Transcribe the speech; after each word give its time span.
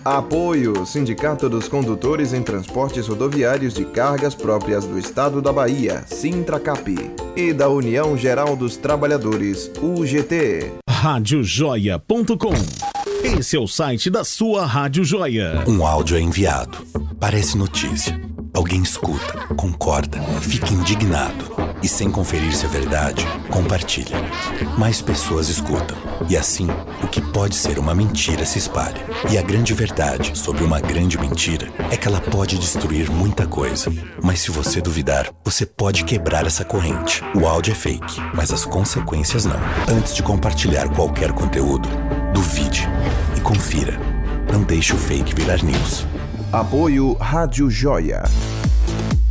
Apoio 0.05 0.85
Sindicato 0.85 1.49
dos 1.49 1.67
Condutores 1.67 2.35
em 2.35 2.43
Transportes 2.43 3.09
Rodoviários 3.09 3.73
de 3.73 3.87
Cargas 3.87 4.35
Próprias 4.35 4.85
do 4.85 4.99
Estado 4.99 5.41
da 5.41 5.51
Bahia, 5.51 6.05
Sintracap, 6.07 7.11
e 7.35 7.53
da 7.55 7.71
União 7.71 8.15
Geral 8.15 8.55
dos 8.55 8.77
Trabalhadores, 8.77 9.71
UGT. 9.81 10.73
Radiojoia.com 10.89 12.53
esse 13.25 13.57
é 13.57 13.59
o 13.59 13.67
site 13.67 14.11
da 14.11 14.23
sua 14.23 14.67
Rádio 14.67 15.03
Joia. 15.03 15.65
Um 15.67 15.87
áudio 15.87 16.19
é 16.19 16.21
enviado. 16.21 16.87
Parece 17.19 17.57
notícia. 17.57 18.21
Alguém 18.53 18.83
escuta, 18.83 19.47
concorda, 19.57 20.21
fica 20.43 20.71
indignado 20.75 21.64
e, 21.85 21.89
sem 21.89 22.11
conferir 22.11 22.57
se 22.57 22.65
é 22.65 22.69
verdade, 22.69 23.27
compartilha. 23.51 24.17
Mais 24.79 25.03
pessoas 25.03 25.51
escutam 25.51 25.97
e, 26.31 26.35
assim, 26.35 26.67
o 27.03 27.07
que 27.07 27.21
pode 27.21 27.55
ser 27.55 27.79
uma 27.79 27.95
mentira 27.95 28.47
se 28.47 28.59
espalha. 28.59 29.05
E 29.31 29.37
a 29.37 29.43
grande 29.43 29.75
verdade 29.75 30.37
sobre 30.37 30.65
uma 30.65 30.81
grande 30.81 31.19
mentira 31.19 31.71
é 31.91 31.97
que 31.97 32.09
ela 32.09 32.23
pode 32.23 32.59
destruir 32.59 33.11
muita 33.11 33.47
coisa. 33.47 33.93
Mas 34.23 34.41
se 34.41 34.51
você 34.51 34.81
duvidar, 34.81 35.31
você 35.45 35.67
pode 35.67 36.05
quebrar 36.05 36.47
essa 36.47 36.65
corrente. 36.65 37.23
O 37.35 37.47
áudio 37.47 37.73
é 37.73 37.75
fake, 37.75 38.19
mas 38.33 38.51
as 38.51 38.65
consequências 38.65 39.45
não. 39.45 39.61
Antes 39.87 40.15
de 40.15 40.23
compartilhar 40.23 40.89
qualquer 40.89 41.33
conteúdo, 41.33 41.87
duvide 42.33 42.89
e 43.37 43.41
confira. 43.41 43.99
Não 44.51 44.63
deixe 44.63 44.95
o 44.95 44.99
fake 44.99 45.35
virar 45.35 45.63
news. 45.63 46.07
Apoio 46.51 47.13
Rádio 47.15 47.69
Joia. 47.69 48.23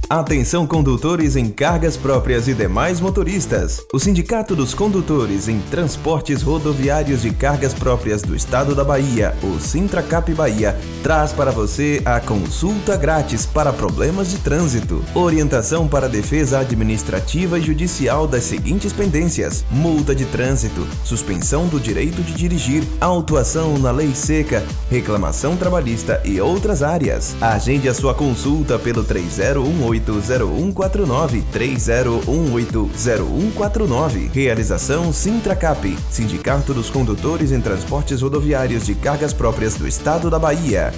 Atenção 0.09 0.67
condutores 0.67 1.35
em 1.35 1.49
cargas 1.49 1.95
próprias 1.95 2.47
e 2.47 2.53
demais 2.53 2.99
motoristas. 2.99 3.83
O 3.91 3.99
Sindicato 3.99 4.55
dos 4.55 4.73
Condutores 4.73 5.47
em 5.47 5.59
Transportes 5.59 6.41
Rodoviários 6.41 7.21
de 7.21 7.31
Cargas 7.31 7.73
Próprias 7.73 8.21
do 8.21 8.35
Estado 8.35 8.75
da 8.75 8.83
Bahia, 8.83 9.33
o 9.41 9.59
Sintracap 9.59 10.31
Bahia, 10.33 10.77
traz 11.01 11.31
para 11.31 11.51
você 11.51 12.01
a 12.05 12.19
consulta 12.19 12.97
grátis 12.97 13.45
para 13.45 13.71
problemas 13.71 14.29
de 14.29 14.37
trânsito. 14.37 15.03
Orientação 15.15 15.87
para 15.87 16.09
defesa 16.09 16.59
administrativa 16.59 17.57
e 17.57 17.61
judicial 17.61 18.27
das 18.27 18.43
seguintes 18.43 18.91
pendências: 18.91 19.65
multa 19.71 20.13
de 20.13 20.25
trânsito, 20.25 20.85
suspensão 21.03 21.67
do 21.67 21.79
direito 21.79 22.21
de 22.21 22.33
dirigir, 22.33 22.83
autuação 22.99 23.79
na 23.79 23.91
lei 23.91 24.13
seca, 24.13 24.63
reclamação 24.91 25.55
trabalhista 25.55 26.21
e 26.25 26.39
outras 26.41 26.83
áreas. 26.83 27.35
Agende 27.41 27.87
a 27.87 27.93
sua 27.93 28.13
consulta 28.13 28.77
pelo 28.77 29.03
3018 29.03 29.92
30180149 29.99 31.43
30180149. 31.51 34.31
Realização 34.33 35.13
Sintracap, 35.13 35.95
Sindicato 36.09 36.73
dos 36.73 36.89
Condutores 36.89 37.51
em 37.51 37.61
Transportes 37.61 38.21
Rodoviários 38.21 38.85
de 38.85 38.95
Cargas 38.95 39.33
Próprias 39.33 39.75
do 39.75 39.85
Estado 39.87 40.29
da 40.29 40.39
Bahia. 40.39 40.93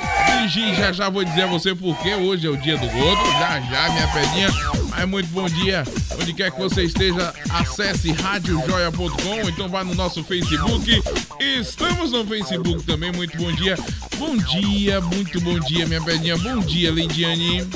E 0.48 0.74
já 0.74 0.92
já 0.92 1.10
vou 1.10 1.24
dizer 1.24 1.44
a 1.44 1.48
você 1.48 1.76
porque 1.76 2.16
hoje 2.16 2.48
é 2.48 2.50
o 2.50 2.58
dia 2.58 2.76
do 2.76 2.88
gordo. 2.88 3.32
Já 3.34 3.60
já, 3.60 3.90
minha 3.90 4.08
pedinha. 4.08 4.50
Mas 4.90 5.08
muito 5.08 5.28
bom 5.28 5.46
dia. 5.46 5.84
Onde 6.20 6.34
quer 6.34 6.52
que 6.52 6.60
você 6.60 6.84
esteja, 6.84 7.34
acesse 7.50 8.12
radiojoia.com. 8.12 9.50
Então 9.50 9.70
vá 9.70 9.84
no 9.84 9.96
nosso 9.96 10.24
Facebook. 10.24 11.02
Estamos 11.40 12.12
no 12.12 12.26
Facebook 12.26 12.84
também. 12.84 13.12
Muito 13.12 13.38
bom 13.38 13.52
dia. 13.52 13.78
Bom 14.18 14.36
dia, 14.36 15.00
muito 15.00 15.40
bom 15.42 15.60
dia, 15.60 15.86
minha 15.86 16.02
pedinha. 16.02 16.38
Bom 16.38 16.60
dia, 16.60 16.92
Leidiane. 16.92 17.68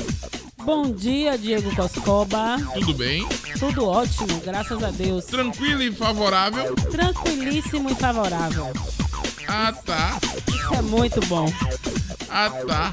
Bom 0.64 0.92
dia, 0.92 1.36
Diego 1.36 1.74
Coscoba. 1.74 2.56
Tudo 2.74 2.94
bem? 2.94 3.26
Tudo 3.58 3.84
ótimo, 3.84 4.40
graças 4.44 4.82
a 4.82 4.90
Deus. 4.90 5.24
Tranquilo 5.24 5.82
e 5.82 5.92
favorável? 5.92 6.74
Tranquilíssimo 6.74 7.90
e 7.90 7.94
favorável. 7.94 8.72
Ah, 9.48 9.72
tá. 9.84 10.18
Isso 10.48 10.74
é 10.74 10.82
muito 10.82 11.20
bom. 11.26 11.52
Ah, 12.30 12.50
tá. 12.66 12.92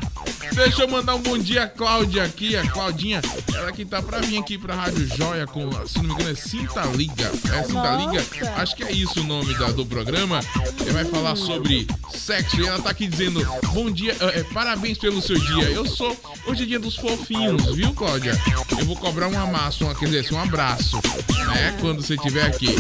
Deixa 0.54 0.84
eu 0.84 0.88
mandar 0.88 1.16
um 1.16 1.22
bom 1.22 1.38
dia 1.38 1.64
a 1.64 1.68
Cláudia 1.68 2.24
aqui, 2.24 2.56
a 2.56 2.68
Claudinha. 2.70 3.22
Ela 3.54 3.72
que 3.72 3.86
tá 3.86 4.02
pra 4.02 4.20
vir 4.20 4.38
aqui 4.38 4.58
pra 4.58 4.76
Rádio 4.76 5.08
Joia 5.16 5.48
com, 5.48 5.70
se 5.88 5.98
não 5.98 6.06
me 6.06 6.14
engano, 6.14 6.30
é 6.30 6.36
Cinta 6.36 6.84
Liga. 6.86 7.32
É 7.54 7.64
Cinta 7.64 7.96
Liga? 7.96 8.24
Acho 8.58 8.76
que 8.76 8.84
é 8.84 8.92
isso 8.92 9.22
o 9.22 9.24
nome 9.24 9.54
da, 9.58 9.72
do 9.72 9.86
programa. 9.86 10.40
Ele 10.82 10.92
vai 10.92 11.06
falar 11.06 11.36
sobre 11.36 11.88
sexo 12.14 12.62
e 12.62 12.68
ela 12.68 12.82
tá 12.82 12.90
aqui 12.90 13.08
dizendo: 13.08 13.46
Bom 13.74 13.90
dia, 13.90 14.16
é, 14.20 14.44
parabéns 14.44 14.98
pelo 14.98 15.22
seu 15.22 15.40
dia. 15.40 15.70
Eu 15.70 15.86
sou. 15.86 16.16
Hoje 16.46 16.64
é 16.64 16.66
dia 16.66 16.80
dos 16.80 16.96
fofinhos, 16.96 17.76
viu, 17.76 17.94
Cláudia? 17.94 18.38
Eu 18.72 18.86
vou 18.86 18.96
cobrar 18.96 19.28
um 19.28 19.40
amasso, 19.40 19.86
uma, 19.86 19.96
quer 19.96 20.06
dizer, 20.06 20.20
assim, 20.20 20.36
um 20.36 20.42
abraço, 20.42 21.00
né? 21.48 21.76
Quando 21.80 22.02
você 22.02 22.16
estiver 22.16 22.46
aqui. 22.46 22.76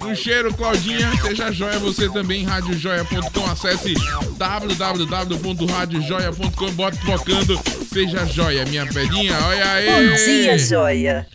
Um 0.00 0.14
cheiro, 0.14 0.52
Claudinha. 0.54 1.10
Seja 1.22 1.52
joia 1.52 1.78
você 1.78 2.08
também, 2.08 2.44
radiojoia.com. 2.44 3.50
Acesse 3.50 3.94
www.radiojoia.com. 4.36 6.72
Bota 6.72 6.96
tocando. 7.18 7.60
Seja 7.92 8.24
joia, 8.26 8.64
minha 8.64 8.86
pedinha. 8.86 9.36
Olha 9.46 9.72
aí. 9.72 9.86
Bom 9.86 10.16
dia, 10.16 10.58
joia. 10.58 11.26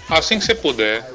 Assim 0.09 0.39
que 0.39 0.45
você 0.45 0.55
puder, 0.55 1.11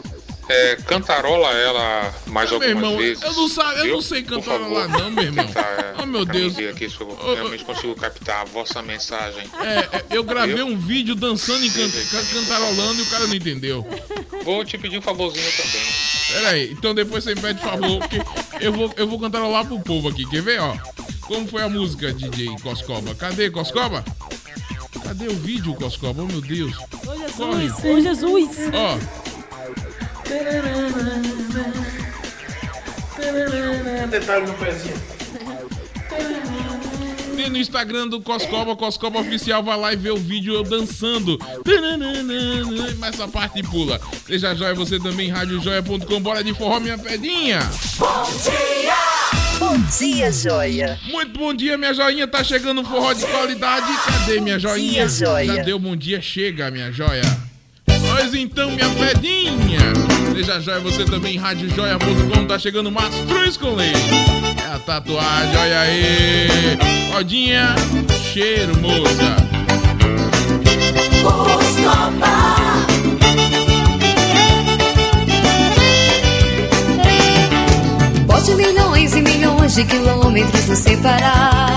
é, 0.49 0.77
cantarola 0.87 1.49
ela 1.53 2.15
mais 2.27 2.51
Meu 2.51 2.57
algumas 2.61 2.69
irmão, 2.85 2.97
vezes. 2.99 3.23
eu 3.23 3.33
não, 3.33 3.49
sabe, 3.49 3.81
eu 3.81 3.95
não 3.95 4.03
sei 4.03 4.23
cantarolar 4.23 4.89
favor. 4.89 5.03
não, 5.03 5.11
meu 5.11 5.25
irmão. 5.25 5.47
Tentar, 5.47 5.61
é, 5.63 5.95
Oh, 6.03 6.07
meu 6.07 6.25
Deus. 6.25 6.55
ver 6.55 6.69
aqui 6.71 6.89
se 6.91 7.01
eu 7.01 7.09
Ô, 7.09 7.31
ô. 7.31 7.35
realmente 7.35 7.65
consigo 7.65 7.95
captar 7.95 8.43
a 8.43 8.45
vossa 8.45 8.83
mensagem. 8.83 9.43
É, 9.61 9.97
é, 9.97 10.05
eu 10.11 10.23
gravei 10.23 10.57
Viu? 10.57 10.67
um 10.67 10.77
vídeo 10.79 11.15
dançando 11.15 11.65
e 11.65 11.71
can- 11.71 11.89
can- 11.91 12.27
cantarolando 12.41 12.99
e 13.01 13.03
o 13.03 13.07
cara 13.07 13.27
não 13.27 13.35
entendeu. 13.35 13.87
Vou 14.45 14.65
te 14.65 14.77
pedir 14.77 14.99
um 14.99 15.03
favorzinho 15.03 15.51
também. 15.57 15.87
Pera 16.33 16.49
aí, 16.51 16.71
então 16.73 16.95
depois 16.95 17.25
você 17.25 17.35
me 17.35 17.41
pede 17.41 17.61
favor, 17.63 17.99
porque 18.01 18.19
eu 18.61 18.73
vou, 18.73 18.93
eu 18.97 19.09
vou 19.09 19.19
cantarolar 19.19 19.65
pro 19.65 19.81
povo 19.81 20.09
aqui. 20.09 20.29
Quer 20.29 20.43
ver, 20.43 20.61
ó? 20.61 20.77
Como 21.23 21.49
foi 21.49 21.63
a 21.63 21.69
música, 21.71 22.13
DJ 22.13 22.49
Coscoba? 22.63 23.15
Cadê, 23.15 23.51
Coscoba? 23.51 24.05
Cadê 25.03 25.27
o 25.29 25.35
vídeo, 25.35 25.75
Coscoba? 25.75 26.23
Oh, 26.23 26.27
meu 26.27 26.41
Deus. 26.43 26.77
Ô 26.77 27.33
Corre. 27.37 27.63
Jesus, 27.69 27.85
ô 27.85 28.01
Jesus. 28.01 28.49
Ó, 28.75 28.99
Detalhe 34.11 34.47
no 34.47 34.55
pezinho. 34.55 35.15
tem 37.45 37.51
no 37.51 37.59
Instagram 37.59 38.09
do 38.09 38.21
Coscoba, 38.23 38.75
Coscoba 38.75 39.21
Oficial, 39.21 39.63
vai 39.63 39.77
lá 39.77 39.93
e 39.93 39.97
vê 39.97 40.11
o 40.11 40.17
vídeo 40.17 40.55
eu 40.55 40.63
dançando. 40.63 41.39
Mas 42.99 43.15
essa 43.15 43.29
parte 43.29 43.63
pula. 43.63 44.01
Seja 44.27 44.55
joia, 44.55 44.75
você 44.75 44.99
também, 44.99 45.31
radiojoia.com. 45.31 46.21
Bora 46.21 46.43
de 46.43 46.55
forró, 46.55 46.81
minha 46.81 46.97
pedinha. 46.97 47.61
Bom 49.59 49.79
dia, 49.99 50.33
joia. 50.33 50.99
Muito 51.11 51.39
bom 51.39 51.53
dia, 51.53 51.77
minha 51.77 51.93
joinha. 51.93 52.27
Tá 52.27 52.43
chegando 52.43 52.81
um 52.81 52.85
forró 52.85 53.13
de 53.13 53.27
qualidade. 53.27 53.93
Cadê 54.05 54.41
minha 54.41 54.59
joinha? 54.59 55.07
dia, 55.07 55.09
joia. 55.09 55.57
Já 55.57 55.63
deu 55.63 55.79
bom 55.79 55.95
dia, 55.95 56.23
chega, 56.23 56.71
minha 56.71 56.91
joia. 56.91 57.44
Então, 58.33 58.71
minha 58.71 58.89
pedinha. 58.91 59.81
Seja 60.33 60.61
joia, 60.61 60.81
você 60.81 61.05
também, 61.05 61.37
radiojoia.com. 61.37 62.47
Tá 62.47 62.59
chegando 62.59 62.91
Mastruz 62.91 63.57
com 63.57 63.75
leite. 63.75 63.99
É 64.67 64.75
a 64.75 64.79
tatuagem, 64.79 65.57
olha 65.57 65.81
aí. 65.81 66.49
Rodinha, 67.13 67.75
cheiro, 68.33 68.77
moça. 68.79 69.37
Bote 78.27 78.55
milhões 78.55 79.15
e 79.15 79.21
milhões 79.23 79.75
de 79.75 79.85
quilômetros 79.85 80.67
nos 80.67 80.79
separar. 80.79 81.74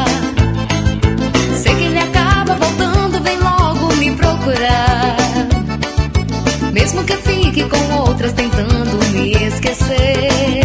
Mesmo 6.87 7.03
que 7.03 7.11
eu 7.11 7.17
fique 7.17 7.63
com 7.67 7.95
outras 7.97 8.31
tentando 8.31 8.97
me 9.11 9.33
esquecer. 9.33 10.61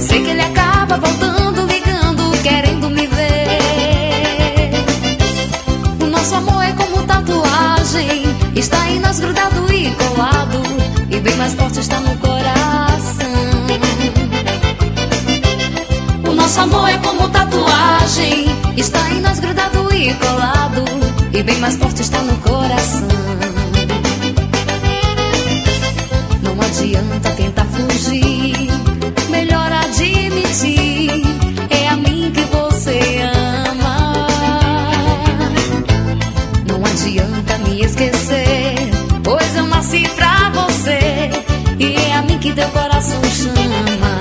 Sei 0.00 0.20
que 0.20 0.30
ele 0.30 0.40
acaba 0.40 0.96
voltando, 0.98 1.64
ligando, 1.64 2.42
querendo 2.42 2.90
me 2.90 3.06
ver. 3.06 4.72
O 6.02 6.06
nosso 6.06 6.34
amor 6.34 6.60
é 6.60 6.72
como 6.72 7.04
tatuagem, 7.04 8.24
está 8.56 8.90
em 8.90 8.98
nós 8.98 9.20
grudado 9.20 9.72
e 9.72 9.94
colado. 9.94 10.60
E 11.08 11.20
bem 11.20 11.36
mais 11.36 11.54
forte 11.54 11.78
está 11.78 12.00
no 12.00 12.16
coração. 12.18 13.30
O 16.28 16.32
nosso 16.34 16.60
amor 16.62 16.88
é 16.88 16.98
como 16.98 17.28
tatuagem, 17.28 18.46
está 18.76 19.08
em 19.10 19.20
nós 19.20 19.38
grudado 19.38 19.94
e 19.94 20.12
colado. 20.14 20.84
E 21.32 21.44
bem 21.44 21.58
mais 21.60 21.76
forte 21.76 22.02
está 22.02 22.20
no 22.22 22.36
coração. 22.38 23.45
adianta 26.78 27.30
tentar 27.30 27.64
fugir. 27.66 28.68
Melhor 29.30 29.72
admitir, 29.72 31.22
é 31.70 31.88
a 31.88 31.96
mim 31.96 32.30
que 32.32 32.42
você 32.42 33.00
ama. 33.22 34.26
Não 36.68 36.84
adianta 36.84 37.58
me 37.58 37.82
esquecer, 37.82 38.74
pois 39.24 39.56
eu 39.56 39.66
nasci 39.66 40.06
pra 40.16 40.50
você. 40.50 41.30
E 41.78 41.94
é 41.94 42.14
a 42.14 42.22
mim 42.22 42.38
que 42.38 42.52
teu 42.52 42.68
coração 42.68 43.22
chama. 43.24 44.18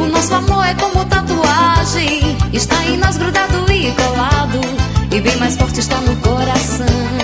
O 0.00 0.06
nosso 0.06 0.34
amor 0.34 0.64
é 0.64 0.74
como 0.74 1.04
tatuagem, 1.04 2.36
está 2.52 2.84
em 2.86 2.96
nós 2.96 3.16
grudado 3.18 3.70
e 3.70 3.92
colado. 3.92 4.60
E 5.10 5.20
bem 5.20 5.36
mais 5.36 5.56
forte 5.56 5.80
está 5.80 6.00
no 6.00 6.16
coração. 6.16 7.23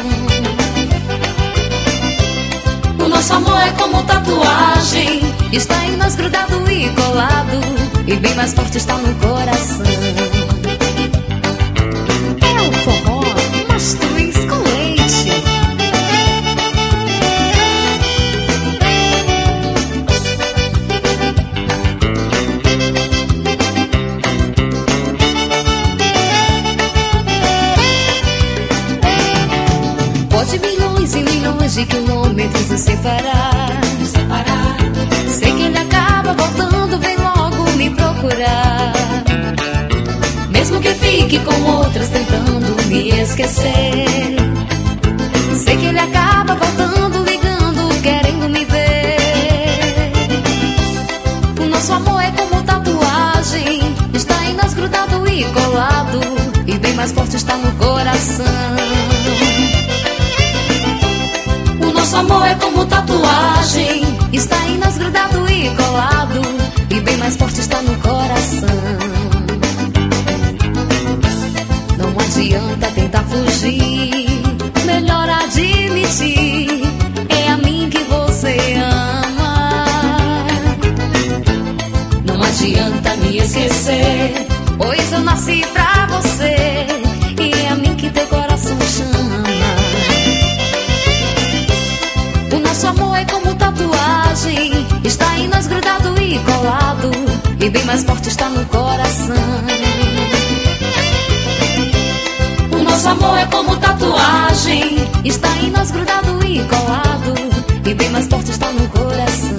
Nosso 3.20 3.34
amor 3.34 3.60
é 3.60 3.70
como 3.72 4.02
tatuagem. 4.04 5.20
Está 5.52 5.84
em 5.84 5.96
nós 5.96 6.14
grudado 6.14 6.70
e 6.70 6.88
colado. 6.94 7.60
E 8.06 8.16
bem 8.16 8.34
mais 8.34 8.54
forte 8.54 8.78
está 8.78 8.96
no 8.96 9.14
coração. 9.16 10.29
Esquecer. 43.30 44.36
Sei 45.64 45.76
que 45.76 45.86
ele 45.86 45.98
acaba 45.98 46.54
voltando, 46.54 47.22
ligando, 47.22 48.02
querendo 48.02 48.48
me 48.48 48.64
ver. 48.64 50.12
O 51.60 51.66
nosso 51.66 51.92
amor 51.92 52.20
é 52.22 52.30
como 52.32 52.62
tatuagem, 52.64 53.94
está 54.12 54.44
em 54.44 54.54
nós 54.54 54.74
grudado 54.74 55.28
e 55.28 55.44
colado. 55.44 56.20
E 56.66 56.78
bem 56.78 56.94
mais 56.94 57.12
forte 57.12 57.36
está 57.36 57.56
no 57.56 57.72
coração. 57.72 58.46
O 61.80 61.92
nosso 61.92 62.16
amor 62.16 62.46
é 62.46 62.54
como 62.56 62.84
tatuagem, 62.86 64.02
está 64.32 64.56
em 64.66 64.78
nós 64.78 64.98
grudado 64.98 65.48
e 65.48 65.70
colado. 65.76 66.40
E 66.90 67.00
bem 67.00 67.16
mais 67.18 67.36
forte 67.36 67.60
está 67.60 67.80
no 67.80 67.94
coração. 68.00 69.09
Adianta 72.30 72.86
tentar 72.92 73.24
fugir, 73.24 74.26
melhor 74.86 75.28
admitir. 75.28 76.80
É 77.28 77.50
a 77.50 77.56
mim 77.56 77.88
que 77.90 78.04
você 78.04 78.56
ama. 78.76 80.46
Não 82.24 82.40
adianta 82.40 83.16
me 83.16 83.38
esquecer, 83.38 84.46
pois 84.78 85.12
eu 85.12 85.20
nasci 85.20 85.64
pra 85.72 86.06
você. 86.06 86.86
E 87.40 87.52
é 87.52 87.68
a 87.68 87.74
mim 87.74 87.96
que 87.96 88.08
teu 88.10 88.26
coração 88.28 88.78
chama. 88.80 89.42
O 92.54 92.58
nosso 92.60 92.86
amor 92.86 93.16
é 93.16 93.24
como 93.24 93.54
tatuagem, 93.56 94.86
está 95.02 95.36
em 95.36 95.48
nós 95.48 95.66
grudado 95.66 96.14
e 96.22 96.38
colado. 96.38 97.10
E 97.58 97.68
bem 97.68 97.84
mais 97.84 98.04
forte 98.04 98.28
está 98.28 98.48
no 98.48 98.64
coração. 98.66 99.89
Nosso 103.00 103.08
amor 103.08 103.38
é 103.38 103.46
como 103.46 103.76
tatuagem, 103.78 105.08
está 105.24 105.48
em 105.56 105.70
nós 105.70 105.90
grudado 105.90 106.38
e 106.46 106.62
colado. 106.64 107.32
E 107.82 107.94
bem 107.94 108.10
mais 108.10 108.26
forte 108.26 108.50
está 108.50 108.70
no 108.72 108.86
coração. 108.90 109.56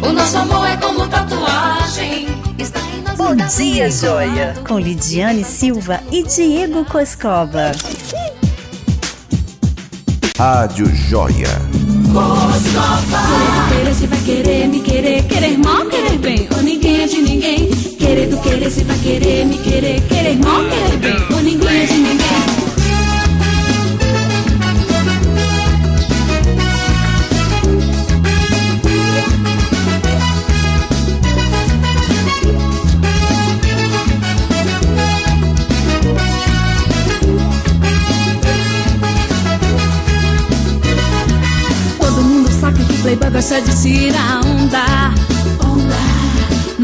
O 0.00 0.10
nosso 0.10 0.38
amor 0.38 0.66
é 0.66 0.78
como 0.78 1.06
tatuagem, 1.08 2.26
está 2.58 2.80
em 2.80 3.02
nós 3.02 3.18
Bom 3.18 3.36
grudado 3.36 3.48
dia, 3.54 3.88
e 3.88 3.90
joia! 3.90 4.54
Com 4.66 4.78
Lidiane 4.78 5.44
Silva 5.44 6.00
e 6.10 6.22
Diego 6.22 6.86
Coscoba. 6.86 7.72
Rádio 10.38 10.86
Joia. 10.94 11.60
Querer 13.68 13.94
se 13.94 14.06
vai 14.06 14.18
querer 14.20 14.68
me 14.68 14.80
querer, 14.80 15.22
querer 15.24 15.58
mal, 15.58 15.84
querer 15.84 16.16
bem, 16.16 16.48
ou 16.56 16.62
ninguém. 16.62 16.87
Querer 18.18 18.30
do 18.30 18.40
querer 18.40 18.68
se 18.68 18.82
vai 18.82 18.98
querer 18.98 19.46
me 19.46 19.56
querer, 19.58 20.00
querer 20.08 20.36
mal, 20.38 20.60
querer 20.64 20.98
bem, 20.98 21.36
ou 21.36 21.40
ninguém 21.40 21.68
é 21.68 21.86
de 21.86 21.92
ninguém. 21.92 22.18
Playboy 43.00 43.30
gosta 43.30 43.60
de 43.62 43.80
tirar 43.80 44.40
onda. 44.44 45.37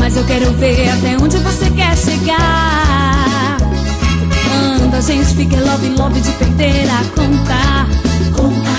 Mas 0.04 0.18
eu 0.18 0.24
quero 0.26 0.52
ver 0.52 0.86
até 0.90 1.16
onde 1.16 1.38
você 1.38 1.70
quer 1.70 1.96
chegar. 1.96 3.56
Quando 4.78 4.94
a 4.96 5.00
gente 5.00 5.34
fica 5.34 5.56
love, 5.58 5.88
love 5.96 6.20
de 6.20 6.30
perder 6.32 6.86
a 6.90 7.02
conta, 7.16 7.86
conta. 8.36 8.70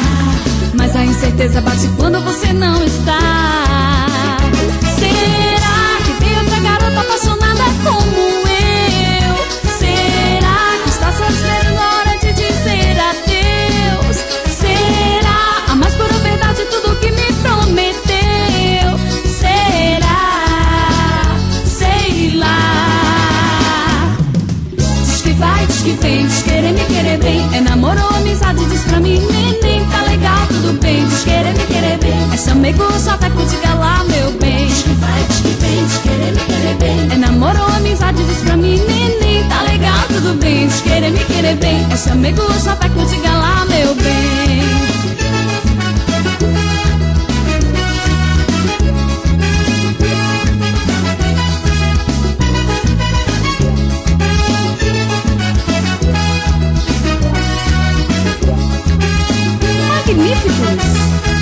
Mas 0.76 0.96
a 0.96 1.04
incerteza 1.04 1.62
bate 1.62 1.88
quando 1.98 2.22
você 2.22 2.54
não 2.54 2.76
está. 2.84 3.18
Será 5.00 5.98
que 6.06 6.14
tem 6.24 6.38
outra 6.38 6.60
garota 6.60 7.02
apaixonada 7.02 7.45
bem. 32.66 32.74
É 32.74 32.78
chamego, 32.78 33.00
chaveco, 33.00 33.46
diga 33.46 33.74
lá, 33.76 34.04
meu 34.06 34.32
bem. 34.40 34.68
Diz 34.68 34.82
que 34.82 34.90
vai, 34.90 35.24
diz 35.28 35.40
que 35.40 35.48
vem, 35.50 35.86
diz 35.86 35.98
querer 35.98 36.32
me 36.32 36.40
querer 36.40 36.78
bem. 36.78 37.12
É 37.12 37.18
namoro 37.18 37.60
ou 37.60 37.68
amizade, 37.68 38.24
diz 38.24 38.38
pra 38.40 38.58
mim, 38.58 38.80
neném, 38.80 39.48
tá 39.48 39.62
legal, 39.62 40.08
tudo 40.08 40.40
bem. 40.40 40.68
Diz 40.68 40.82
querer 40.82 41.12
me 41.12 41.24
querer 41.26 41.56
bem. 41.58 41.86
É 41.92 41.98
chamego, 41.98 42.42
chaveco, 42.64 43.06
diga 43.06 43.32
lá, 43.32 43.66
meu 43.66 43.94
bem. 43.96 44.66
Magníficos! 59.88 61.35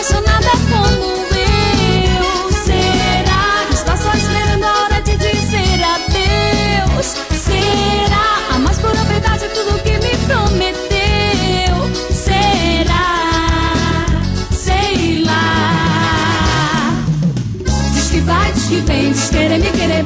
Apaixonada 0.00 0.50
como 0.70 1.04
eu? 1.36 2.52
Será 2.64 3.66
que 3.68 3.74
está 3.74 3.96
só 3.96 4.10
esperando 4.14 4.64
a 4.64 4.84
hora 4.84 5.02
de 5.02 5.16
dizer 5.16 5.82
adeus? 5.84 7.06
Será 7.36 8.54
a 8.54 8.58
mais 8.58 8.78
pura 8.78 9.04
verdade 9.04 9.46
tudo 9.52 9.82
que 9.82 9.98
me 9.98 10.16
prometeu? 10.26 11.76
Será? 12.14 13.04
Sei 14.50 15.22
lá. 15.22 16.92
Diz 17.92 18.10
que 18.10 18.20
vai, 18.20 18.52
diz 18.52 18.64
que 18.68 18.80
vem, 18.80 19.12
diz 19.12 19.28
querer 19.28 19.58
me 19.58 19.70
querer 19.70 20.02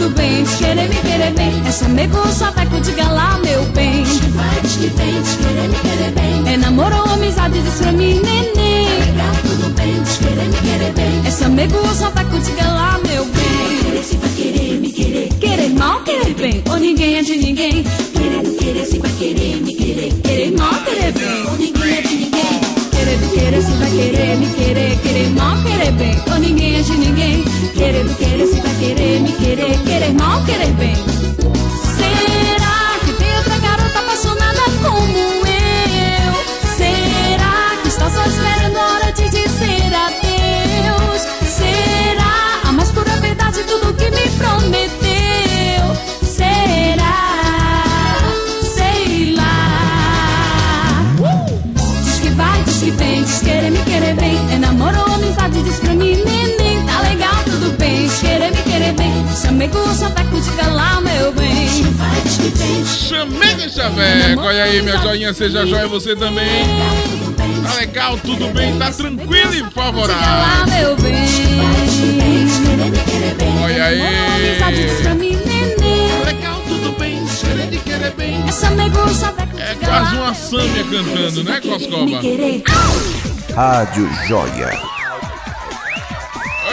tudo 0.00 0.14
bem. 0.14 0.42
Diz 0.42 0.54
querer 0.54 0.88
me 0.88 0.94
querer 0.96 1.32
bem. 1.34 1.62
É 1.66 1.72
chamego, 1.72 2.18
chaveco, 2.32 2.80
diga 2.80 3.08
lá, 3.08 3.38
meu 3.44 3.62
bem. 3.66 4.02
Vai, 4.02 4.60
diz 4.62 4.76
que 4.76 4.86
vem, 4.88 5.22
diz 5.22 5.36
querer 5.36 5.68
me 5.68 5.76
querer 5.76 6.10
bem. 6.12 6.54
É 6.54 6.56
namoro 6.56 6.96
ou 6.96 7.14
amizade, 7.14 7.60
diz 7.60 7.74
pra 7.74 7.92
mim, 7.92 8.20
neném. 8.20 8.86
Tá 9.16 9.30
tudo 9.42 9.68
bem, 9.74 10.02
querer 10.18 10.48
me 10.48 10.56
querer 10.56 10.92
bem. 10.92 11.22
É 11.26 11.30
chamego, 11.30 11.94
chaveco, 11.94 12.38
diga 12.38 12.66
lá, 12.68 12.98
meu 13.06 13.24
bem. 13.26 13.78
Querer 13.84 14.02
se 14.02 14.16
vai 14.16 14.30
querer 14.30 14.80
me 14.80 14.90
querer. 14.90 15.28
Querer 15.38 15.68
mal, 15.70 16.02
querer 16.02 16.34
bem, 16.34 16.62
ou 16.70 16.78
ninguém 16.78 17.16
é 17.18 17.22
de 17.22 17.36
ninguém. 17.36 17.84
Querer, 18.14 18.56
querer 18.58 18.86
se 18.86 18.98
vai 18.98 19.10
querer 19.18 19.56
me 19.56 19.74
querer. 19.74 20.12
Querer 20.22 20.52
mal, 20.56 20.74
querer 20.82 21.12
bem, 21.12 21.46
ou 21.46 21.56
ninguém 21.58 21.98
é 21.98 22.02
de 22.02 22.08
ninguém. 22.08 22.09
Querer 23.60 23.72
se 23.72 23.78
vai 23.78 23.90
querer 23.90 24.36
me 24.38 24.46
querer, 24.54 24.98
querer 25.00 25.30
mal, 25.30 25.62
querer 25.62 25.92
bem, 25.92 26.16
ou 26.32 26.38
ninguém 26.38 26.78
é 26.78 26.82
de 26.82 26.96
ninguém. 26.96 27.44
Querer 27.74 28.04
do 28.04 28.14
querer 28.14 28.46
se 28.46 28.58
vai 28.58 28.74
querer 28.76 29.20
me 29.20 29.32
querer, 29.32 29.78
querer 29.82 30.14
mal, 30.14 30.42
querer 30.44 30.72
bem. 30.72 31.19
comigo, 59.60 59.94
chaveco, 59.94 60.40
diga 60.40 60.68
lá, 60.68 61.00
meu 61.00 61.32
bem. 61.32 61.84
Chamei 62.86 63.54
de 63.54 63.68
chaveco, 63.68 64.40
olha 64.40 64.64
aí, 64.64 64.80
minha 64.80 64.96
joinha, 64.98 65.34
seja 65.34 65.66
joia 65.66 65.86
você 65.86 66.16
também. 66.16 66.64
Tá 67.62 67.74
legal, 67.74 68.16
tudo 68.18 68.48
bem, 68.54 68.78
tá 68.78 68.90
tranquilo 68.90 69.54
e 69.54 69.70
favorável. 69.70 70.96
Olha 73.62 73.84
aí. 73.84 74.00
É, 79.58 79.72
é 79.72 79.74
quase 79.74 80.16
uma 80.16 80.34
sâmia 80.34 80.84
cantando, 80.84 81.44
né, 81.44 81.60
Coscoba? 81.60 82.20
Rádio 83.54 84.08
Joia. 84.26 84.99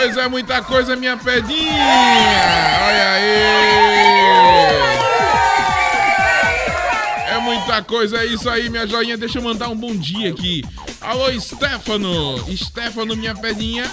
Pois 0.08 0.16
é, 0.16 0.28
muita 0.30 0.62
coisa, 0.62 0.96
minha 0.96 1.18
pedinha. 1.18 1.84
Olha 2.82 3.12
aí. 3.12 3.42
É 7.28 7.40
muita 7.42 7.82
coisa, 7.82 8.20
é 8.20 8.26
isso 8.26 8.50
aí, 8.50 8.70
minha 8.70 8.88
joinha. 8.88 9.18
Deixa 9.18 9.40
eu 9.40 9.42
mandar 9.42 9.68
um 9.68 9.76
bom 9.76 9.94
dia 9.94 10.30
aqui. 10.30 10.64
Alô, 11.02 11.30
Stefano. 11.42 12.38
Stefano, 12.56 13.18
minha 13.18 13.36
pedinha. 13.36 13.84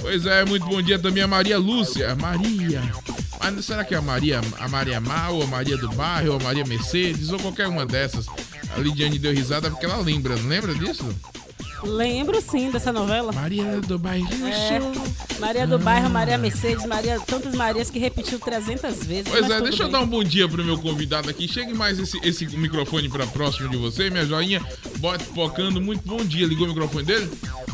Pois 0.00 0.26
é, 0.26 0.44
muito 0.44 0.66
bom 0.66 0.82
dia 0.82 0.98
também 0.98 1.22
a 1.22 1.28
Maria 1.28 1.56
Lúcia. 1.56 2.16
Maria. 2.16 2.82
Mas 3.38 3.64
será 3.64 3.84
que 3.84 3.94
é 3.94 3.98
a 3.98 4.02
Maria, 4.02 4.40
a 4.58 4.66
Maria 4.66 5.00
Mal, 5.00 5.40
a 5.40 5.46
Maria 5.46 5.76
do 5.76 5.88
Bairro, 5.90 6.34
a 6.34 6.40
Maria 6.40 6.64
Mercedes 6.64 7.30
ou 7.30 7.38
qualquer 7.38 7.68
uma 7.68 7.86
dessas? 7.86 8.26
A 8.76 8.80
Lidiane 8.80 9.20
deu 9.20 9.32
risada 9.32 9.70
porque 9.70 9.86
ela 9.86 9.98
lembra, 9.98 10.34
não 10.34 10.48
lembra 10.48 10.74
disso? 10.74 11.06
Lembro 11.82 12.40
sim 12.40 12.70
dessa 12.70 12.92
novela. 12.92 13.32
Maria 13.32 13.80
do 13.80 13.98
Bairro. 13.98 14.28
É, 14.46 15.38
Maria 15.38 15.66
do 15.66 15.78
Bairro, 15.78 16.10
Maria 16.10 16.38
Mercedes, 16.38 16.84
Maria, 16.86 17.18
tantas 17.20 17.54
Marias 17.54 17.90
que 17.90 17.98
repetiu 17.98 18.38
300 18.38 19.04
vezes. 19.04 19.28
Pois 19.28 19.50
é, 19.50 19.60
deixa 19.60 19.82
eu 19.82 19.86
bem. 19.86 19.92
dar 19.92 20.00
um 20.00 20.06
bom 20.06 20.22
dia 20.22 20.48
pro 20.48 20.64
meu 20.64 20.78
convidado 20.78 21.30
aqui. 21.30 21.48
Chegue 21.48 21.72
mais 21.72 21.98
esse, 21.98 22.18
esse 22.22 22.46
microfone 22.56 23.08
pra 23.08 23.26
próximo 23.26 23.68
de 23.68 23.76
você, 23.76 24.10
minha 24.10 24.26
joinha. 24.26 24.64
Bote 24.98 25.24
focando. 25.24 25.80
Muito 25.80 26.06
bom 26.06 26.24
dia. 26.24 26.46
Ligou 26.46 26.66
o 26.66 26.68
microfone 26.68 27.04
dele? 27.04 27.30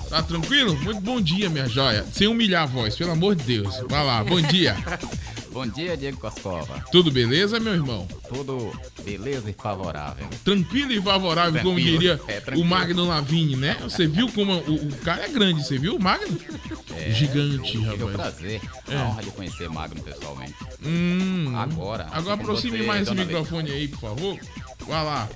Tá 0.08 0.22
tranquilo? 0.22 0.76
Muito 0.82 1.00
bom 1.00 1.20
dia, 1.20 1.50
minha 1.50 1.68
joia. 1.68 2.04
Sem 2.12 2.28
humilhar 2.28 2.62
a 2.62 2.66
voz, 2.66 2.94
pelo 2.94 3.10
amor 3.12 3.34
de 3.34 3.42
Deus. 3.44 3.75
Vai 3.88 4.04
lá, 4.04 4.22
bom 4.22 4.40
dia. 4.40 4.76
Bom 5.56 5.66
dia, 5.66 5.96
Diego 5.96 6.18
Coscova. 6.18 6.84
Tudo 6.92 7.10
beleza, 7.10 7.58
meu 7.58 7.72
irmão? 7.72 8.06
Tudo 8.28 8.78
beleza 9.02 9.48
e 9.48 9.54
favorável. 9.54 10.28
Tranquilo 10.44 10.92
e 10.92 11.00
favorável, 11.00 11.62
como 11.62 11.76
Tranquilo. 11.76 11.98
diria 11.98 12.20
É, 12.28 12.42
o. 12.54 12.62
Magno 12.62 13.06
Lavigne, 13.08 13.56
né? 13.56 13.75
Você 13.80 14.06
viu 14.06 14.30
como 14.30 14.52
o, 14.52 14.75
o 14.75 14.96
cara 14.98 15.25
é 15.25 15.28
grande, 15.28 15.64
você 15.66 15.78
viu 15.78 15.96
o 15.96 15.98
Magno? 16.02 16.38
É, 16.94 17.10
Gigante, 17.10 17.54
eu 17.56 17.62
tive 17.62 17.86
o 18.04 18.06
rapaz. 18.08 18.34
prazer, 18.34 18.60
É. 18.86 18.96
a 18.98 19.04
honra 19.04 19.22
de 19.22 19.30
conhecer 19.30 19.70
Magno 19.70 20.02
pessoalmente. 20.02 20.54
Hum. 20.85 21.50
Agora. 21.57 22.07
Agora 22.12 22.35
aproxime 22.35 22.83
mais 22.83 23.00
esse 23.04 23.11
dona 23.12 23.24
microfone 23.24 23.70
aí, 23.70 23.88
por 23.88 24.00
favor. 24.00 24.38
Vai 24.87 25.04
lá. 25.07 25.26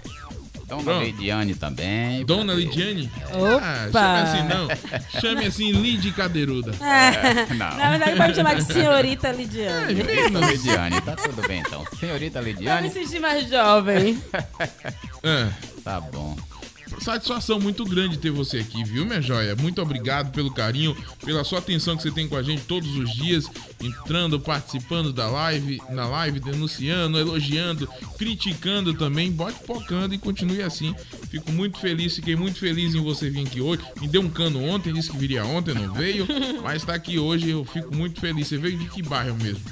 Dona 0.71 0.83
Pronto. 0.85 1.05
Lidiane 1.05 1.55
também. 1.57 2.25
Dona. 2.25 2.55
Lidiane? 2.55 3.11
Opa! 3.33 3.61
Ah, 3.61 3.91
chame 3.93 4.23
assim 4.23 4.49
não. 4.49 5.21
Chame 5.21 5.47
assim 5.47 5.73
Lid 5.73 6.13
Cadeiruda. 6.13 6.73
É, 6.85 7.53
não. 7.55 7.77
Na 7.77 7.91
verdade, 7.91 8.17
pode 8.17 8.37
chamar 8.37 8.55
de 8.55 8.65
senhorita 8.65 9.33
Lidiane. 9.33 10.03
Dona 10.33 10.51
Lidiane, 10.51 11.01
tá 11.01 11.17
tudo 11.17 11.47
bem 11.47 11.61
então. 11.61 11.85
Senhorita 11.99 12.41
Pra 12.41 12.43
me 12.43 12.53
Lidiane. 12.53 12.91
sentir 12.91 13.19
mais 13.21 13.49
jovem. 13.49 14.23
É. 15.23 15.49
Tá 15.83 16.01
bom. 16.01 16.37
Satisfação 17.01 17.59
muito 17.59 17.85
grande 17.87 18.19
ter 18.19 18.31
você 18.31 18.59
aqui, 18.59 18.85
viu, 18.85 19.07
minha 19.07 19.23
joia? 19.23 19.57
Muito 19.57 19.81
obrigado 19.81 20.33
pelo 20.33 20.53
carinho, 20.53 20.95
pela 21.25 21.43
sua 21.45 21.59
atenção 21.59 21.97
que 21.97 22.03
você 22.03 22.11
tem 22.11 22.29
com 22.29 22.37
a 22.37 22.43
gente 22.43 22.63
todos 22.65 22.95
os 22.95 23.11
dias, 23.15 23.47
entrando, 23.81 24.39
participando 24.39 25.11
da 25.11 25.27
live, 25.27 25.81
na 25.91 26.07
live, 26.07 26.41
denunciando, 26.41 27.19
elogiando, 27.19 27.89
criticando 28.19 28.93
também. 28.93 29.33
Bote 29.33 29.59
pocando 29.67 30.15
e 30.15 30.19
continue 30.19 30.63
assim. 30.63 30.95
Fico 31.31 31.51
muito 31.51 31.79
feliz, 31.79 32.17
fiquei 32.17 32.37
muito 32.37 32.59
feliz 32.59 32.95
em 32.95 33.03
você 33.03 33.31
vir 33.31 33.47
aqui 33.47 33.63
hoje. 33.63 33.83
Me 33.99 34.07
deu 34.07 34.21
um 34.21 34.29
cano 34.29 34.63
ontem, 34.63 34.93
disse 34.93 35.11
que 35.11 35.17
viria 35.17 35.45
ontem, 35.45 35.75
não 35.75 35.95
veio, 35.95 36.27
mas 36.63 36.85
tá 36.85 36.95
aqui 36.95 37.19
hoje, 37.19 37.49
eu 37.49 37.65
fico 37.65 37.95
muito 37.95 38.21
feliz. 38.21 38.47
Você 38.47 38.59
veio 38.59 38.77
de 38.77 38.85
que 38.91 39.03
bairro 39.03 39.37
mesmo? 39.37 39.65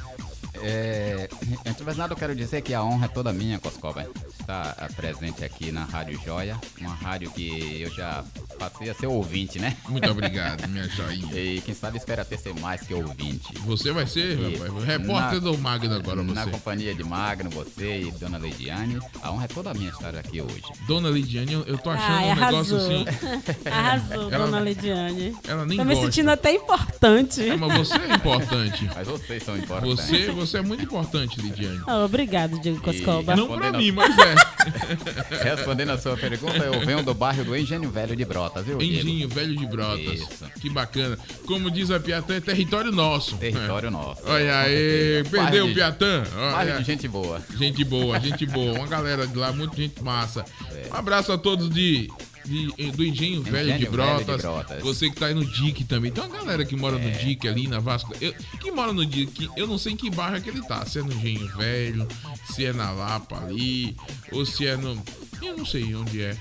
É, 0.62 1.28
antes 1.66 1.76
de 1.76 1.84
mais 1.84 1.96
nada, 1.96 2.12
eu 2.12 2.16
quero 2.16 2.34
dizer 2.34 2.62
que 2.62 2.74
a 2.74 2.82
honra 2.82 3.06
é 3.06 3.08
toda 3.08 3.32
minha, 3.32 3.58
Coscoba, 3.58 4.06
estar 4.40 4.74
ah, 4.78 4.88
presente 4.96 5.44
aqui 5.44 5.70
na 5.72 5.84
Rádio 5.84 6.20
Joia, 6.24 6.56
uma 6.80 6.94
rádio 6.94 7.30
que 7.30 7.80
eu 7.82 7.90
já 7.90 8.24
passei 8.58 8.90
a 8.90 8.94
ser 8.94 9.06
ouvinte, 9.06 9.58
né? 9.58 9.76
Muito 9.88 10.10
obrigado, 10.10 10.66
minha 10.68 10.88
joinha. 10.88 11.34
E 11.36 11.60
quem 11.60 11.74
sabe 11.74 11.98
espera 11.98 12.22
até 12.22 12.36
ser 12.36 12.54
mais 12.60 12.80
que 12.82 12.92
ouvinte. 12.94 13.54
Você 13.66 13.92
vai 13.92 14.06
ser, 14.06 14.38
E 14.38 14.56
rapaz, 14.56 14.84
repórter 14.84 15.34
na- 15.34 15.50
do 15.50 15.58
Magno 15.58 15.94
agora, 15.94 16.22
Na 16.22 16.44
você. 16.44 16.50
companhia 16.50 16.94
de 16.94 17.04
Magno, 17.04 17.50
você 17.50 18.02
e 18.02 18.10
Dona 18.12 18.38
Leidiane, 18.38 18.98
a 19.22 19.30
honra 19.32 19.44
é 19.44 19.48
toda 19.48 19.72
minha 19.74 19.90
estar 19.90 20.14
aqui 20.16 20.40
hoje. 20.40 20.62
Dona 20.86 21.08
Lidiane, 21.10 21.52
eu, 21.52 21.62
eu 21.62 21.78
tô 21.78 21.90
achando 21.90 22.12
Ai, 22.18 22.30
um 22.32 22.34
negócio 22.34 22.76
assim. 22.76 23.04
Arrasou, 23.70 24.30
Ela- 24.32 24.46
dona 24.46 24.60
Lidiane. 24.60 25.36
Ela 25.46 25.64
nem 25.66 25.78
Tô 25.78 25.84
me 25.84 25.94
gosta. 25.94 26.06
sentindo 26.10 26.30
até 26.30 26.52
importante. 26.52 27.48
É, 27.48 27.56
mas 27.56 27.76
você 27.78 27.94
é 27.94 28.14
importante. 28.14 28.90
Mas 28.94 29.06
vocês 29.06 29.42
são 29.42 29.56
importantes. 29.56 30.04
Você, 30.06 30.30
você 30.30 30.47
é 30.56 30.62
muito 30.62 30.82
importante, 30.84 31.40
Lidiane. 31.40 31.80
Ah, 31.86 32.04
obrigado, 32.04 32.58
Diego 32.60 32.80
Coscoba. 32.80 33.36
Não 33.36 33.56
pra 33.58 33.72
mim, 33.72 33.92
mas 33.92 34.14
é. 34.18 34.34
Respondendo 35.54 35.90
a 35.90 35.98
sua 35.98 36.16
pergunta, 36.16 36.58
eu 36.58 36.80
venho 36.84 37.02
do 37.02 37.14
bairro 37.14 37.44
do 37.44 37.56
Engenho 37.56 37.90
Velho 37.90 38.14
de 38.16 38.24
Brotas, 38.24 38.64
viu? 38.64 38.78
Diego? 38.78 39.08
Engenho 39.08 39.28
Velho 39.28 39.56
de 39.56 39.66
Brotas. 39.66 40.20
Isso. 40.20 40.44
Que 40.60 40.68
bacana. 40.70 41.18
Como 41.46 41.70
diz 41.70 41.90
a 41.90 42.00
Piatã, 42.00 42.36
é 42.36 42.40
território 42.40 42.90
nosso. 42.92 43.36
Território 43.36 43.88
É. 43.88 43.90
nosso. 43.90 44.22
Olha 44.26 44.58
aí, 44.60 45.24
perdeu 45.30 45.66
o 45.66 45.74
Piatã. 45.74 46.24
Olha. 46.36 46.52
Bairro 46.52 46.78
de 46.80 46.84
gente 46.84 47.08
boa. 47.08 47.40
Gente 47.56 47.84
boa, 47.84 48.18
gente 48.20 48.46
boa. 48.46 48.72
Uma 48.78 48.86
galera 48.86 49.26
de 49.26 49.36
lá, 49.36 49.52
muita 49.52 49.76
gente 49.76 50.02
massa. 50.02 50.44
Um 50.92 50.96
abraço 50.96 51.32
a 51.32 51.38
todos 51.38 51.68
de, 51.70 52.08
de- 52.48 52.90
do 52.92 53.04
Engenho 53.04 53.42
Velho, 53.42 53.66
de, 53.66 53.72
Velho 53.72 53.78
de 53.78 53.88
Brotas. 53.90 54.40
Brotas. 54.42 54.82
Você 54.82 55.10
que 55.10 55.16
tá 55.16 55.26
aí 55.26 55.34
no 55.34 55.44
DIC 55.44 55.84
também. 55.84 56.10
Tem 56.10 56.22
uma 56.24 56.36
galera 56.36 56.64
que 56.64 56.74
mora 56.74 56.98
no 56.98 57.10
DIC 57.10 57.46
ali 57.46 57.66
na 57.68 57.78
Vasco. 57.80 58.14
Eu, 58.20 58.34
que 58.60 58.70
mora 58.70 58.92
no 58.92 59.04
DIC. 59.04 59.48
Eu 59.56 59.66
não 59.66 59.78
sei 59.78 59.92
em 59.92 59.96
que 59.96 60.10
bairro 60.10 60.36
é 60.36 60.40
que 60.40 60.48
ele 60.48 60.62
tá. 60.62 60.84
Se 60.86 60.98
é 60.98 61.02
no 61.02 61.12
Engenho 61.12 61.46
Velho, 61.56 62.08
se 62.54 62.64
é 62.64 62.72
na 62.72 62.90
Lapa 62.90 63.36
ali, 63.38 63.96
ou 64.32 64.44
se 64.46 64.66
é 64.66 64.76
no. 64.76 65.00
Eu 65.42 65.56
não 65.56 65.64
sei 65.64 65.94
onde 65.94 66.20
é 66.22 66.36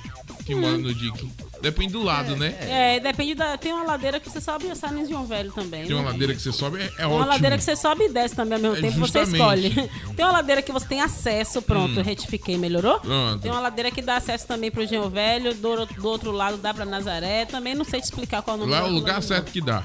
que 0.48 0.56
mora 0.56 0.78
no 0.78 0.94
DIC. 0.94 1.30
Depende 1.62 1.94
do 1.94 2.04
lado, 2.04 2.36
né? 2.36 2.56
É, 2.62 3.00
depende 3.00 3.34
da. 3.34 3.58
Tem 3.58 3.74
uma 3.74 3.84
ladeira 3.84 4.20
que 4.20 4.30
você 4.30 4.40
sobe 4.40 4.68
e 4.68 4.76
sai 4.76 4.92
no 4.92 5.08
João 5.08 5.26
Velho 5.26 5.52
também. 5.52 5.86
Tem 5.86 5.96
uma 5.96 6.04
né? 6.04 6.12
ladeira 6.12 6.34
que 6.36 6.42
você 6.42 6.52
sobe, 6.52 6.80
é, 6.80 6.86
é 6.86 6.88
Tem 6.90 7.06
uma 7.06 7.16
ótimo. 7.16 7.28
ladeira 7.30 7.58
que 7.58 7.64
você 7.64 7.76
sobe 7.76 8.04
e 8.06 8.10
desce 8.10 8.36
também 8.36 8.56
ao 8.56 8.62
mesmo 8.62 8.78
É, 8.78 8.82
tempo, 8.82 8.94
você 9.00 9.26
justamente. 9.26 9.68
escolhe. 9.68 9.90
Tem 10.16 10.24
uma 10.26 10.32
ladeira 10.32 10.62
que 10.62 10.72
você 10.72 10.86
tem 10.88 11.02
acesso, 11.02 11.62
pronto, 11.62 12.00
Hum. 12.00 12.04
retifiquei, 12.04 12.58
melhorou? 12.58 13.00
Pronto. 13.00 13.42
Tem 13.42 13.52
uma 13.52 13.60
ladeira 13.60 13.90
que 13.92 14.02
dá 14.02 14.18
acesso 14.18 14.46
também 14.48 14.70
pro 14.72 14.84
Engenho 14.84 15.10
Velho, 15.10 15.54
do, 15.56 15.86
do 15.88 16.08
outro 16.08 16.32
lado 16.32 16.58
dá 16.58 16.74
pra 16.74 16.86
Nazaré, 16.86 17.46
também 17.46 17.74
não 17.76 17.84
sei 17.86 18.00
te 18.02 18.06
explicar 18.06 18.42
qual 18.44 18.56
é 18.56 18.58
o 18.58 18.62
nome 18.62 18.72
Lá 18.72 18.80
é 18.80 18.84
o 18.84 18.92
lugar 18.94 19.22
certo 19.24 19.52
que 19.52 19.60
dá. 19.62 19.84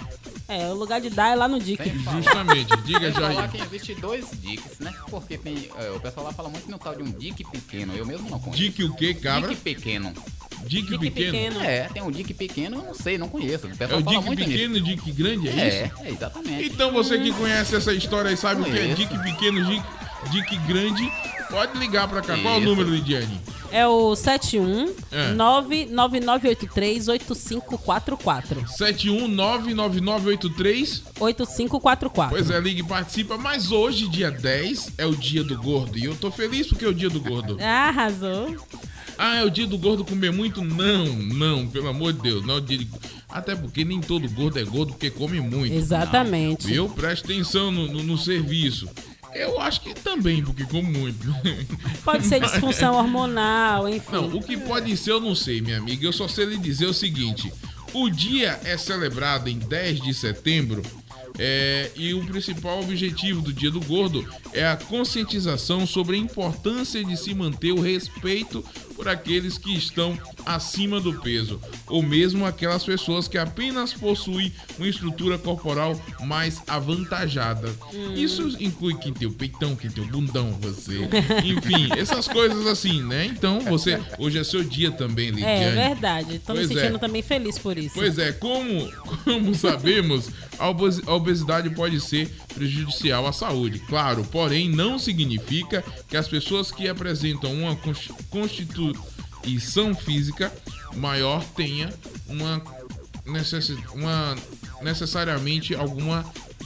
É, 0.52 0.68
o 0.68 0.74
lugar 0.74 1.00
de 1.00 1.08
dar 1.08 1.28
é 1.30 1.34
lá 1.34 1.48
no 1.48 1.58
DIC. 1.58 1.80
Justamente. 2.12 2.76
Diga, 2.84 3.10
falar 3.12 3.32
Jair. 3.32 3.50
que 3.50 3.62
existe 3.62 3.94
dois 3.94 4.26
dicks, 4.40 4.78
né? 4.80 4.92
Porque 5.10 5.38
tem, 5.38 5.70
é, 5.78 5.90
o 5.90 6.00
pessoal 6.00 6.26
lá 6.26 6.32
fala 6.32 6.48
muito 6.50 6.70
no 6.70 6.78
tal 6.78 6.94
de 6.94 7.02
um 7.02 7.10
dick 7.10 7.42
pequeno. 7.44 7.94
Eu 7.94 8.04
mesmo 8.04 8.28
não 8.28 8.38
conheço. 8.38 8.62
Dick 8.62 8.84
o 8.84 8.94
quê, 8.94 9.14
cabra? 9.14 9.48
Dick 9.48 9.60
pequeno. 9.62 10.12
Dick 10.66 10.98
pequeno? 10.98 11.60
É, 11.60 11.88
tem 11.88 12.02
um 12.02 12.10
dick 12.10 12.32
pequeno, 12.34 12.76
eu 12.76 12.82
não 12.84 12.94
sei, 12.94 13.18
não 13.18 13.28
conheço. 13.28 13.66
O 13.66 13.70
É 13.70 13.96
o 13.96 14.02
Dick 14.02 14.36
pequeno 14.36 14.76
e 14.76 14.80
nisso. 14.80 14.96
Dick 14.96 15.12
grande, 15.12 15.48
é, 15.48 15.52
É, 15.52 15.68
isso? 15.86 16.02
é, 16.04 16.10
exatamente. 16.10 16.64
Então 16.66 16.92
você 16.92 17.18
que 17.18 17.32
conhece 17.32 17.74
essa 17.74 17.92
história 17.92 18.30
e 18.30 18.36
sabe 18.36 18.60
o 18.62 18.64
que 18.64 18.78
é. 18.78 18.94
Dick 18.94 19.18
pequeno, 19.18 19.64
Dick, 19.64 19.82
Dick 20.30 20.56
grande, 20.66 21.10
pode 21.50 21.78
ligar 21.78 22.08
pra 22.08 22.22
cá. 22.22 22.36
Qual 22.38 22.54
é 22.54 22.56
o 22.56 22.60
Isso. 22.60 22.68
número, 22.68 22.90
Lidiane? 22.90 23.40
É 23.70 23.86
o 23.86 24.14
71 24.14 24.94
É. 25.10 25.32
99983 25.32 27.08
8544. 27.08 28.62
7199983 28.66 31.02
8544. 31.18 32.36
Pois 32.36 32.50
é, 32.50 32.60
liga 32.60 32.80
e 32.80 32.84
participa. 32.84 33.38
Mas 33.38 33.70
hoje, 33.72 34.08
dia 34.08 34.30
10, 34.30 34.92
é 34.98 35.06
o 35.06 35.14
dia 35.16 35.42
do 35.42 35.56
gordo. 35.60 35.98
E 35.98 36.04
eu 36.04 36.14
tô 36.14 36.30
feliz 36.30 36.66
porque 36.66 36.84
é 36.84 36.88
o 36.88 36.94
dia 36.94 37.08
do 37.08 37.20
gordo. 37.20 37.56
Ah, 37.60 37.88
arrasou. 37.88 38.54
Ah, 39.18 39.36
é 39.36 39.44
o 39.44 39.50
dia 39.50 39.66
do 39.66 39.78
gordo 39.78 40.04
comer 40.04 40.32
muito? 40.32 40.62
Não, 40.64 41.06
não, 41.06 41.66
pelo 41.66 41.88
amor 41.88 42.12
de 42.12 42.20
Deus. 42.20 42.44
Não 42.44 42.54
é 42.54 42.58
o 42.58 42.60
dia 42.60 42.78
de... 42.78 42.88
Até 43.28 43.54
porque 43.54 43.84
nem 43.84 44.00
todo 44.00 44.28
gordo 44.30 44.58
é 44.58 44.64
gordo 44.64 44.92
porque 44.92 45.10
come 45.10 45.40
muito. 45.40 45.74
Exatamente. 45.74 46.66
Viu? 46.66 46.88
Preste 46.88 47.24
atenção 47.24 47.70
no, 47.70 47.86
no- 47.88 48.02
no 48.02 48.18
serviço. 48.18 48.88
Eu 49.34 49.60
acho 49.60 49.80
que 49.80 49.94
também, 49.94 50.42
porque 50.44 50.64
como 50.64 50.90
muito. 50.90 51.34
Pode 52.04 52.26
ser 52.26 52.40
disfunção 52.40 52.94
hormonal, 52.94 53.88
enfim. 53.88 54.12
Não, 54.12 54.36
o 54.36 54.42
que 54.42 54.56
pode 54.56 54.96
ser 54.96 55.12
eu 55.12 55.20
não 55.20 55.34
sei, 55.34 55.60
minha 55.60 55.78
amiga. 55.78 56.04
Eu 56.04 56.12
só 56.12 56.28
sei 56.28 56.44
lhe 56.44 56.58
dizer 56.58 56.86
o 56.86 56.94
seguinte: 56.94 57.52
o 57.92 58.08
dia 58.08 58.60
é 58.64 58.76
celebrado 58.76 59.48
em 59.48 59.58
10 59.58 60.00
de 60.02 60.14
setembro. 60.14 60.82
é, 61.38 61.90
e 61.96 62.12
o 62.12 62.24
principal 62.26 62.80
objetivo 62.80 63.40
do 63.40 63.52
Dia 63.52 63.70
do 63.70 63.80
Gordo 63.80 64.26
é 64.52 64.66
a 64.66 64.76
conscientização 64.76 65.86
sobre 65.86 66.16
a 66.16 66.18
importância 66.18 67.02
de 67.02 67.16
se 67.16 67.34
manter 67.34 67.72
o 67.72 67.80
respeito 67.80 68.62
por 69.02 69.08
aqueles 69.08 69.58
que 69.58 69.74
estão 69.76 70.16
acima 70.46 71.00
do 71.00 71.12
peso, 71.20 71.60
ou 71.88 72.00
mesmo 72.04 72.46
aquelas 72.46 72.84
pessoas 72.84 73.26
que 73.26 73.36
apenas 73.36 73.92
possuem 73.92 74.52
uma 74.78 74.86
estrutura 74.86 75.36
corporal 75.36 76.00
mais 76.20 76.62
avantajada. 76.68 77.68
Hum. 77.92 78.14
Isso 78.14 78.56
inclui 78.60 78.94
quem 78.94 79.12
tem 79.12 79.26
o 79.26 79.32
peitão, 79.32 79.74
quem 79.74 79.90
tem 79.90 80.04
o 80.04 80.06
bundão, 80.06 80.52
você. 80.60 81.00
Enfim, 81.44 81.88
essas 81.98 82.28
coisas 82.28 82.64
assim, 82.68 83.02
né? 83.02 83.26
Então, 83.26 83.58
você. 83.62 84.00
Hoje 84.18 84.38
é 84.38 84.44
seu 84.44 84.62
dia 84.62 84.92
também, 84.92 85.30
Lidiane. 85.30 85.64
É 85.64 85.88
verdade. 85.88 86.38
Tô 86.38 86.52
me 86.52 86.60
Pois 86.60 86.70
é. 86.70 86.80
sentindo 86.82 86.98
também 87.00 87.22
feliz 87.22 87.58
por 87.58 87.76
isso. 87.76 87.94
Pois 87.96 88.16
é, 88.18 88.30
como, 88.30 88.88
como 89.24 89.52
sabemos, 89.52 90.30
a 90.60 90.68
obes- 90.68 91.02
a 91.04 91.12
obesidade 91.12 91.68
pode 91.70 92.00
ser 92.00 92.30
prejudicial 92.54 93.26
à 93.26 93.32
saúde, 93.32 93.80
claro, 93.80 94.22
porém 94.30 94.68
não 94.68 94.96
significa 94.96 95.82
que 96.08 96.16
as 96.16 96.28
pessoas 96.28 96.70
que 96.70 96.86
apresentam 96.88 97.52
uma 97.52 97.74
cons- 98.94 99.22
constituição 99.42 99.94
física 99.94 100.52
maior 100.94 101.42
tenha 101.56 101.92
uma, 102.28 102.62
necessi 103.26 103.72
uma 103.92 104.36
necessariamente 104.82 105.74
alguma 105.74 106.24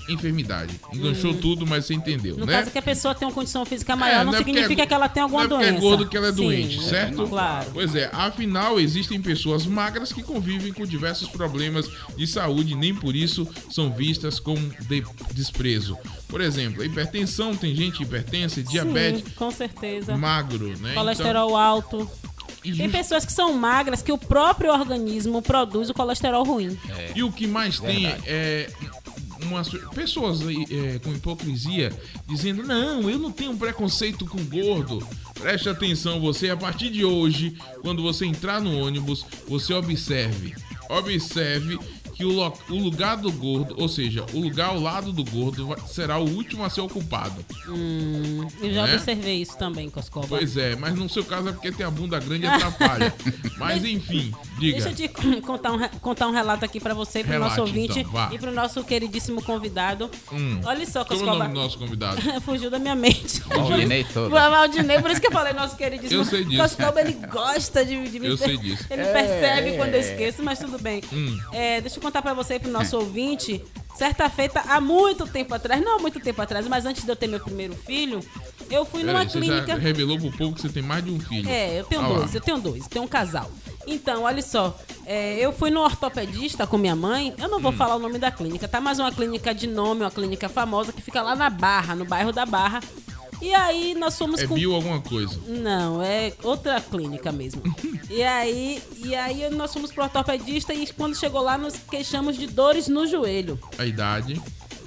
enfermidade. 0.09 0.79
Enganchou 0.92 1.33
Hum. 1.33 1.38
tudo, 1.40 1.66
mas 1.66 1.85
você 1.87 1.95
entendeu, 1.95 2.37
No 2.37 2.47
né? 2.47 2.53
caso 2.59 2.71
que 2.71 2.79
a 2.79 2.83
pessoa 2.83 3.14
tem 3.14 3.27
uma 3.27 3.35
condição 3.35 3.64
física 3.64 3.95
maior, 3.97 4.25
não, 4.25 4.33
não 4.33 4.35
é 4.35 4.45
significa 4.45 4.83
é- 4.83 4.87
que 4.87 4.95
ela 4.95 5.09
tem 5.09 5.23
alguma 5.23 5.45
não 5.45 5.47
é 5.47 5.49
porque 5.59 5.64
doença. 5.71 5.79
é 5.79 5.88
gordo 5.88 6.09
que 6.09 6.16
ela 6.16 6.27
é 6.29 6.33
Sim, 6.33 6.37
doente, 6.37 6.83
certo? 6.85 7.27
Claro. 7.27 7.71
Pois 7.73 7.95
é, 7.95 8.09
afinal, 8.12 8.79
existem 8.81 9.21
pessoas 9.21 9.66
magras 9.66 10.12
que 10.12 10.23
convivem 10.23 10.73
com 10.73 10.87
diversos 10.87 11.29
problemas 11.29 11.88
de 12.16 12.27
saúde 12.27 12.73
e 12.73 12.77
nem 12.77 12.95
por 12.95 13.14
isso 13.16 13.49
são 13.71 13.92
vistas 13.92 14.38
com 14.38 14.55
de- 14.88 15.05
desprezo. 15.33 15.97
Por 16.29 16.40
exemplo, 16.40 16.83
a 16.83 16.87
hipertensão, 16.87 17.57
tem 17.57 17.75
gente 17.75 18.03
hipertensa, 18.03 18.62
diabetes, 18.62 19.23
Sim, 19.25 19.31
com 19.37 19.51
certeza. 19.51 20.16
magro, 20.16 20.77
né? 20.79 20.95
Colesterol 20.95 21.57
alto. 21.57 22.09
Tem 22.77 22.90
pessoas 22.90 23.25
que 23.25 23.31
são 23.33 23.53
magras 23.53 24.03
que 24.03 24.11
o 24.11 24.19
próprio 24.19 24.73
organismo 24.73 25.40
produz 25.40 25.88
o 25.88 25.95
colesterol 25.95 26.42
ruim. 26.45 26.77
E 27.14 27.23
o 27.23 27.31
que 27.31 27.47
mais 27.47 27.79
tem 27.79 28.03
Verdade. 28.03 28.23
é 28.27 28.71
umas 29.52 29.68
pessoas 29.94 30.40
é, 30.42 30.98
com 30.98 31.12
hipocrisia 31.12 31.92
dizendo: 32.26 32.62
Não, 32.62 33.09
eu 33.09 33.18
não 33.18 33.30
tenho 33.30 33.56
preconceito 33.56 34.26
com 34.26 34.42
gordo. 34.44 35.06
Preste 35.35 35.68
atenção, 35.68 36.20
você, 36.20 36.50
a 36.50 36.56
partir 36.56 36.90
de 36.90 37.04
hoje, 37.04 37.56
quando 37.82 38.02
você 38.02 38.26
entrar 38.26 38.61
no 38.61 38.78
ônibus, 38.78 39.24
você 39.46 39.74
observe. 39.74 40.54
Observe 40.88 41.78
que 42.16 42.24
o, 42.24 42.31
lo- 42.33 42.52
o 42.70 42.74
lugar 42.74 43.16
do 43.16 43.31
gordo, 43.31 43.74
ou 43.79 43.88
seja, 43.88 44.24
o 44.33 44.40
lugar 44.40 44.68
ao 44.70 44.81
lado 44.81 45.12
do 45.12 45.22
gordo, 45.24 45.66
vai- 45.68 45.79
será 45.87 46.18
o 46.18 46.24
último 46.29 46.64
a 46.64 46.70
ser 46.70 46.81
ocupado. 46.81 47.44
Hum, 47.68 48.46
eu 48.61 48.72
já 48.72 48.87
Né? 48.87 48.94
observei 48.94 49.42
isso 49.42 49.57
também, 49.59 49.90
Coscoba. 49.90 50.26
Pois 50.29 50.57
é, 50.57 50.74
mas 50.76 50.94
no 50.94 51.09
seu 51.09 51.24
caso 51.24 51.48
é 51.48 51.52
porque 51.52 51.70
tem 51.72 51.85
a 51.85 51.90
bunda 51.90 52.18
grande 52.18 52.44
e 52.44 52.46
atrapalha. 52.48 53.14
mas 53.59 53.85
enfim, 53.85 54.33
diga. 54.59 54.81
Deixa 54.83 54.88
eu 54.90 54.94
te 54.94 55.40
contar 55.42 55.72
um, 55.72 55.76
re- 55.76 55.90
contar 56.00 56.26
um 56.29 56.33
relato 56.33 56.64
aqui 56.64 56.81
pra 56.81 56.94
você, 56.94 57.20
pro 57.22 57.33
Relate, 57.33 57.50
nosso 57.50 57.61
ouvinte 57.61 58.00
então, 58.00 58.33
e 58.33 58.38
pro 58.38 58.52
nosso 58.52 58.83
queridíssimo 58.85 59.42
convidado. 59.42 60.11
Hum. 60.33 60.61
Olha 60.64 60.87
só, 60.87 61.05
Como 61.05 61.20
é 61.20 61.22
o 61.22 61.26
Coscoba. 61.26 61.44
nome 61.44 61.55
do 61.55 61.61
nosso 61.61 61.79
convidado? 61.79 62.20
Fugiu 62.42 62.70
da 62.70 62.79
minha 62.79 62.94
mente. 62.94 63.40
Valdinei 63.48 64.05
todo. 64.05 64.29
O 64.29 64.31
Valdinei, 64.31 65.00
por 65.02 65.11
isso 65.11 65.20
que 65.20 65.26
eu 65.26 65.33
falei 65.33 65.52
nosso 65.52 65.76
queridíssimo. 65.76 66.20
Eu 66.20 66.24
sei 66.24 66.44
disso. 66.44 66.62
Coscoba, 66.62 67.00
ele 67.00 67.12
gosta 67.31 67.85
de, 67.85 68.09
de 68.09 68.18
me 68.20 68.29
Eu 68.29 68.37
sei 68.38 68.57
disso. 68.57 68.87
Ele 68.90 69.02
É. 69.02 69.12
percebe 69.12 69.76
quando 69.76 69.94
eu 69.94 70.00
esqueço, 70.00 70.42
mas 70.42 70.59
tudo 70.59 70.79
bem. 70.79 71.02
Hum. 71.12 71.38
É, 71.52 71.81
deixa 71.81 71.98
eu 71.98 72.02
contar 72.07 72.23
pra 72.23 72.33
você 72.35 72.55
e 72.55 72.61
pro 72.61 72.71
nosso 72.71 72.97
ouvinte. 72.97 73.62
Certa 73.97 74.29
feita, 74.29 74.61
há 74.69 74.79
muito 74.81 75.27
tempo 75.27 75.55
atrás, 75.55 75.83
não 75.83 75.97
há 75.97 75.99
muito 75.99 76.21
tempo 76.21 76.40
atrás, 76.42 76.69
mas 76.69 76.85
antes 76.85 77.03
de 77.03 77.09
eu 77.11 77.16
ter 77.16 77.27
meu 77.27 77.40
primeiro 77.40 77.75
filho, 77.75 78.21
eu 78.71 78.85
fui 78.85 79.03
numa 79.03 79.21
Peraí, 79.21 79.31
você 79.31 79.38
clínica. 79.40 79.66
já 79.69 79.75
revelou 79.79 80.19
pro 80.19 80.31
povo 80.33 80.55
que 80.55 80.61
você 80.61 80.69
tem 80.69 80.83
mais 80.83 81.03
de 81.03 81.11
um 81.11 81.19
filho. 81.19 81.49
É, 81.49 81.81
eu 81.81 81.85
tenho 81.85 82.03
Ah 82.03 82.09
lá. 82.09 82.19
dois, 82.19 82.35
eu 82.35 82.40
tenho 82.42 82.59
dois, 82.59 82.87
tenho 82.87 83.05
um 83.05 83.09
casal. 83.09 83.51
Então, 83.87 84.25
olha 84.25 84.42
só, 84.42 84.77
é, 85.07 85.38
eu 85.38 85.51
fui 85.51 85.71
no 85.71 85.81
ortopedista 85.81 86.66
com 86.66 86.77
minha 86.77 86.95
mãe, 86.95 87.33
eu 87.38 87.49
não 87.49 87.59
vou 87.59 87.73
Hum. 87.73 87.77
falar 87.77 87.97
o 87.97 87.99
nome 87.99 88.19
da 88.19 88.31
clínica, 88.31 88.69
tá? 88.69 88.81
Mas 88.83 88.99
uma 88.99 89.11
clínica 89.11 89.55
de 89.55 89.66
nome, 89.66 90.03
uma 90.03 90.11
clínica 90.11 90.47
famosa 90.49 90.92
que 90.92 91.01
fica 91.01 91.23
lá 91.23 91.35
na 91.35 91.49
Barra, 91.49 91.95
no 91.95 92.05
bairro 92.05 92.33
da 92.33 92.45
Barra. 92.45 92.81
E 93.40 93.53
aí 93.55 93.94
nós 93.94 94.16
fomos 94.16 94.40
É 94.40 94.46
com. 94.46 94.55
bio 94.55 94.75
alguma 94.75 95.01
coisa. 95.01 95.38
Não, 95.46 96.03
é 96.03 96.33
outra 96.42 96.81
clínica 96.81 97.31
mesmo. 97.33 97.62
e 98.11 98.22
aí, 98.22 98.83
e 99.05 99.14
aí 99.14 99.49
nós 99.51 99.72
fomos 99.72 99.92
pro 99.92 100.03
ortopedista 100.05 100.72
e 100.72 100.87
quando 100.92 101.14
chegou 101.16 101.42
lá 101.42 101.57
nos 101.59 101.75
queixamos 101.77 102.37
de 102.37 102.46
dores 102.46 102.88
no 102.88 103.07
joelho. 103.07 103.59
A 103.79 103.85
idade. 103.85 104.40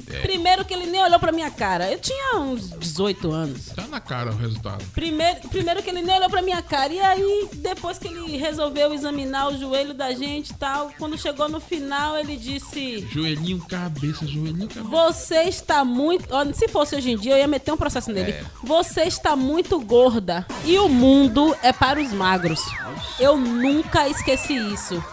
É. 0.10 0.22
Primeiro 0.22 0.65
que 0.65 0.74
ele 0.74 0.88
nem 0.88 1.02
olhou 1.02 1.19
pra 1.19 1.32
minha 1.32 1.52
cara. 1.52 1.91
Eu 1.91 2.00
tinha 2.00 2.38
uns 2.38 2.72
18 2.72 3.32
anos. 3.32 3.65
Tá 3.67 3.88
na 3.88 4.00
cara 4.00 4.32
o 4.32 4.36
resultado. 4.36 4.84
Primeiro, 4.93 5.48
primeiro 5.50 5.84
que 5.84 5.89
ele 5.89 6.02
nem 6.02 6.15
olhou 6.15 6.30
pra 6.30 6.41
minha 6.41 6.62
cara. 6.62 6.91
E 6.91 7.00
aí, 7.00 7.50
depois 7.56 7.98
que 7.98 8.08
ele 8.08 8.38
resolveu 8.38 8.93
examinar 8.93 9.50
o 9.50 9.58
joelho 9.58 9.93
da 9.93 10.12
gente 10.13 10.50
e 10.50 10.56
tal, 10.56 10.91
quando 10.98 11.17
chegou 11.17 11.48
no 11.48 11.60
final, 11.60 12.17
ele 12.17 12.36
disse: 12.38 13.08
Joelhinho, 13.12 13.60
cabeça, 13.67 14.26
joelhinho, 14.26 14.67
cabeça. 14.67 14.89
Você 14.89 15.43
está 15.43 15.86
muito. 15.86 16.28
Se 16.54 16.67
fosse 16.67 16.95
hoje 16.95 17.12
em 17.12 17.17
dia, 17.17 17.34
eu 17.34 17.38
ia 17.38 17.48
meter 17.48 17.72
um 17.72 17.78
processo 17.78 18.12
nele. 18.12 18.32
É. 18.32 18.43
Você 18.63 19.04
está 19.04 19.36
muito 19.36 19.80
gorda. 19.80 20.45
E 20.65 20.78
o 20.80 20.89
mundo 20.89 21.56
é 21.62 21.72
para 21.72 22.02
os 22.02 22.12
magros. 22.12 22.62
Eu 23.19 23.38
nunca 23.38 24.08
esqueci 24.08 24.54
isso. 24.54 25.04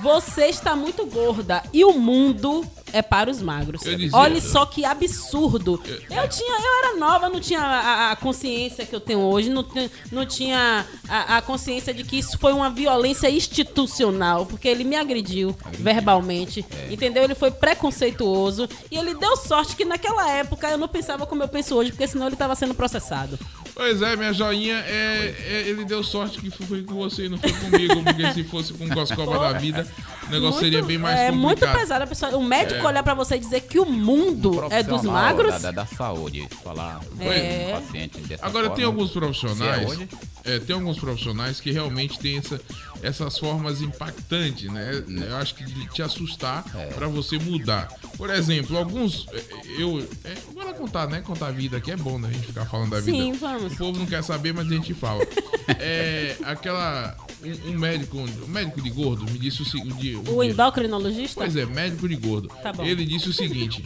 Você 0.00 0.46
está 0.46 0.76
muito 0.76 1.06
gorda. 1.06 1.62
E 1.72 1.84
o 1.84 1.92
mundo 1.94 2.64
é 2.94 3.02
para 3.02 3.30
os 3.30 3.42
magros. 3.42 3.84
Eu 3.84 3.96
dizia- 3.96 4.16
Olha 4.16 4.40
só 4.40 4.64
que 4.64 4.84
absurdo. 4.84 5.80
Eu 6.10 6.28
tinha, 6.28 6.58
eu 6.58 6.78
era 6.88 6.96
nova, 6.96 7.28
não 7.28 7.40
tinha 7.40 7.60
a, 7.60 8.12
a 8.12 8.16
consciência 8.16 8.86
que 8.86 8.94
eu 8.94 9.00
tenho 9.00 9.20
hoje, 9.20 9.50
não, 9.50 9.62
tinha- 9.64 9.90
não 10.12 10.24
tinha 10.26 10.86
a, 11.08 11.38
a 11.38 11.42
consciência 11.42 11.92
de 11.92 12.04
que 12.04 12.18
isso 12.18 12.38
foi 12.38 12.52
uma 12.52 12.70
violência 12.70 13.28
institucional, 13.28 14.46
porque 14.46 14.68
ele 14.68 14.84
me 14.84 14.96
agrediu 14.96 15.54
verbalmente, 15.78 16.64
entendeu? 16.90 17.24
Ele 17.24 17.34
foi 17.34 17.50
preconceituoso 17.50 18.68
e 18.90 18.96
ele 18.96 19.14
deu 19.14 19.36
sorte 19.36 19.76
que 19.76 19.84
naquela 19.84 20.30
época 20.30 20.68
eu 20.70 20.78
não 20.78 20.88
pensava 20.88 21.26
como 21.26 21.42
eu 21.42 21.48
penso 21.48 21.74
hoje, 21.74 21.90
porque 21.90 22.06
senão 22.06 22.26
ele 22.26 22.34
estava 22.34 22.54
sendo 22.54 22.74
processado. 22.74 23.38
Pois 23.74 24.00
é, 24.02 24.14
minha 24.14 24.32
joinha, 24.32 24.76
é, 24.86 25.34
é- 25.48 25.64
ele 25.68 25.84
deu 25.84 26.02
sorte 26.04 26.40
que 26.40 26.48
foi 26.64 26.82
com 26.84 26.94
você 26.94 27.24
e 27.26 27.28
não 27.28 27.38
foi 27.38 27.52
comigo, 27.52 28.04
porque 28.04 28.32
se 28.32 28.44
fosse 28.44 28.72
com 28.72 28.84
o 28.86 28.88
Coscoba 28.94 29.36
da 29.38 29.58
vida, 29.58 29.86
o 30.28 30.30
negócio 30.30 30.60
seria 30.60 30.80
bem 30.82 30.96
mais 30.96 31.18
é 31.18 31.30
complicado. 31.32 31.42
muito 31.42 31.78
pesado 31.80 32.04
a 32.04 32.06
pessoa, 32.06 32.36
o 32.36 32.42
médico 32.42 32.83
É. 32.84 32.88
olhar 32.90 33.02
pra 33.02 33.14
você 33.14 33.36
e 33.36 33.38
dizer 33.38 33.60
que 33.62 33.78
o 33.78 33.86
mundo 33.86 34.64
é 34.70 34.82
dos 34.82 35.02
magros. 35.02 35.52
Da, 35.52 35.70
da, 35.70 35.82
da 35.82 35.86
saúde, 35.86 36.46
falar 36.62 37.00
É. 37.20 37.72
paciente 37.80 38.18
dessa 38.20 38.44
Agora 38.46 38.64
forma. 38.64 38.76
tem 38.76 38.84
alguns 38.84 39.10
é 39.10 39.12
profissionais, 39.12 39.90
hoje, 39.90 40.08
é, 40.44 40.58
tem 40.58 40.74
alguns 40.74 40.98
profissionais 40.98 41.60
que 41.60 41.70
realmente 41.70 42.18
têm 42.18 42.38
essa, 42.38 42.60
essas 43.04 43.38
formas 43.38 43.82
impactantes, 43.82 44.70
né? 44.70 45.04
Eu 45.06 45.36
acho 45.36 45.54
que 45.54 45.64
de 45.64 45.86
te 45.88 46.02
assustar 46.02 46.64
É. 46.74 46.86
pra 46.86 47.06
você 47.06 47.38
mudar. 47.38 47.88
Por 48.16 48.30
exemplo, 48.30 48.76
alguns 48.76 49.26
é, 49.32 49.42
eu 49.78 50.06
é, 50.24 50.34
bora 50.54 50.72
contar, 50.72 51.06
né? 51.06 51.20
Contar 51.20 51.48
a 51.48 51.52
vida 51.52 51.76
aqui 51.76 51.90
é 51.90 51.96
bom, 51.96 52.18
né? 52.18 52.28
A 52.28 52.32
gente 52.32 52.46
ficar 52.46 52.64
falando 52.64 52.90
da 52.90 53.00
vida. 53.00 53.16
Sim, 53.16 53.32
vamos. 53.34 53.74
O 53.74 53.76
povo 53.76 53.98
não 53.98 54.06
quer 54.06 54.22
saber, 54.24 54.54
mas 54.54 54.66
a 54.66 54.74
gente 54.74 54.94
fala. 54.94 55.22
é 55.78 56.36
aquela 56.44 57.16
um, 57.42 57.70
um 57.72 57.78
médico, 57.78 58.18
um 58.18 58.48
médico 58.48 58.80
de 58.80 58.90
gordo 58.90 59.30
me 59.30 59.38
disse 59.38 59.62
o 59.62 59.64
seguinte, 59.64 60.18
O 60.28 60.42
endocrinologista? 60.42 61.40
Pois 61.40 61.54
é, 61.56 61.66
médico 61.66 62.08
de 62.08 62.16
gordo. 62.16 62.48
Tá 62.62 62.72
bom. 62.72 62.84
Ele 62.84 63.04
disse 63.04 63.28
o 63.28 63.32
seguinte: 63.32 63.84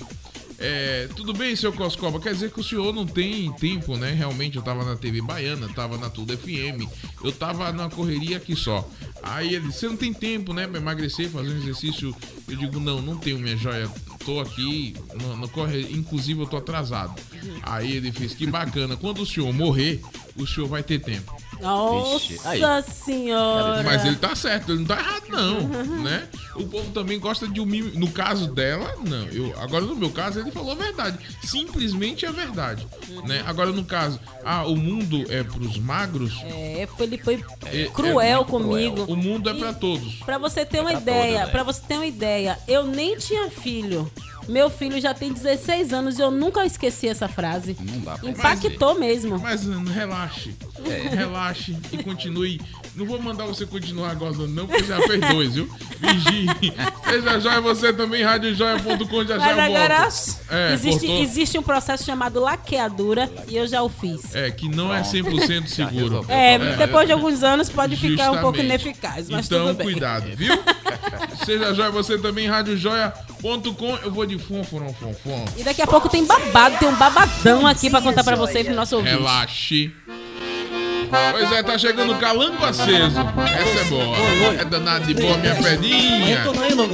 é, 0.59 1.09
tudo 1.15 1.33
bem, 1.33 1.55
seu 1.55 1.73
Coscoba, 1.73 2.19
quer 2.19 2.33
dizer 2.33 2.51
que 2.51 2.59
o 2.59 2.65
senhor 2.65 2.93
não 2.93 3.07
tem 3.07 3.53
tempo, 3.53 3.97
né? 3.97 4.13
Realmente, 4.13 4.57
eu 4.57 4.63
tava 4.63 4.85
na 4.85 4.97
TV 4.97 5.23
Baiana, 5.23 5.69
tava 5.69 5.97
na 5.97 6.11
Tudo 6.11 6.37
FM, 6.37 6.89
eu 7.23 7.31
tava 7.31 7.71
numa 7.73 7.89
correria 7.89 8.39
aqui 8.39 8.57
só. 8.57 8.89
Aí 9.23 9.55
ele 9.55 9.69
disse: 9.69 9.81
você 9.81 9.89
não 9.89 9.97
tem 9.97 10.13
tempo, 10.13 10.53
né, 10.53 10.67
pra 10.67 10.81
emagrecer, 10.81 11.31
fazer 11.31 11.51
um 11.51 11.59
exercício? 11.59 12.15
Eu 12.49 12.57
digo: 12.57 12.81
não, 12.81 13.01
não 13.01 13.17
tenho, 13.17 13.39
minha 13.39 13.57
joia. 13.57 13.89
Tô 14.25 14.41
aqui, 14.41 14.95
no, 15.21 15.37
no 15.37 15.49
corre... 15.49 15.83
inclusive 15.93 16.41
eu 16.41 16.47
tô 16.47 16.57
atrasado. 16.57 17.15
Aí 17.63 17.93
ele 17.93 18.11
fez: 18.11 18.35
que 18.35 18.47
bacana, 18.47 18.97
quando 18.97 19.23
o 19.23 19.27
senhor 19.27 19.53
morrer, 19.53 20.03
o 20.35 20.45
senhor 20.45 20.67
vai 20.69 20.83
ter 20.83 20.99
tempo. 20.99 21.33
Nossa 21.61 22.83
senhora. 22.83 23.83
Mas 23.83 24.05
ele 24.05 24.17
tá 24.17 24.35
certo, 24.35 24.73
ele 24.73 24.81
não 24.81 24.87
tá 24.87 24.99
errado, 24.99 25.25
não, 25.29 25.61
né? 26.03 26.29
O 26.55 26.67
povo 26.67 26.91
também 26.91 27.19
gosta 27.21 27.47
de 27.47 27.61
um 27.61 27.67
mimo. 27.67 27.91
No 27.95 28.11
caso 28.11 28.53
dela, 28.53 28.95
não. 29.07 29.27
Eu, 29.29 29.55
agora, 29.61 29.85
no 29.85 29.95
meu 29.95 30.11
caso, 30.11 30.41
ele 30.41 30.51
falou 30.51 30.73
a 30.73 30.75
verdade. 30.75 31.19
Simplesmente 31.43 32.27
a 32.27 32.33
verdade, 32.33 32.87
né? 33.27 33.45
Agora, 33.47 33.71
no 33.71 33.85
caso, 33.85 34.19
ah, 34.45 34.67
o 34.67 34.77
mundo 34.77 35.25
é 35.29 35.43
pros 35.45 35.79
magros. 35.79 36.35
É, 36.45 36.89
ele 37.01 37.19
foi 37.19 37.45
é- 37.67 37.87
cruel 37.87 38.43
é 38.43 38.45
comigo. 38.45 39.05
O 39.05 39.17
mundo 39.17 39.49
é 39.49 39.55
pra 39.55 39.73
todos. 39.73 40.17
Pra 40.17 40.39
você 40.39 40.65
ter 40.65 40.81
uma 40.81 40.91
pra 40.91 41.01
ideia, 41.01 41.45
né? 41.45 41.51
pra 41.51 41.63
você 41.63 41.81
ter 41.87 41.95
uma 41.95 42.07
ideia, 42.07 42.59
eu 42.67 42.85
nem 42.85 43.17
tinha 43.17 43.51
filho. 43.51 44.11
Meu 44.49 44.71
filho 44.71 44.99
já 44.99 45.13
tem 45.13 45.31
16 45.31 45.93
anos 45.93 46.19
e 46.19 46.23
eu 46.23 46.31
nunca 46.31 46.65
esqueci 46.65 47.07
essa 47.07 47.29
frase. 47.29 47.77
Não 47.79 48.01
dá 48.01 48.17
pra 48.17 48.31
Impactou 48.31 48.99
mesmo. 48.99 49.39
Mas 49.39 49.67
uh, 49.67 49.85
relaxe. 49.85 50.55
É. 50.87 51.15
Relaxe 51.15 51.77
e 51.93 52.03
continue. 52.03 52.59
Não 52.97 53.05
vou 53.05 53.21
mandar 53.21 53.45
você 53.45 53.67
continuar 53.67 54.15
gozando, 54.15 54.49
não, 54.49 54.67
porque 54.67 54.85
já 54.85 55.01
fez 55.03 55.21
dois, 55.21 55.55
viu? 55.55 55.69
Vigie. 56.01 56.49
Seja 57.09 57.39
joia 57.39 57.61
você 57.61 57.93
também, 57.93 58.25
radiojoia.com, 58.25 59.25
já 59.25 59.39
já 59.39 59.55
Mas 59.55 59.59
agora. 59.59 60.09
É, 60.51 60.73
existe, 60.73 61.07
cortou. 61.07 61.23
existe 61.23 61.59
um 61.59 61.63
processo 61.63 62.05
chamado 62.05 62.41
laqueadura 62.41 63.31
e 63.47 63.57
eu 63.57 63.69
já 63.69 63.83
o 63.83 63.89
fiz. 63.89 64.35
É, 64.35 64.51
que 64.51 64.69
não 64.69 64.93
é 64.93 65.03
100% 65.03 65.67
seguro. 65.67 66.25
É, 66.29 66.59
depois 66.77 67.07
de 67.07 67.13
alguns 67.13 67.43
anos 67.43 67.69
pode 67.69 67.97
ficar 67.97 68.31
um 68.31 68.41
pouco 68.41 68.57
Justamente. 68.57 68.83
ineficaz, 68.87 69.29
mas 69.29 69.47
então, 69.47 69.69
tudo 69.69 69.77
bem. 69.77 69.93
cuidado, 69.93 70.35
viu? 70.35 70.55
Seja 71.45 71.75
joia 71.75 71.91
você 71.91 72.19
também, 72.19 72.49
radiojoia.com. 72.49 73.28
Eu 74.03 74.11
vou 74.11 74.27
de 74.27 74.39
fom, 74.39 74.65
fom, 74.65 74.93
fom, 74.95 75.15
fom. 75.15 75.45
E 75.57 75.63
daqui 75.63 75.81
a 75.81 75.87
pouco 75.87 76.09
tem 76.09 76.25
babado, 76.27 76.77
tem 76.79 76.89
um 76.89 76.97
babadão 76.97 77.67
aqui 77.67 77.89
pra 77.89 78.01
contar 78.03 78.25
pra 78.25 78.37
você 78.37 78.61
e 78.61 78.65
pro 78.65 78.75
nosso 78.75 78.97
ouvinte. 78.97 79.15
Relaxe. 79.15 79.93
Pois 81.31 81.53
é, 81.53 81.63
tá 81.63 81.79
chegando 81.79 82.13
o 82.13 82.19
calango 82.19 82.65
aceso. 82.65 83.21
Essa 83.21 83.79
é 83.81 83.85
boa. 83.85 84.17
É 84.61 84.65
danado 84.65 85.07
de 85.07 85.15
boa, 85.15 85.39
minha 85.39 85.55
pedinha. 85.55 86.45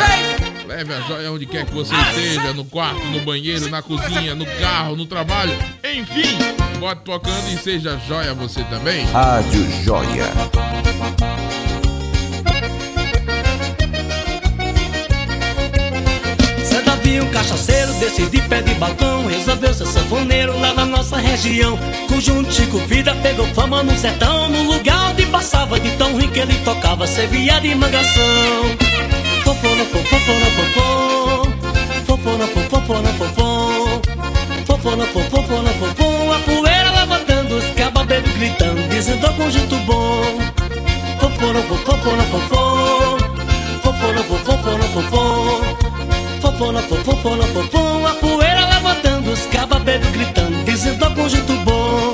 Leve 0.67 0.93
a 0.93 0.99
joia 1.01 1.31
onde 1.31 1.45
quer 1.45 1.65
que 1.65 1.73
você 1.73 1.93
esteja, 1.95 2.53
no 2.53 2.65
quarto, 2.65 3.03
no 3.05 3.19
banheiro, 3.21 3.69
na 3.69 3.81
cozinha, 3.81 4.33
no 4.33 4.45
carro, 4.59 4.95
no 4.95 5.05
trabalho. 5.05 5.53
Enfim, 5.83 6.37
bote 6.79 7.01
tocando 7.03 7.47
e 7.53 7.57
seja 7.57 7.99
joia 8.07 8.33
você 8.33 8.63
também. 8.63 9.05
Rádio 9.05 9.65
Joia. 9.83 10.31
Cachaceiro 17.35 17.93
desse 17.95 18.25
de 18.27 18.41
pé 18.43 18.61
de 18.61 18.73
balcão 18.75 19.27
Resolveu 19.27 19.73
ser 19.73 19.85
sanfoneiro 19.85 20.57
lá 20.57 20.73
na 20.73 20.85
nossa 20.85 21.17
região 21.17 21.77
Conjunto 22.07 22.53
Chico 22.53 22.77
Vida 22.87 23.13
pegou 23.15 23.45
fama 23.47 23.83
no 23.83 23.93
sertão 23.97 24.49
No 24.49 24.63
lugar 24.63 25.11
onde 25.11 25.25
passava 25.25 25.77
de 25.77 25.91
tão 25.97 26.17
que 26.17 26.39
ele 26.39 26.53
tocava 26.63 27.05
Servia 27.05 27.59
de 27.59 27.75
mangação 27.75 28.23
Fofona, 29.43 29.83
fofona, 29.85 30.45
fofon 30.55 31.51
Fofona, 32.05 32.47
fofona, 32.47 33.09
fofon 33.09 34.01
Fofona, 34.65 35.05
fofona, 35.05 35.69
fofon 35.73 36.31
A 36.31 36.39
poeira 36.39 36.91
levantando, 37.01 37.55
os 37.57 37.65
cababeiros 37.71 38.31
gritando 38.31 38.89
Dizendo 38.89 39.33
conjunto 39.33 39.75
bom 39.85 40.21
Fofona, 41.19 41.61
fofona, 41.63 42.23
fofon 42.23 43.17
Fofona, 43.83 44.23
fofona, 44.23 44.83
fofon 44.85 45.84
Fofona, 46.45 46.79
fofona, 46.79 47.43
fofon 47.47 48.05
A 48.05 48.13
poeira 48.13 48.67
levantando, 48.67 49.31
os 49.31 49.47
cababeiros 49.47 50.07
gritando 50.09 50.63
Dizendo 50.63 51.09
conjunto 51.15 51.53
bom. 51.63 52.13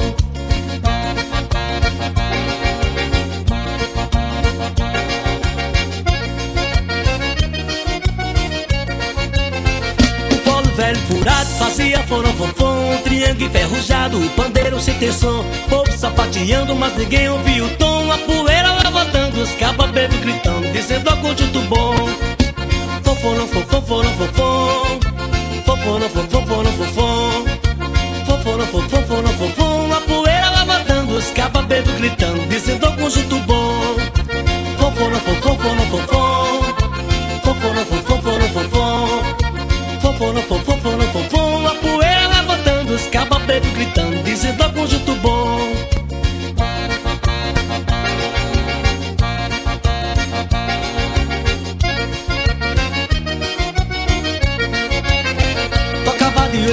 Velho 10.73 10.99
furado 11.01 11.49
fazia 11.59 11.99
forofofom 12.07 12.97
triângulo 13.03 13.45
enferrujado, 13.45 14.17
o 14.17 14.29
pandeiro 14.29 14.79
sem 14.79 14.93
ter 14.95 15.13
som 15.13 15.43
Povo 15.69 15.91
sapateando, 15.91 16.73
mas 16.73 16.95
ninguém 16.95 17.29
ouvia 17.29 17.65
o 17.65 17.69
tom 17.71 18.09
A 18.09 18.17
poeira 18.19 18.73
levantando, 18.81 19.41
os 19.41 19.51
cababeiros 19.51 20.15
gritando 20.21 20.71
Dizendo 20.71 21.09
ao 21.09 21.17
conjunto 21.17 21.59
bom 21.63 22.30
Fofona, 23.11 23.45
fofona, 23.45 24.09
fofon 24.11 24.99
Fofona, 25.65 26.07
fofona, 26.07 26.71
fofon 26.71 27.45
Fofona, 28.25 28.65
fofona, 28.65 29.29
fofon 29.33 29.91
A 29.91 29.99
poeira 29.99 30.49
levantando, 30.51 31.17
os 31.17 31.25
cababeiros 31.31 31.93
gritando 31.95 32.47
Dizendo 32.47 32.89
conjunto 32.93 33.37
bom 33.39 33.97
Fofona, 34.77 35.19
fofona, 35.19 35.81
fofon 35.87 36.63
Fofona, 37.43 37.83
fofona, 37.83 38.47
fofon 38.47 39.23
Fofona, 39.99 40.41
fofona, 40.43 41.03
fofon 41.03 41.67
A 41.67 41.75
poeira 41.75 42.27
levantando, 42.29 42.93
os 42.93 43.07
cababeiros 43.07 43.71
gritando 43.73 44.23
Dizendo 44.23 44.71
conjunto 44.71 45.15
bom 45.15 45.90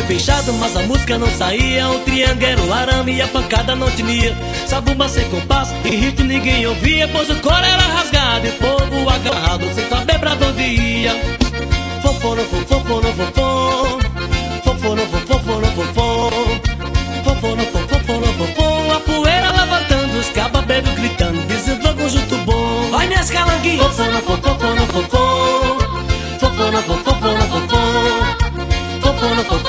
fechado, 0.09 0.55
mas 0.55 0.75
a 0.75 0.83
música 0.85 1.19
não 1.19 1.29
saía. 1.29 1.87
O 1.91 1.99
triângulo 2.01 2.67
o 2.67 2.73
arame 2.73 3.17
e 3.17 3.23
a 3.23 3.29
pancada 3.29 3.77
não 3.77 3.91
tinha 3.91 4.35
Sabumba 4.67 5.07
sem 5.09 5.29
compasso 5.29 5.75
e 5.85 5.91
ritmo 5.91 6.25
ninguém 6.25 6.67
ouvia 6.67 7.07
Pois 7.09 7.29
o 7.29 7.37
coro 7.37 7.65
era 7.65 7.83
rasgado 7.83 8.47
e 8.47 8.53
povo 8.53 9.11
agarrado 9.11 9.65
Sem 9.75 9.87
saber 9.89 10.19
pra 10.19 10.33
onde 10.33 10.63
ia. 10.63 11.13
Fofona, 12.03 12.43
fofona, 12.43 13.09
fofon 13.13 13.99
Fofona, 14.65 15.03
fofona, 15.03 15.67
fofon 15.69 16.31
Fofona, 17.25 17.63
fofona, 17.65 18.27
fofon 18.39 18.93
A 18.93 19.01
poeira 19.01 19.51
levantando, 19.53 20.19
os 20.19 20.29
cababeiros 20.31 20.91
gritando 20.95 21.47
Dizendo 21.47 21.87
ao 21.87 21.95
conjunto 21.95 22.37
bom. 22.39 22.91
Vai 22.91 23.09
minhas 23.09 23.31
calanguinhas. 23.31 23.87
Fofona, 23.87 24.21
fofona, 24.21 24.81
fofon 24.87 25.28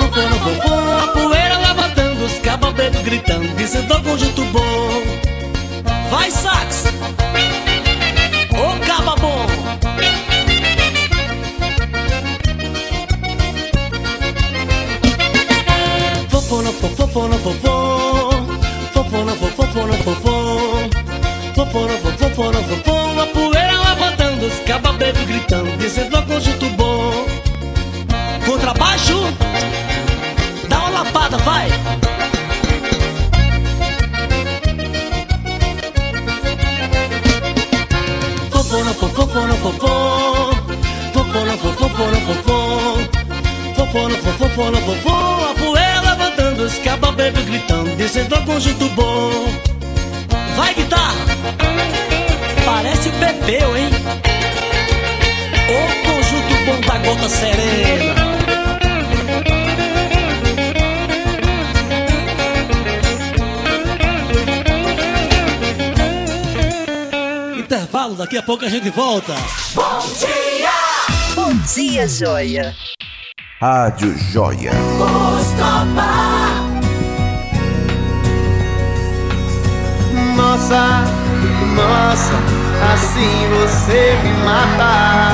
Fofona, 0.10 0.36
fofona, 0.38 0.40
fofon 0.40 0.98
A 0.98 1.08
poeira 1.10 1.58
levantando, 1.60 2.26
os 2.26 2.40
cababeiros 2.40 3.02
gritando 3.02 3.48
Dizendo 3.56 3.94
ao 3.94 4.02
conjunto 4.02 4.44
bom. 4.46 4.90
Vai 6.10 6.32
sax. 6.32 6.86
Ô 8.52 8.86
caba 8.86 9.16
bom. 9.18 9.46
Fofona, 16.30 16.72
fofona, 16.72 17.38
fofon 17.38 18.48
Fofona, 18.94 19.32
fofona, 19.36 19.94
fofon 19.94 20.90
Fofona, 21.54 21.94
fofona, 21.98 22.64
fofon 22.64 23.22
A 23.22 23.26
poeira 23.28 23.80
levantando, 23.90 24.48
os 24.48 24.60
cababeiros 24.62 25.22
gritando 25.26 25.78
Dizendo 25.78 26.18
ao 26.18 26.24
conjunto 26.24 26.68
bom. 26.72 27.26
Contrabaixo 28.46 29.14
Lapada, 31.30 31.38
vai. 31.38 31.70
Fofona, 38.52 38.94
fofona, 38.94 39.54
fofon 39.56 40.54
Fofona, 41.14 41.58
fofona, 41.58 42.18
fofon 42.22 43.10
Fofona, 43.76 44.16
fofona, 44.18 44.78
fofon 44.82 45.44
A 45.44 45.56
poeira 45.56 46.02
levantando, 46.02 46.64
os 46.64 46.74
cababeiros 46.80 47.44
gritando 47.46 47.96
Dizendo 47.96 48.36
ao 48.36 48.42
conjunto 48.44 48.90
bom. 48.90 49.32
Vai 50.56 50.74
guitarra 50.74 51.26
Parece 52.66 53.10
Pepeu, 53.12 53.78
hein? 53.78 53.90
O 55.70 56.06
conjunto 56.06 56.66
bom 56.66 56.82
da 56.82 56.98
gota 57.00 57.30
serena 57.30 58.39
Intervalo, 68.10 68.16
daqui 68.16 68.38
a 68.38 68.44
pouco 68.44 68.66
a 68.66 68.70
gente 68.70 68.90
volta. 68.90 69.34
Bom 69.74 70.00
dia! 70.20 70.70
Bom 71.36 71.54
dia, 71.74 72.08
joia! 72.08 72.76
Rádio 73.62 74.18
Joia. 74.32 74.72
Nossa, 80.36 81.04
nossa, 81.76 82.34
assim 82.94 83.48
você 83.60 84.18
me 84.24 84.34
mata. 84.46 85.34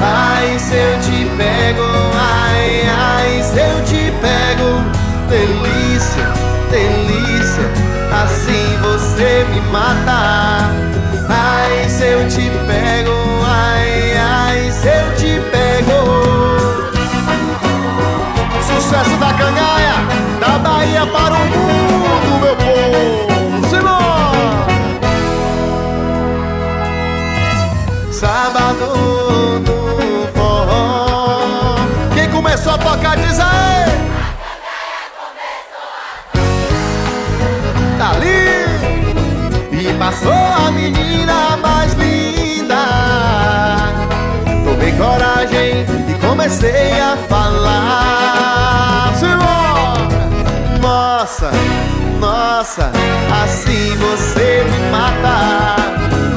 Ai, 0.00 0.58
se 0.58 0.74
eu 0.74 1.00
te 1.00 1.26
pego, 1.36 1.82
ai, 2.14 2.88
ai, 2.88 3.42
se 3.42 3.58
eu 3.58 3.84
te 3.84 4.12
pego. 4.20 4.78
Delícia, 5.28 6.32
delícia, 6.70 7.68
assim 8.12 8.78
você 8.80 9.44
me 9.50 9.60
mata. 9.72 10.88
Se 11.98 12.04
eu 12.04 12.28
te 12.28 12.48
pego, 12.68 13.10
ai, 13.44 14.16
ai, 14.16 14.70
se 14.70 14.86
eu 14.86 15.16
te 15.16 15.40
pego. 15.50 15.98
Sucesso 18.62 19.16
da 19.16 19.32
cangaia, 19.32 19.94
da 20.38 20.58
Bahia 20.60 21.04
para 21.06 21.34
o 21.34 21.38
mundo, 21.38 21.67
comecei 46.48 46.98
a 46.98 47.14
falar. 47.28 49.14
Simbora! 49.16 50.08
Nossa, 50.80 51.50
nossa, 52.18 52.90
assim 53.42 53.94
você 53.96 54.64
me 54.64 54.78
mata. 54.90 55.76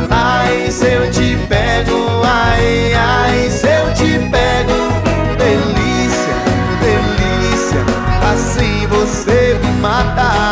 Ai, 0.10 0.70
se 0.70 0.86
eu 0.86 1.10
te 1.10 1.38
pego, 1.48 2.22
ai, 2.26 2.94
ai, 2.94 3.50
se 3.50 3.68
eu 3.68 3.94
te 3.94 4.20
pego. 4.30 4.92
Delícia, 5.38 6.36
delícia, 6.82 7.82
assim 8.34 8.86
você 8.88 9.58
me 9.64 9.72
mata. 9.80 10.51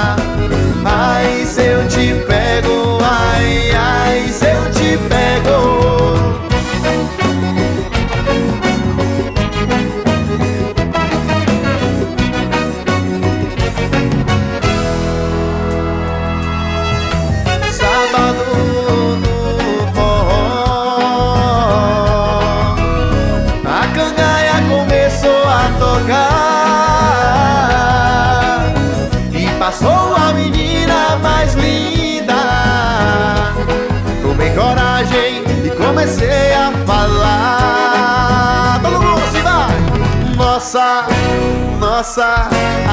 Nossa, 41.99 42.47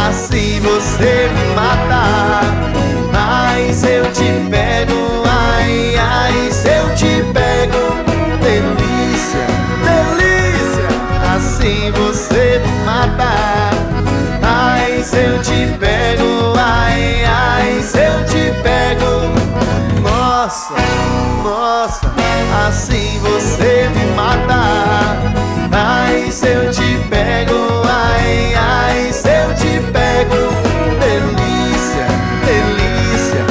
assim 0.08 0.58
você 0.58 1.30
me 1.32 1.54
mata. 1.54 2.66
Se 3.72 3.88
eu 3.88 4.10
te 4.10 4.48
pego, 4.50 5.22
ai, 5.24 5.94
ai, 5.96 6.50
se 6.50 6.68
eu 6.68 6.94
te 6.94 7.22
pego 7.32 7.78
Delícia, 8.40 9.46
delícia, 9.84 10.88
assim 11.36 11.92
você 11.92 12.60
me 12.64 12.84
mata 12.84 13.30
se 15.04 15.16
eu 15.18 15.40
te 15.42 15.76
pego, 15.78 16.54
ai, 16.58 17.24
ai, 17.24 17.82
se 17.82 17.98
eu 17.98 18.24
te 18.24 18.52
pego. 18.62 19.30
Nossa, 20.02 20.74
nossa, 21.44 22.12
assim 22.66 23.20
você 23.20 23.88
me 23.94 24.06
mata 24.16 24.66
se 26.36 26.48
eu 26.48 26.70
te 26.70 26.98
pego, 27.08 27.15
Delícia, 30.98 32.06
delícia, 32.46 33.44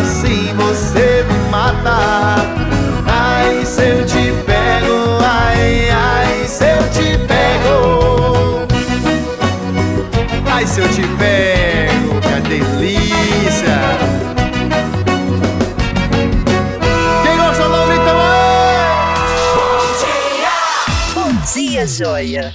assim 0.00 0.54
você 0.54 1.24
me 1.24 1.50
mata. 1.50 1.98
Ai, 3.06 3.64
se 3.66 3.82
eu 3.82 4.06
te 4.06 4.32
pego, 4.46 5.18
ai, 5.20 5.90
ai, 5.90 6.46
se 6.46 6.64
eu 6.64 6.90
te 6.90 7.18
pego. 7.26 8.66
Ai, 10.50 10.66
se 10.66 10.80
eu 10.80 10.88
te 10.88 11.02
pego, 11.18 12.20
que 12.20 12.48
delícia. 12.48 13.80
Bom 21.14 21.32
dia, 21.52 21.86
joia. 21.86 22.54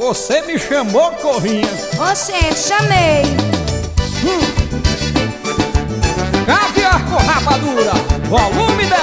Você 0.00 0.40
me 0.40 0.58
chamou, 0.58 1.10
Corrinha? 1.12 1.68
Oxente, 2.10 2.58
chamei. 2.58 3.22
Caviar 6.46 7.04
com 7.04 7.16
rapadura, 7.16 7.92
volume 8.26 8.86
10. 8.86 8.94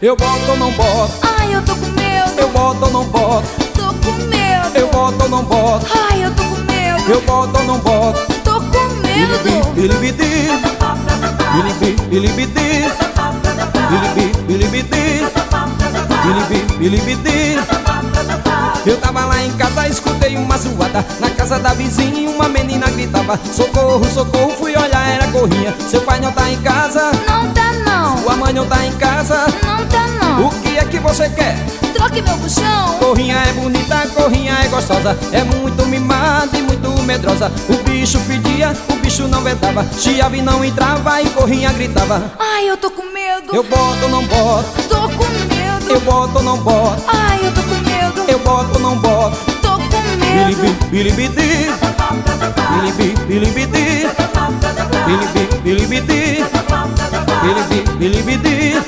Eu 0.00 0.16
boto 0.16 0.50
ou 0.50 0.56
não 0.56 0.72
boto? 0.72 1.12
Ai, 1.38 1.54
eu 1.54 1.62
tô 1.62 1.76
com 1.76 1.88
medo. 1.88 2.32
Eu 2.38 2.48
boto 2.48 2.86
ou 2.86 2.90
não 2.90 3.04
boto? 3.04 3.48
Tô 3.74 3.88
com 3.88 4.16
medo. 4.24 4.78
Eu 4.78 4.88
boto 4.88 5.24
ou 5.24 5.28
não 5.28 5.44
boto? 5.44 5.86
Ai, 6.10 6.24
eu 6.24 6.34
tô 6.34 6.42
com 6.42 6.56
medo. 6.72 7.12
Eu 7.12 7.20
boto 7.20 7.58
ou 7.58 7.64
não 7.64 7.78
boto? 7.80 8.32
Tô 8.42 8.62
com 8.62 8.94
medo. 9.02 9.74
Bilibidi, 9.74 10.48
bilibi, 11.52 12.02
bilibidi, 12.08 12.88
bilibi, 13.90 14.32
bilibidi, 14.46 15.43
bilibi, 16.24 16.78
bilibidi. 16.78 17.58
Eu 18.86 18.98
tava 18.98 19.24
lá 19.24 19.42
em 19.42 19.50
casa, 19.52 19.88
escutei 19.88 20.36
uma 20.36 20.58
zoada 20.58 21.04
Na 21.18 21.30
casa 21.30 21.58
da 21.58 21.72
vizinha 21.72 22.28
uma 22.28 22.48
menina 22.50 22.86
gritava 22.90 23.40
Socorro, 23.50 24.04
socorro, 24.04 24.50
fui 24.58 24.76
olhar, 24.76 25.08
era 25.08 25.26
corrinha 25.28 25.74
Seu 25.88 26.02
pai 26.02 26.20
não 26.20 26.30
tá 26.32 26.50
em 26.50 26.60
casa? 26.60 27.10
Não 27.26 27.50
tá 27.54 27.72
não. 27.72 28.18
Sua 28.18 28.36
mãe 28.36 28.52
não 28.52 28.66
tá 28.66 28.84
em 28.84 28.92
casa? 28.92 29.46
Não 29.64 29.86
tá 29.86 30.06
não. 30.20 30.48
O 30.48 30.50
que 30.60 30.76
é 30.76 30.84
que 30.84 30.98
você 30.98 31.30
quer? 31.30 31.56
Troque 31.94 32.20
meu 32.20 32.36
buchão. 32.36 32.98
Corrinha 32.98 33.36
é 33.36 33.52
bonita, 33.52 34.06
corrinha 34.14 34.52
é 34.62 34.68
gostosa 34.68 35.16
É 35.32 35.42
muito 35.44 35.86
mimada 35.86 36.56
e 36.58 36.62
muito 36.62 36.90
medrosa 37.04 37.50
O 37.68 37.76
bicho 37.84 38.18
fedia, 38.20 38.74
o 38.90 38.96
bicho 38.96 39.26
não 39.28 39.40
vedava 39.42 39.86
Chiava 39.98 40.36
e 40.36 40.42
não 40.42 40.62
entrava 40.64 41.22
e 41.22 41.30
corrinha 41.30 41.72
gritava 41.72 42.32
Ai, 42.38 42.68
eu 42.68 42.76
tô 42.76 42.90
com 42.90 43.04
medo. 43.12 43.54
Eu 43.54 43.62
boto 43.62 44.02
ou 44.02 44.08
não 44.10 44.24
boto? 44.26 44.82
Tô 44.88 45.08
com 45.08 45.24
medo. 45.24 45.53
Eu 45.88 46.00
boto 46.00 46.38
ou 46.38 46.42
não 46.42 46.58
boto? 46.58 47.02
Ai, 47.08 47.40
eu 47.44 47.52
tô 47.52 47.62
com 47.62 47.74
medo. 47.74 48.30
Eu 48.30 48.38
boto 48.40 48.74
ou 48.74 48.80
não 48.80 48.96
boto? 48.98 49.36
Tô 49.62 49.72
com 49.72 49.78
medo. 49.78 50.24
Bilibi, 50.34 50.72
bilibidi 50.90 51.70
Bilibi, 52.70 53.14
bilibidi 53.26 54.08
Bilibi, 55.06 55.48
bilibidi 55.62 56.44
Bilibi, 57.42 57.90
bilibidi 57.98 58.82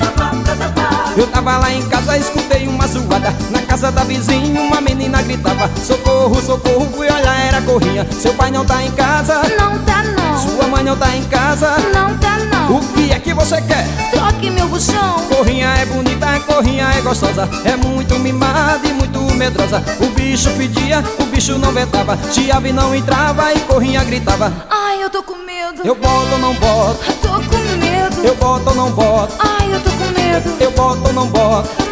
Eu 1.15 1.27
tava 1.27 1.57
lá 1.57 1.71
em 1.71 1.81
casa, 1.87 2.17
escutei 2.17 2.67
uma 2.67 2.87
zoada 2.87 3.33
Na 3.49 3.61
casa 3.61 3.91
da 3.91 4.03
vizinha 4.03 4.61
uma 4.61 4.81
menina 4.81 5.21
gritava 5.21 5.69
Socorro, 5.77 6.41
socorro, 6.41 6.87
fui 6.95 7.07
olhar, 7.07 7.39
era 7.39 7.61
corrinha 7.61 8.05
Seu 8.11 8.33
pai 8.33 8.51
não 8.51 8.65
tá 8.65 8.83
em 8.83 8.91
casa? 8.91 9.41
Não 9.57 9.77
tá. 9.79 10.06
Sua 10.37 10.67
mãe 10.67 10.83
não 10.83 10.95
tá 10.95 11.15
em 11.15 11.23
casa? 11.25 11.77
Não 11.93 12.17
tá 12.17 12.37
não. 12.51 12.77
O 12.77 12.79
que 12.93 13.11
é 13.11 13.19
que 13.19 13.33
você 13.33 13.61
quer? 13.61 13.85
Troque 14.11 14.49
meu 14.49 14.67
buchão. 14.67 15.17
Corrinha 15.29 15.67
é 15.69 15.85
bonita, 15.85 16.39
corrinha 16.41 16.87
é 16.97 17.01
gostosa 17.01 17.47
É 17.63 17.75
muito 17.75 18.17
mimada 18.19 18.87
e 18.87 18.93
muito 18.93 19.19
medrosa 19.35 19.83
O 19.99 20.07
bicho 20.07 20.49
pedia, 20.57 21.03
o 21.19 21.25
bicho 21.25 21.57
não 21.59 21.71
vetava 21.71 22.17
Chiava 22.31 22.67
e 22.67 22.73
não 22.73 22.95
entrava 22.95 23.53
e 23.53 23.59
corrinha 23.61 24.03
gritava 24.03 24.51
Ai, 24.69 25.03
eu 25.03 25.09
tô 25.09 25.21
com 25.21 25.35
medo. 25.35 25.81
Eu 25.83 25.95
boto 25.95 26.31
ou 26.33 26.39
não 26.39 26.53
boto? 26.55 26.99
Tô 27.21 27.29
com 27.29 27.77
medo. 27.77 28.25
Eu 28.25 28.35
boto 28.35 28.69
ou 28.69 28.75
não 28.75 28.91
boto? 28.91 29.35
Ai, 29.39 29.73
eu 29.73 29.79
tô 29.81 29.89
com 29.91 30.19
medo. 30.19 30.57
Eu 30.59 30.71
boto 30.71 31.01
ou 31.07 31.13
não 31.13 31.27
boto? 31.27 31.86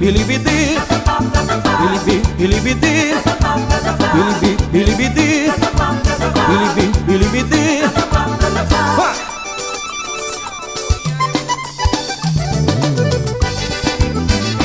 Bilibidi 0.00 0.78
Bilibi, 1.80 2.22
bilibidi 2.38 3.14
Bilibi, 4.14 4.56
bilibidi 4.72 5.52
Bilibi, 6.48 6.84
bilibidi 7.06 7.82
Vai! 8.96 9.14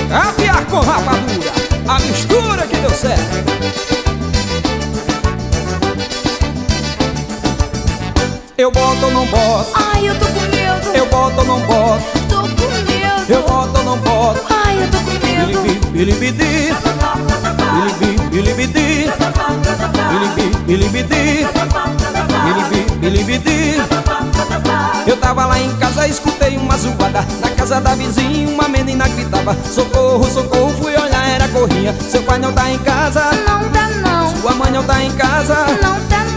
Caviar 0.10 0.66
com 0.66 0.80
rapadura 0.80 1.52
A 1.88 2.00
mistura 2.00 2.68
que 2.68 2.78
deu 2.78 2.90
certo 2.90 3.50
Eu 8.60 8.72
boto 8.72 9.06
ou 9.06 9.12
não 9.12 9.26
boto? 9.28 9.72
Ai, 9.74 10.10
eu 10.10 10.20
tô 10.20 10.26
com 10.26 10.42
medo. 10.54 10.90
Eu 10.94 11.06
boto 11.06 11.40
ou 11.40 11.46
não 11.46 11.60
boto? 11.62 12.04
Tô 12.28 12.42
com 12.42 12.70
medo. 12.92 13.32
Eu 13.32 13.42
boto 13.44 13.78
ou 13.78 13.84
não 13.86 13.98
boto? 14.00 14.39
Ai, 14.80 14.86
eu 14.86 14.92
tô 14.92 14.98
com 15.00 15.12
medo. 15.12 15.62
Bilibi, 15.62 15.88
bilibidi 15.92 16.74
Bilibi, 17.74 18.30
bilibidi 18.30 19.12
Bilibi, 20.10 20.58
bilibidi 20.66 21.48
Bilibi, 22.46 22.82
bilibidi 23.00 23.82
Eu 25.06 25.18
tava 25.18 25.46
lá 25.46 25.60
em 25.60 25.76
casa, 25.78 26.08
escutei 26.08 26.58
uma 26.58 26.78
zoada 26.78 27.26
Na 27.42 27.50
casa 27.50 27.82
da 27.82 27.96
vizinha 27.96 28.48
uma 28.50 28.68
menina 28.70 29.08
gritava 29.08 29.56
Socorro, 29.64 30.26
socorro, 30.26 30.74
fui 30.82 30.96
olhar, 30.96 31.28
era 31.30 31.48
corrinha 31.50 31.94
Seu 32.10 32.24
pai 32.24 32.40
não 32.40 32.54
tá 32.54 32.70
em 32.70 32.78
casa? 32.80 33.24
Não 33.48 33.70
tá 33.70 33.90
não. 33.90 34.36
Sua 34.42 34.54
mãe 34.54 34.72
não 34.72 34.84
tá 34.84 35.04
em 35.04 35.12
casa? 35.12 35.56
Não 35.82 36.00
tá 36.08 36.24
não. 36.24 36.29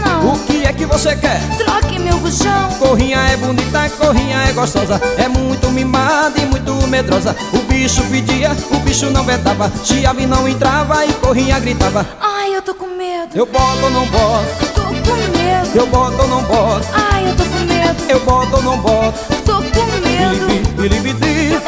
O 0.63 0.65
que 0.65 0.69
é 0.69 0.73
que 0.75 0.85
você 0.85 1.13
quer? 1.17 1.41
Troque 1.57 1.99
meu 1.99 2.17
buchão. 2.19 2.69
Corrinha 2.79 3.17
é 3.17 3.35
bonita, 3.35 3.89
corrinha 3.99 4.37
é 4.47 4.53
gostosa 4.53 4.99
É 5.17 5.27
muito 5.27 5.69
mimada 5.69 6.39
e 6.39 6.45
muito 6.45 6.73
medrosa 6.87 7.35
O 7.51 7.57
bicho 7.63 8.01
pedia, 8.05 8.55
o 8.71 8.77
bicho 8.77 9.09
não 9.09 9.25
vedava 9.25 9.69
Chiava 9.83 10.21
e 10.21 10.25
não 10.25 10.47
entrava 10.47 11.05
e 11.05 11.11
corrinha 11.15 11.59
gritava 11.59 12.07
Ai, 12.21 12.55
eu 12.55 12.61
tô 12.61 12.73
com 12.73 12.87
medo. 12.95 13.35
Eu 13.35 13.45
boto 13.45 13.83
ou 13.83 13.91
não 13.91 14.05
boto? 14.05 14.45
Tô 14.73 15.77
Eu 15.77 15.85
boto 15.87 16.21
ou 16.21 16.27
não 16.29 16.43
boto? 16.43 16.87
Ai, 16.93 17.29
eu 17.29 17.35
tô 17.35 17.43
com 17.43 17.59
medo. 17.65 18.03
Eu 18.07 18.19
boto 18.21 18.55
ou 18.55 18.63
não 18.63 18.77
boto? 18.77 19.19
Tô 19.45 19.55
com 19.55 19.85
medo. 20.07 20.81
Bilibidi. 20.81 21.59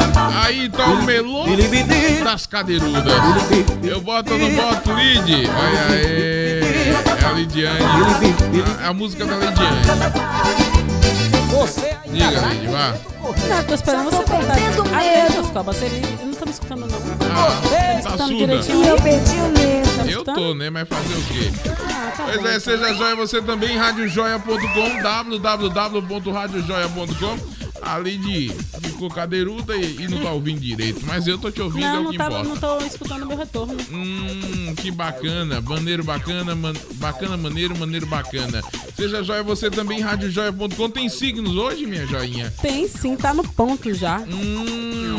Aí 0.42 0.70
tá 0.70 0.86
o 0.86 1.02
melô 1.02 1.44
das 2.24 2.46
cadeirudas. 2.46 3.12
Eu 3.82 4.00
boto 4.00 4.32
ou 4.32 4.38
não 4.38 4.50
boto, 4.54 4.92
Lid? 4.94 5.50
Olha 5.50 5.86
aí. 5.90 6.55
É 6.86 7.24
a 7.24 7.32
Lidiane. 7.32 7.80
A, 8.84 8.88
a 8.88 8.92
música 8.92 9.24
da 9.26 9.34
Lidiane. 9.36 9.80
Você 11.50 11.96
Diga, 12.06 12.40
Lid, 12.48 12.66
vá. 12.68 12.94
Não, 13.48 13.64
tô 13.64 13.74
esperando 13.74 14.04
você 14.10 14.22
você 15.62 15.86
eu 16.20 16.26
não 16.26 16.34
tá 16.34 16.44
me 16.44 16.50
escutando, 16.52 16.80
não. 16.86 16.96
Ah, 16.96 17.60
tá 17.62 17.94
escutando 17.98 18.28
surda. 18.28 18.46
direitinho. 18.46 18.84
Eu 18.84 18.96
perdi 18.96 19.36
o 19.36 19.48
medo. 19.48 19.88
Tá 19.96 20.02
Eu 20.02 20.08
escutando? 20.10 20.34
tô, 20.36 20.54
né? 20.54 20.70
Mas 20.70 20.88
fazer 20.88 21.14
o 21.14 21.22
quê? 21.22 21.50
Ah, 21.90 22.12
tá 22.16 22.24
Pois 22.24 22.40
bom, 22.40 22.46
é, 22.48 22.60
seja 22.60 22.94
joia 22.94 23.16
você 23.16 23.42
também, 23.42 23.76
radiojoia.com, 23.76 25.02
www.radiojoia.com. 25.02 27.65
Ali 27.82 28.16
de 28.18 28.48
ficou 28.82 29.08
cadeiruda 29.10 29.76
e, 29.76 30.02
e 30.02 30.08
não 30.08 30.20
tá 30.22 30.30
ouvindo 30.32 30.60
direito, 30.60 31.00
mas 31.06 31.26
eu 31.26 31.38
tô 31.38 31.50
te 31.50 31.60
ouvindo, 31.60 31.84
é 31.84 31.92
Não, 31.92 32.00
o 32.00 32.04
não, 32.04 32.10
que 32.12 32.18
tava, 32.18 32.40
importa. 32.40 32.48
não 32.48 32.78
tô 32.80 32.84
escutando 32.86 33.26
meu 33.26 33.36
retorno. 33.36 33.76
Hum, 33.92 34.74
que 34.76 34.90
bacana, 34.90 35.60
maneiro 35.60 36.02
bacana, 36.04 36.54
man- 36.54 36.72
bacana, 36.94 37.36
maneiro, 37.36 37.76
maneiro 37.78 38.06
bacana. 38.06 38.62
Seja 38.96 39.22
joia 39.22 39.42
você 39.42 39.70
também, 39.70 40.00
radiojoia.com. 40.00 40.90
Tem 40.90 41.08
signos 41.08 41.54
hoje, 41.56 41.86
minha 41.86 42.06
joinha? 42.06 42.52
Tem 42.62 42.88
sim, 42.88 43.16
tá 43.16 43.32
no 43.34 43.46
ponto 43.46 43.92
já. 43.94 44.18
Hum, 44.20 45.16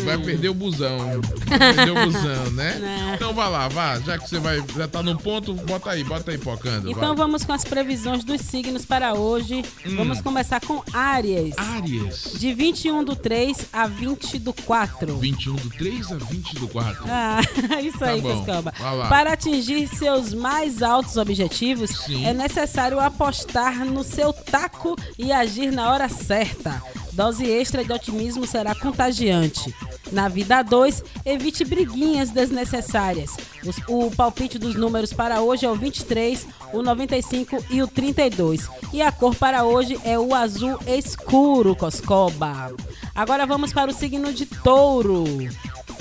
vai 0.00 0.18
perder 0.18 0.48
o 0.48 0.54
busão. 0.54 0.98
Vai 1.46 1.58
perder 1.74 1.90
o 1.90 2.04
busão, 2.06 2.50
né? 2.52 2.74
Né. 2.74 3.12
Então 3.14 3.32
vai 3.34 3.50
lá, 3.50 3.68
vá. 3.68 3.98
Já 4.00 4.18
que 4.18 4.28
você 4.28 4.38
vai, 4.38 4.62
já 4.76 4.88
tá 4.88 5.02
no 5.02 5.16
ponto, 5.18 5.54
bota 5.54 5.90
aí, 5.90 6.04
bota 6.04 6.30
aí, 6.30 6.38
pocando. 6.38 6.90
Então 6.90 7.08
vai. 7.08 7.16
vamos 7.16 7.44
com 7.44 7.52
as 7.52 7.64
previsões 7.64 8.24
dos 8.24 8.40
signos 8.40 8.84
para 8.84 9.14
hoje. 9.14 9.64
Hum. 9.86 9.96
Vamos 9.96 10.20
começar 10.20 10.60
com 10.60 10.82
Áries. 10.92 11.54
Áries. 11.56 12.32
De 12.38 12.52
21 12.52 13.04
do 13.04 13.16
3 13.16 13.66
a 13.72 13.86
20 13.86 14.38
do 14.38 14.52
4. 14.52 15.16
21 15.16 15.54
do 15.56 15.70
3 15.70 16.12
a 16.12 16.16
20 16.16 16.54
do 16.56 16.68
4. 16.68 17.04
Ah, 17.08 17.40
isso 17.82 17.98
Tá 17.98 18.10
aí, 18.10 18.20
lá. 18.20 19.08
Para 19.08 19.32
atingir 19.32 19.88
seus 19.88 20.34
mais 20.34 20.82
altos 20.82 21.16
objetivos, 21.16 21.90
Sim. 21.90 22.26
é 22.26 22.34
necessário 22.34 23.00
apostar 23.00 23.84
no 23.84 24.04
seu 24.04 24.32
taco 24.32 24.96
e 25.18 25.32
agir 25.32 25.70
na 25.70 25.90
hora 25.90 26.08
certa. 26.08 26.82
Dose 27.14 27.44
extra 27.48 27.84
de 27.84 27.92
otimismo 27.92 28.46
será 28.46 28.74
contagiante. 28.74 29.74
Na 30.10 30.28
vida 30.28 30.62
2, 30.62 31.02
evite 31.24 31.64
briguinhas 31.64 32.30
desnecessárias. 32.30 33.36
Os- 33.64 33.78
o 33.88 34.10
palpite 34.10 34.58
dos 34.58 34.74
números 34.74 35.12
para 35.12 35.40
hoje 35.40 35.64
é 35.64 35.70
o 35.70 35.76
23, 35.76 36.46
o 36.72 36.82
95 36.82 37.64
e 37.70 37.82
o 37.82 37.86
32. 37.86 38.68
E 38.92 39.00
a 39.00 39.12
cor 39.12 39.34
para 39.34 39.64
hoje 39.64 39.98
é 40.04 40.18
o 40.18 40.34
azul 40.34 40.78
escuro, 40.86 41.76
Coscoba. 41.76 42.72
Agora 43.14 43.46
vamos 43.46 43.72
para 43.72 43.90
o 43.90 43.94
signo 43.94 44.32
de 44.32 44.44
touro. 44.46 45.24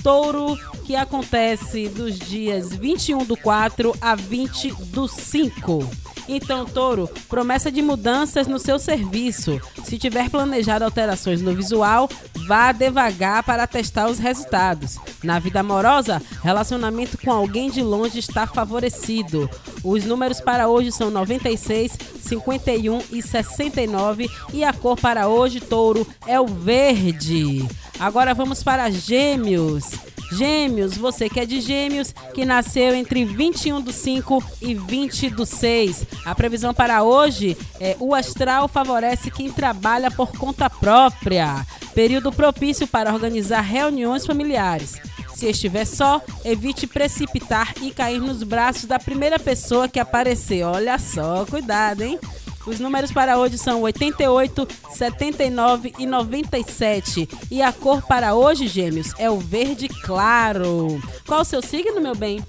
Touro, 0.01 0.57
que 0.85 0.95
acontece 0.95 1.87
dos 1.87 2.17
dias 2.19 2.69
21 2.75 3.23
do 3.23 3.37
4 3.37 3.95
a 4.01 4.15
20 4.15 4.71
do 4.87 5.07
5. 5.07 5.87
Então, 6.27 6.65
Touro, 6.65 7.09
promessa 7.27 7.71
de 7.71 7.81
mudanças 7.81 8.47
no 8.47 8.59
seu 8.59 8.79
serviço. 8.79 9.59
Se 9.83 9.97
tiver 9.97 10.29
planejado 10.29 10.85
alterações 10.85 11.41
no 11.41 11.53
visual, 11.53 12.09
vá 12.47 12.71
devagar 12.71 13.43
para 13.43 13.67
testar 13.67 14.07
os 14.07 14.19
resultados. 14.19 14.97
Na 15.23 15.39
vida 15.39 15.59
amorosa, 15.59 16.21
relacionamento 16.41 17.17
com 17.17 17.31
alguém 17.31 17.69
de 17.69 17.81
longe 17.81 18.19
está 18.19 18.45
favorecido. 18.47 19.49
Os 19.83 20.05
números 20.05 20.39
para 20.39 20.67
hoje 20.67 20.91
são 20.91 21.09
96, 21.09 21.97
51 22.21 23.01
e 23.11 23.21
69 23.21 24.29
e 24.53 24.63
a 24.63 24.73
cor 24.73 24.97
para 24.99 25.27
hoje, 25.27 25.59
Touro, 25.59 26.07
é 26.25 26.39
o 26.39 26.47
verde. 26.47 27.67
Agora 27.99 28.33
vamos 28.33 28.63
para 28.63 28.89
Gêmeos. 28.89 30.12
Gêmeos, 30.37 30.97
você 30.97 31.29
que 31.29 31.39
é 31.39 31.45
de 31.45 31.61
Gêmeos, 31.61 32.13
que 32.33 32.45
nasceu 32.45 32.95
entre 32.95 33.23
21 33.23 33.81
do 33.81 33.91
5 33.91 34.43
e 34.61 34.73
20 34.73 35.29
do 35.29 35.45
6. 35.45 36.05
A 36.25 36.35
previsão 36.35 36.73
para 36.73 37.03
hoje 37.03 37.57
é 37.79 37.95
o 37.99 38.13
astral 38.13 38.67
favorece 38.67 39.31
quem 39.31 39.51
trabalha 39.51 40.09
por 40.11 40.31
conta 40.37 40.69
própria. 40.69 41.65
Período 41.93 42.31
propício 42.31 42.87
para 42.87 43.13
organizar 43.13 43.61
reuniões 43.61 44.25
familiares. 44.25 44.99
Se 45.35 45.47
estiver 45.47 45.85
só, 45.85 46.21
evite 46.45 46.87
precipitar 46.87 47.73
e 47.81 47.91
cair 47.91 48.21
nos 48.21 48.43
braços 48.43 48.85
da 48.85 48.99
primeira 48.99 49.39
pessoa 49.39 49.89
que 49.89 49.99
aparecer. 49.99 50.63
Olha 50.63 50.97
só, 50.99 51.45
cuidado, 51.45 52.01
hein? 52.01 52.19
Os 52.65 52.79
números 52.79 53.11
para 53.11 53.37
hoje 53.37 53.57
são 53.57 53.81
88, 53.81 54.67
79 54.91 55.93
e 55.99 56.05
97. 56.05 57.27
E 57.51 57.61
a 57.61 57.73
cor 57.73 58.01
para 58.01 58.33
hoje, 58.33 58.67
gêmeos, 58.67 59.13
é 59.17 59.29
o 59.29 59.37
verde 59.37 59.87
claro. 59.89 61.01
Qual 61.27 61.41
o 61.41 61.45
seu 61.45 61.61
signo, 61.61 61.99
meu 61.99 62.15
bem? 62.15 62.43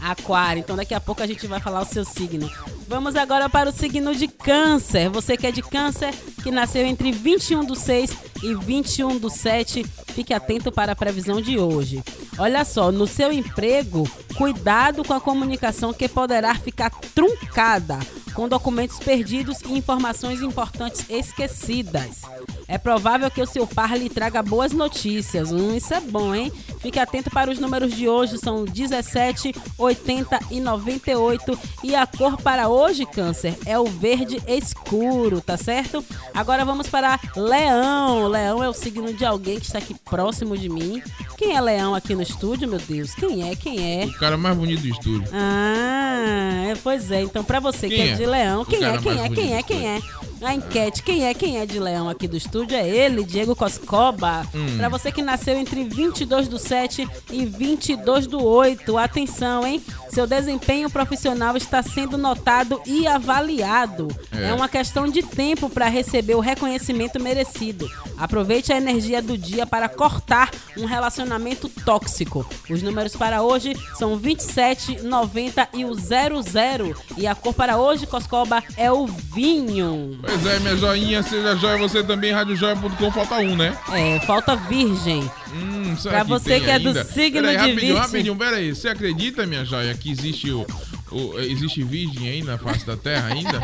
Aquário. 0.00 0.60
Então 0.60 0.76
daqui 0.76 0.94
a 0.94 1.00
pouco 1.00 1.22
a 1.22 1.26
gente 1.26 1.46
vai 1.46 1.60
falar 1.60 1.82
o 1.82 1.84
seu 1.84 2.04
signo. 2.04 2.50
Vamos 2.88 3.14
agora 3.14 3.48
para 3.48 3.68
o 3.68 3.72
signo 3.72 4.14
de 4.14 4.26
câncer. 4.26 5.10
Você 5.10 5.36
que 5.36 5.46
é 5.46 5.52
de 5.52 5.62
câncer, 5.62 6.14
que 6.42 6.50
nasceu 6.50 6.84
entre 6.86 7.12
21 7.12 7.64
do 7.64 7.76
6 7.76 8.29
e 8.42 8.54
21 8.54 9.18
do 9.18 9.30
7, 9.30 9.84
fique 10.14 10.32
atento 10.32 10.72
para 10.72 10.92
a 10.92 10.96
previsão 10.96 11.40
de 11.40 11.58
hoje. 11.58 12.02
Olha 12.38 12.64
só, 12.64 12.90
no 12.90 13.06
seu 13.06 13.32
emprego, 13.32 14.08
cuidado 14.34 15.04
com 15.04 15.12
a 15.12 15.20
comunicação 15.20 15.92
que 15.92 16.08
poderá 16.08 16.54
ficar 16.54 16.90
truncada, 17.14 17.98
com 18.34 18.48
documentos 18.48 18.98
perdidos 18.98 19.60
e 19.62 19.76
informações 19.76 20.40
importantes 20.40 21.04
esquecidas. 21.10 22.22
É 22.66 22.78
provável 22.78 23.30
que 23.30 23.42
o 23.42 23.46
seu 23.46 23.66
par 23.66 23.98
lhe 23.98 24.08
traga 24.08 24.42
boas 24.42 24.72
notícias. 24.72 25.50
Hum, 25.50 25.76
isso 25.76 25.92
é 25.92 26.00
bom, 26.00 26.34
hein? 26.34 26.52
Fique 26.80 26.98
atento 26.98 27.28
para 27.28 27.50
os 27.50 27.58
números 27.58 27.92
de 27.94 28.08
hoje, 28.08 28.38
são 28.38 28.64
17, 28.64 29.54
80 29.76 30.38
e 30.50 30.60
98. 30.60 31.58
E 31.82 31.94
a 31.94 32.06
cor 32.06 32.40
para 32.40 32.68
hoje, 32.68 33.04
Câncer, 33.04 33.58
é 33.66 33.78
o 33.78 33.86
verde 33.86 34.40
escuro, 34.46 35.40
tá 35.40 35.56
certo? 35.56 36.02
Agora 36.32 36.64
vamos 36.64 36.88
para 36.88 37.18
Leão. 37.36 38.28
Leão 38.30 38.62
é 38.62 38.68
o 38.68 38.72
signo 38.72 39.12
de 39.12 39.24
alguém 39.24 39.58
que 39.58 39.66
está 39.66 39.78
aqui 39.78 39.94
próximo 40.04 40.56
de 40.56 40.68
mim. 40.68 41.02
Quem 41.36 41.56
é 41.56 41.60
Leão 41.60 41.94
aqui 41.94 42.14
no 42.14 42.22
estúdio, 42.22 42.68
meu 42.68 42.78
Deus? 42.78 43.14
Quem 43.14 43.50
é? 43.50 43.56
Quem 43.56 44.02
é? 44.02 44.06
O 44.06 44.18
cara 44.18 44.36
mais 44.36 44.56
bonito 44.56 44.80
do 44.80 44.88
estúdio. 44.88 45.28
Ah, 45.32 46.64
é, 46.68 46.74
pois 46.82 47.10
é. 47.10 47.22
Então, 47.22 47.42
pra 47.44 47.60
você 47.60 47.88
Quem 47.88 47.96
que 47.96 48.02
é, 48.02 48.12
é? 48.12 48.14
de 48.14 48.26
leão, 48.26 48.64
quem 48.64 48.84
é, 48.84 48.98
quem 48.98 49.12
é, 49.12 49.16
bonito 49.16 49.34
quem 49.34 49.54
é, 49.54 49.62
quem 49.62 49.88
é? 49.88 50.00
A 50.42 50.54
enquete, 50.54 51.02
quem 51.02 51.26
é, 51.26 51.34
quem 51.34 51.58
é 51.58 51.66
de 51.66 51.78
leão 51.78 52.08
aqui 52.08 52.26
do 52.26 52.34
estúdio 52.34 52.74
é 52.74 52.88
ele, 52.88 53.24
Diego 53.24 53.54
Coscoba. 53.54 54.46
Hum. 54.54 54.78
Pra 54.78 54.88
você 54.88 55.12
que 55.12 55.20
nasceu 55.20 55.58
entre 55.58 55.84
22 55.84 56.48
do 56.48 56.58
7 56.58 57.06
e 57.30 57.44
22 57.44 58.26
do 58.26 58.42
8, 58.42 58.96
atenção, 58.96 59.66
hein? 59.66 59.82
Seu 60.12 60.26
desempenho 60.26 60.90
profissional 60.90 61.56
está 61.56 61.82
sendo 61.82 62.18
notado 62.18 62.80
e 62.86 63.06
avaliado. 63.06 64.08
É. 64.32 64.48
É, 64.50 64.54
uma 64.54 64.68
questão 64.68 65.06
de 65.08 65.22
tempo 65.22 65.68
para 65.70 65.88
receber 65.88 66.34
o 66.34 66.40
reconhecimento 66.40 67.20
merecido. 67.20 67.88
Aproveite 68.18 68.72
a 68.72 68.76
energia 68.76 69.22
do 69.22 69.36
dia 69.38 69.66
para 69.66 69.88
cortar 69.88 70.50
um 70.76 70.84
relacionamento 70.84 71.68
tóxico. 71.68 72.44
Os 72.68 72.82
números 72.82 73.14
para 73.16 73.42
hoje 73.42 73.74
são 73.98 74.16
27, 74.16 75.02
90 75.02 75.68
e 75.74 75.84
o 75.84 75.94
00. 75.94 76.94
E 77.16 77.26
a 77.26 77.34
cor 77.34 77.54
para 77.54 77.76
hoje, 77.78 78.06
Coscoba, 78.06 78.62
é 78.76 78.90
o 78.90 79.06
vinho. 79.06 80.18
Pois 80.22 80.46
é, 80.46 80.58
minha 80.60 80.76
joinha, 80.76 81.22
seja 81.22 81.56
joia 81.56 81.78
você 81.78 82.02
também, 82.02 82.32
radiojoia.com, 82.32 83.10
falta 83.10 83.36
um, 83.36 83.56
né? 83.56 83.76
É, 83.92 84.18
falta 84.20 84.54
virgem. 84.56 85.30
Hum, 85.52 85.96
Pra 86.02 86.22
você 86.22 86.60
que 86.60 86.70
é 86.70 86.78
do 86.78 86.88
ainda? 86.88 87.04
signo 87.04 87.40
Peraí, 87.40 87.50
de 87.56 87.56
rapidinho, 87.56 87.80
virgem. 87.80 87.96
rapidinho, 88.02 88.36
peraí. 88.36 88.74
Você 88.74 88.88
acredita, 88.88 89.46
minha 89.46 89.64
joia, 89.64 89.94
que 90.00 90.10
existe 90.10 90.50
o, 90.50 90.66
o- 91.12 91.38
existe 91.38 91.82
virgem 91.84 92.28
aí 92.28 92.42
na 92.42 92.58
face 92.58 92.84
da 92.86 92.96
terra 92.96 93.28
ainda? 93.32 93.60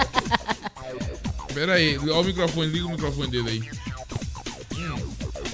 peraí, 1.55 1.99
olha 1.99 2.13
o 2.15 2.25
microfone, 2.25 2.67
liga 2.69 2.87
o 2.87 2.91
microfone 2.91 3.29
dele 3.31 3.51
aí. 3.51 3.87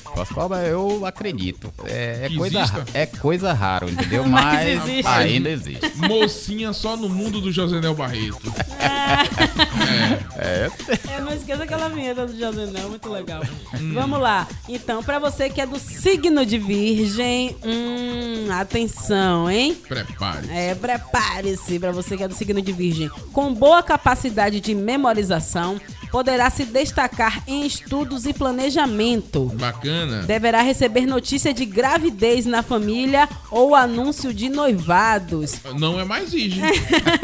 Coscoba, 0.05 0.59
eu 0.63 1.07
acredito. 1.07 1.73
É, 1.87 2.27
é 2.31 2.37
coisa, 2.37 2.59
exista? 2.61 2.85
é 2.93 3.07
coisa 3.07 3.53
rara, 3.55 3.89
entendeu? 3.91 4.25
Mas 4.29 4.77
Mas, 4.79 4.89
existe. 4.89 5.07
ainda 5.09 5.49
existe. 5.49 5.93
Mocinha 5.97 6.73
só 6.75 6.97
no 6.99 7.09
mundo 7.09 7.41
do 7.41 7.51
Josenel 7.51 7.95
Barreto. 7.95 8.53
É. 10.39 10.71
É, 11.13 11.21
não 11.21 11.33
esqueça 11.33 11.65
aquela 11.65 11.89
vinheta 11.89 12.27
do 12.27 12.39
Josenel, 12.39 12.89
muito 12.89 13.09
legal. 13.09 13.43
Hum. 13.75 13.93
Vamos 13.95 14.21
lá. 14.21 14.47
Então, 14.69 15.03
pra 15.03 15.19
você 15.19 15.49
que 15.49 15.61
é 15.61 15.67
do 15.67 15.79
signo 15.79 16.45
de 16.45 16.59
virgem, 16.59 17.57
hum, 17.65 18.51
atenção, 18.51 19.51
hein? 19.51 19.75
Prepare. 19.75 20.49
É, 20.51 20.75
prepare-se 20.75 21.79
para 21.79 21.93
você 21.93 22.17
que 22.17 22.23
é 22.23 22.29
do 22.29 22.35
signo 22.35 22.61
de 22.61 22.73
Virgem. 22.73 23.09
Com 23.33 23.53
boa 23.53 23.83
capacidade 23.83 24.61
de 24.61 24.75
memorização, 24.75 25.81
poderá 26.11 26.51
se 26.51 26.65
destacar 26.65 27.43
em 27.47 27.67
estudos 27.67 28.27
e 28.27 28.33
planejamento. 28.33 29.47
Bacana. 29.55 29.73
bacana. 29.73 30.23
deverá 30.25 30.61
receber 30.61 31.07
notícia 31.07 31.55
de 31.55 31.65
gravidez 31.65 32.45
na 32.45 32.63
família 32.63 33.29
ou 33.51 33.75
anúncio 33.75 34.33
de 34.35 34.49
noivados. 34.49 35.55
Não 35.79 35.99
é 35.99 36.05
mais 36.05 36.33
virgem. 36.33 36.63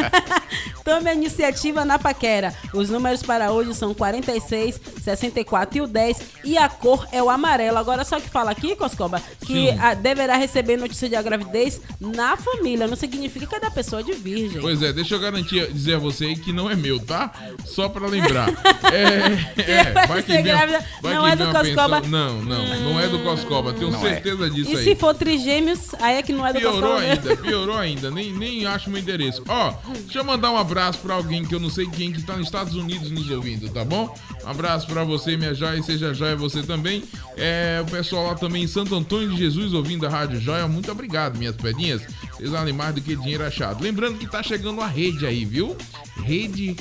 Tome 0.84 1.10
a 1.10 1.14
iniciativa 1.14 1.84
na 1.84 1.98
paquera. 1.98 2.37
Os 2.72 2.88
números 2.90 3.22
para 3.22 3.50
hoje 3.52 3.74
são 3.74 3.92
46, 3.94 4.80
64 5.02 5.78
e 5.78 5.80
o 5.80 5.86
10. 5.86 6.20
E 6.44 6.56
a 6.58 6.68
cor 6.68 7.06
é 7.12 7.22
o 7.22 7.28
amarelo. 7.30 7.78
Agora, 7.78 8.04
só 8.04 8.20
que 8.20 8.28
fala 8.28 8.50
aqui, 8.50 8.74
Coscoba, 8.76 9.20
que 9.44 9.70
a- 9.70 9.94
deverá 9.94 10.36
receber 10.36 10.76
notícia 10.76 11.08
de 11.08 11.20
gravidez 11.22 11.80
na 12.00 12.36
família. 12.36 12.86
Não 12.86 12.96
significa 12.96 13.46
que 13.46 13.54
é 13.54 13.60
da 13.60 13.70
pessoa 13.70 14.02
de 14.02 14.12
virgem. 14.12 14.60
Pois 14.60 14.82
é, 14.82 14.92
deixa 14.92 15.14
eu 15.16 15.20
garantir, 15.20 15.72
dizer 15.72 15.94
a 15.96 15.98
você 15.98 16.26
aí 16.26 16.36
que 16.36 16.52
não 16.52 16.70
é 16.70 16.76
meu, 16.76 16.98
tá? 17.00 17.30
Só 17.66 17.88
pra 17.88 18.06
lembrar. 18.06 18.48
É, 18.90 19.62
é, 19.62 20.06
vai 20.06 20.22
que 20.22 20.32
vem, 20.32 20.42
grávida, 20.42 20.84
vai 21.02 21.14
não 21.14 21.24
que 21.24 21.30
é 21.30 21.36
do 21.36 21.44
Coscoba. 21.52 22.00
pensão. 22.00 22.10
Não, 22.10 22.42
não, 22.42 22.80
não 22.92 23.00
é 23.00 23.08
do 23.08 23.18
Coscoba, 23.20 23.72
tenho 23.72 23.94
é. 23.94 23.98
certeza 23.98 24.48
disso 24.50 24.70
E 24.72 24.76
aí. 24.76 24.84
se 24.84 24.94
for 24.96 25.14
trigêmeos, 25.14 25.94
aí 26.00 26.16
é 26.16 26.22
que 26.22 26.32
não 26.32 26.46
é 26.46 26.52
do 26.52 26.58
Piorou 26.58 26.80
Coscoba. 26.94 27.00
ainda, 27.12 27.36
piorou 27.36 27.76
ainda. 27.76 28.10
Nem, 28.10 28.32
nem 28.32 28.66
acho 28.66 28.88
meu 28.90 29.00
endereço. 29.00 29.42
Ó, 29.46 29.72
deixa 30.04 30.20
eu 30.20 30.24
mandar 30.24 30.50
um 30.50 30.56
abraço 30.56 30.98
pra 31.00 31.14
alguém 31.14 31.44
que 31.44 31.54
eu 31.54 31.60
não 31.60 31.70
sei 31.70 31.86
quem 31.86 32.12
que 32.12 32.22
tá 32.28 32.36
nos 32.36 32.46
Estados 32.46 32.74
Unidos 32.74 33.10
nos 33.10 33.30
ouvindo, 33.30 33.70
tá 33.70 33.84
bom? 33.84 34.14
Um 34.44 34.48
abraço 34.48 34.86
pra 34.86 35.02
você, 35.02 35.36
minha 35.36 35.54
joia, 35.54 35.78
e 35.78 35.82
seja 35.82 36.12
joia 36.12 36.36
você 36.36 36.62
também. 36.62 37.02
É, 37.36 37.82
o 37.82 37.90
pessoal 37.90 38.26
lá 38.26 38.34
também 38.34 38.64
em 38.64 38.66
Santo 38.66 38.94
Antônio 38.94 39.30
de 39.30 39.36
Jesus 39.36 39.72
ouvindo 39.72 40.06
a 40.06 40.10
Rádio 40.10 40.38
Joia. 40.38 40.68
Muito 40.68 40.92
obrigado, 40.92 41.38
minhas 41.38 41.56
pedinhas. 41.56 42.02
Vocês 42.32 42.50
valem 42.50 42.74
mais 42.74 42.94
do 42.94 43.00
que 43.00 43.16
dinheiro 43.16 43.44
achado. 43.44 43.82
Lembrando 43.82 44.18
que 44.18 44.26
tá 44.26 44.42
chegando 44.42 44.80
a 44.82 44.86
rede 44.86 45.26
aí, 45.26 45.44
viu? 45.44 45.74
Rede 46.22 46.76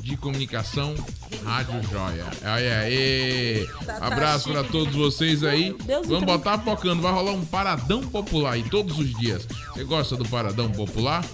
de 0.00 0.16
comunicação 0.18 0.94
Rádio 1.44 1.82
Joia. 1.90 2.26
Aí, 2.42 2.68
aí. 2.68 3.68
Tá, 3.86 4.06
Abraço 4.06 4.50
pra 4.50 4.62
todos 4.64 4.94
vocês 4.94 5.42
aí. 5.42 5.74
Vamos 5.86 6.20
me 6.20 6.26
botar 6.26 6.58
pocando. 6.58 7.00
Vai 7.00 7.12
rolar 7.12 7.32
um 7.32 7.44
paradão 7.44 8.02
popular 8.02 8.52
aí 8.52 8.62
todos 8.64 8.98
os 8.98 9.18
dias. 9.18 9.48
Você 9.72 9.84
gosta 9.84 10.14
do 10.16 10.28
paradão 10.28 10.70
popular? 10.70 11.24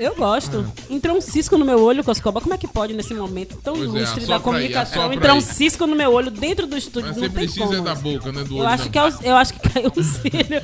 Eu 0.00 0.14
gosto. 0.16 0.64
Entrou 0.88 1.16
um 1.16 1.20
cisco 1.20 1.58
no 1.58 1.64
meu 1.64 1.78
olho, 1.82 2.02
Coscoba. 2.02 2.40
Como 2.40 2.54
é 2.54 2.58
que 2.58 2.66
pode 2.66 2.94
nesse 2.94 3.12
momento 3.12 3.56
tão 3.62 3.74
Pois 3.74 3.84
é, 3.94 3.98
ilustre 3.98 4.18
assopra 4.20 4.26
da 4.38 4.40
comunicação 4.40 5.10
aí, 5.10 5.16
entrar 5.16 5.34
um 5.34 5.40
cisco 5.42 5.86
no 5.86 5.94
meu 5.94 6.10
olho 6.12 6.30
dentro 6.30 6.66
do 6.66 6.76
estúdio? 6.76 7.08
Mas 7.10 7.18
você 7.18 7.28
precisa 7.28 7.66
como. 7.66 7.74
é 7.74 7.80
da 7.82 7.94
boca, 7.94 8.32
né? 8.32 8.42
Do 8.44 8.54
olho. 8.56 8.64
Eu 8.64 8.68
acho, 8.68 8.84
não. 8.84 8.90
que 8.90 8.98
é 8.98 9.04
o- 9.04 9.18
eu 9.22 9.36
acho 9.36 9.52
que 9.54 9.68
caiu 9.68 9.92
um 9.94 10.02
cílio. 10.02 10.62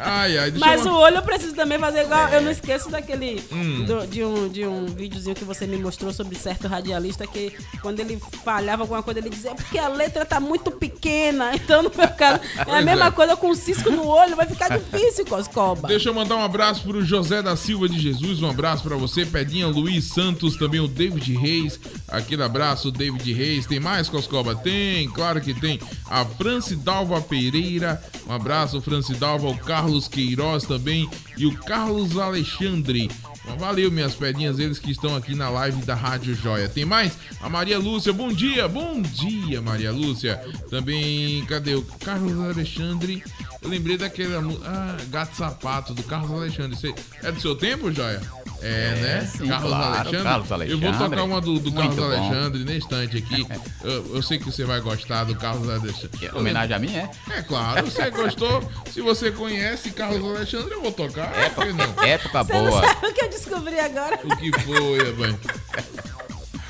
Ai, 0.00 0.38
ai, 0.38 0.50
deixa 0.50 0.66
Mas 0.66 0.84
eu... 0.84 0.92
o 0.92 0.96
olho 0.96 1.16
eu 1.16 1.22
preciso 1.22 1.54
também 1.54 1.78
fazer 1.78 2.02
igual. 2.02 2.28
Eu 2.28 2.42
não 2.42 2.50
esqueço 2.50 2.90
daquele. 2.90 3.42
Hum. 3.52 3.84
do- 3.84 4.06
de, 4.06 4.24
um, 4.24 4.48
de 4.48 4.66
um 4.66 4.86
videozinho 4.86 5.34
que 5.34 5.44
você 5.44 5.66
me 5.66 5.76
mostrou 5.76 6.12
sobre 6.12 6.36
certo 6.36 6.66
radialista 6.68 7.26
que 7.26 7.52
quando 7.82 8.00
ele 8.00 8.20
falhava 8.44 8.82
alguma 8.82 9.02
coisa, 9.02 9.20
ele 9.20 9.30
dizia 9.30 9.50
"É 9.50 9.54
porque 9.54 9.78
a 9.78 9.88
letra 9.88 10.24
tá 10.24 10.38
muito 10.40 10.70
pequena. 10.70 11.52
Então, 11.64 11.82
no 11.82 11.90
meu 11.96 12.08
caso, 12.08 12.40
é 12.66 12.78
a 12.78 12.82
mesma 12.82 13.06
é. 13.06 13.10
coisa 13.10 13.34
com 13.36 13.48
um 13.50 13.54
cisco 13.54 13.90
no 13.90 14.06
olho, 14.06 14.36
vai 14.36 14.46
ficar 14.46 14.68
difícil, 14.76 15.24
Coscoba. 15.24 15.88
Deixa 15.88 16.10
eu 16.10 16.14
mandar 16.14 16.36
um 16.36 16.42
abraço 16.44 16.82
pro 16.82 17.02
José 17.02 17.40
da 17.42 17.56
Silva 17.64 17.88
de 17.88 17.98
Jesus, 17.98 18.42
um 18.42 18.50
abraço 18.50 18.82
pra 18.82 18.94
você, 18.94 19.24
Pedinha 19.24 19.66
Luiz 19.66 20.04
Santos, 20.04 20.54
também 20.54 20.80
o 20.80 20.86
David 20.86 21.34
Reis, 21.34 21.80
aquele 22.06 22.42
abraço, 22.42 22.90
David 22.90 23.32
Reis. 23.32 23.64
Tem 23.64 23.80
mais, 23.80 24.06
Coscoba? 24.06 24.54
Tem, 24.54 25.08
claro 25.08 25.40
que 25.40 25.54
tem. 25.54 25.80
A 26.04 26.26
Francidalva 26.26 27.22
Pereira, 27.22 28.02
um 28.28 28.32
abraço, 28.34 28.82
Francidalva, 28.82 29.48
o 29.48 29.56
Carlos 29.56 30.08
Queiroz 30.08 30.64
também 30.64 31.08
e 31.38 31.46
o 31.46 31.56
Carlos 31.56 32.18
Alexandre. 32.18 33.10
Valeu, 33.58 33.90
minhas 33.90 34.14
pedinhas, 34.14 34.58
eles 34.58 34.78
que 34.78 34.90
estão 34.90 35.16
aqui 35.16 35.34
na 35.34 35.48
live 35.48 35.82
da 35.82 35.94
Rádio 35.94 36.34
Joia. 36.34 36.68
Tem 36.68 36.84
mais? 36.84 37.16
A 37.40 37.48
Maria 37.48 37.78
Lúcia, 37.78 38.12
bom 38.12 38.32
dia, 38.32 38.68
bom 38.68 39.00
dia, 39.00 39.62
Maria 39.62 39.90
Lúcia. 39.90 40.36
Também, 40.68 41.44
cadê 41.46 41.74
o 41.74 41.82
Carlos 41.82 42.38
Alexandre? 42.40 43.22
Eu 43.64 43.70
lembrei 43.70 43.96
daquela 43.96 44.40
mu- 44.42 44.60
ah, 44.64 44.96
Gato 45.08 45.34
Sapato, 45.36 45.94
do 45.94 46.02
Carlos 46.02 46.30
Alexandre. 46.30 46.76
Você- 46.76 46.94
é 47.22 47.32
do 47.32 47.40
seu 47.40 47.56
tempo, 47.56 47.90
Joia? 47.90 48.20
É, 48.60 48.94
né? 48.94 49.20
sim, 49.30 49.46
claro, 49.46 50.10
Carlos 50.22 50.50
Eu 50.50 50.78
vou 50.78 50.88
Alexandre. 50.88 50.98
tocar 51.10 51.22
uma 51.24 51.40
do, 51.40 51.58
do 51.58 51.72
Carlos 51.72 51.96
bom. 51.96 52.04
Alexandre 52.04 52.64
nesse 52.64 52.78
instante 52.78 53.16
aqui. 53.18 53.46
Eu, 53.84 54.16
eu 54.16 54.22
sei 54.22 54.38
que 54.38 54.46
você 54.46 54.64
vai 54.64 54.80
gostar 54.80 55.24
do 55.24 55.34
Carlos 55.34 55.68
Alexandre. 55.68 56.30
Homenagem 56.34 56.74
a 56.74 56.78
mim, 56.78 56.94
é? 56.94 57.10
É 57.30 57.42
claro, 57.42 57.84
você 57.84 58.10
gostou. 58.10 58.62
Se 58.90 59.02
você 59.02 59.30
conhece 59.30 59.90
Carlos 59.90 60.22
Alexandre, 60.36 60.72
eu 60.72 60.80
vou 60.80 60.92
tocar. 60.92 61.30
Por 61.54 61.66
que 61.66 61.72
não? 61.74 62.02
Época 62.04 62.44
Você 62.44 62.52
não 62.54 62.66
boa. 62.70 62.80
sabe 62.82 63.06
o 63.06 63.12
que 63.12 63.24
eu 63.24 63.28
descobri 63.30 63.78
agora? 63.78 64.18
O 64.24 64.36
que 64.36 64.50
foi, 64.62 65.12
mãe? 65.14 65.38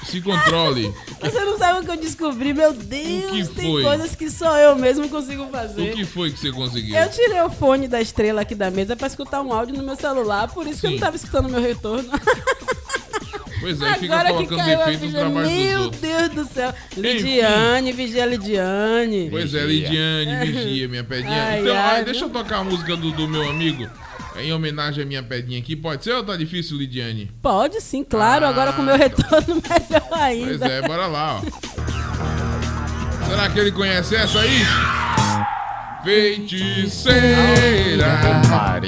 Se 0.06 0.20
controle. 0.20 0.92
Você 1.20 1.40
não 1.44 1.58
sabe 1.58 1.80
o 1.80 1.84
que 1.84 1.90
eu 1.90 1.96
descobri, 1.96 2.52
meu 2.52 2.72
Deus. 2.72 3.30
que 3.48 3.54
tem 3.54 3.70
foi? 3.72 3.82
coisas 3.82 4.14
que 4.14 4.30
só 4.30 4.58
eu 4.58 4.76
mesmo 4.76 5.08
consigo 5.08 5.44
O 5.44 5.48
fazer. 5.50 5.92
que 5.94 6.04
foi 6.04 6.30
que 6.30 6.38
você 6.38 6.52
conseguiu? 6.52 6.94
Eu 6.96 7.10
tirei 7.10 7.40
o 7.40 7.50
fone 7.50 7.88
da 7.88 8.00
estrela 8.00 8.42
aqui 8.42 8.54
da 8.54 8.70
mesa 8.70 8.94
pra 8.94 9.06
escutar 9.06 9.40
um 9.40 9.52
áudio 9.52 9.74
no 9.76 9.82
meu 9.82 9.96
celular, 9.96 10.48
por 10.48 10.66
isso 10.66 10.80
que 10.80 10.86
eu 10.86 10.90
Sim. 10.90 10.96
não 10.96 11.00
tava 11.02 11.16
escutando 11.16 11.46
o 11.46 11.50
meu 11.50 11.60
retorno. 11.60 12.08
Pois 13.60 13.80
é, 13.80 13.94
fica 13.94 14.14
Agora 14.14 14.28
que 14.28 14.34
colocando 14.34 14.58
caiu 14.58 14.82
a 14.82 14.84
defeito 14.84 15.06
no 15.06 15.18
trabalho 15.18 15.48
dos 15.48 15.56
meu 15.56 15.80
outros. 15.84 16.00
Deus 16.02 16.28
do 16.28 16.44
céu. 16.52 16.74
Lidiane, 16.98 17.92
vigia 17.92 18.26
Lidiane. 18.26 19.28
Pois 19.30 19.54
é, 19.54 19.64
Lidiane, 19.64 20.46
vigia, 20.52 20.86
minha 20.88 21.02
pedinha. 21.02 21.42
Ai, 21.42 21.60
então, 21.60 21.74
ai, 21.74 21.96
ai, 21.96 22.04
deixa 22.04 22.26
eu 22.26 22.28
tocar 22.28 22.58
a 22.58 22.64
música 22.64 22.94
do, 22.94 23.10
do 23.12 23.26
meu 23.26 23.48
amigo. 23.48 23.88
Em 24.36 24.52
homenagem 24.52 25.04
à 25.04 25.06
minha 25.06 25.22
pedinha 25.22 25.58
aqui. 25.58 25.76
Pode 25.76 26.02
ser 26.04 26.12
ou 26.12 26.24
tá 26.24 26.36
difícil, 26.36 26.76
Lidiane? 26.76 27.30
Pode 27.40 27.80
sim, 27.80 28.02
claro, 28.02 28.46
Ah, 28.46 28.48
agora 28.48 28.72
com 28.72 28.82
o 28.82 28.84
meu 28.84 28.96
retorno 28.96 29.54
melhor 29.62 30.08
ainda. 30.12 30.58
Pois 30.58 30.70
é, 30.72 30.82
bora 30.82 31.06
lá, 31.06 31.40
ó. 31.40 33.26
Será 33.28 33.48
que 33.48 33.58
ele 33.58 33.72
conhece 33.72 34.14
essa 34.16 34.40
aí? 34.40 34.60
Feiticeira. 36.04 37.20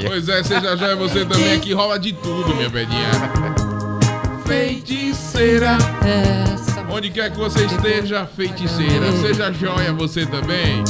Pois 0.07 0.29
é, 0.29 0.43
seja 0.43 0.77
já 0.77 0.89
é 0.89 0.95
você 0.95 1.25
também 1.25 1.55
aqui, 1.55 1.73
rola 1.73 1.99
de 1.99 2.13
tudo, 2.13 2.55
minha 2.55 2.69
pedinha. 2.69 3.09
Feiticeira. 4.47 5.79
Onde 6.91 7.11
quer 7.11 7.31
que 7.31 7.39
você 7.39 7.65
esteja, 7.65 8.27
feiticeira. 8.27 9.11
Seja 9.21 9.53
joia 9.53 9.93
você 9.93 10.27
também. 10.27 10.85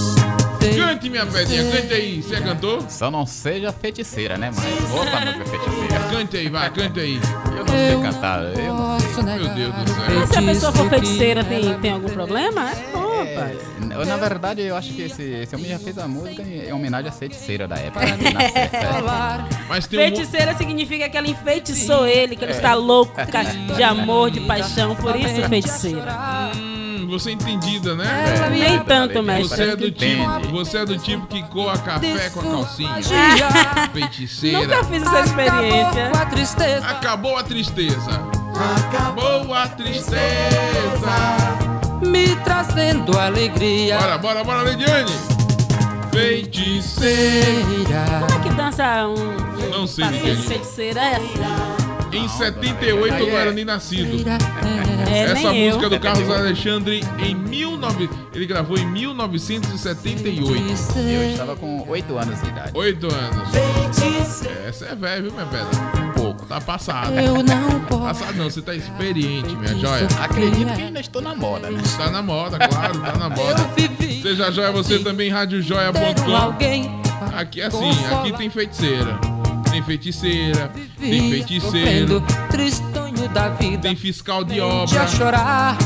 Cante, 0.75 1.11
minha 1.11 1.27
pedinha, 1.27 1.65
cante 1.71 1.95
aí. 1.95 2.23
Você 2.23 2.35
é 2.37 2.41
cantor? 2.41 2.85
Só 2.91 3.11
não 3.11 3.27
seja 3.27 3.73
feiticeira, 3.73 4.37
né, 4.37 4.51
mas 4.55 4.65
opa, 4.95 5.21
música 5.21 5.45
feiticeira. 5.45 6.05
Cante 6.11 6.37
aí, 6.37 6.49
vai, 6.49 6.71
cante 6.71 7.01
aí. 7.01 7.21
Eu 7.57 7.65
não 7.65 7.69
sei 7.69 8.03
cantar, 8.13 8.43
eu 8.43 8.75
não 8.75 9.01
sei. 9.01 9.23
Meu 9.23 9.49
Deus 9.55 9.75
do 9.75 9.79
Mas 9.81 9.91
céu. 9.91 10.27
se 10.27 10.39
a 10.39 10.43
pessoa 10.43 10.73
for 10.73 10.89
feiticeira, 10.89 11.45
tem, 11.45 11.79
tem 11.81 11.93
algum 11.93 12.09
problema? 12.09 12.71
É 12.71 12.93
bom, 13.99 14.05
na 14.05 14.17
verdade, 14.17 14.61
eu 14.63 14.77
acho 14.77 14.93
que 14.93 15.03
esse, 15.03 15.23
esse 15.23 15.55
homem 15.55 15.71
já 15.71 15.79
fez 15.79 15.97
a 15.99 16.07
música 16.07 16.43
em, 16.43 16.69
em 16.69 16.73
homenagem 16.73 17.09
à 17.09 17.13
feiticeira 17.13 17.67
da 17.67 17.77
época. 17.77 18.05
que 18.07 18.33
nasceu, 18.35 18.57
é. 18.57 19.49
Mas 19.69 19.87
tem 19.87 19.99
um. 19.99 20.03
Feiticeira 20.03 20.55
significa 20.55 21.09
que 21.09 21.17
ela 21.17 21.27
enfeitiçou 21.29 22.07
ele, 22.07 22.37
que 22.37 22.45
ele 22.45 22.53
está 22.53 22.75
louco 22.75 23.15
ca- 23.15 23.43
de 23.43 23.83
amor, 23.83 24.31
de 24.31 24.41
paixão, 24.41 24.95
por 24.95 25.17
isso 25.17 25.43
feiticeira. 25.49 26.13
Hum, 26.97 27.07
você 27.09 27.31
é 27.31 27.33
entendida, 27.35 27.95
né? 27.95 28.07
É, 28.47 28.51
Nem 28.51 28.79
tanto, 28.85 29.23
mestre. 29.23 29.49
Você 29.49 29.63
é 29.71 29.77
do 29.77 29.91
tipo, 29.91 30.49
você 30.51 30.79
é 30.79 30.85
do 30.87 30.97
tipo 30.99 31.27
que 31.27 31.43
coa 31.45 31.77
café 31.77 32.31
com 32.31 32.41
a 32.41 32.43
calcinha. 32.43 32.95
Feiticeira. 33.93 34.59
Nunca 34.61 34.85
fiz 34.85 35.03
essa 35.03 35.21
experiência. 35.21 36.07
Acabou 36.89 37.37
a 37.37 37.43
tristeza. 37.43 38.21
Acabou 38.77 39.55
a 39.55 39.69
tristeza. 39.69 40.17
me 42.03 42.35
trazendo 42.37 43.19
alegria. 43.19 43.99
Bora, 43.99 44.19
bora, 44.19 44.45
bora, 44.45 44.71
Lidiane. 44.71 45.13
Feiticeira. 46.13 48.05
Como 48.27 48.41
é 48.41 48.43
que 48.43 48.51
dança 48.55 49.07
um, 49.07 49.71
Não 49.71 49.87
sei, 49.87 50.05
de 50.07 50.13
Lidiane. 50.13 50.43
feiticeira? 50.43 51.01
É 51.01 51.17
assim. 51.17 51.86
Em 52.17 52.29
78 52.29 53.15
eu 53.15 53.27
não 53.29 53.37
era 53.37 53.53
nem 53.53 53.65
nascido. 53.65 54.25
É, 55.11 55.21
Essa 55.33 55.53
nem 55.53 55.67
música 55.67 55.85
eu. 55.85 55.91
do 55.91 56.01
Carlos 56.01 56.31
Alexandre 56.31 57.05
em 57.19 57.37
19... 57.37 58.09
ele 58.35 58.47
gravou 58.47 58.79
em 58.79 58.87
1978. 58.87 60.53
Eu 60.97 61.31
estava 61.31 61.57
com 61.57 61.89
8 61.89 62.19
anos 62.19 62.41
de 62.41 62.49
idade. 62.49 62.71
Oito 62.75 63.07
anos. 63.07 63.49
Essa 64.67 64.87
é 64.87 64.95
velha, 64.95 65.23
viu, 65.23 65.33
minha 65.33 65.47
pedra? 65.47 65.69
Um 66.03 66.13
pouco. 66.13 66.47
Tá 66.47 66.61
passado. 66.61 67.13
Eu 67.19 67.43
não 67.43 67.81
posso. 67.81 68.03
Passado 68.03 68.37
não, 68.37 68.51
você 68.51 68.63
tá 68.63 68.75
experiente, 68.75 69.55
minha 69.55 69.75
joia. 69.77 70.09
Acredito 70.21 70.75
que 70.75 70.83
ainda 70.83 71.01
estou 71.01 71.21
na 71.23 71.35
moda, 71.35 71.71
né? 71.71 71.83
Tá 71.97 72.11
na 72.11 72.23
moda, 72.23 72.59
claro, 72.59 72.99
tá 73.01 73.17
na 73.17 73.29
moda. 73.29 73.71
Seja 74.23 74.51
joia 74.51 74.73
você 74.73 74.99
também, 74.99 75.31
radiojoia.com. 75.31 76.35
Alguém 76.35 76.91
Aqui 77.35 77.61
é 77.61 77.67
assim, 77.67 77.91
aqui 78.13 78.33
tem 78.33 78.51
feiticeira. 78.51 79.19
Tem 79.77 79.83
feiticeira, 79.83 80.73
tem 80.99 81.31
feiticeiro, 81.31 82.25
tristonho 82.49 83.29
da 83.29 83.51
vida. 83.51 83.83
tem 83.83 83.95
fiscal 83.95 84.43
de 84.43 84.59
obra. 84.59 85.07
chorar. 85.07 85.77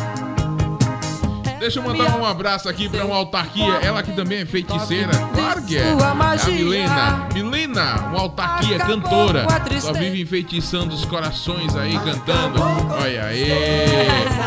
Deixa 1.59 1.81
eu 1.81 1.83
mandar 1.83 2.17
um 2.17 2.25
abraço 2.25 2.69
aqui 2.69 2.89
pra 2.89 3.05
uma 3.05 3.17
autarquia, 3.17 3.81
ela 3.83 4.01
que 4.01 4.13
também 4.13 4.43
é 4.43 4.47
feiticeira. 4.47 5.11
Claro 5.35 5.63
que 5.63 5.77
é. 5.77 5.81
É 5.81 5.91
a 5.91 6.47
Milena. 6.53 7.29
Milena, 7.35 7.95
uma 8.11 8.21
autarquia 8.21 8.79
cantora. 8.79 9.45
Só 9.81 9.93
vive 9.93 10.23
enfeitiçando 10.23 10.95
os 10.95 11.05
corações 11.05 11.75
aí, 11.75 11.99
cantando. 11.99 12.63
Olha 12.63 13.25
aí. 13.25 13.49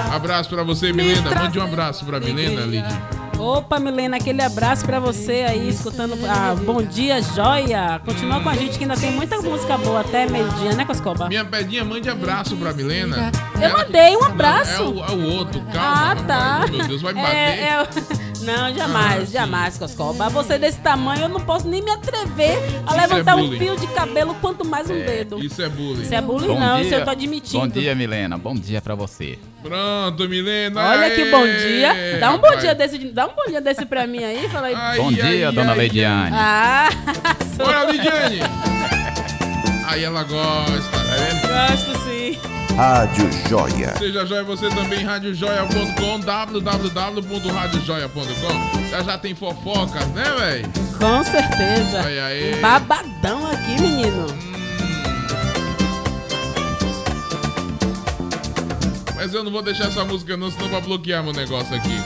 Abraço 0.10 0.50
pra 0.50 0.64
você, 0.64 0.94
Milena. 0.94 1.36
Mande 1.36 1.60
um 1.60 1.64
abraço 1.64 2.06
pra 2.06 2.18
Milena, 2.18 2.62
Lidy. 2.62 3.24
Opa, 3.44 3.78
Milena, 3.78 4.16
aquele 4.16 4.42
abraço 4.42 4.86
pra 4.86 5.02
você 5.02 5.46
aí, 5.46 5.68
escutando 5.68 6.14
a 6.26 6.56
Bom 6.56 6.82
Dia 6.82 7.22
Joia. 7.22 8.00
Continua 8.06 8.40
com 8.40 8.48
a 8.48 8.54
gente 8.56 8.78
que 8.78 8.86
ainda 8.86 8.96
tem 8.96 9.12
muita 9.12 9.42
música 9.42 9.78
boa 9.78 10.00
até 10.00 10.26
meio-dia, 10.26 10.74
né, 10.74 10.86
Coscoba? 10.86 11.28
Minha 11.28 11.44
pedinha, 11.44 11.84
mande 11.84 12.10
abraço 12.10 12.56
pra 12.56 12.72
Milena. 12.72 13.30
Eu 13.64 13.78
mandei 13.78 14.16
um 14.16 14.20
Não, 14.20 14.28
abraço. 14.28 14.72
é, 14.72 14.82
o, 14.82 15.04
é 15.06 15.12
o 15.12 15.34
outro, 15.38 15.62
calma. 15.74 16.12
Ah, 16.12 16.16
tá. 16.16 16.38
rapaz. 16.60 16.72
Meu 16.72 16.88
Deus, 16.88 17.02
vai 17.02 17.14
me 17.14 17.22
bater. 17.22 17.36
É, 17.36 17.60
é 17.64 17.88
Não, 18.44 18.76
jamais, 18.76 19.32
jamais, 19.32 19.78
Coscoba. 19.78 20.30
Você 20.30 20.58
desse 20.58 20.80
tamanho, 20.80 21.22
eu 21.24 21.30
não 21.30 21.40
posso 21.40 21.68
nem 21.68 21.82
me 21.82 21.92
atrever 21.92 22.58
a 22.86 22.92
Isso 22.92 23.02
levantar 23.02 23.32
é 23.32 23.36
um 23.36 23.46
bullying. 23.46 23.60
fio 23.60 23.76
de 23.78 23.88
cabelo, 23.88 24.36
quanto 24.42 24.66
mais 24.66 24.90
um 24.90 24.96
dedo. 24.96 25.42
Isso 25.44 25.62
é 25.62 25.70
bullying. 25.70 26.02
Isso 26.02 26.14
é 26.14 26.22
bullying, 26.22 26.60
não, 26.60 26.80
isso 26.82 26.94
eu 26.94 27.04
tô 27.06 27.10
admitindo. 27.12 27.60
Bom 27.60 27.68
dia, 27.70 27.96
Milena. 27.96 28.38
Bom 28.38 28.54
dia 28.54 28.82
pra 28.82 28.96
você. 28.96 29.40
Pronto, 29.62 30.28
Milena. 30.28 30.82
Olha 30.90 31.10
que 31.12 31.24
bom 31.32 31.46
dia. 31.46 32.18
Dá 32.20 32.32
um 32.32 32.38
bom 32.40 32.56
dia 32.58 32.76
desse, 32.76 32.98
dá 33.00 33.28
um 33.28 33.34
bom 33.34 33.46
dia 33.48 33.62
desse 33.62 33.86
pra 33.86 34.06
mim 34.06 34.24
aí, 34.24 34.50
fala 34.50 34.68
aí. 34.68 34.98
Bom 34.98 35.10
dia, 35.12 35.52
dona 35.54 35.74
Leidiane. 35.74 36.36
Ah, 36.36 36.90
Bora, 37.56 37.86
Lidiane. 37.90 38.40
Aí 39.88 40.04
ela 40.04 40.24
gosta, 40.24 40.90
tá 40.92 40.98
vendo? 41.16 41.48
Gosto 41.48 42.00
sim. 42.04 42.53
Rádio 42.76 43.30
Joia. 43.48 43.96
Seja 43.98 44.26
joia 44.26 44.44
você 44.44 44.68
também, 44.70 45.04
radiojoia.com, 45.04 46.20
www.radiojoia.com. 46.20 48.90
Já 48.90 49.04
já 49.04 49.16
tem 49.18 49.36
fofocas, 49.36 50.08
né, 50.08 50.24
velho? 50.40 50.68
Com 50.98 51.24
certeza. 51.24 52.02
Aí, 52.02 52.20
aí. 52.20 52.56
Babadão 52.60 53.46
aqui, 53.52 53.80
menino. 53.80 54.26
Mas 59.16 59.32
eu 59.34 59.44
não 59.44 59.52
vou 59.52 59.62
deixar 59.62 59.86
essa 59.86 60.04
música 60.04 60.36
não, 60.36 60.50
senão 60.50 60.70
vai 60.70 60.82
bloquear 60.82 61.24
meu 61.24 61.34
negócio 61.34 61.76
aqui. 61.76 62.02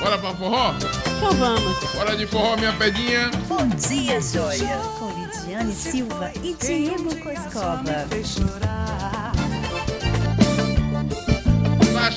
Bora 0.00 0.18
pra 0.18 0.34
forró? 0.34 0.74
Então 1.16 1.32
vamos. 1.32 1.78
Bora 1.94 2.16
de 2.16 2.26
forró, 2.26 2.56
minha 2.56 2.72
pedinha. 2.72 3.30
Bom 3.48 3.68
dia, 3.68 4.20
Joia. 4.20 4.78
Com 4.98 5.12
Lidiane 5.12 5.72
Silva 5.72 6.32
e 6.42 6.54
Diego 6.54 7.14
Coscova. 7.16 8.08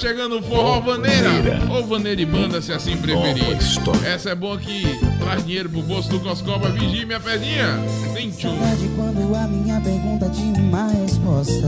Chegando 0.02 0.40
o 0.40 0.42
forró 0.42 0.82
vaneira. 0.82 1.30
Ou 1.70 1.86
vaneira 1.86 2.20
e 2.20 2.26
banda, 2.26 2.60
se 2.60 2.74
assim 2.74 2.98
preferir. 2.98 3.56
Essa 4.04 4.32
é 4.32 4.36
boa 4.36 4.58
que 4.58 4.82
traz 5.20 5.46
dinheiro 5.46 5.70
pro 5.70 5.84
bolso 5.84 6.10
do 6.10 6.20
Coscoba. 6.20 6.72
Vigie, 6.72 7.06
minha 7.06 7.20
pedinha. 7.20 7.80
Tem 8.12 8.32
tchum. 8.32 8.50
Saudade 8.50 8.90
quando 8.96 9.36
a 9.36 9.48
minha 9.48 9.80
pergunta 9.80 10.28
tinha 10.30 10.56
uma 10.60 10.88
resposta 10.88 11.68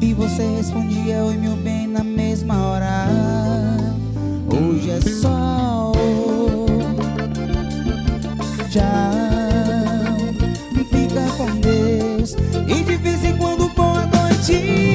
E 0.00 0.14
você 0.14 0.42
respondia 0.56 1.24
oi 1.24 1.36
meu 1.36 1.56
bem 1.56 1.86
na 1.86 2.02
mesma 2.02 2.56
hora 2.66 3.06
Hoje 4.48 4.90
é 4.92 5.00
sol 5.00 5.92
Tchau 8.70 9.12
Fica 10.90 11.36
com 11.36 11.60
Deus 11.60 12.34
E 12.66 12.82
de 12.82 12.96
vez 12.96 13.24
em 13.24 13.36
quando 13.36 13.68
boa 13.74 14.06
noite 14.06 14.91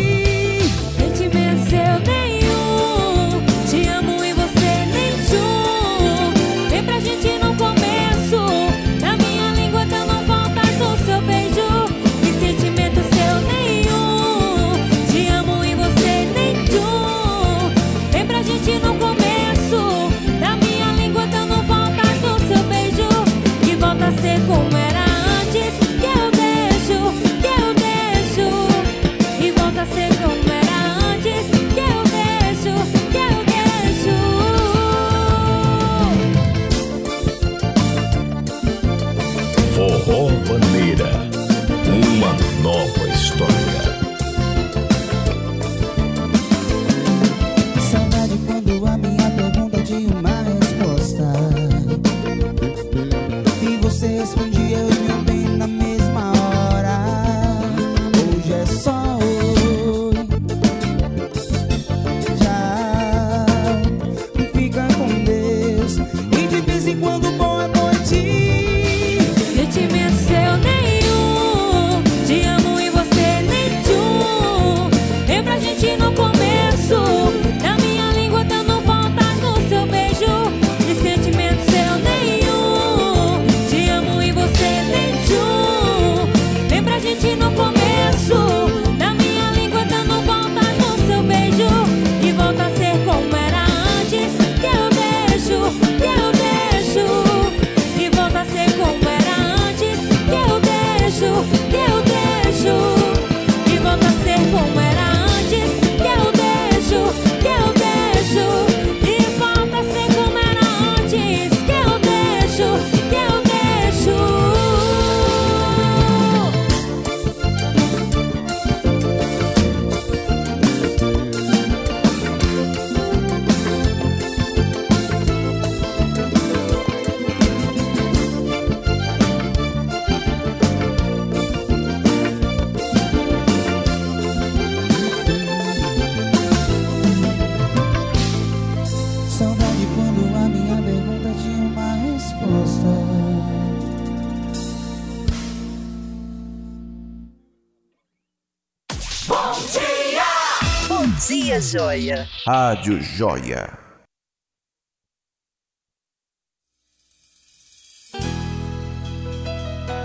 Joia. 151.68 152.30
Rádio 152.46 153.02
Joia. 153.02 153.78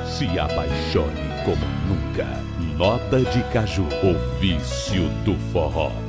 Se 0.06 0.26
apaixone 0.38 1.22
como 1.44 1.64
nunca. 1.86 2.26
Nota 2.76 3.20
de 3.20 3.42
caju, 3.52 3.84
o 3.84 4.40
vício 4.40 5.08
do 5.24 5.38
forró. 5.52 6.01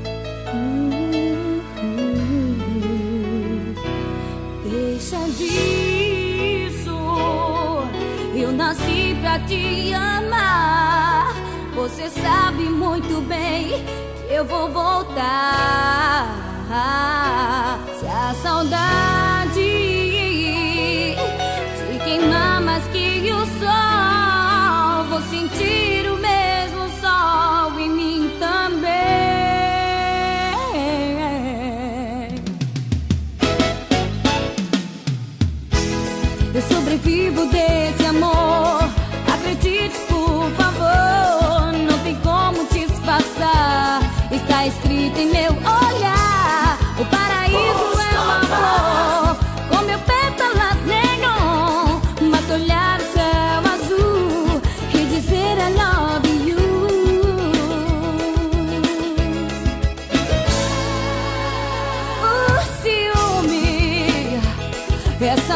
Eu 14.44 14.48
vou 14.48 14.70
voltar. 14.70 16.28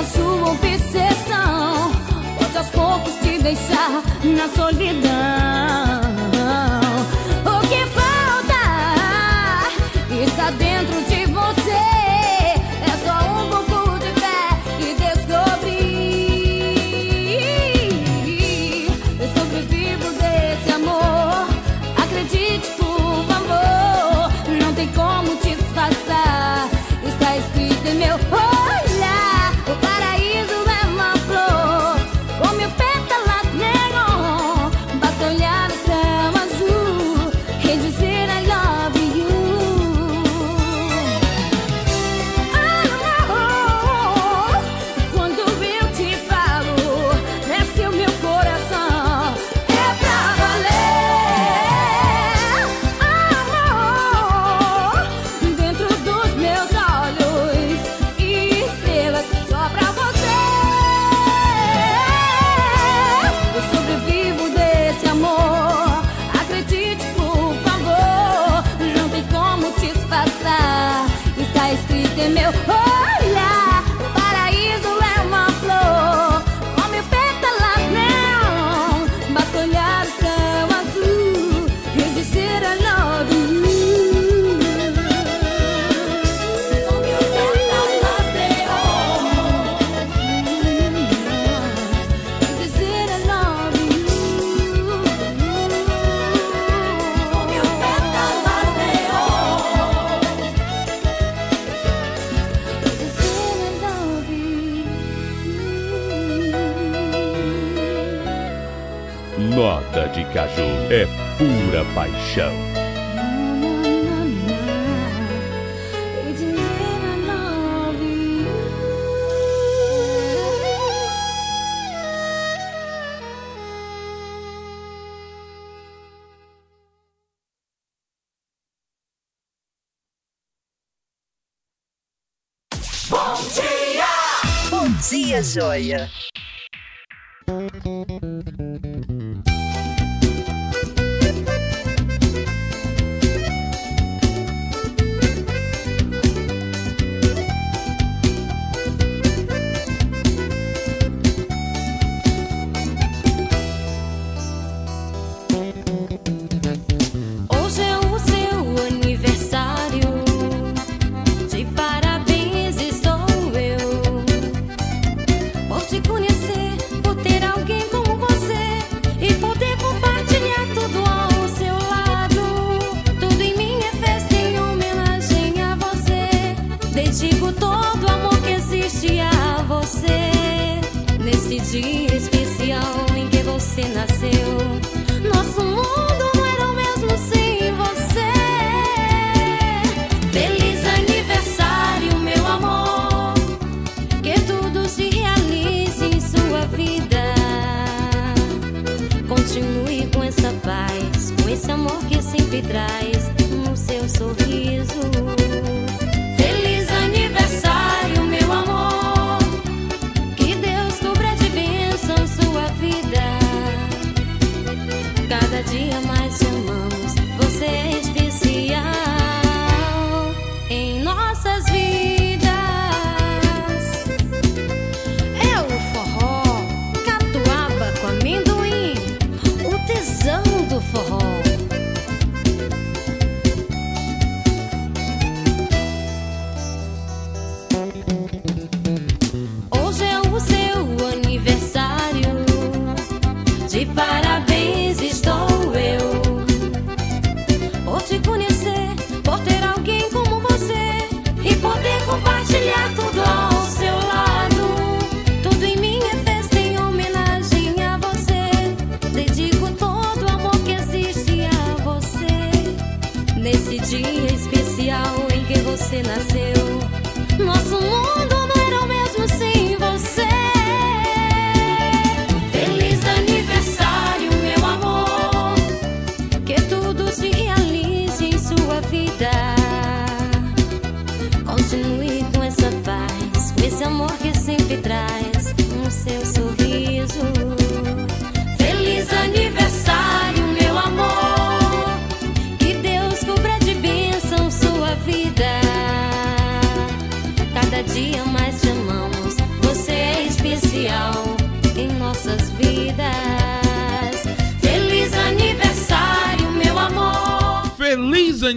sua 0.03 0.51
obsessão. 0.51 1.91
Pode 2.37 2.57
aos 2.57 2.69
poucos 2.69 3.13
te 3.21 3.41
deixar 3.41 4.03
na 4.23 4.47
solidão. 4.49 6.01
O 7.45 7.59
que 7.67 7.85
falta 7.87 8.63
está 10.23 10.51
dentro 10.51 11.01
de 11.03 11.06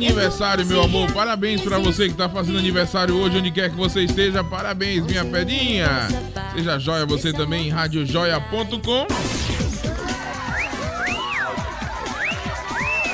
aniversário, 0.07 0.65
meu 0.65 0.83
amor. 0.83 1.13
Parabéns 1.13 1.61
pra 1.61 1.79
você 1.79 2.09
que 2.09 2.15
tá 2.15 2.29
fazendo 2.29 2.59
aniversário 2.59 3.15
hoje, 3.17 3.37
onde 3.37 3.51
quer 3.51 3.69
que 3.69 3.77
você 3.77 4.03
esteja. 4.03 4.43
Parabéns, 4.43 5.05
minha 5.05 5.25
pedinha. 5.25 6.09
Seja 6.55 6.79
joia 6.79 7.05
você 7.05 7.33
também 7.33 7.67
em 7.67 7.71
radiojoia.com. 7.71 9.07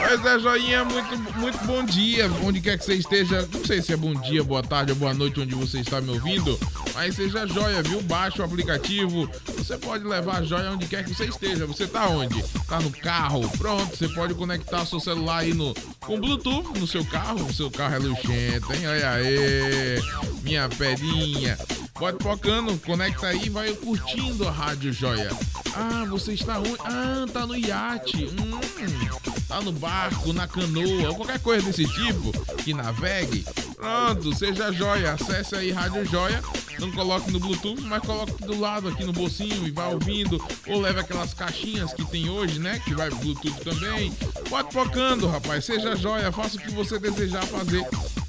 Pois 0.08 0.24
é, 0.24 0.38
joinha, 0.38 0.84
muito, 0.84 1.18
muito 1.36 1.58
bom 1.64 1.84
dia, 1.84 2.30
onde 2.44 2.60
quer 2.60 2.78
que 2.78 2.84
você 2.84 2.94
esteja. 2.94 3.46
Não 3.52 3.64
sei 3.64 3.82
se 3.82 3.92
é 3.92 3.96
bom 3.96 4.14
dia, 4.14 4.44
boa 4.44 4.62
tarde 4.62 4.92
ou 4.92 4.98
boa 4.98 5.12
noite 5.12 5.40
onde 5.40 5.54
você 5.56 5.80
está 5.80 6.00
me 6.00 6.10
ouvindo, 6.10 6.56
mas 6.96 7.14
seja 7.14 7.46
joia, 7.46 7.82
viu? 7.82 8.00
Baixa 8.00 8.40
o 8.40 8.44
aplicativo. 8.46 9.30
Você 9.58 9.76
pode 9.76 10.02
levar 10.04 10.38
a 10.38 10.42
joia 10.42 10.70
onde 10.70 10.86
quer 10.86 11.04
que 11.04 11.14
você 11.14 11.26
esteja. 11.26 11.66
Você 11.66 11.86
tá 11.86 12.08
onde? 12.08 12.42
Tá 12.66 12.80
no 12.80 12.90
carro? 12.90 13.46
Pronto, 13.58 13.94
você 13.94 14.08
pode 14.08 14.32
conectar 14.32 14.86
seu 14.86 14.98
celular 14.98 15.40
aí 15.40 15.52
no, 15.52 15.74
com 16.00 16.18
Bluetooth 16.18 16.78
no 16.80 16.86
seu 16.86 17.04
carro. 17.04 17.44
O 17.44 17.52
seu 17.52 17.70
carro 17.70 17.96
é 17.96 17.98
luxento, 17.98 18.72
hein? 18.72 18.88
Olha 18.88 19.10
aí, 19.10 20.00
minha 20.42 20.70
pedinha. 20.70 21.58
Pode 21.92 22.16
tocando, 22.16 22.78
conecta 22.78 23.26
aí 23.26 23.44
e 23.44 23.50
vai 23.50 23.74
curtindo 23.74 24.48
a 24.48 24.50
Rádio 24.50 24.90
Joia. 24.90 25.30
Ah, 25.74 26.06
você 26.08 26.32
está 26.32 26.58
onde? 26.58 26.78
Ah, 26.82 27.26
tá 27.30 27.46
no 27.46 27.54
iate. 27.54 28.24
Hum, 28.24 29.35
tá 29.46 29.60
no 29.60 29.72
barco, 29.72 30.32
na 30.32 30.46
canoa, 30.46 31.08
ou 31.08 31.14
qualquer 31.14 31.40
coisa 31.40 31.66
desse 31.66 31.86
tipo 31.86 32.32
que 32.62 32.74
navegue. 32.74 33.44
Pronto, 33.76 34.34
seja 34.34 34.72
joia. 34.72 35.12
Acesse 35.12 35.54
aí 35.54 35.70
Rádio 35.70 36.04
Joia. 36.06 36.42
Não 36.78 36.90
coloque 36.92 37.30
no 37.30 37.38
Bluetooth, 37.38 37.80
mas 37.82 38.02
coloque 38.02 38.44
do 38.44 38.58
lado 38.58 38.88
aqui 38.88 39.04
no 39.04 39.12
bolsinho 39.12 39.66
e 39.66 39.70
vá 39.70 39.86
ouvindo. 39.88 40.42
Ou 40.66 40.80
leve 40.80 41.00
aquelas 41.00 41.32
caixinhas 41.32 41.92
que 41.92 42.04
tem 42.04 42.28
hoje, 42.28 42.58
né? 42.58 42.80
Que 42.84 42.94
vai 42.94 43.10
Bluetooth 43.10 43.60
também. 43.62 44.12
Pode 44.48 44.70
tocando, 44.70 45.28
rapaz. 45.28 45.64
Seja 45.64 45.94
joia. 45.94 46.32
Faça 46.32 46.56
o 46.56 46.60
que 46.60 46.70
você 46.70 46.98
desejar 46.98 47.46
fazer. 47.46 47.86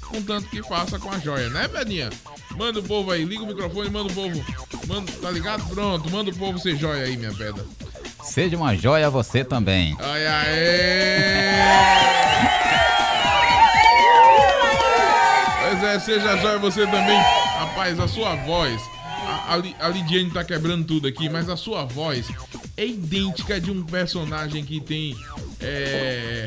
Contanto 0.08 0.48
que 0.48 0.62
faça 0.62 0.98
com 0.98 1.10
a 1.10 1.18
joia, 1.18 1.50
né, 1.50 1.68
Pedinha? 1.68 2.10
Manda 2.56 2.80
o 2.80 2.82
povo 2.82 3.10
aí, 3.10 3.24
liga 3.24 3.42
o 3.42 3.46
microfone, 3.46 3.90
manda 3.90 4.10
o 4.10 4.14
povo. 4.14 4.44
Manda, 4.86 5.12
tá 5.12 5.30
ligado? 5.30 5.68
Pronto, 5.68 6.10
manda 6.10 6.30
o 6.30 6.34
povo 6.34 6.58
ser 6.58 6.76
joia 6.76 7.04
aí, 7.04 7.16
minha 7.16 7.32
pedra. 7.32 7.64
Seja 8.28 8.56
uma 8.56 8.76
joia 8.76 9.08
você 9.08 9.42
também. 9.42 9.96
Ai, 9.98 10.26
aê! 10.26 11.48
Pois 15.62 15.82
é, 15.82 15.98
seja 15.98 16.36
joia 16.36 16.58
você 16.58 16.86
também. 16.86 17.18
Rapaz, 17.58 17.98
a 17.98 18.06
sua 18.06 18.36
voz. 18.36 18.80
A, 19.48 19.54
a, 19.54 19.56
Li- 19.56 19.76
a 19.80 19.88
Lidiane 19.88 20.30
tá 20.30 20.44
quebrando 20.44 20.84
tudo 20.86 21.08
aqui, 21.08 21.28
mas 21.28 21.48
a 21.48 21.56
sua 21.56 21.84
voz 21.84 22.26
é 22.76 22.86
idêntica 22.86 23.60
de 23.60 23.70
um 23.70 23.82
personagem 23.84 24.64
que 24.64 24.80
tem. 24.80 25.16
É. 25.60 26.46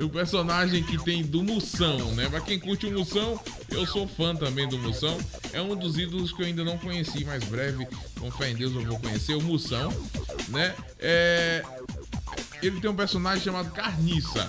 o 0.00 0.08
personagem 0.08 0.82
que 0.82 0.96
tem 1.04 1.22
do 1.22 1.42
Moção, 1.42 1.98
né? 2.12 2.26
Pra 2.30 2.40
quem 2.40 2.58
curte 2.58 2.86
o 2.86 2.92
Moção, 2.98 3.38
eu 3.70 3.86
sou 3.86 4.08
fã 4.08 4.34
também 4.34 4.66
do 4.68 4.78
Moção. 4.78 5.16
É 5.52 5.60
um 5.60 5.76
dos 5.76 5.98
ídolos 5.98 6.32
que 6.32 6.40
eu 6.42 6.46
ainda 6.46 6.64
não 6.64 6.78
conheci, 6.78 7.24
mas 7.24 7.44
breve, 7.44 7.86
com 8.18 8.30
fé 8.30 8.50
em 8.50 8.54
Deus, 8.54 8.74
eu 8.74 8.84
vou 8.84 8.98
conhecer 8.98 9.34
o 9.34 9.42
Moção, 9.42 9.92
né? 10.48 10.74
É. 10.98 11.62
Ele 12.66 12.80
tem 12.80 12.90
um 12.90 12.94
personagem 12.96 13.42
chamado 13.44 13.70
Carniça. 13.72 14.48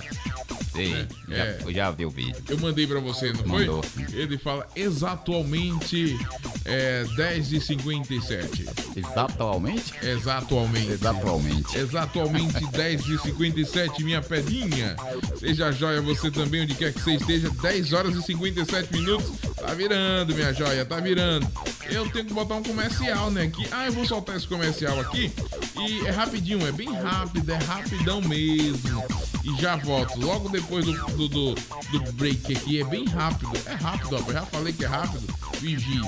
Sei, 0.72 0.90
né? 0.90 1.08
já, 1.30 1.36
É. 1.36 1.60
eu 1.66 1.74
já 1.74 1.92
vi 1.92 2.06
o 2.06 2.10
vídeo. 2.10 2.36
Eu 2.50 2.58
mandei 2.60 2.86
pra 2.86 3.00
você, 3.00 3.32
não 3.32 3.46
Mandou. 3.46 3.82
foi? 3.84 4.06
Ele 4.14 4.38
fala 4.38 4.68
exatamente 4.76 6.18
é, 6.66 7.06
10h57. 7.18 8.68
Exatamente? 8.98 9.94
Exatamente. 10.04 10.92
Exatamente. 10.92 11.78
Exatamente 11.78 12.66
10h57, 12.66 14.00
minha 14.04 14.22
pedinha. 14.22 14.96
Seja 15.40 15.72
joia 15.72 16.02
você 16.02 16.30
também, 16.30 16.64
onde 16.64 16.76
quer 16.76 16.94
que 16.94 17.02
você 17.02 17.14
esteja. 17.16 17.50
10 17.50 17.94
horas 17.94 18.16
e 18.16 18.22
57 18.22 18.92
minutos. 18.92 19.32
Tá 19.56 19.74
virando, 19.74 20.34
minha 20.36 20.54
joia, 20.54 20.86
tá 20.86 21.00
virando. 21.00 21.48
Eu 21.90 22.10
tenho 22.10 22.26
que 22.26 22.34
botar 22.34 22.56
um 22.56 22.64
comercial, 22.64 23.32
né? 23.32 23.44
Aqui. 23.44 23.66
Ah, 23.72 23.86
eu 23.86 23.94
vou 23.94 24.06
soltar 24.06 24.36
esse 24.36 24.48
comercial 24.48 25.00
aqui. 25.00 25.32
E 25.80 26.06
é 26.06 26.12
rapidinho, 26.12 26.66
é 26.68 26.72
bem 26.72 26.92
rápido, 26.94 27.50
é 27.52 27.58
rapidão 28.06 28.22
mesmo. 28.22 29.04
E 29.44 29.62
já 29.62 29.76
volto. 29.76 30.20
Logo 30.20 30.50
depois 30.50 30.86
do, 30.86 30.94
do, 30.94 31.28
do, 31.28 31.56
do 31.56 32.12
break 32.14 32.56
aqui. 32.56 32.80
É 32.80 32.84
bem 32.84 33.06
rápido. 33.06 33.52
É 33.66 33.74
rápido, 33.74 34.16
ó. 34.16 34.20
Eu 34.28 34.34
já 34.34 34.42
falei 34.44 34.72
que 34.72 34.86
é 34.86 34.88
rápido. 34.88 35.24
Vigie. 35.60 36.02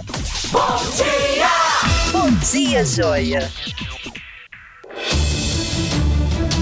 Bom 0.52 0.78
dia! 0.96 1.50
Bom 2.12 2.32
dia, 2.52 2.86
joia! 2.86 3.52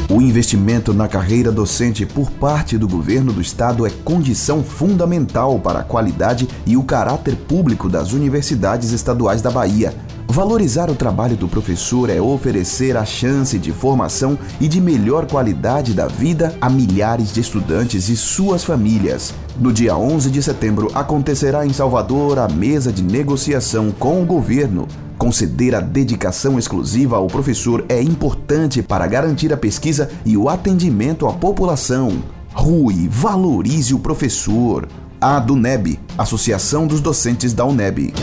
O 0.10 0.22
investimento 0.22 0.94
na 0.94 1.08
carreira 1.08 1.52
docente 1.52 2.06
por 2.06 2.32
parte 2.32 2.78
do 2.78 2.88
governo 2.88 3.34
do 3.34 3.42
estado 3.42 3.86
é 3.86 3.90
condição 3.90 4.64
fundamental 4.64 5.60
para 5.60 5.80
a 5.80 5.84
qualidade 5.84 6.48
e 6.66 6.78
o 6.78 6.84
caráter 6.84 7.36
público 7.36 7.90
das 7.90 8.14
universidades 8.14 8.92
estaduais 8.92 9.42
da 9.42 9.50
Bahia. 9.50 9.94
Valorizar 10.28 10.90
o 10.90 10.96
trabalho 10.96 11.38
do 11.38 11.48
professor 11.48 12.10
é 12.10 12.20
oferecer 12.20 12.98
a 12.98 13.06
chance 13.06 13.58
de 13.58 13.72
formação 13.72 14.38
e 14.60 14.68
de 14.68 14.82
melhor 14.82 15.26
qualidade 15.28 15.94
da 15.94 16.08
vida 16.08 16.54
a 16.60 16.70
milhares 16.70 17.32
de 17.32 17.40
estudantes 17.40 18.10
e 18.10 18.18
suas 18.18 18.64
famílias. 18.64 19.34
No 19.58 19.72
dia 19.72 19.96
11 19.96 20.30
de 20.30 20.44
setembro 20.44 20.92
acontecerá 20.94 21.66
em 21.66 21.72
Salvador 21.72 22.40
a 22.40 22.48
mesa 22.50 22.92
de 22.92 23.02
negociação 23.02 23.92
com 23.92 24.22
o 24.22 24.26
governo. 24.26 24.88
Conceder 25.18 25.74
a 25.74 25.80
dedicação 25.80 26.60
exclusiva 26.60 27.16
ao 27.16 27.28
professor 27.28 27.86
é 27.88 28.02
importante 28.02 28.82
para 28.82 29.08
garantir 29.08 29.54
a 29.54 29.58
pesquisa 29.58 30.10
e 30.26 30.36
o 30.36 30.50
atendimento 30.50 31.28
à 31.28 31.34
população. 31.34 32.12
Rui, 32.54 33.08
valorize 33.10 33.94
o 33.94 34.00
professor. 34.00 34.88
A 35.22 35.40
DUNEB, 35.40 35.98
Associação 36.18 36.86
dos 36.86 37.00
Docentes 37.00 37.54
da 37.54 37.64
UNEB. 37.64 38.14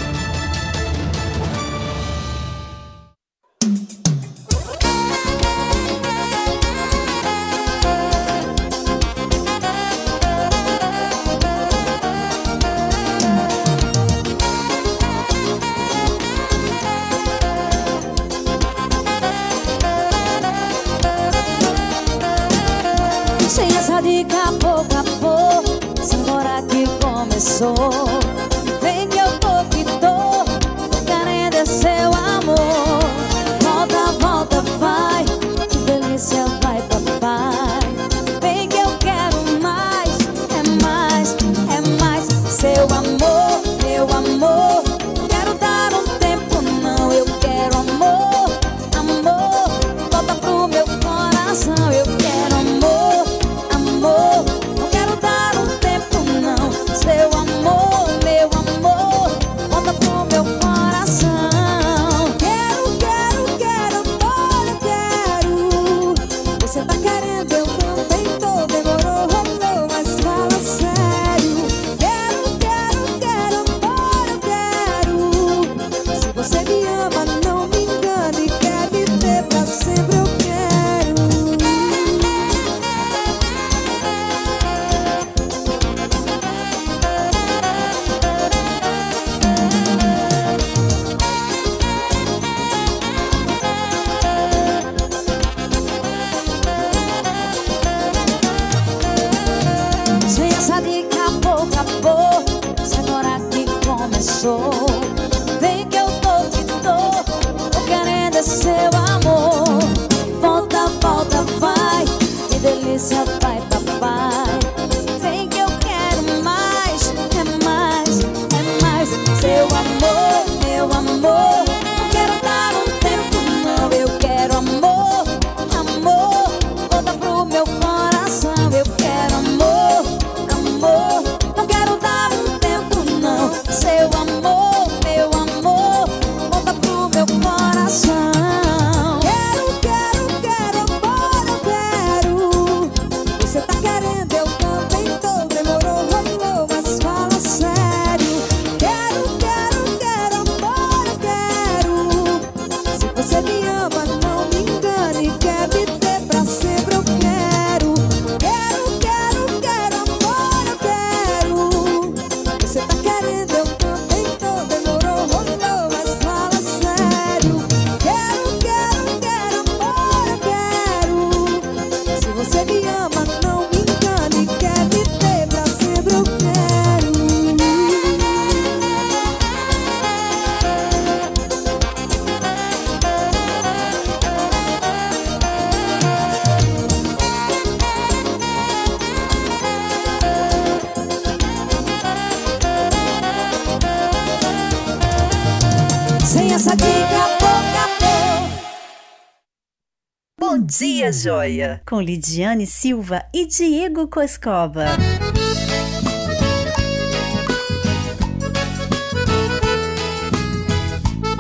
Joia! 201.23 201.81
Com 201.87 202.01
Lidiane 202.01 202.67
Silva 202.67 203.25
e 203.33 203.47
Diego 203.47 204.09
Coscova. 204.09 204.87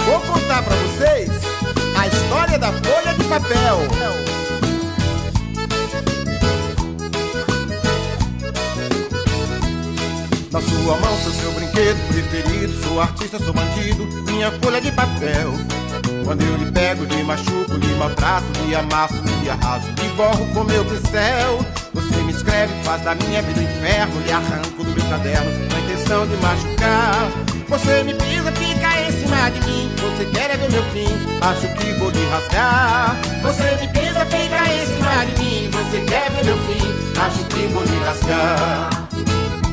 Vou 0.04 0.20
contar 0.20 0.62
pra 0.62 0.76
vocês 0.76 1.30
a 1.98 2.06
história 2.06 2.58
da 2.60 2.72
folha 2.72 3.14
de 3.18 3.24
papel. 3.24 3.78
Na 10.52 10.60
sua 10.60 10.96
mão, 10.96 11.18
sou 11.24 11.32
seu 11.32 11.50
brinquedo 11.54 11.98
preferido. 12.06 12.72
Sou 12.84 13.00
artista, 13.00 13.38
sou 13.40 13.52
bandido, 13.52 14.06
minha 14.30 14.52
folha 14.60 14.80
de 14.80 14.92
papel. 14.92 15.54
Quando 16.24 16.42
eu 16.42 16.56
lhe 16.56 16.70
pego, 16.70 17.04
lhe 17.04 17.24
machuco, 17.24 17.74
lhe 17.74 17.94
maltrato, 17.94 18.41
lhe 18.72 18.76
amasso, 18.76 19.14
lhe 19.42 19.50
arraso, 19.50 19.86
lhe 20.00 20.08
borro 20.16 20.46
com 20.54 20.64
meu 20.64 20.82
pincel. 20.86 21.58
Você 21.92 22.16
me 22.22 22.32
escreve, 22.32 22.72
faz 22.84 23.02
da 23.02 23.14
minha 23.14 23.42
vida 23.42 23.60
um 23.60 23.64
inferno, 23.64 24.20
lhe 24.22 24.32
arranco 24.32 24.82
do 24.82 24.90
meu 24.90 25.10
caderno, 25.10 25.68
com 25.68 25.76
a 25.76 25.80
intenção 25.80 26.26
de 26.26 26.36
machucar. 26.36 27.30
Você 27.68 28.02
me 28.02 28.14
pisa, 28.14 28.50
fica 28.52 29.02
em 29.02 29.12
cima 29.12 29.50
de 29.50 29.60
mim. 29.66 29.92
Você 29.96 30.24
quer 30.24 30.50
é 30.52 30.56
ver 30.56 30.70
meu 30.70 30.82
fim, 30.84 31.06
acho 31.42 31.68
que 31.76 31.92
vou 31.98 32.10
lhe 32.10 32.26
rasgar. 32.30 33.16
Você 33.42 33.76
me 33.76 33.88
pisa, 33.88 34.24
fica 34.24 34.72
em 34.72 34.86
cima 34.86 35.26
de 35.26 35.42
mim. 35.42 35.70
Você 35.70 36.00
quer 36.00 36.30
ver 36.30 36.44
meu 36.46 36.58
fim, 36.58 37.20
acho 37.20 37.44
que 37.44 37.66
vou 37.66 37.84
lhe 37.84 38.04
rasgar. 38.06 38.90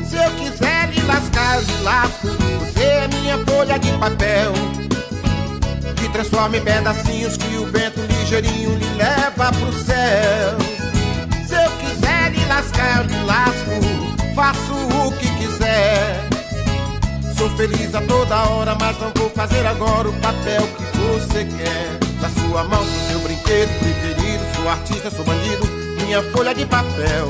Se 0.04 0.16
eu 0.16 0.30
quiser 0.32 0.90
lhe 0.90 1.00
lascar, 1.06 1.56
eu 1.56 1.62
lhe 1.62 1.82
lasco. 1.82 2.28
Você 2.60 2.82
é 2.82 3.08
minha 3.08 3.38
folha 3.46 3.78
de 3.78 3.92
papel. 3.92 4.52
Que 5.96 6.08
transforma 6.10 6.56
em 6.58 6.60
pedacinhos 6.60 7.38
que 7.38 7.56
o 7.56 7.66
vento 7.66 8.09
ligeirinho 8.30 8.76
lhe 8.76 8.94
leva 8.94 9.50
pro 9.52 9.72
céu. 9.72 10.56
Se 11.46 11.54
eu 11.54 11.70
quiser 11.78 12.30
lhe 12.30 12.44
lascar, 12.46 12.98
eu 12.98 13.04
lhe 13.04 13.24
lasco. 13.24 14.34
Faço 14.34 14.72
o 14.72 15.12
que 15.18 15.28
quiser. 15.36 16.28
Sou 17.36 17.50
feliz 17.56 17.92
a 17.94 18.00
toda 18.02 18.36
hora, 18.44 18.76
mas 18.78 18.98
não 19.00 19.10
vou 19.16 19.30
fazer 19.30 19.66
agora 19.66 20.08
o 20.08 20.12
papel 20.20 20.62
que 20.62 20.98
você 20.98 21.44
quer. 21.44 21.98
Na 22.20 22.28
sua 22.28 22.64
mão 22.64 22.84
sou 22.84 23.08
seu 23.08 23.18
brinquedo 23.20 23.70
preferido, 23.80 24.44
sou 24.54 24.68
artista, 24.68 25.10
sou 25.10 25.24
bandido, 25.24 25.66
minha 26.04 26.22
folha 26.30 26.54
de 26.54 26.64
papel. 26.66 27.28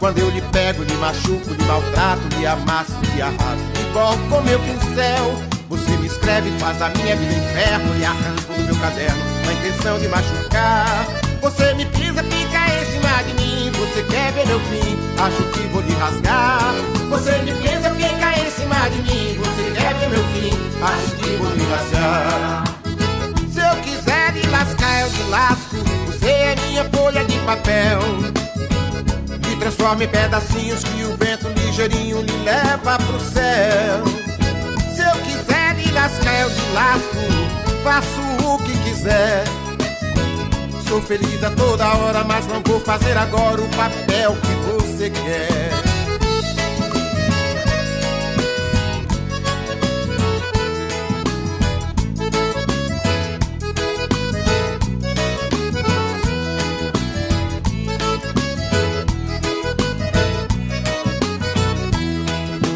Quando 0.00 0.18
eu 0.18 0.30
lhe 0.30 0.42
pego, 0.42 0.82
lhe 0.82 0.94
machuco, 0.94 1.50
lhe 1.50 1.64
maltrato, 1.64 2.22
lhe 2.38 2.46
amasso, 2.46 2.92
lhe 3.14 3.22
arraso, 3.22 3.62
lhe 3.76 3.92
borro 3.92 4.18
com 4.28 4.40
meu 4.42 4.58
pincel. 4.58 5.53
Você 5.74 5.96
me 5.96 6.06
escreve, 6.06 6.52
faz 6.60 6.78
da 6.78 6.88
minha 6.90 7.16
vida 7.16 7.34
inferno, 7.34 7.94
lhe 7.94 8.04
arranco 8.04 8.52
do 8.56 8.62
meu 8.62 8.76
caderno, 8.76 9.20
na 9.44 9.52
intenção 9.54 9.98
de 9.98 10.06
machucar. 10.06 11.04
Você 11.42 11.74
me 11.74 11.84
pisa, 11.86 12.22
fica 12.22 12.60
em 12.70 12.92
cima 12.92 13.22
de 13.24 13.34
mim, 13.34 13.72
você 13.72 14.04
quer 14.04 14.32
ver 14.34 14.46
meu 14.46 14.60
fim, 14.60 14.96
acho 15.18 15.42
que 15.50 15.66
vou 15.72 15.82
lhe 15.82 15.92
rasgar. 15.94 16.74
Você 17.10 17.38
me 17.38 17.52
pisa, 17.54 17.90
fica 17.90 18.38
em 18.38 18.50
cima 18.52 18.88
de 18.88 19.02
mim, 19.02 19.36
você 19.36 19.72
quer 19.72 19.94
ver 19.94 20.10
meu 20.10 20.22
fim, 20.28 20.50
acho 20.80 21.16
que 21.16 21.36
vou 21.38 21.52
lhe 21.52 21.66
rasgar. 21.68 22.64
Se 23.52 23.58
eu 23.58 23.76
quiser 23.82 24.32
lhe 24.32 24.46
lascar, 24.50 25.00
eu 25.00 25.08
lhe 25.08 25.22
lasco, 25.24 25.76
você 26.06 26.30
é 26.30 26.56
minha 26.68 26.84
folha 26.84 27.24
de 27.24 27.36
papel. 27.40 27.98
Me 29.48 29.56
transforma 29.56 30.04
em 30.04 30.08
pedacinhos 30.08 30.84
que 30.84 31.02
o 31.02 31.16
vento 31.16 31.48
ligeirinho 31.48 32.22
lhe 32.22 32.44
leva 32.44 32.96
pro 32.96 33.18
céu. 33.18 34.33
Eu 35.96 36.48
lhe 36.48 36.72
lasco, 36.74 37.16
faço 37.84 38.20
o 38.44 38.58
que 38.58 38.76
quiser. 38.82 39.44
Sou 40.88 41.00
feliz 41.00 41.42
a 41.42 41.50
toda 41.50 41.86
hora, 41.94 42.24
mas 42.24 42.46
não 42.48 42.60
vou 42.66 42.80
fazer 42.80 43.16
agora 43.16 43.62
o 43.62 43.68
papel 43.68 44.36
que 44.42 44.82
você 44.82 45.08
quer. 45.08 45.70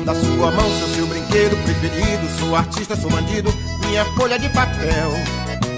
Da 0.06 0.14
sua 0.14 0.50
mão, 0.52 0.70
sou 0.78 0.88
seu 0.94 1.06
brinquedo 1.38 1.56
preferido. 1.62 2.28
Sou 2.38 2.56
artista, 2.56 2.96
sou 2.96 3.10
bandido, 3.10 3.52
minha 3.86 4.04
folha 4.16 4.38
de 4.38 4.48
papel. 4.48 5.12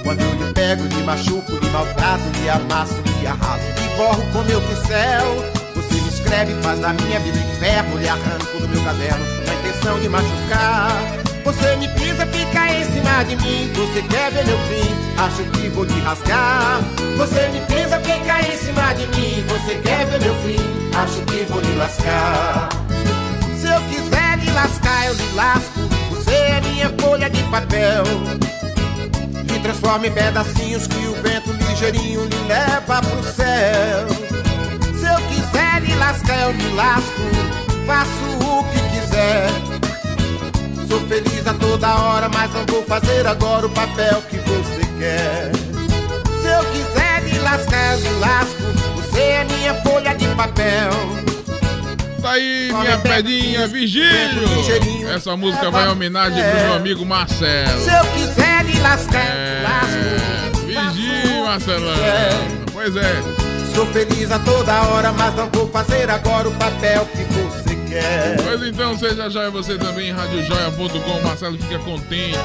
Quando 0.03 0.23
eu 0.23 0.35
lhe 0.35 0.53
pego, 0.55 0.85
lhe 0.85 1.03
machuco, 1.03 1.53
lhe 1.53 1.71
maltrato, 1.71 2.23
lhe 2.41 2.49
amasso, 2.49 2.95
lhe 3.21 3.27
arraso, 3.27 3.65
lhe 3.65 3.97
borro 3.97 4.23
com 4.33 4.43
meu 4.43 4.61
pincel. 4.63 5.45
Você 5.77 6.01
me 6.01 6.09
escreve, 6.09 6.55
faz 6.63 6.81
da 6.81 6.93
minha 6.95 7.21
vida 7.21 7.39
inferno, 7.39 7.99
lhe 7.99 8.09
arranco 8.09 8.59
do 8.59 8.69
meu 8.69 8.83
caderno, 8.83 9.25
na 9.47 9.55
intenção 9.55 10.01
de 10.01 10.09
machucar. 10.09 10.91
Você 11.45 11.77
me 11.77 11.89
pisa, 11.89 12.27
fica 12.27 12.73
em 12.73 12.85
cima 12.85 13.23
de 13.25 13.37
mim. 13.37 13.71
Você 13.75 14.03
quer 14.03 14.31
ver 14.31 14.47
meu 14.47 14.59
fim, 14.59 14.95
acho 15.19 15.43
que 15.51 15.69
vou 15.69 15.85
lhe 15.85 16.01
rasgar. 16.01 16.81
Você 17.17 17.49
me 17.49 17.61
pisa, 17.61 17.99
fica 18.01 18.41
em 18.41 18.57
cima 18.57 18.93
de 18.95 19.07
mim. 19.09 19.45
Você 19.49 19.75
quer 19.77 20.07
ver 20.07 20.21
meu 20.21 20.35
fim, 20.37 20.59
acho 20.97 21.21
que 21.23 21.45
vou 21.45 21.61
lhe 21.61 21.77
lascar. 21.77 22.69
Se 23.59 23.67
eu 23.67 23.81
quiser 23.83 24.10
lhe 24.51 24.55
lascar, 24.55 25.07
eu 25.07 25.15
lhe 25.15 25.33
lasco. 25.35 25.81
Você 26.11 26.35
é 26.35 26.61
minha 26.61 26.93
folha 27.01 27.31
de 27.31 27.43
papel. 27.45 28.05
Me 29.51 29.59
transforma 29.61 30.07
em 30.07 30.13
pedacinhos 30.13 30.87
que 30.87 31.07
o 31.07 31.15
vento 31.23 31.53
ligeirinho 31.53 32.25
lhe 32.25 32.49
leva 32.49 33.01
pro 33.01 33.23
céu. 33.23 34.07
Se 34.99 35.07
eu 35.07 35.21
quiser 35.29 35.83
lhe 35.83 35.95
lascar, 35.95 36.43
eu 36.43 36.53
lhe 36.53 36.75
lasco. 36.75 37.23
Faço 37.87 38.11
o 38.45 38.65
que 38.65 38.81
quiser. 38.91 39.49
Sou 40.89 41.01
feliz 41.07 41.47
a 41.47 41.55
toda 41.55 41.95
hora, 41.95 42.29
mas 42.29 42.53
não 42.53 42.67
vou 42.67 42.83
fazer 42.85 43.27
agora 43.27 43.67
o 43.67 43.71
papel 43.71 44.23
que 44.29 44.39
você 44.39 44.81
quer. 44.99 45.53
Se 46.43 46.49
eu 46.49 46.65
quiser 46.73 47.23
lhe 47.23 47.39
lascar, 47.39 47.95
eu 47.95 48.01
lhe 48.01 48.19
lasco. 48.19 48.63
Você 48.97 49.21
é 49.21 49.45
minha 49.45 49.75
folha 49.83 50.15
de 50.15 50.27
papel. 50.35 51.30
Tá 52.21 52.33
aí, 52.33 52.71
minha 52.73 52.99
pedinha, 52.99 53.67
Vigílio. 53.67 55.09
Essa 55.15 55.37
música 55.37 55.71
vai 55.71 55.87
em 55.87 55.91
homenagem 55.91 56.43
pro 56.43 56.61
meu 56.61 56.75
amigo 56.75 57.07
Marcelo. 57.07 57.81
Se 57.81 57.91
eu 57.91 58.05
quiser 58.13 58.65
lhe 58.65 58.79
lascar, 58.81 59.25
É. 59.25 59.63
Vigílio, 60.67 61.45
Marcelão. 61.45 61.97
Pois 62.73 62.95
é. 62.97 63.23
Sou 63.75 63.87
feliz 63.87 64.31
a 64.31 64.39
toda 64.41 64.83
hora, 64.83 65.13
mas 65.13 65.35
não 65.35 65.49
vou 65.51 65.69
fazer 65.71 66.11
agora 66.11 66.49
o 66.49 66.53
papel 66.53 67.07
que 67.07 67.23
você 67.25 67.75
quer. 67.89 68.37
Pois 68.43 68.63
então, 68.63 68.99
seja 68.99 69.31
joia 69.31 69.51
você 69.51 69.79
também 69.79 70.13
radiojoia.com. 70.13 71.21
Marcelo 71.27 71.57
fica 71.59 71.79
contente 71.79 72.39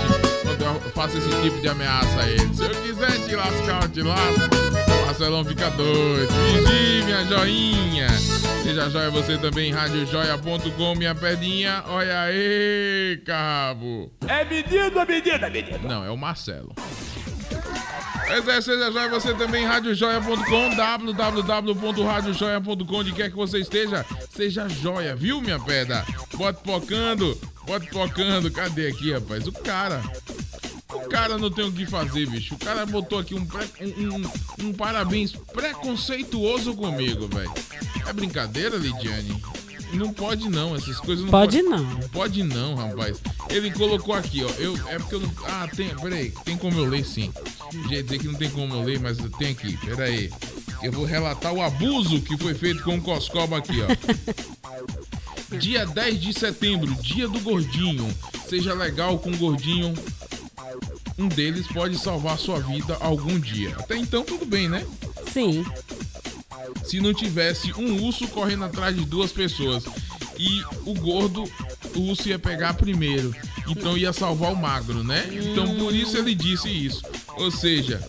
quando 0.43 0.61
eu 0.61 0.81
faço 0.93 1.17
esse 1.17 1.29
tipo 1.41 1.59
de 1.61 1.67
ameaça 1.67 2.19
a 2.21 2.29
ele. 2.29 2.49
Se 2.55 2.63
eu 2.63 2.69
quiser 2.69 3.11
te 3.25 3.35
lascar, 3.35 3.83
eu 3.83 3.89
te 3.89 4.01
lasco. 4.01 4.74
Marcelão 5.05 5.45
fica 5.45 5.69
doido. 5.69 6.33
Vigi, 6.33 7.03
minha 7.03 7.23
joinha. 7.25 8.09
Seja 8.63 8.89
joia 8.89 9.11
você 9.11 9.37
também 9.37 9.71
radiojoia.com, 9.71 10.95
minha 10.95 11.13
pedinha. 11.13 11.83
Olha 11.87 12.21
aí, 12.21 13.21
cabo. 13.23 14.11
É 14.27 14.43
medido, 14.43 14.99
é 14.99 15.05
medido, 15.05 15.45
é 15.45 15.49
medido. 15.49 15.87
Não, 15.87 16.03
é 16.03 16.09
o 16.09 16.17
Marcelo. 16.17 16.73
Pois 18.27 18.47
é, 18.47 18.59
seja 18.59 18.91
joia 18.91 19.07
você 19.07 19.35
também 19.35 19.65
radiojoia.com, 19.65 20.75
www.radiojoia.com, 20.75 22.95
onde 22.95 23.11
quer 23.13 23.29
que 23.29 23.35
você 23.35 23.59
esteja, 23.59 24.03
seja 24.31 24.67
joia, 24.67 25.15
viu, 25.15 25.39
minha 25.39 25.59
pedra? 25.59 26.03
Bote 26.33 26.63
pocando, 26.63 27.39
bote 27.67 27.87
pocando. 27.91 28.49
Cadê 28.49 28.87
aqui, 28.87 29.13
rapaz? 29.13 29.45
O 29.45 29.51
cara. 29.51 30.01
O 30.95 31.09
cara 31.09 31.37
não 31.37 31.49
tem 31.51 31.65
o 31.65 31.71
que 31.71 31.85
fazer, 31.85 32.27
bicho. 32.27 32.55
O 32.55 32.57
cara 32.59 32.85
botou 32.85 33.19
aqui 33.19 33.35
um, 33.35 33.45
pré- 33.45 33.67
um, 33.81 34.15
um- 34.15 34.67
um 34.69 34.73
parabéns 34.73 35.33
preconceituoso 35.53 36.73
comigo, 36.75 37.27
velho. 37.27 37.51
É 38.07 38.13
brincadeira, 38.13 38.77
Lidiane? 38.77 39.41
Não 39.93 40.11
pode 40.11 40.49
não, 40.49 40.75
essas 40.75 40.99
coisas 40.99 41.23
não 41.23 41.31
Pode 41.31 41.61
não. 41.61 41.85
Pode 42.11 42.43
não, 42.43 42.75
rapaz. 42.75 43.17
Ele 43.49 43.71
colocou 43.71 44.13
aqui, 44.13 44.43
ó. 44.43 44.49
Eu, 44.57 44.75
é 44.89 44.97
porque 44.97 45.15
eu 45.15 45.19
não. 45.21 45.31
Ah, 45.45 45.69
tem. 45.73 45.89
Peraí, 45.95 46.33
tem 46.43 46.57
como 46.57 46.77
eu 46.79 46.85
ler 46.85 47.05
sim. 47.05 47.31
Já 47.87 47.95
ia 47.95 48.03
dizer 48.03 48.19
que 48.19 48.27
não 48.27 48.33
tem 48.35 48.49
como 48.49 48.73
eu 48.73 48.83
ler, 48.83 48.99
mas 48.99 49.17
tem 49.37 49.51
aqui. 49.51 49.77
Peraí. 49.77 50.31
Eu 50.83 50.91
vou 50.91 51.05
relatar 51.05 51.53
o 51.53 51.61
abuso 51.61 52.19
que 52.21 52.35
foi 52.37 52.53
feito 52.53 52.83
com 52.83 52.97
o 52.97 53.01
Coscoba 53.01 53.57
aqui, 53.57 53.75
ó. 53.81 55.55
Dia 55.57 55.85
10 55.85 56.19
de 56.19 56.33
setembro, 56.33 56.93
dia 56.95 57.27
do 57.27 57.39
gordinho. 57.39 58.13
Seja 58.49 58.73
legal 58.73 59.17
com 59.19 59.31
o 59.31 59.37
gordinho. 59.37 59.93
Um 61.17 61.27
deles 61.27 61.67
pode 61.67 61.97
salvar 61.97 62.37
sua 62.37 62.59
vida 62.59 62.97
algum 62.99 63.39
dia. 63.39 63.75
Até 63.79 63.97
então, 63.97 64.23
tudo 64.23 64.45
bem, 64.45 64.67
né? 64.67 64.85
Sim. 65.31 65.65
Se 66.83 66.99
não 66.99 67.13
tivesse 67.13 67.73
um 67.73 68.03
urso 68.05 68.27
correndo 68.27 68.65
atrás 68.65 68.95
de 68.95 69.05
duas 69.05 69.31
pessoas 69.31 69.85
e 70.37 70.63
o 70.85 70.93
gordo, 70.93 71.43
o 71.95 71.99
urso 72.09 72.27
ia 72.27 72.39
pegar 72.39 72.73
primeiro. 72.73 73.35
Então 73.67 73.97
ia 73.97 74.13
salvar 74.13 74.51
o 74.51 74.55
magro, 74.55 75.03
né? 75.03 75.25
Então 75.31 75.75
por 75.77 75.93
isso 75.93 76.17
ele 76.17 76.35
disse 76.35 76.69
isso. 76.69 77.01
Ou 77.35 77.51
seja, 77.51 78.01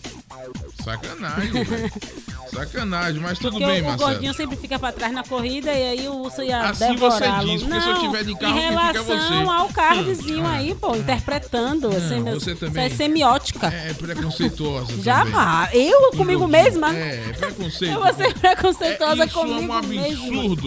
sacanagem. 0.83 1.51
Sacanagem, 2.57 3.21
mas 3.21 3.37
tudo 3.39 3.51
Porque 3.51 3.65
bem, 3.65 3.81
o, 3.81 3.85
o 3.85 3.87
Marcelo. 3.89 4.11
gordinho 4.11 4.33
sempre 4.33 4.55
fica 4.57 4.79
pra 4.79 4.91
trás 4.91 5.13
na 5.13 5.23
corrida 5.23 5.71
e 5.71 5.89
aí 5.89 6.07
o 6.07 6.15
urso 6.15 6.41
ia 6.41 6.59
Assim 6.61 6.95
você 6.97 7.19
devorá-lo. 7.19 7.47
diz, 7.49 7.63
porque 7.63 7.81
se 7.81 7.87
eu 7.87 7.93
Não, 7.93 8.01
tiver 8.01 8.23
de 8.23 8.35
carro, 8.37 8.57
em 8.57 8.61
relação 8.61 9.13
é 9.13 9.43
você. 9.43 9.49
ao 9.51 9.67
cardzinho 9.69 10.47
aí, 10.47 10.75
pô, 10.75 10.95
interpretando. 10.95 11.87
assim, 11.89 12.19
Não, 12.19 12.33
você 12.33 12.55
também. 12.55 12.85
É 12.85 12.89
semiótica. 12.89 13.67
É 13.67 13.93
preconceituosa. 13.93 14.93
Jamais. 15.01 15.69
Eu 15.73 16.11
comigo 16.11 16.47
mesma? 16.47 16.93
É, 16.95 17.33
preconceito. 17.37 17.93
Eu 17.93 18.01
vou 18.03 18.13
ser 18.13 18.33
preconceituosa 18.33 19.23
É, 19.23 19.25
isso 19.27 19.39
comigo 19.39 19.71
é 19.73 19.77
um 19.79 19.81
mesma. 19.83 20.57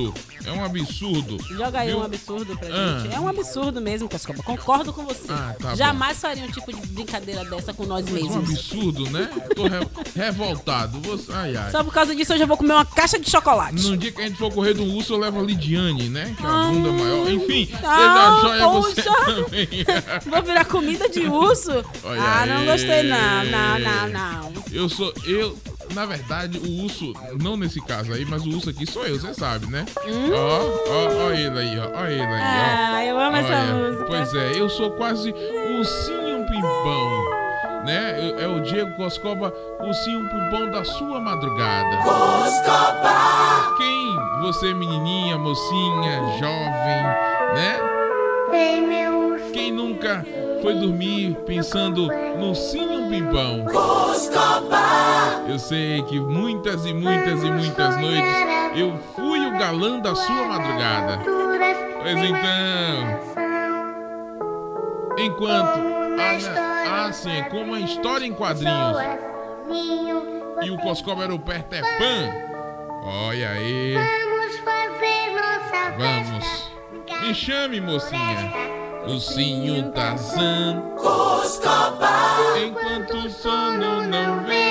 É 0.44 0.52
um 0.52 0.64
absurdo. 0.64 1.36
Joga 1.54 1.80
aí 1.80 1.88
Viu? 1.88 1.98
um 1.98 2.02
absurdo 2.02 2.56
pra 2.56 2.68
Ah. 2.68 2.98
gente. 3.02 3.14
É 3.14 3.20
um 3.20 3.28
absurdo 3.28 3.80
mesmo, 3.80 4.08
Cascoba. 4.08 4.42
Concordo 4.42 4.92
com 4.92 5.04
você. 5.04 5.30
Ah, 5.30 5.54
tá 5.60 5.70
bom. 5.70 5.76
Jamais 5.76 6.18
faria 6.18 6.44
um 6.44 6.50
tipo 6.50 6.72
de 6.72 6.86
brincadeira 6.88 7.44
dessa 7.44 7.72
com 7.74 7.84
nós 7.86 8.04
Mas 8.08 8.22
um 8.22 8.26
mesmos. 8.38 8.50
absurdo, 8.50 9.10
né? 9.10 9.28
Tô 9.54 9.64
re- 9.64 9.86
revoltado. 10.16 10.98
Você- 11.00 11.32
Ai, 11.32 11.56
ai. 11.56 11.70
Só 11.70 11.84
por 11.84 11.92
causa 11.92 12.14
disso 12.14 12.32
eu 12.32 12.46
vou 12.46 12.56
comer 12.56 12.72
uma 12.72 12.84
caixa 12.84 13.18
de 13.18 13.30
chocolate. 13.30 13.82
No 13.82 13.96
dia 13.96 14.10
que 14.12 14.20
a 14.20 14.26
gente 14.26 14.38
for 14.38 14.52
correr 14.52 14.74
do 14.74 14.84
urso, 14.84 15.14
eu 15.14 15.18
levo 15.18 15.40
a 15.40 15.42
Lidiane, 15.42 16.08
né? 16.08 16.34
Que 16.36 16.42
é 16.42 16.46
a 16.46 16.50
Ah. 16.50 16.66
bunda 16.68 16.90
maior. 16.92 17.30
Enfim, 17.30 17.68
Ah, 17.84 18.38
seja 18.42 18.58
joia 18.58 18.68
você 18.68 19.02
também. 19.02 19.68
Vou 20.30 20.42
virar 20.42 20.64
comida 20.64 21.08
de 21.08 21.20
urso? 21.20 21.70
Olha 22.04 22.20
ah, 22.22 22.46
não 22.46 22.56
aí. 22.58 22.66
gostei 22.66 23.02
não. 23.02 23.44
Não, 23.44 23.78
não, 23.78 24.08
não. 24.08 24.52
Eu 24.72 24.88
sou. 24.88 25.12
Eu. 25.26 25.56
Na 25.94 26.06
verdade, 26.06 26.58
o 26.58 26.84
urso, 26.84 27.12
não 27.42 27.56
nesse 27.56 27.80
caso 27.80 28.12
aí, 28.12 28.24
mas 28.24 28.44
o 28.46 28.50
urso 28.50 28.70
aqui 28.70 28.86
sou 28.86 29.04
eu, 29.06 29.18
você 29.18 29.34
sabe, 29.34 29.66
né? 29.66 29.84
Hum. 30.06 30.30
Ó, 30.32 30.60
ó, 30.88 31.26
ó 31.26 31.30
ele 31.32 31.58
aí, 31.58 31.78
ó, 31.78 31.90
ó 32.00 32.06
ele 32.06 32.22
aí, 32.22 32.40
ó. 32.40 32.94
Ah, 32.94 33.04
eu 33.04 33.20
amo 33.20 33.36
essa 33.36 33.56
música. 33.74 34.04
Pois 34.06 34.34
é, 34.34 34.60
eu 34.60 34.68
sou 34.68 34.92
quase 34.92 35.30
o 35.30 35.78
ursinho 35.78 36.46
pimpão, 36.46 37.30
né? 37.84 38.34
É 38.40 38.46
o 38.46 38.60
Diego 38.60 38.94
Coscoba, 38.96 39.52
o 39.80 39.86
ursinho 39.86 40.28
pimpão 40.28 40.70
da 40.70 40.84
sua 40.84 41.20
madrugada. 41.20 41.96
Coscoba! 41.98 43.74
Quem? 43.76 44.16
Você, 44.42 44.72
menininha, 44.72 45.36
mocinha, 45.38 46.20
jovem, 46.38 47.02
né? 47.54 47.78
Quem 49.52 49.72
nunca 49.72 50.24
foi 50.62 50.74
dormir 50.74 51.36
pensando 51.46 52.06
no 52.38 52.48
ursinho 52.48 53.08
pimpão? 53.08 53.64
Eu 55.50 55.58
sei 55.58 56.00
que 56.04 56.20
muitas 56.20 56.86
e 56.86 56.94
muitas 56.94 57.42
e 57.42 57.50
muitas 57.50 57.96
noites 57.96 58.36
eu 58.76 58.96
fui 59.16 59.44
o 59.44 59.58
galã 59.58 59.98
da 59.98 60.14
sua 60.14 60.44
madrugada. 60.44 61.18
Pois 62.00 62.16
então. 62.18 63.50
Enquanto. 65.18 65.80
Ah, 66.20 66.38
não. 66.40 67.06
ah 67.06 67.12
sim, 67.12 67.32
é 67.32 67.42
como 67.42 67.74
a 67.74 67.80
história 67.80 68.24
em 68.24 68.32
quadrinhos. 68.32 68.96
E 70.62 70.70
o 70.70 70.78
Coscoba 70.78 71.24
era 71.24 71.34
o 71.34 71.38
Peter 71.40 71.82
Pan. 71.98 72.32
Olha 73.02 73.50
aí. 73.50 73.94
Vamos. 75.98 76.70
Me 77.22 77.34
chame, 77.34 77.80
mocinha. 77.80 78.52
Ursinho 79.08 79.90
Tarzan. 79.90 80.80
Enquanto 82.56 83.26
o 83.26 83.30
sono 83.30 84.06
não 84.06 84.44
vem. 84.44 84.69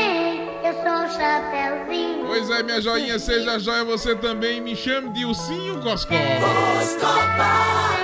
Chapeuzinho. 1.29 2.25
Pois 2.25 2.49
é, 2.49 2.63
minha 2.63 2.81
joinha, 2.81 3.19
seja 3.19 3.59
joia 3.59 3.83
você 3.83 4.15
também. 4.15 4.59
Me 4.59 4.75
chame 4.75 5.09
de 5.09 5.25
Ursinho 5.25 5.79
Coscoba. 5.79 6.19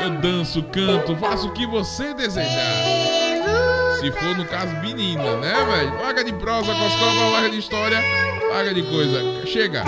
Eu 0.04 0.12
danço, 0.22 0.62
canto, 0.62 1.16
faço 1.16 1.48
o 1.48 1.52
que 1.52 1.66
você 1.66 2.14
desejar. 2.14 2.84
Se 4.00 4.12
for 4.12 4.38
no 4.38 4.46
caso, 4.46 4.76
menina, 4.76 5.38
né, 5.38 5.54
velho? 5.66 6.02
Larga 6.04 6.24
de 6.24 6.34
prosa, 6.34 6.72
Coscoba, 6.72 7.32
larga 7.32 7.50
de 7.50 7.58
história, 7.58 8.00
larga 8.52 8.74
de 8.76 8.84
coisa. 8.84 9.48
Chega. 9.48 9.84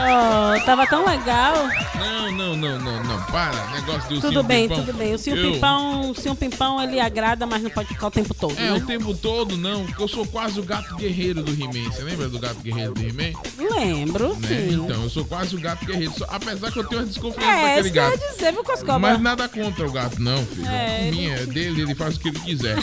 Oh, 0.00 0.64
tava 0.64 0.86
tão 0.86 1.04
legal. 1.04 1.54
Não, 1.98 2.30
não, 2.32 2.56
não, 2.56 2.78
não, 2.78 3.04
não. 3.04 3.22
Para. 3.24 3.66
Negócio 3.72 4.08
do 4.10 4.20
Tudo 4.20 4.42
bem, 4.44 4.68
Pimpão. 4.68 4.84
tudo 4.84 4.96
bem. 4.96 5.14
O 5.14 5.18
Sim 5.18 5.30
Eu- 5.32 5.52
Pimpão, 5.52 6.10
o 6.10 6.14
Sim 6.14 6.34
Pimpão, 6.34 6.80
ele 6.82 7.00
agrada, 7.00 7.44
mas 7.46 7.62
não 7.62 7.70
pode 7.70 7.88
ficar 7.88 8.06
o 8.06 8.10
tempo 8.10 8.32
todo, 8.32 8.56
É, 8.58 8.70
né? 8.70 8.72
o 8.74 8.80
tempo 8.86 9.12
todo 9.14 9.56
não, 9.56 9.84
porque 9.84 10.02
eu 10.02 10.08
sou 10.08 10.24
quase 10.26 10.60
o 10.60 10.62
gato 10.62 10.94
guerreiro 10.96 11.42
do 11.42 11.50
He-Man. 11.52 11.90
Você 11.90 12.02
lembra 12.04 12.28
do 12.28 12.38
gato 12.38 12.60
guerreiro 12.60 12.94
do 12.94 13.00
He-Man? 13.02 13.32
Lembro, 13.58 14.36
Né? 14.36 14.48
sim. 14.48 14.74
Então, 14.84 15.02
eu 15.02 15.10
sou 15.10 15.24
quase 15.24 15.56
o 15.56 15.60
gato 15.60 15.84
guerreiro. 15.84 16.12
Só- 16.16 16.26
Apesar 16.30 16.70
que 16.70 16.78
eu 16.78 16.84
tenho 16.84 17.00
uma 17.00 17.06
desconfiança 17.06 17.50
É, 17.50 17.76
daquele 17.76 17.90
gato. 17.90 18.18
dizer, 18.18 18.52
viu, 18.52 18.62
Coscoba? 18.64 18.98
Mas 19.00 19.20
nada 19.20 19.48
contra 19.48 19.86
o 19.86 19.90
gato, 19.92 20.20
não, 20.20 20.44
filho. 20.46 20.66
É, 20.68 21.08
É, 21.08 21.10
minha, 21.10 21.34
é 21.34 21.46
dele, 21.46 21.82
ele 21.82 21.94
faz 21.94 22.16
o 22.16 22.20
que 22.20 22.28
ele 22.28 22.38
quiser. 22.40 22.76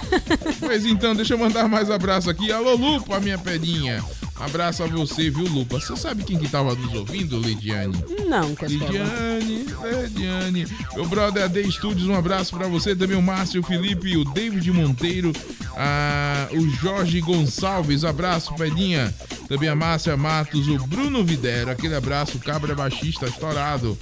pois 0.59 0.85
então, 0.85 1.15
deixa 1.15 1.33
eu 1.33 1.37
mandar 1.37 1.67
mais 1.69 1.89
abraço 1.89 2.29
aqui. 2.29 2.51
Alô, 2.51 2.75
Lupa, 2.75 3.19
minha 3.19 3.37
pedinha. 3.37 4.03
Abraço 4.37 4.83
a 4.83 4.87
você, 4.87 5.29
viu, 5.29 5.45
Lupa? 5.47 5.79
Você 5.79 5.95
sabe 5.95 6.23
quem 6.23 6.37
que 6.37 6.49
tava 6.49 6.75
nos 6.75 6.93
ouvindo, 6.93 7.39
Lidiane? 7.39 7.95
Não, 8.27 8.53
Coscoba. 8.55 8.85
Lidiane, 8.85 9.65
Lidiane. 10.03 10.67
Meu 10.93 11.05
brother 11.07 11.43
AD 11.45 11.71
Studios, 11.71 12.07
um 12.07 12.13
abraço 12.15 12.55
pra 12.55 12.67
você. 12.67 12.93
Também 12.95 13.17
o 13.17 13.21
Márcio, 13.21 13.61
o 13.61 13.63
Felipe, 13.63 14.17
o 14.17 14.25
David 14.25 14.69
Monteiro, 14.71 15.31
a- 15.77 16.49
o 16.51 16.69
Jorge 16.69 17.21
Gonçalves. 17.21 18.03
Abraço, 18.03 18.53
pedinha. 18.55 19.13
Também 19.47 19.69
a 19.69 19.75
Márcia 19.75 20.17
Matos, 20.17 20.67
o 20.67 20.77
Bruno 20.79 21.23
Videro. 21.23 21.71
Aquele 21.71 21.95
abraço, 21.95 22.37
cabra 22.39 22.75
baixista 22.75 23.27
estourado. 23.27 23.97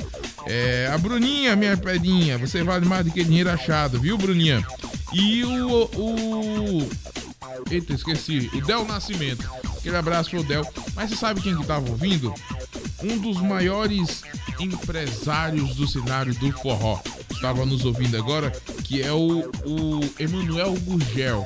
É, 0.47 0.89
a 0.91 0.97
Bruninha, 0.97 1.55
minha 1.55 1.77
pedinha. 1.77 2.37
Você 2.39 2.63
vale 2.63 2.85
mais 2.85 3.05
do 3.05 3.11
que 3.11 3.23
dinheiro 3.23 3.49
achado, 3.51 3.99
viu, 3.99 4.17
Bruninha? 4.17 4.65
E 5.13 5.43
o. 5.45 5.89
o 5.95 6.89
Eita, 7.69 7.93
esqueci. 7.93 8.49
O 8.53 8.61
Del 8.61 8.85
Nascimento. 8.85 9.49
Aquele 9.77 9.97
abraço 9.97 10.29
pro 10.29 10.43
Del. 10.43 10.65
Mas 10.95 11.09
você 11.09 11.15
sabe 11.15 11.41
quem 11.41 11.57
que 11.57 11.65
tava 11.65 11.89
ouvindo? 11.89 12.33
Um 13.01 13.17
dos 13.17 13.41
maiores 13.41 14.23
empresários 14.59 15.75
do 15.75 15.87
cenário 15.87 16.33
do 16.35 16.51
forró. 16.51 16.99
Estava 17.31 17.65
nos 17.65 17.83
ouvindo 17.83 18.15
agora, 18.17 18.51
que 18.83 19.01
é 19.01 19.11
o, 19.11 19.39
o 19.65 19.99
Emanuel 20.17 20.73
Gurgel. 20.81 21.45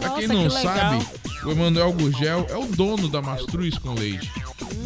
Pra 0.00 0.10
quem 0.10 0.26
Nossa, 0.26 0.34
não 0.34 0.48
que 0.48 0.62
sabe, 0.62 1.06
o 1.44 1.50
Emanuel 1.50 1.92
Gurgel 1.92 2.46
é 2.48 2.56
o 2.56 2.66
dono 2.66 3.08
da 3.08 3.20
Mastruz 3.20 3.76
com 3.76 3.92
Leite. 3.92 4.32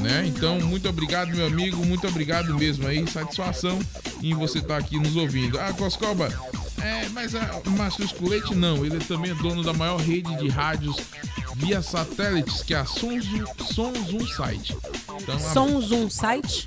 Né? 0.01 0.27
Então, 0.27 0.61
muito 0.61 0.89
obrigado, 0.89 1.29
meu 1.35 1.47
amigo. 1.47 1.85
Muito 1.85 2.07
obrigado 2.07 2.55
mesmo 2.55 2.87
aí. 2.87 3.07
Satisfação 3.07 3.79
em 4.23 4.35
você 4.35 4.59
estar 4.59 4.77
aqui 4.77 4.99
nos 4.99 5.17
ouvindo. 5.17 5.59
Ah, 5.61 5.73
Coscoba, 5.73 6.33
é, 6.83 7.09
mas 7.13 7.35
a 7.35 7.61
Mastruz 7.77 8.13
com 8.13 8.29
Leite 8.29 8.55
não. 8.55 8.85
Ele 8.85 8.99
também 9.01 9.31
é 9.31 9.35
dono 9.35 9.63
da 9.63 9.73
maior 9.73 9.99
rede 10.01 10.35
de 10.37 10.49
rádios 10.49 10.97
via 11.57 11.83
satélites, 11.83 12.63
que 12.63 12.75
é 12.75 12.79
a 12.79 12.85
Sonzum, 12.85 13.45
Sonzum 13.73 14.27
Site. 14.27 14.77
Então, 15.21 15.35
a- 15.37 15.39
Sons 15.39 15.91
um 15.91 16.09
site? 16.09 16.67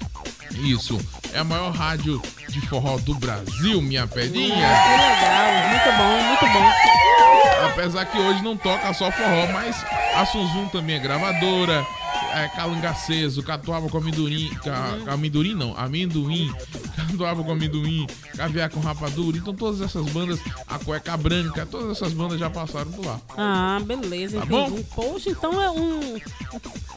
isso, 0.55 0.99
é 1.33 1.39
a 1.39 1.43
maior 1.45 1.71
rádio 1.71 2.21
de 2.49 2.59
forró 2.67 2.97
do 2.97 3.13
Brasil, 3.15 3.81
minha 3.81 4.05
pedinha. 4.05 4.47
Que 4.49 4.53
legal, 4.53 5.69
muito 5.69 5.97
bom, 5.97 6.23
muito 6.27 6.45
bom. 6.53 7.65
Apesar 7.65 8.05
que 8.05 8.17
hoje 8.17 8.43
não 8.43 8.57
toca 8.57 8.93
só 8.93 9.09
forró, 9.11 9.47
mas 9.53 9.77
a 10.15 10.25
Suzum 10.25 10.67
também 10.67 10.97
é 10.97 10.99
gravadora. 10.99 11.85
É, 12.33 12.47
calangaceso, 12.49 13.43
catuaba 13.43 13.89
com 13.89 13.97
amendoim. 13.97 14.49
Ca, 14.63 14.97
amendoim 15.13 15.53
não, 15.53 15.75
amendoim. 15.77 16.51
Catuaba 16.95 17.43
com 17.43 17.51
amendoim, 17.51 18.07
caviar 18.35 18.69
com 18.69 18.79
rapadura. 18.79 19.37
Então 19.37 19.53
todas 19.53 19.81
essas 19.81 20.05
bandas, 20.11 20.39
a 20.67 20.79
cueca 20.79 21.15
branca, 21.17 21.65
todas 21.65 21.91
essas 21.91 22.13
bandas 22.13 22.39
já 22.39 22.49
passaram 22.49 22.91
por 22.91 23.05
lá. 23.05 23.19
Ah, 23.37 23.79
beleza, 23.83 24.39
Tá 24.39 24.45
entendi. 24.45 24.83
Poxa, 24.95 25.29
então 25.29 25.61
é 25.61 25.69
um. 25.69 26.17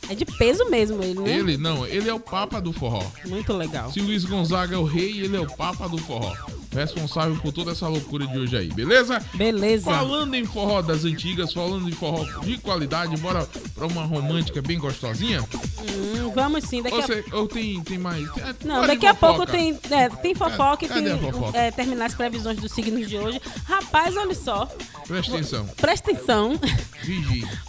É 0.09 0.15
de 0.15 0.24
peso 0.24 0.69
mesmo 0.70 1.02
ele, 1.02 1.20
né? 1.20 1.31
Ele, 1.31 1.56
não, 1.56 1.86
ele 1.86 2.09
é 2.09 2.15
o 2.15 2.20
papa 2.20 2.61
do 2.61 2.73
forró. 2.73 3.02
Muito 3.27 3.52
legal. 3.55 3.90
Se 3.90 4.01
Luiz 4.01 4.24
Gonzaga 4.24 4.74
é 4.74 4.78
o 4.78 4.85
rei, 4.85 5.20
ele 5.20 5.36
é 5.36 5.40
o 5.40 5.47
papa 5.56 5.89
do 5.89 5.97
forró. 5.98 6.35
Responsável 6.74 7.36
por 7.36 7.52
toda 7.52 7.70
essa 7.70 7.86
loucura 7.86 8.26
de 8.26 8.36
hoje 8.38 8.56
aí, 8.56 8.68
beleza? 8.68 9.24
Beleza. 9.34 9.90
Falando 9.90 10.34
em 10.34 10.44
forró 10.44 10.82
das 10.82 11.05
antigas, 11.05 11.52
falando 11.52 11.88
em 11.88 11.92
forró 11.92 12.24
de 12.40 12.59
qualidade, 12.59 13.16
bora 13.16 13.48
pra 13.74 13.86
uma 13.86 14.05
romântica 14.05 14.60
bem 14.60 14.78
gostosinha? 14.78 15.40
Hum, 15.42 16.32
vamos 16.34 16.64
sim, 16.64 16.82
daqui 16.82 16.96
Ou, 16.96 17.02
a 17.02 17.06
cê- 17.06 17.24
ou 17.32 17.46
tem, 17.46 17.80
tem 17.82 17.96
mais? 17.98 18.26
É, 18.38 18.55
Não, 18.64 18.86
daqui 18.86 19.06
a 19.06 19.14
pouco 19.14 19.46
tem, 19.46 19.78
é, 19.90 20.09
tem 20.09 20.34
fofoca 20.34 20.84
e 20.84 20.88
tem 20.88 21.18
fofoca? 21.18 21.56
é, 21.56 21.70
terminar 21.70 22.06
as 22.06 22.14
previsões 22.14 22.59
dos 22.59 22.72
signos 22.72 23.09
de 23.09 23.16
hoje. 23.16 23.40
Rapaz, 23.64 24.16
olha 24.16 24.34
só. 24.34 24.66
Presta 25.06 25.32
atenção. 25.32 25.66
Presta 25.76 26.10
atenção. 26.10 26.59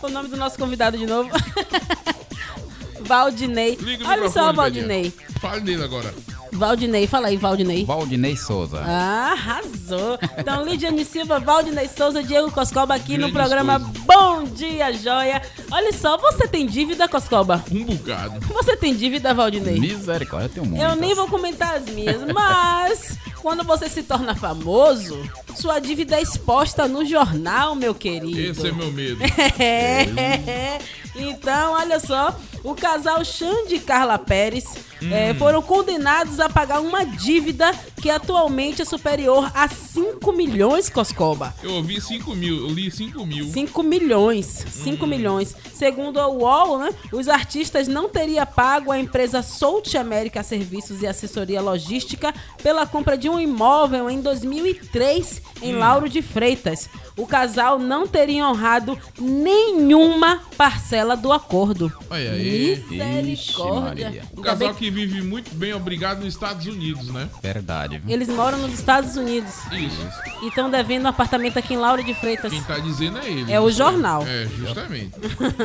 O 0.02 0.10
nome 0.10 0.30
do 0.30 0.38
nosso 0.38 0.58
convidado 0.58 0.98
de 0.98 1.06
novo. 1.06 1.30
Valdinei. 3.02 3.76
Liga 3.80 4.08
Olha 4.08 4.30
só, 4.30 4.52
Valdinei. 4.52 5.14
Fale 5.40 5.62
dele 5.62 5.84
agora. 5.84 6.14
Valdinei, 6.56 7.06
fala 7.08 7.28
aí, 7.28 7.38
Valdinei. 7.38 7.86
Valdinei 7.86 8.36
Souza. 8.36 8.82
Ah, 8.86 9.32
arrasou. 9.34 10.18
Então, 10.38 10.64
Lidiane 10.64 11.04
Silva, 11.06 11.40
Valdinei 11.40 11.88
Souza, 11.88 12.24
Diego 12.24 12.52
Coscoba 12.52 12.96
aqui 12.96 13.18
no 13.18 13.30
Grandes 13.30 13.34
programa 13.34 13.80
Bom 13.80 14.44
Dia 14.44 14.92
Joia. 14.94 15.42
Olha 15.72 15.92
só, 15.94 16.18
você 16.18 16.48
tem 16.48 16.66
dívida, 16.66 17.08
Coscoba? 17.08 17.64
Um 17.72 17.84
bocado. 17.84 18.40
Você 18.48 18.76
tem 18.78 18.96
dívida, 18.96 19.34
Valdinei? 19.34 19.80
Misericórdia, 19.80 20.50
tem 20.50 20.64
um 20.64 20.66
monte. 20.66 20.82
Eu 20.82 20.96
nem 20.96 21.14
vou 21.14 21.28
comentar 21.28 21.76
as 21.76 21.86
minhas, 21.86 22.22
mas 22.34 23.18
quando 23.42 23.64
você 23.64 23.90
se 23.90 24.02
torna 24.02 24.34
famoso, 24.34 25.18
sua 25.56 25.80
dívida 25.80 26.16
é 26.18 26.22
exposta 26.22 26.88
no 26.88 27.06
jornal, 27.06 27.76
meu 27.76 27.94
querido. 27.94 28.40
Esse 28.40 28.68
é 28.68 28.72
meu 28.72 28.92
medo. 28.92 29.20
É. 29.60 30.80
Então, 31.16 31.74
olha 31.74 32.00
só, 32.00 32.36
o 32.64 32.76
casal 32.76 33.24
Xande 33.24 33.76
e 33.76 33.80
Carla 33.80 34.18
Pérez 34.18 34.66
Hum. 35.02 35.10
eh, 35.12 35.34
foram 35.34 35.62
condenados 35.62 36.40
a 36.40 36.48
pagar 36.48 36.80
uma 36.80 37.04
dívida 37.06 37.70
que 38.02 38.10
atualmente 38.10 38.82
é 38.82 38.86
superior 38.86 39.52
a 39.54 39.68
5 39.68 40.32
milhões, 40.32 40.90
Coscoba. 40.90 41.54
Eu 41.62 41.74
ouvi 41.76 42.00
5 42.00 42.34
mil, 42.34 42.56
eu 42.66 42.74
li 42.74 42.90
5 42.90 43.26
mil. 43.26 43.46
5 43.52 43.84
milhões, 43.84 44.46
5 44.72 45.06
milhões. 45.06 45.54
Segundo 45.74 46.18
a 46.18 46.30
UOL, 46.30 46.80
né, 46.80 46.90
os 47.12 47.28
artistas 47.28 47.90
não 47.90 48.08
teriam 48.08 48.46
pago 48.46 48.90
a 48.90 48.98
empresa 48.98 49.44
Soult 49.44 49.98
América 49.98 50.42
Serviços 50.44 51.02
e 51.02 51.08
Assessoria 51.08 51.62
Logística 51.62 52.34
pela 52.64 52.86
compra 52.88 53.18
de 53.18 53.28
um 53.28 53.38
imóvel 53.38 54.10
em 54.10 54.22
2003 54.22 55.42
em 55.62 55.76
Hum. 55.76 55.80
Lauro 55.80 56.08
de 56.08 56.22
Freitas. 56.22 56.90
O 57.18 57.28
casal 57.28 57.78
não 57.80 58.08
teria 58.08 58.48
honrado 58.48 58.98
nenhuma 59.20 60.42
parcela 60.58 61.05
do 61.14 61.32
acordo. 61.32 61.92
Olha 62.10 62.32
aí. 62.32 62.84
Misericórdia. 62.90 64.24
O 64.34 64.38
Ainda 64.38 64.42
casal 64.42 64.74
que 64.74 64.90
vive 64.90 65.22
muito 65.22 65.54
bem, 65.56 65.74
obrigado, 65.74 66.20
nos 66.24 66.34
Estados 66.34 66.66
Unidos, 66.66 67.08
né? 67.10 67.30
Verdade. 67.44 68.02
Eles 68.08 68.28
moram 68.30 68.58
nos 68.58 68.74
Estados 68.74 69.16
Unidos 69.18 69.54
Isso. 69.72 70.08
e 70.44 70.48
estão 70.48 70.70
devendo 70.70 71.06
um 71.06 71.10
apartamento 71.10 71.58
aqui 71.58 71.74
em 71.74 71.78
Lauro 71.78 72.04
de 72.04 72.14
Freitas. 72.14 72.52
Quem 72.52 72.64
tá 72.64 72.80
dizendo 72.80 73.20
é 73.20 73.28
ele. 73.30 73.52
É 73.52 73.60
o 73.60 73.70
jornal. 73.70 74.24
É, 74.26 74.48
justamente. 74.48 75.12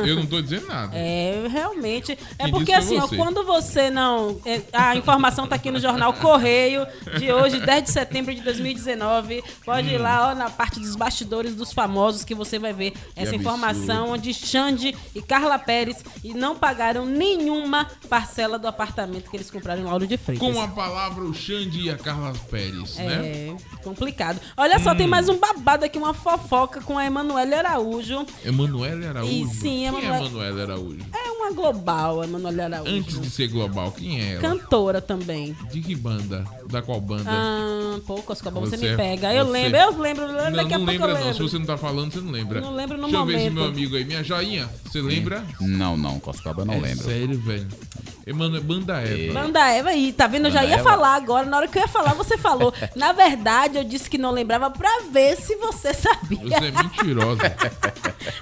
Eu 0.05 0.15
não 0.17 0.25
tô 0.25 0.41
dizendo 0.41 0.67
nada. 0.67 0.91
É, 0.95 1.47
realmente. 1.49 2.11
É 2.37 2.43
Quem 2.43 2.51
porque 2.51 2.73
assim, 2.73 2.97
ó, 2.99 3.07
você. 3.07 3.15
quando 3.15 3.43
você 3.45 3.89
não. 3.89 4.37
é, 4.45 4.61
A 4.73 4.95
informação 4.95 5.47
tá 5.47 5.55
aqui 5.55 5.71
no 5.71 5.79
jornal 5.79 6.13
Correio 6.13 6.85
de 7.17 7.31
hoje, 7.31 7.59
10 7.59 7.83
de 7.83 7.91
setembro 7.91 8.33
de 8.35 8.41
2019. 8.41 9.43
Pode 9.65 9.87
ir 9.89 9.99
Hum. 9.99 10.03
lá 10.03 10.31
ó, 10.31 10.35
na 10.35 10.49
parte 10.49 10.79
dos 10.79 10.95
bastidores 10.95 11.55
dos 11.55 11.71
famosos 11.71 12.23
que 12.25 12.33
você 12.35 12.57
vai 12.59 12.73
ver 12.73 12.93
essa 13.15 13.29
absurdo. 13.35 13.35
informação 13.41 14.09
onde 14.11 14.33
Xande 14.33 14.95
e 15.15 15.21
Carla 15.31 15.57
Pérez 15.57 16.03
e 16.21 16.33
não 16.33 16.57
pagaram 16.57 17.05
nenhuma 17.05 17.87
parcela 18.09 18.59
do 18.59 18.67
apartamento 18.67 19.29
que 19.29 19.37
eles 19.37 19.49
compraram 19.49 19.81
em 19.81 19.85
Lauro 19.85 20.05
de 20.05 20.17
Freitas. 20.17 20.45
Com 20.45 20.59
a 20.61 20.67
palavra 20.67 21.23
o 21.23 21.33
Xande 21.33 21.83
e 21.83 21.89
a 21.89 21.95
Carla 21.97 22.33
Pérez, 22.49 22.97
né? 22.97 23.13
É, 23.13 23.55
complicado. 23.81 24.41
Olha 24.57 24.77
só, 24.79 24.91
Hum. 24.91 24.95
tem 24.97 25.07
mais 25.07 25.29
um 25.29 25.37
babado 25.39 25.85
aqui, 25.85 25.97
uma 25.97 26.13
fofoca 26.13 26.81
com 26.81 26.97
a 26.97 27.05
Emanuele 27.05 27.53
Araújo. 27.55 28.25
Emanuele 28.43 29.07
Araújo. 29.07 29.31
E 29.33 29.45
sim, 29.47 29.61
Quem 29.61 29.85
é 29.85 29.87
Emanuele- 29.87 30.25
Emanuele 30.25 30.61
Araújo? 30.63 30.99
É 31.13 31.31
uma 31.31 31.51
global, 31.53 32.23
Emanuele 32.25 32.61
Araújo. 32.63 32.91
Antes 32.93 33.21
de 33.21 33.29
ser 33.29 33.47
global, 33.47 33.89
quem 33.93 34.19
é 34.19 34.33
ela? 34.33 34.41
Cantora 34.41 34.99
também. 35.01 35.55
De 35.71 35.79
que 35.79 35.95
banda? 35.95 36.43
Da 36.69 36.81
qual 36.81 36.99
banda? 36.99 37.23
Ah, 37.29 37.99
pô, 38.05 38.15
Coscoba, 38.21 38.59
você, 38.59 38.75
Você- 38.77 38.91
me 38.91 38.97
pega. 38.97 39.33
Eu 39.33 39.45
você- 39.45 39.51
lembro, 39.51 39.77
eu 39.79 39.97
lembro, 39.97 40.27
não, 40.27 40.51
daqui 40.51 40.73
a 40.73 40.77
não 40.77 40.85
pouco 40.85 40.91
lembra 40.91 41.07
eu 41.07 41.13
não. 41.15 41.21
lembro. 41.21 41.33
Se 41.33 41.41
você 41.41 41.57
não 41.57 41.65
tá 41.65 41.77
falando, 41.77 42.11
você 42.11 42.19
não 42.19 42.31
lembra. 42.31 42.59
Não 42.61 42.75
lembro 42.75 42.97
no 42.97 43.03
Deixa 43.03 43.17
eu 43.17 43.25
ver 43.25 43.33
momento. 43.37 43.53
meu 43.53 43.63
amigo 43.65 43.95
aí. 43.95 44.03
Minha 44.05 44.23
joinha, 44.23 44.69
você 44.85 45.01
lembra? 45.01 45.20
Não, 45.59 45.97
não, 45.97 46.19
Coscoba 46.19 46.63
não 46.65 46.73
é 46.75 46.79
lembro. 46.79 47.03
sério, 47.05 47.39
velho. 47.39 47.67
Emanuele, 48.25 48.63
banda 48.63 49.01
Eva. 49.01 49.33
Banda 49.33 49.67
Eva 49.67 49.89
aí, 49.89 50.13
tá 50.13 50.27
vendo? 50.27 50.45
Eu 50.47 50.51
já 50.51 50.63
ia 50.63 50.75
Eva. 50.75 50.83
falar 50.83 51.15
agora, 51.15 51.45
na 51.47 51.57
hora 51.57 51.67
que 51.67 51.77
eu 51.77 51.81
ia 51.81 51.87
falar, 51.87 52.13
você 52.13 52.37
falou. 52.37 52.71
Na 52.95 53.11
verdade, 53.13 53.77
eu 53.77 53.83
disse 53.83 54.07
que 54.09 54.17
não 54.17 54.29
lembrava 54.31 54.69
pra 54.69 55.01
ver 55.11 55.35
se 55.37 55.55
você 55.55 55.91
sabia. 55.93 56.37
Você 56.37 56.65
é 56.67 56.71
mentirosa. 56.71 57.41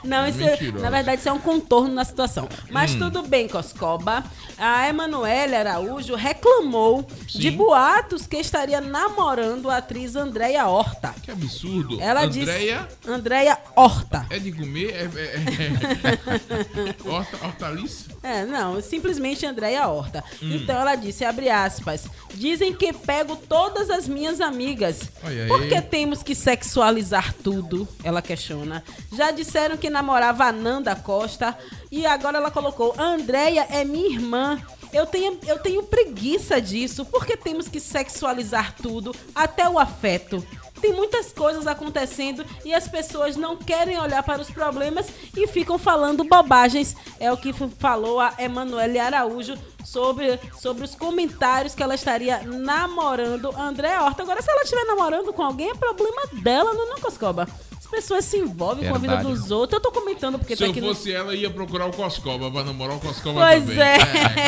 Não, 0.03 0.27
isso 0.27 0.41
é, 0.43 0.51
Mentirosa. 0.51 0.84
na 0.84 0.89
verdade, 0.89 1.19
isso 1.19 1.30
é 1.30 1.31
um 1.31 1.39
contorno 1.39 1.93
na 1.93 2.03
situação. 2.03 2.49
Mas 2.69 2.93
Hum. 2.93 2.99
tudo 2.99 3.23
bem, 3.23 3.47
Coscoba. 3.47 4.23
A 4.57 4.89
Emanuele 4.89 5.56
Araújo 5.56 6.15
reclamou 6.15 7.07
Sim. 7.30 7.39
de 7.39 7.51
boatos 7.51 8.27
que 8.27 8.35
estaria 8.38 8.81
namorando 8.81 9.69
a 9.69 9.77
atriz 9.77 10.18
Andréia 10.18 10.68
Horta. 10.68 11.15
Que 11.23 11.31
absurdo. 11.31 11.97
Ela 12.01 12.23
Andréia 12.26 12.85
disse. 12.99 13.10
Andréia 13.10 13.57
Horta. 13.73 14.26
é 14.30 14.38
de 14.39 14.51
comer? 14.51 14.89
É, 14.89 15.03
é, 15.15 15.35
é... 15.35 16.65
Horta, 17.05 17.37
hortaliça? 17.45 18.05
É, 18.21 18.45
não, 18.45 18.81
simplesmente 18.81 19.45
Andréia 19.45 19.87
Horta. 19.87 20.23
Hum. 20.41 20.55
Então 20.55 20.75
ela 20.75 20.95
disse, 20.95 21.25
abre 21.25 21.49
aspas, 21.49 22.05
dizem 22.33 22.73
que 22.73 22.91
pego 22.93 23.35
todas 23.35 23.89
as 23.89 24.07
minhas 24.07 24.41
amigas. 24.41 25.01
Olha. 25.23 25.47
Por 25.47 25.67
que 25.67 25.81
temos 25.81 26.23
que 26.23 26.35
sexualizar 26.35 27.33
tudo? 27.33 27.87
Ela 28.03 28.21
questiona. 28.21 28.83
Já 29.11 29.31
disseram 29.31 29.77
que 29.77 29.89
namorava 29.89 30.45
a 30.45 30.51
Nanda 30.51 30.95
Costa 30.95 31.57
e 31.91 32.05
agora 32.05 32.37
ela 32.37 32.51
colocou, 32.51 32.93
Andréia 32.97 33.67
é 33.69 33.83
minha 33.83 34.09
irmã. 34.09 34.61
Eu 34.91 35.05
tenho, 35.05 35.37
eu 35.45 35.59
tenho 35.59 35.83
preguiça 35.83 36.59
disso. 36.59 37.05
Por 37.05 37.25
que 37.25 37.37
temos 37.37 37.67
que 37.67 37.79
sexualizar 37.79 38.75
tudo, 38.75 39.15
até 39.35 39.69
o 39.69 39.77
afeto? 39.77 40.43
Tem 40.81 40.93
muitas 40.93 41.31
coisas 41.31 41.68
acontecendo 41.68 42.45
e 42.64 42.73
as 42.73 42.88
pessoas 42.88 43.35
não 43.35 43.57
querem 43.57 43.99
olhar 43.99 44.23
para 44.23 44.41
os 44.41 44.49
problemas 44.49 45.07
e 45.35 45.45
ficam 45.47 45.77
falando 45.77 46.23
bobagens. 46.23 46.95
É 47.19 47.31
o 47.31 47.38
que 47.38 47.53
falou 47.77 48.19
a 48.19 48.34
Emanuele 48.39 48.97
Araújo 48.99 49.56
sobre, 49.84 50.39
sobre 50.60 50.84
os 50.85 50.95
comentários 50.95 51.76
que 51.76 51.84
ela 51.84 51.95
estaria 51.95 52.39
namorando 52.43 53.53
André 53.57 53.99
Horta. 53.99 54.23
Agora, 54.23 54.41
se 54.41 54.49
ela 54.49 54.61
estiver 54.64 54.85
namorando 54.85 55.34
com 55.34 55.41
alguém, 55.43 55.69
é 55.72 55.76
problema 55.76 56.22
dela, 56.41 56.73
não 56.73 56.84
é 56.85 56.89
não, 56.91 56.99
Coscoba? 56.99 57.47
As 57.77 57.85
pessoas 57.88 58.23
se 58.26 58.38
envolvem 58.38 58.88
com 58.88 58.95
a 58.95 58.99
vida 58.99 59.15
Verdade. 59.15 59.35
dos 59.35 59.49
outros. 59.49 59.73
Eu 59.77 59.81
tô 59.81 59.91
comentando 59.91 60.38
porque 60.38 60.56
Se 60.56 60.60
tá 60.60 60.65
eu 60.68 60.72
aqui 60.72 60.80
no- 60.80 60.93
fosse 60.93 61.11
ela, 61.11 61.34
ia 61.35 61.49
procurar 61.49 61.88
o 61.88 61.91
Coscoba 61.91 62.51
pra 62.51 62.64
namorar 62.64 62.95
o 62.97 62.99
Coscoba 62.99 63.41
Pois 63.41 63.61
também. 63.64 63.80
é. 63.80 63.97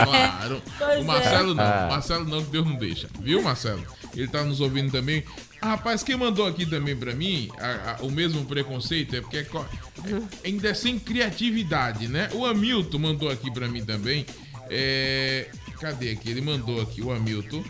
claro. 0.06 0.62
Pois 0.78 1.00
o 1.02 1.06
Marcelo 1.06 1.52
é. 1.52 1.56
não. 1.56 1.64
Ah. 1.64 1.88
Marcelo 1.90 2.26
não, 2.26 2.44
que 2.44 2.52
Deus 2.52 2.66
não 2.68 2.76
deixa. 2.76 3.08
Viu, 3.20 3.42
Marcelo? 3.42 3.84
Ele 4.16 4.28
tá 4.28 4.44
nos 4.44 4.60
ouvindo 4.62 4.92
também. 4.92 5.24
Rapaz, 5.62 6.02
quem 6.02 6.16
mandou 6.18 6.46
aqui 6.48 6.66
também 6.66 6.96
pra 6.96 7.14
mim 7.14 7.50
a- 7.60 7.98
a- 8.00 8.04
o 8.04 8.10
mesmo 8.10 8.44
preconceito 8.46 9.16
é 9.16 9.22
porque 9.22 9.38
é 9.38 9.42
é- 9.42 10.48
ainda 10.48 10.70
é 10.70 10.74
sem 10.74 10.98
criatividade, 10.98 12.08
né? 12.08 12.30
O 12.34 12.46
Hamilton 12.46 12.98
mandou 12.98 13.30
aqui 13.30 13.52
pra 13.52 13.68
mim 13.68 13.84
também. 13.86 14.26
É, 14.70 15.50
cadê 15.80 16.12
aqui? 16.12 16.30
Ele 16.30 16.42
mandou 16.42 16.82
aqui, 16.82 17.02
o 17.02 17.12
Hamilton. 17.12 17.64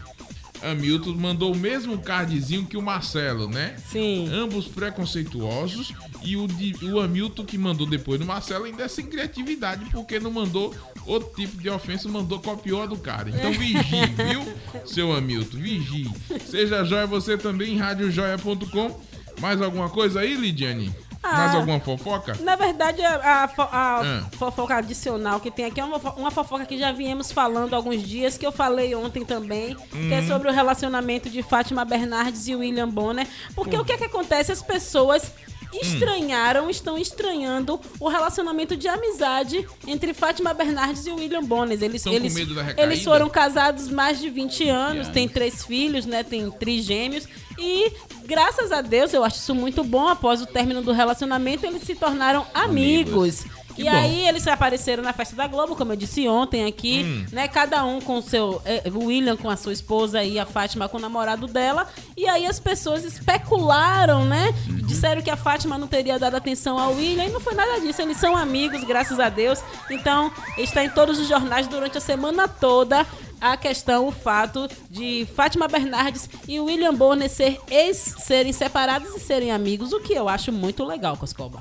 Hamilton 0.63 1.13
mandou 1.13 1.51
o 1.51 1.57
mesmo 1.57 1.97
cardzinho 1.99 2.65
que 2.65 2.77
o 2.77 2.81
Marcelo, 2.81 3.49
né? 3.49 3.75
Sim. 3.91 4.29
Ambos 4.33 4.67
preconceituosos. 4.67 5.93
E 6.23 6.37
o, 6.37 6.47
de, 6.47 6.85
o 6.85 6.99
Hamilton 6.99 7.45
que 7.45 7.57
mandou 7.57 7.87
depois 7.87 8.19
do 8.19 8.25
Marcelo 8.25 8.65
ainda 8.65 8.83
é 8.83 8.87
sem 8.87 9.07
criatividade, 9.07 9.85
porque 9.91 10.19
não 10.19 10.29
mandou 10.29 10.73
outro 11.05 11.33
tipo 11.35 11.57
de 11.57 11.69
ofensa, 11.69 12.07
mandou 12.07 12.39
copiou 12.39 12.83
a 12.83 12.85
do 12.85 12.97
cara. 12.97 13.29
Então 13.29 13.51
vigie, 13.51 14.05
viu, 14.29 14.45
seu 14.85 15.11
Hamilton? 15.13 15.57
Vigie. 15.57 16.11
Seja 16.45 16.83
joia 16.85 17.07
você 17.07 17.37
também 17.37 17.73
em 17.73 17.77
radiojoia.com. 17.77 19.01
Mais 19.39 19.61
alguma 19.61 19.89
coisa 19.89 20.19
aí, 20.19 20.35
Lidiane? 20.35 20.93
Mais 21.23 21.53
Ah. 21.53 21.57
alguma 21.57 21.79
fofoca? 21.79 22.35
Na 22.39 22.55
verdade, 22.55 23.03
a, 23.03 23.43
a 23.43 23.49
Ah. 23.71 24.23
fofoca 24.37 24.75
adicional 24.75 25.39
que 25.39 25.51
tem 25.51 25.65
aqui 25.65 25.79
é 25.79 25.83
uma, 25.85 25.97
uma 26.15 26.31
fofoca 26.31 26.65
que 26.65 26.77
já 26.77 26.91
viemos 26.91 27.31
falando 27.31 27.73
há 27.73 27.77
alguns 27.77 28.01
dias, 28.01 28.37
que 28.37 28.45
eu 28.45 28.51
falei 28.51 28.95
ontem 28.95 29.23
também, 29.23 29.75
que 29.91 30.13
é 30.13 30.19
Uhum. 30.19 30.27
sobre 30.27 30.49
o 30.49 30.51
relacionamento 30.51 31.29
de 31.29 31.43
Fátima 31.43 31.85
Bernardes 31.85 32.47
e 32.47 32.55
William 32.55 32.89
Bonner. 32.89 33.27
Porque 33.53 33.77
o 33.77 33.85
que 33.85 33.93
é 33.93 33.97
que 33.97 34.05
acontece? 34.05 34.51
As 34.51 34.61
pessoas 34.61 35.31
estranharam, 35.73 36.69
estão 36.69 36.97
estranhando 36.97 37.79
o 37.99 38.07
relacionamento 38.07 38.75
de 38.75 38.87
amizade 38.87 39.67
entre 39.87 40.13
Fátima 40.13 40.53
Bernardes 40.53 41.05
e 41.05 41.11
William 41.11 41.43
Bonner. 41.43 41.81
Eles, 41.81 42.01
Estão 42.01 42.13
eles, 42.13 42.35
eles 42.77 43.03
foram 43.03 43.29
casados 43.29 43.87
mais 43.87 44.19
de 44.19 44.29
20 44.29 44.67
anos, 44.69 45.07
têm 45.07 45.27
três 45.27 45.63
filhos, 45.63 46.05
né? 46.05 46.23
Tem 46.23 46.49
trigêmeos. 46.51 47.27
E, 47.57 47.91
graças 48.25 48.71
a 48.71 48.81
Deus, 48.81 49.13
eu 49.13 49.23
acho 49.23 49.37
isso 49.37 49.53
muito 49.53 49.83
bom. 49.83 50.07
Após 50.07 50.41
o 50.41 50.45
término 50.45 50.81
do 50.81 50.91
relacionamento, 50.91 51.65
eles 51.65 51.83
se 51.83 51.95
tornaram 51.95 52.45
amigos. 52.53 53.45
Que 53.75 53.81
e 53.83 53.85
bom. 53.85 53.91
aí 53.91 54.27
eles 54.27 54.45
apareceram 54.47 55.01
na 55.03 55.13
festa 55.13 55.35
da 55.35 55.47
Globo, 55.47 55.75
como 55.75 55.91
eu 55.93 55.95
disse 55.95 56.27
ontem 56.27 56.65
aqui, 56.65 57.03
Hum. 57.03 57.25
né? 57.31 57.47
Cada 57.47 57.83
um 57.85 57.99
com 58.01 58.17
o 58.17 58.21
seu. 58.21 58.61
eh, 58.65 58.83
O 58.93 59.05
William 59.05 59.35
com 59.37 59.49
a 59.49 59.55
sua 59.55 59.73
esposa 59.73 60.23
e 60.23 60.37
a 60.39 60.45
Fátima 60.45 60.87
com 60.89 60.97
o 60.97 60.99
namorado 61.01 61.47
dela. 61.47 61.87
E 62.17 62.27
aí 62.27 62.45
as 62.45 62.59
pessoas 62.59 63.03
especularam, 63.05 64.25
né? 64.25 64.53
Uhum. 64.69 64.77
Disseram 64.87 65.21
que 65.21 65.29
a 65.29 65.37
Fátima 65.37 65.77
não 65.77 65.87
teria 65.87 66.17
dado 66.19 66.35
atenção 66.35 66.77
ao 66.79 66.93
William. 66.93 67.25
E 67.25 67.29
não 67.31 67.39
foi 67.39 67.53
nada 67.53 67.79
disso. 67.79 68.01
Eles 68.01 68.17
são 68.17 68.35
amigos, 68.35 68.83
graças 68.83 69.19
a 69.19 69.29
Deus. 69.29 69.59
Então, 69.89 70.31
está 70.57 70.83
em 70.83 70.89
todos 70.89 71.19
os 71.19 71.27
jornais 71.27 71.67
durante 71.67 71.97
a 71.97 72.01
semana 72.01 72.47
toda 72.47 73.05
a 73.39 73.57
questão, 73.57 74.07
o 74.07 74.11
fato 74.11 74.67
de 74.87 75.27
Fátima 75.35 75.67
Bernardes 75.67 76.29
e 76.47 76.59
William 76.59 76.93
Bonner 76.93 77.27
ser 77.27 77.59
ex, 77.71 77.97
serem 78.19 78.53
separados 78.53 79.15
e 79.15 79.19
serem 79.19 79.51
amigos, 79.51 79.91
o 79.93 79.99
que 79.99 80.13
eu 80.13 80.29
acho 80.29 80.51
muito 80.51 80.83
legal, 80.85 81.17
Coscoba. 81.17 81.59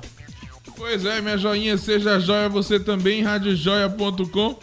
Pois 0.81 1.05
é, 1.05 1.21
minha 1.21 1.37
joinha, 1.37 1.77
seja 1.77 2.19
joia 2.19 2.49
você 2.49 2.79
também, 2.79 3.21
radiojoia.com, 3.21 4.57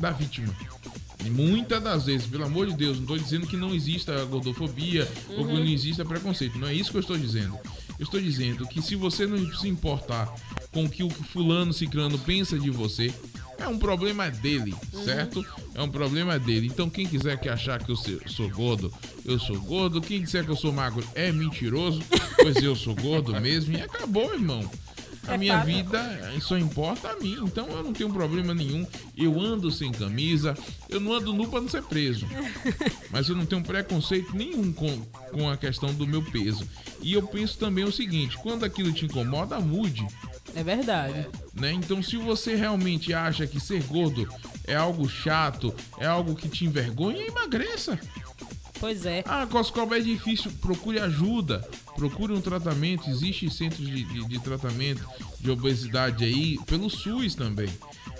Da 0.00 0.10
vítima. 0.10 0.52
Muitas 1.30 1.82
das 1.82 2.06
vezes, 2.06 2.26
pelo 2.26 2.44
amor 2.44 2.66
de 2.68 2.74
Deus, 2.76 2.96
não 2.96 3.02
estou 3.02 3.18
dizendo 3.18 3.46
que 3.46 3.56
não 3.56 3.74
exista 3.74 4.24
gordofobia 4.26 5.08
ou 5.30 5.44
que 5.46 5.52
Uhum. 5.52 5.58
não 5.58 5.64
exista 5.66 6.04
preconceito. 6.04 6.58
Não 6.58 6.68
é 6.68 6.74
isso 6.74 6.90
que 6.90 6.96
eu 6.96 7.00
estou 7.00 7.18
dizendo. 7.18 7.58
Eu 7.98 8.04
estou 8.04 8.20
dizendo 8.20 8.66
que 8.68 8.80
se 8.82 8.94
você 8.94 9.26
não 9.26 9.38
se 9.54 9.66
importar 9.68 10.32
com 10.72 10.84
o 10.84 10.88
que 10.90 11.02
o 11.02 11.10
fulano 11.10 11.72
ciclano 11.72 12.18
pensa 12.18 12.58
de 12.58 12.70
você, 12.70 13.12
é 13.58 13.66
um 13.66 13.78
problema 13.78 14.30
dele, 14.30 14.74
Uhum. 14.92 15.04
certo? 15.04 15.44
É 15.74 15.82
um 15.82 15.88
problema 15.88 16.38
dele. 16.38 16.66
Então 16.66 16.88
quem 16.90 17.06
quiser 17.06 17.38
que 17.40 17.48
achar 17.48 17.82
que 17.82 17.90
eu 17.90 17.96
sou 17.96 18.48
gordo, 18.50 18.92
eu 19.24 19.38
sou 19.38 19.58
gordo. 19.60 20.00
Quem 20.00 20.22
disser 20.22 20.44
que 20.44 20.50
eu 20.50 20.56
sou 20.56 20.72
magro 20.72 21.02
é 21.14 21.32
mentiroso, 21.32 22.02
pois 22.36 22.56
eu 22.62 22.76
sou 22.76 22.94
gordo 22.94 23.32
mesmo. 23.40 23.76
E 23.76 23.80
acabou, 23.80 24.32
irmão. 24.34 24.70
A 25.26 25.34
É 25.34 25.38
minha 25.38 25.58
fato. 25.58 25.66
vida 25.66 26.32
só 26.40 26.56
importa 26.56 27.08
a 27.08 27.16
mim, 27.16 27.38
então 27.42 27.66
eu 27.68 27.82
não 27.82 27.92
tenho 27.92 28.10
problema 28.12 28.54
nenhum. 28.54 28.86
Eu 29.16 29.40
ando 29.40 29.70
sem 29.70 29.90
camisa, 29.90 30.56
eu 30.88 31.00
não 31.00 31.12
ando 31.12 31.32
nu 31.32 31.48
pra 31.48 31.60
não 31.60 31.68
ser 31.68 31.82
preso. 31.82 32.26
Mas 33.10 33.28
eu 33.28 33.34
não 33.36 33.46
tenho 33.46 33.62
preconceito 33.62 34.36
nenhum 34.36 34.72
com, 34.72 35.00
com 35.32 35.48
a 35.50 35.56
questão 35.56 35.92
do 35.94 36.06
meu 36.06 36.22
peso. 36.22 36.68
E 37.02 37.12
eu 37.12 37.22
penso 37.26 37.58
também 37.58 37.84
o 37.84 37.92
seguinte: 37.92 38.36
quando 38.38 38.64
aquilo 38.64 38.92
te 38.92 39.04
incomoda, 39.04 39.58
mude. 39.60 40.06
É 40.54 40.62
verdade. 40.62 41.26
Né? 41.54 41.72
Então, 41.72 42.02
se 42.02 42.16
você 42.16 42.54
realmente 42.54 43.12
acha 43.12 43.46
que 43.46 43.58
ser 43.60 43.82
gordo 43.82 44.26
é 44.64 44.74
algo 44.74 45.08
chato, 45.08 45.74
é 45.98 46.06
algo 46.06 46.34
que 46.34 46.48
te 46.48 46.64
envergonha, 46.64 47.26
emagreça. 47.26 47.98
Pois 48.78 49.06
é. 49.06 49.24
Ah, 49.26 49.46
Coscoba 49.46 49.96
é 49.96 50.00
difícil, 50.00 50.52
procure 50.60 50.98
ajuda, 51.00 51.66
procure 51.96 52.32
um 52.32 52.40
tratamento. 52.40 53.08
Existe 53.08 53.48
centros 53.50 53.86
de, 53.86 54.04
de- 54.04 54.24
de 54.26 54.38
tratamento 54.38 55.02
de 55.40 55.50
obesidade 55.50 56.24
aí, 56.24 56.58
pelo 56.66 56.90
SUS 56.90 57.34
também, 57.34 57.70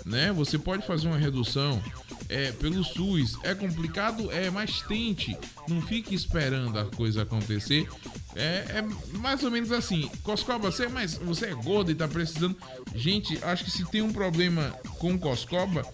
né? 0.05 0.31
Você 0.33 0.57
pode 0.57 0.85
fazer 0.87 1.07
uma 1.07 1.17
redução 1.17 1.81
é, 2.27 2.51
pelo 2.53 2.83
SUS. 2.83 3.37
É 3.43 3.53
complicado, 3.53 4.31
é, 4.31 4.49
mas 4.49 4.81
tente. 4.81 5.37
Não 5.67 5.79
fique 5.81 6.15
esperando 6.15 6.77
a 6.79 6.85
coisa 6.85 7.21
acontecer. 7.21 7.87
É, 8.35 8.79
é 8.79 9.17
mais 9.19 9.43
ou 9.43 9.51
menos 9.51 9.71
assim. 9.71 10.09
Coscoba, 10.23 10.71
você 10.71 10.85
é, 10.85 10.89
mais, 10.89 11.15
você 11.15 11.45
é 11.47 11.53
gordo 11.53 11.91
e 11.91 11.95
tá 11.95 12.07
precisando. 12.07 12.57
Gente, 12.95 13.37
acho 13.43 13.63
que 13.63 13.71
se 13.71 13.85
tem 13.91 14.01
um 14.01 14.11
problema 14.11 14.73
com 14.97 15.17
Coscoba, 15.19 15.85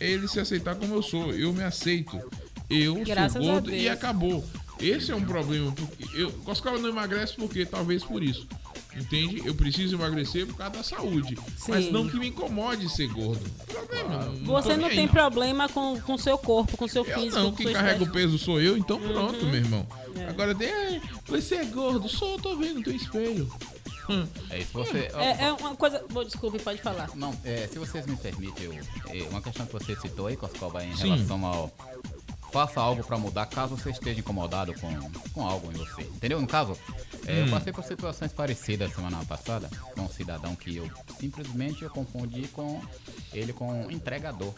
é 0.00 0.08
ele 0.10 0.28
se 0.28 0.40
aceitar 0.40 0.76
como 0.76 0.94
eu 0.94 1.02
sou. 1.02 1.32
Eu 1.34 1.52
me 1.52 1.62
aceito. 1.62 2.18
Eu 2.70 2.94
Graças 3.04 3.32
sou 3.42 3.52
gordo 3.52 3.74
e 3.74 3.88
acabou. 3.88 4.44
Esse 4.80 5.10
é 5.10 5.14
um 5.16 5.24
problema. 5.24 5.72
Porque 5.72 6.06
eu, 6.14 6.30
Coscoba 6.44 6.78
não 6.78 6.88
emagrece 6.88 7.34
porque 7.34 7.64
talvez 7.66 8.04
por 8.04 8.22
isso. 8.22 8.46
Entende? 8.96 9.42
Eu 9.46 9.54
preciso 9.54 9.94
emagrecer 9.96 10.46
por 10.46 10.56
causa 10.56 10.72
da 10.74 10.82
saúde. 10.82 11.38
Mas 11.68 11.84
Sim. 11.86 11.90
não 11.92 12.08
que 12.08 12.16
me 12.18 12.28
incomode 12.28 12.88
ser 12.88 13.06
gordo. 13.08 13.40
Problema. 13.66 14.24
não- 14.24 14.44
Você 14.44 14.76
não 14.76 14.88
tem 14.88 15.00
aí, 15.00 15.08
problema 15.08 15.68
com 15.68 16.00
o 16.08 16.18
seu 16.18 16.36
corpo, 16.38 16.76
com 16.76 16.84
o 16.84 16.88
seu 16.88 17.04
Eu 17.04 17.14
físico. 17.14 17.36
não, 17.38 17.52
quem 17.52 17.72
carrega 17.72 18.02
o 18.04 18.10
peso 18.10 18.38
sou 18.38 18.60
eu, 18.60 18.76
então 18.76 18.98
pronto, 19.00 19.36
Uhum. 19.44 19.50
meu 19.50 19.60
irmão. 19.60 19.86
É. 20.16 20.26
Agora 20.28 20.54
tem, 20.54 20.72
"Ai, 20.72 21.02
você 21.26 21.56
é 21.56 21.64
gordo, 21.64 22.08
sou, 22.08 22.32
eu 22.32 22.38
tô 22.40 22.56
vendo 22.56 22.76
no 22.78 22.82
teu 22.82 22.94
espelho. 22.94 23.50
É 24.50 24.58
isso, 24.60 24.70
você. 24.72 25.10
É, 25.14 25.44
é 25.44 25.52
uma 25.52 25.76
coisa. 25.76 26.02
Bom, 26.10 26.24
desculpe, 26.24 26.58
pode 26.60 26.80
falar. 26.80 27.10
Não, 27.14 27.34
é, 27.44 27.68
se 27.70 27.78
vocês 27.78 28.06
me 28.06 28.16
permitem, 28.16 28.64
eu, 28.64 28.72
é, 28.72 29.28
uma 29.28 29.42
questão 29.42 29.66
que 29.66 29.72
você 29.74 29.94
citou 29.96 30.28
aí, 30.28 30.36
Coscoba, 30.36 30.82
em 30.82 30.96
Sim. 30.96 31.10
relação 31.10 31.44
ao. 31.44 31.70
Faça 32.52 32.80
algo 32.80 33.04
pra 33.04 33.18
mudar 33.18 33.44
caso 33.46 33.76
você 33.76 33.90
esteja 33.90 34.20
incomodado 34.20 34.72
com, 34.80 35.10
com 35.32 35.46
algo 35.46 35.70
em 35.70 35.74
você. 35.76 36.02
Entendeu? 36.02 36.40
No 36.40 36.46
caso, 36.46 36.76
é, 37.26 37.32
Hum. 37.32 37.44
eu 37.44 37.50
passei 37.50 37.72
por 37.72 37.84
situações 37.84 38.32
parecidas 38.32 38.92
semana 38.94 39.22
passada 39.26 39.68
com 39.94 40.02
um 40.02 40.08
cidadão 40.08 40.56
que 40.56 40.76
eu 40.76 40.90
simplesmente 41.20 41.82
eu 41.84 41.90
confundi 41.90 42.48
com 42.48 42.80
ele 43.34 43.52
com 43.52 43.68
um 43.86 43.90
entregador. 43.90 44.54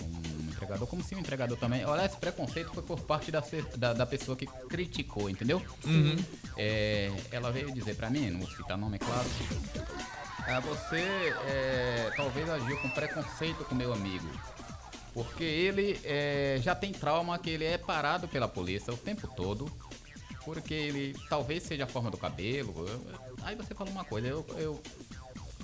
Um 0.00 0.48
entregador, 0.50 0.86
como 0.86 1.02
se 1.02 1.14
o 1.14 1.18
entregador 1.18 1.56
também. 1.58 1.84
Olha, 1.84 2.04
esse 2.04 2.16
preconceito 2.16 2.70
foi 2.72 2.82
por 2.82 3.00
parte 3.00 3.30
da, 3.30 3.42
da, 3.76 3.92
da 3.92 4.06
pessoa 4.06 4.36
que 4.36 4.46
criticou, 4.68 5.28
entendeu? 5.30 5.60
Uhum. 5.84 6.16
É, 6.56 7.10
ela 7.30 7.50
veio 7.50 7.72
dizer 7.72 7.94
pra 7.96 8.08
mim, 8.10 8.30
não 8.30 8.40
vou 8.40 8.50
citar 8.50 8.76
nome, 8.78 8.96
é 8.96 8.98
claro. 8.98 9.28
Ah, 10.46 10.60
você 10.60 10.98
é, 11.46 12.10
talvez 12.16 12.48
agiu 12.50 12.76
com 12.78 12.90
preconceito 12.90 13.64
com 13.64 13.74
meu 13.74 13.92
amigo. 13.92 14.28
Porque 15.12 15.44
ele 15.44 16.00
é, 16.04 16.58
já 16.62 16.74
tem 16.74 16.92
trauma 16.92 17.38
que 17.38 17.50
ele 17.50 17.64
é 17.64 17.76
parado 17.76 18.26
pela 18.28 18.48
polícia 18.48 18.92
o 18.92 18.96
tempo 18.96 19.28
todo. 19.28 19.70
Porque 20.44 20.74
ele 20.74 21.16
talvez 21.28 21.62
seja 21.62 21.84
a 21.84 21.86
forma 21.86 22.10
do 22.10 22.16
cabelo. 22.16 22.74
aí 23.42 23.54
você 23.54 23.74
fala 23.74 23.90
uma 23.90 24.04
coisa, 24.04 24.26
eu, 24.26 24.44
eu 24.56 24.82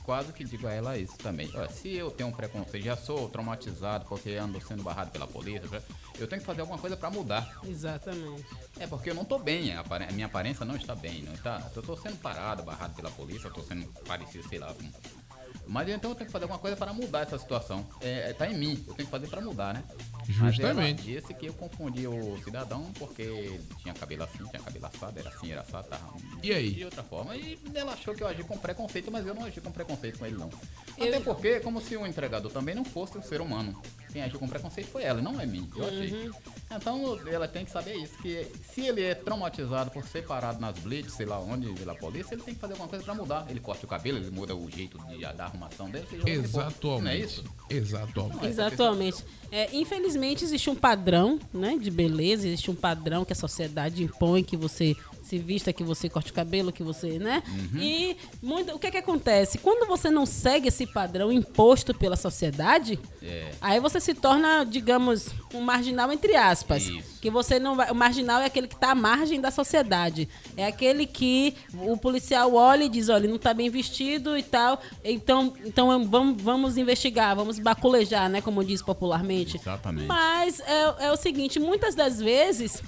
quase 0.05 0.33
que 0.33 0.45
digo 0.45 0.67
a 0.67 0.73
ela 0.73 0.97
isso 0.97 1.19
também. 1.19 1.51
Olha, 1.55 1.69
se 1.69 1.93
eu 1.95 2.11
tenho 2.11 2.29
um 2.29 2.33
preconceito, 2.33 2.85
já 2.85 2.97
sou 2.97 3.29
traumatizado 3.29 4.05
porque 4.07 4.31
ando 4.37 4.61
sendo 4.65 4.83
barrado 4.83 5.11
pela 5.11 5.27
polícia, 5.27 5.83
eu 6.19 6.29
tenho 6.29 6.41
que 6.41 6.47
fazer 6.47 6.61
alguma 6.61 6.79
coisa 6.79 6.97
pra 6.97 7.11
mudar. 7.11 7.61
Exatamente. 7.67 8.47
É 8.79 8.87
porque 8.87 9.11
eu 9.11 9.15
não 9.15 9.25
tô 9.25 9.39
bem, 9.39 9.73
a 9.75 9.85
minha 10.13 10.27
aparência 10.27 10.65
não 10.65 10.77
está 10.77 10.95
bem, 10.95 11.23
não 11.23 11.35
está. 11.35 11.61
Eu 11.75 11.83
tô 11.83 11.97
sendo 11.97 12.17
parado, 12.19 12.63
barrado 12.63 12.95
pela 12.95 13.11
polícia, 13.11 13.49
eu 13.49 13.53
tô 13.53 13.63
sendo 13.63 13.85
parecido, 14.07 14.49
sei 14.49 14.59
lá. 14.61 14.73
com- 14.73 15.28
Mas 15.67 15.89
então 15.89 16.11
eu 16.11 16.15
tenho 16.15 16.27
que 16.27 16.33
fazer 16.33 16.45
alguma 16.45 16.59
coisa 16.59 16.77
para 16.77 16.93
mudar 16.93 17.21
essa 17.21 17.39
situação. 17.39 17.87
É, 18.01 18.33
tá 18.33 18.47
em 18.49 18.57
mim, 18.57 18.85
eu 18.87 18.95
tenho 18.95 19.07
que 19.07 19.11
fazer 19.11 19.27
para 19.29 19.41
mudar, 19.41 19.75
né? 19.75 19.85
Justamente. 20.27 20.75
Mas 20.75 20.79
ela 20.79 20.93
disse 20.93 21.35
que 21.35 21.47
eu 21.47 21.53
confundi 21.55 22.07
o 22.07 22.39
cidadão 22.45 22.91
porque 22.99 23.59
tinha 23.79 23.95
cabelo 23.95 24.25
assim, 24.25 24.45
tinha 24.45 24.63
cabelo 24.63 24.87
assado, 24.87 25.19
era 25.19 25.29
assim, 25.29 25.51
era 25.51 25.61
assado, 25.63 25.89
tava 25.89 26.15
E 26.43 26.53
aí? 26.53 26.71
de 26.71 26.85
outra 26.85 27.03
forma. 27.03 27.37
E 27.37 27.59
ela 27.75 27.93
achou 27.93 28.15
que 28.15 28.23
eu 28.23 28.29
agi 28.29 28.43
com 28.43 28.57
preconceito, 28.59 29.11
mas 29.11 29.27
eu 29.27 29.35
não 29.35 29.45
agi 29.45 29.61
com 29.61 29.71
preconceito 29.71 30.19
com 30.19 30.27
ele, 30.27 30.37
não. 30.37 30.51
Até 30.95 31.21
porque, 31.21 31.49
é 31.49 31.61
como 31.61 31.81
se 31.81 31.97
o 31.97 32.07
entregador 32.07 32.51
também 32.51 32.75
não 32.75 32.85
fosse 32.85 33.17
um 33.17 33.23
ser 33.23 33.41
humano. 33.41 33.81
Quem 34.13 34.23
agiu 34.23 34.39
com 34.39 34.49
preconceito 34.49 34.89
foi 34.89 35.03
ela, 35.03 35.21
não 35.21 35.41
é 35.41 35.47
mim, 35.47 35.69
eu 35.77 35.87
achei. 35.87 36.13
Uhum. 36.13 36.31
Então 36.71 37.21
ela 37.29 37.47
tem 37.47 37.65
que 37.65 37.71
saber 37.71 37.95
isso, 37.95 38.17
que 38.19 38.47
se 38.73 38.83
ele 38.83 39.03
é 39.03 39.15
traumatizado 39.15 39.91
por 39.91 40.05
ser 40.07 40.27
parado 40.27 40.61
nas 40.61 40.79
blitz, 40.79 41.13
sei 41.13 41.27
lá 41.27 41.39
onde, 41.39 41.73
pela 41.75 41.95
polícia, 41.95 42.35
ele 42.35 42.43
tem 42.43 42.55
que 42.55 42.61
fazer 42.61 42.75
alguma 42.75 42.89
coisa 42.89 43.05
pra 43.05 43.15
mudar. 43.15 43.47
Ele 43.49 43.61
corta 43.61 43.85
o 43.85 43.89
cabelo, 43.89 44.19
ele 44.19 44.31
muda 44.31 44.55
o 44.55 44.71
jeito 44.71 44.99
de, 45.07 45.21
da 45.21 45.45
arrumação 45.45 45.91
dele. 45.91 46.07
Exatamente. 46.25 47.03
Não 47.03 47.11
é 47.11 47.19
isso? 47.19 47.45
Exatamente. 47.71 48.47
Exatamente. 48.47 49.25
É, 49.51 49.75
infelizmente 49.75 50.45
existe 50.45 50.69
um 50.69 50.75
padrão, 50.75 51.39
né, 51.53 51.77
de 51.79 51.91
beleza, 51.91 52.47
existe 52.47 52.71
um 52.71 52.75
padrão 52.75 53.25
que 53.25 53.33
a 53.33 53.37
sociedade 53.37 54.03
impõe 54.03 54.43
que 54.43 54.57
você 54.57 54.95
se 55.29 55.39
vista, 55.39 55.73
que 55.73 55.85
você 55.85 56.09
corte 56.09 56.31
o 56.31 56.35
cabelo, 56.35 56.73
que 56.73 56.83
você, 56.83 57.19
né? 57.19 57.43
Uhum. 57.49 57.81
E 57.81 58.17
muito, 58.43 58.75
o 58.75 58.79
que 58.79 58.87
é 58.87 58.91
que 58.91 58.97
acontece? 58.97 59.59
Quando 59.59 59.87
você 59.87 60.11
não 60.11 60.25
segue 60.25 60.69
esse 60.69 60.87
padrão 60.87 61.31
imposto 61.31 61.93
pela 61.95 62.17
sociedade, 62.17 62.99
É. 63.23 63.51
aí 63.61 63.79
você 63.79 64.01
se 64.01 64.15
torna, 64.15 64.65
digamos, 64.65 65.29
um 65.53 65.61
marginal 65.61 66.11
entre 66.13 66.35
aspas. 66.35 66.85
Isso. 66.87 67.19
Que 67.21 67.31
você 67.31 67.59
não 67.59 67.77
vai, 67.77 67.91
o 67.91 67.95
marginal 67.95 68.41
é 68.41 68.47
aquele 68.47 68.67
que 68.69 68.75
está 68.75 68.93
à 68.93 68.95
margem 68.95 69.41
da 69.41 69.51
sociedade. 69.51 70.29
É 70.57 70.67
aquele 70.67 71.05
que 71.05 71.55
o 71.75 71.97
policial 71.97 72.55
olha 72.55 72.85
e 72.85 72.89
diz, 72.89 73.09
olha, 73.09 73.19
ele 73.21 73.29
não 73.29 73.37
está 73.37 73.53
bem 73.53 73.69
vestido 73.69 74.37
e 74.39 74.43
tal. 74.43 74.81
Então, 75.05 75.53
então 75.65 76.05
vamos, 76.07 76.41
vamos 76.43 76.77
investigar, 76.79 77.37
vamos 77.37 77.59
baculejar, 77.59 78.31
né, 78.31 78.41
como 78.41 78.65
diz 78.65 78.81
popularmente. 78.83 79.57
Exatamente. 79.57 80.07
Mas 80.07 80.61
é, 80.61 81.07
é 81.07 81.13
o 81.13 81.17
seguinte, 81.17 81.59
muitas 81.61 81.95
das 81.95 82.19
vezes 82.21 82.83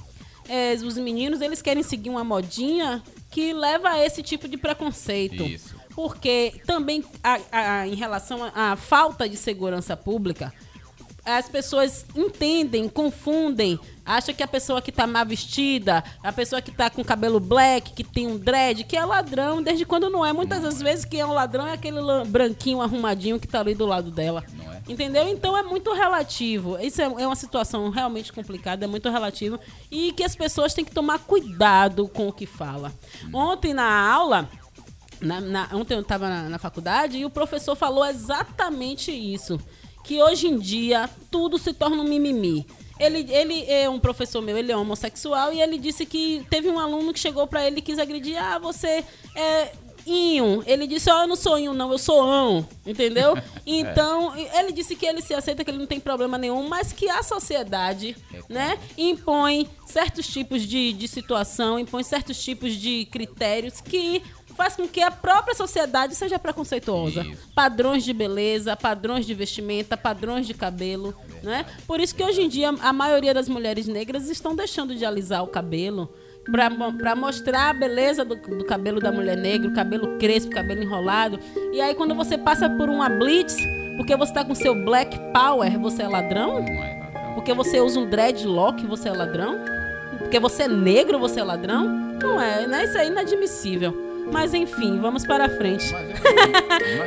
é, 0.50 0.74
os 0.74 0.98
meninos 0.98 1.40
eles 1.40 1.62
querem 1.62 1.82
seguir 1.82 2.10
uma 2.10 2.24
modinha 2.24 3.02
que 3.30 3.52
leva 3.52 3.90
a 3.90 4.04
esse 4.04 4.22
tipo 4.22 4.48
de 4.48 4.56
preconceito. 4.56 5.42
Isso. 5.44 5.78
porque 5.94 6.52
também 6.66 7.04
a- 7.22 7.40
a- 7.50 7.86
em 7.88 7.94
relação 7.94 8.44
à 8.44 8.72
à 8.72 8.76
falta 8.76 9.28
de 9.28 9.36
segurança 9.36 9.96
pública, 9.96 10.52
as 11.24 11.48
pessoas 11.48 12.04
entendem, 12.16 12.88
confundem, 12.88 13.78
acham 14.04 14.34
que 14.34 14.42
a 14.42 14.48
pessoa 14.48 14.80
que 14.80 14.90
tá 14.90 15.06
mal 15.06 15.24
vestida, 15.26 16.02
a 16.22 16.32
pessoa 16.32 16.60
que 16.62 16.70
tá 16.70 16.88
com 16.90 17.04
cabelo 17.04 17.38
black, 17.38 17.92
que 17.92 18.02
tem 18.02 18.26
um 18.26 18.36
dread, 18.38 18.84
que 18.84 18.96
é 18.96 19.04
ladrão, 19.04 19.62
desde 19.62 19.84
quando 19.84 20.08
não 20.10 20.24
é. 20.24 20.32
Muitas 20.32 20.62
das 20.62 20.80
vezes 20.80 21.04
quem 21.04 21.20
é 21.20 21.26
um 21.26 21.32
ladrão 21.32 21.66
é 21.66 21.72
aquele 21.74 22.00
branquinho 22.26 22.80
arrumadinho 22.80 23.38
que 23.38 23.46
tá 23.46 23.60
ali 23.60 23.74
do 23.74 23.86
lado 23.86 24.10
dela. 24.10 24.44
Entendeu? 24.88 25.28
Então 25.28 25.56
é 25.56 25.62
muito 25.62 25.92
relativo. 25.92 26.76
Isso 26.80 27.00
é, 27.00 27.04
é 27.04 27.26
uma 27.26 27.36
situação 27.36 27.90
realmente 27.90 28.32
complicada, 28.32 28.84
é 28.84 28.88
muito 28.88 29.08
relativo. 29.10 29.60
E 29.90 30.12
que 30.12 30.24
as 30.24 30.34
pessoas 30.34 30.74
têm 30.74 30.84
que 30.84 30.90
tomar 30.90 31.18
cuidado 31.20 32.08
com 32.08 32.26
o 32.28 32.32
que 32.32 32.46
fala. 32.46 32.92
Ontem 33.32 33.72
na 33.72 34.10
aula, 34.10 34.48
na- 35.20 35.40
na- 35.40 35.68
ontem 35.74 35.94
eu 35.94 36.00
estava 36.00 36.28
na, 36.28 36.48
na 36.48 36.58
faculdade 36.58 37.18
e 37.18 37.24
o 37.24 37.30
professor 37.30 37.76
falou 37.76 38.04
exatamente 38.06 39.12
isso. 39.12 39.60
Que 40.04 40.22
hoje 40.22 40.48
em 40.48 40.58
dia 40.58 41.08
tudo 41.30 41.58
se 41.58 41.72
torna 41.72 42.02
um 42.02 42.04
mimimi. 42.04 42.66
Ele, 42.98 43.26
ele 43.30 43.64
é 43.66 43.88
um 43.88 43.98
professor 43.98 44.42
meu, 44.42 44.58
ele 44.58 44.70
é 44.70 44.76
homossexual 44.76 45.52
e 45.52 45.60
ele 45.60 45.78
disse 45.78 46.04
que 46.04 46.44
teve 46.50 46.68
um 46.68 46.78
aluno 46.78 47.14
que 47.14 47.18
chegou 47.18 47.46
pra 47.46 47.66
ele 47.66 47.78
e 47.78 47.82
quis 47.82 47.98
agredir. 47.98 48.36
Ah, 48.36 48.58
você 48.58 49.02
é 49.34 49.72
inho. 50.06 50.62
Ele 50.66 50.86
disse, 50.86 51.10
ó, 51.10 51.22
eu 51.22 51.28
não 51.28 51.36
sou 51.36 51.58
inho, 51.58 51.72
não, 51.72 51.90
eu 51.92 51.98
sou 51.98 52.22
ão. 52.22 52.66
Entendeu? 52.86 53.36
Então, 53.72 54.34
ele 54.36 54.72
disse 54.72 54.96
que 54.96 55.06
ele 55.06 55.22
se 55.22 55.32
aceita, 55.32 55.62
que 55.62 55.70
ele 55.70 55.78
não 55.78 55.86
tem 55.86 56.00
problema 56.00 56.36
nenhum, 56.36 56.66
mas 56.68 56.92
que 56.92 57.08
a 57.08 57.22
sociedade, 57.22 58.16
né, 58.48 58.76
impõe 58.98 59.68
certos 59.86 60.26
tipos 60.26 60.62
de, 60.62 60.92
de 60.92 61.06
situação, 61.06 61.78
impõe 61.78 62.02
certos 62.02 62.42
tipos 62.42 62.74
de 62.74 63.04
critérios 63.12 63.80
que 63.80 64.22
faz 64.56 64.76
com 64.76 64.86
que 64.86 65.00
a 65.00 65.10
própria 65.10 65.54
sociedade 65.54 66.14
seja 66.14 66.38
preconceituosa. 66.38 67.24
Padrões 67.54 68.04
de 68.04 68.12
beleza, 68.12 68.76
padrões 68.76 69.26
de 69.26 69.34
vestimenta, 69.34 69.96
padrões 69.96 70.46
de 70.46 70.54
cabelo, 70.54 71.14
né? 71.42 71.64
Por 71.86 72.00
isso 72.00 72.14
que 72.14 72.22
hoje 72.22 72.42
em 72.42 72.48
dia 72.48 72.68
a 72.68 72.92
maioria 72.92 73.32
das 73.32 73.48
mulheres 73.48 73.86
negras 73.86 74.28
estão 74.28 74.54
deixando 74.54 74.94
de 74.94 75.04
alisar 75.04 75.42
o 75.42 75.46
cabelo 75.46 76.12
pra 76.50 77.14
mostrar 77.14 77.70
a 77.70 77.72
beleza 77.72 78.24
do, 78.24 78.34
do 78.34 78.64
cabelo 78.64 78.98
da 79.00 79.12
mulher 79.12 79.36
negra, 79.36 79.68
o 79.68 79.74
cabelo 79.74 80.18
crespo, 80.18 80.50
o 80.50 80.54
cabelo 80.54 80.82
enrolado. 80.82 81.38
E 81.72 81.80
aí 81.80 81.94
quando 81.94 82.14
você 82.14 82.36
passa 82.36 82.68
por 82.68 82.88
uma 82.88 83.08
blitz, 83.08 83.56
porque 83.96 84.16
você 84.16 84.32
tá 84.32 84.44
com 84.44 84.54
seu 84.54 84.74
black 84.84 85.16
power, 85.32 85.78
você 85.78 86.02
é 86.02 86.08
ladrão? 86.08 86.64
Porque 87.34 87.54
você 87.54 87.80
usa 87.80 88.00
um 88.00 88.08
dreadlock, 88.08 88.84
você 88.86 89.08
é 89.08 89.12
ladrão? 89.12 89.58
Porque 90.18 90.40
você 90.40 90.64
é 90.64 90.68
negro, 90.68 91.18
você 91.18 91.40
é 91.40 91.44
ladrão? 91.44 91.86
Não 92.20 92.40
é, 92.40 92.66
né? 92.66 92.84
Isso 92.84 92.98
é 92.98 93.06
inadmissível. 93.06 94.09
Mas 94.32 94.54
enfim, 94.54 94.98
vamos 95.00 95.26
para 95.26 95.46
a 95.46 95.48
frente. 95.48 95.92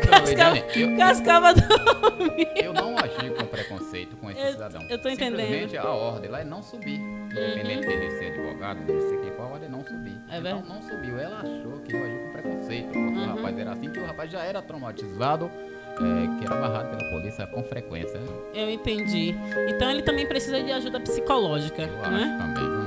Cascava, 0.10 0.58
eu- 0.76 0.98
Cascava 0.98 1.54
dormiu. 1.54 2.48
Eu 2.56 2.74
não 2.74 2.98
agi 2.98 3.30
com 3.38 3.46
preconceito 3.46 4.16
com 4.18 4.30
esse 4.30 4.40
Eu- 4.42 4.52
cidadão. 4.52 4.82
eu 4.90 4.98
tô 5.02 5.10
entendendo. 5.10 5.40
Simplesmente 5.42 5.78
a 5.78 5.90
ordem 5.90 6.30
lá 6.30 6.42
é 6.42 6.44
não 6.44 6.62
subir. 6.62 7.00
Independente 7.00 7.88
dele 7.88 8.12
ser 8.12 8.32
advogado, 8.34 8.80
dele 8.86 9.02
ser 9.02 9.18
quem 9.22 9.32
for, 9.32 9.44
a 9.44 9.48
ordem 9.48 9.68
é 9.68 9.72
não 9.72 9.84
subir. 9.84 10.18
É 10.30 10.38
então 10.38 10.42
verdade. 10.42 10.68
não 10.70 10.82
subiu. 10.82 11.20
Ela 11.20 11.38
achou 11.40 11.80
que 11.86 11.96
eu 11.96 12.04
agi 12.04 12.18
com 12.20 12.32
preconceito. 12.34 12.88
Porque 12.92 13.00
o 13.20 13.26
rapaz 13.26 13.58
era 13.60 13.72
assim, 13.72 13.90
que 13.90 14.00
o 14.00 14.06
rapaz 14.06 14.32
já 14.32 14.44
era 14.44 14.62
traumatizado, 14.62 15.52
é, 15.96 16.40
que 16.40 16.46
era 16.46 16.56
barrado 16.62 16.98
pela 16.98 17.10
polícia 17.12 17.48
com 17.48 17.64
frequência. 17.64 18.20
Eu 18.54 18.70
entendi. 18.70 19.36
Então 19.70 19.90
ele 19.90 20.02
também 20.04 20.26
precisa 20.28 20.62
de 20.62 20.72
ajuda 20.72 21.00
psicológica, 21.00 21.86
né? 21.88 22.38
Também, 22.40 22.83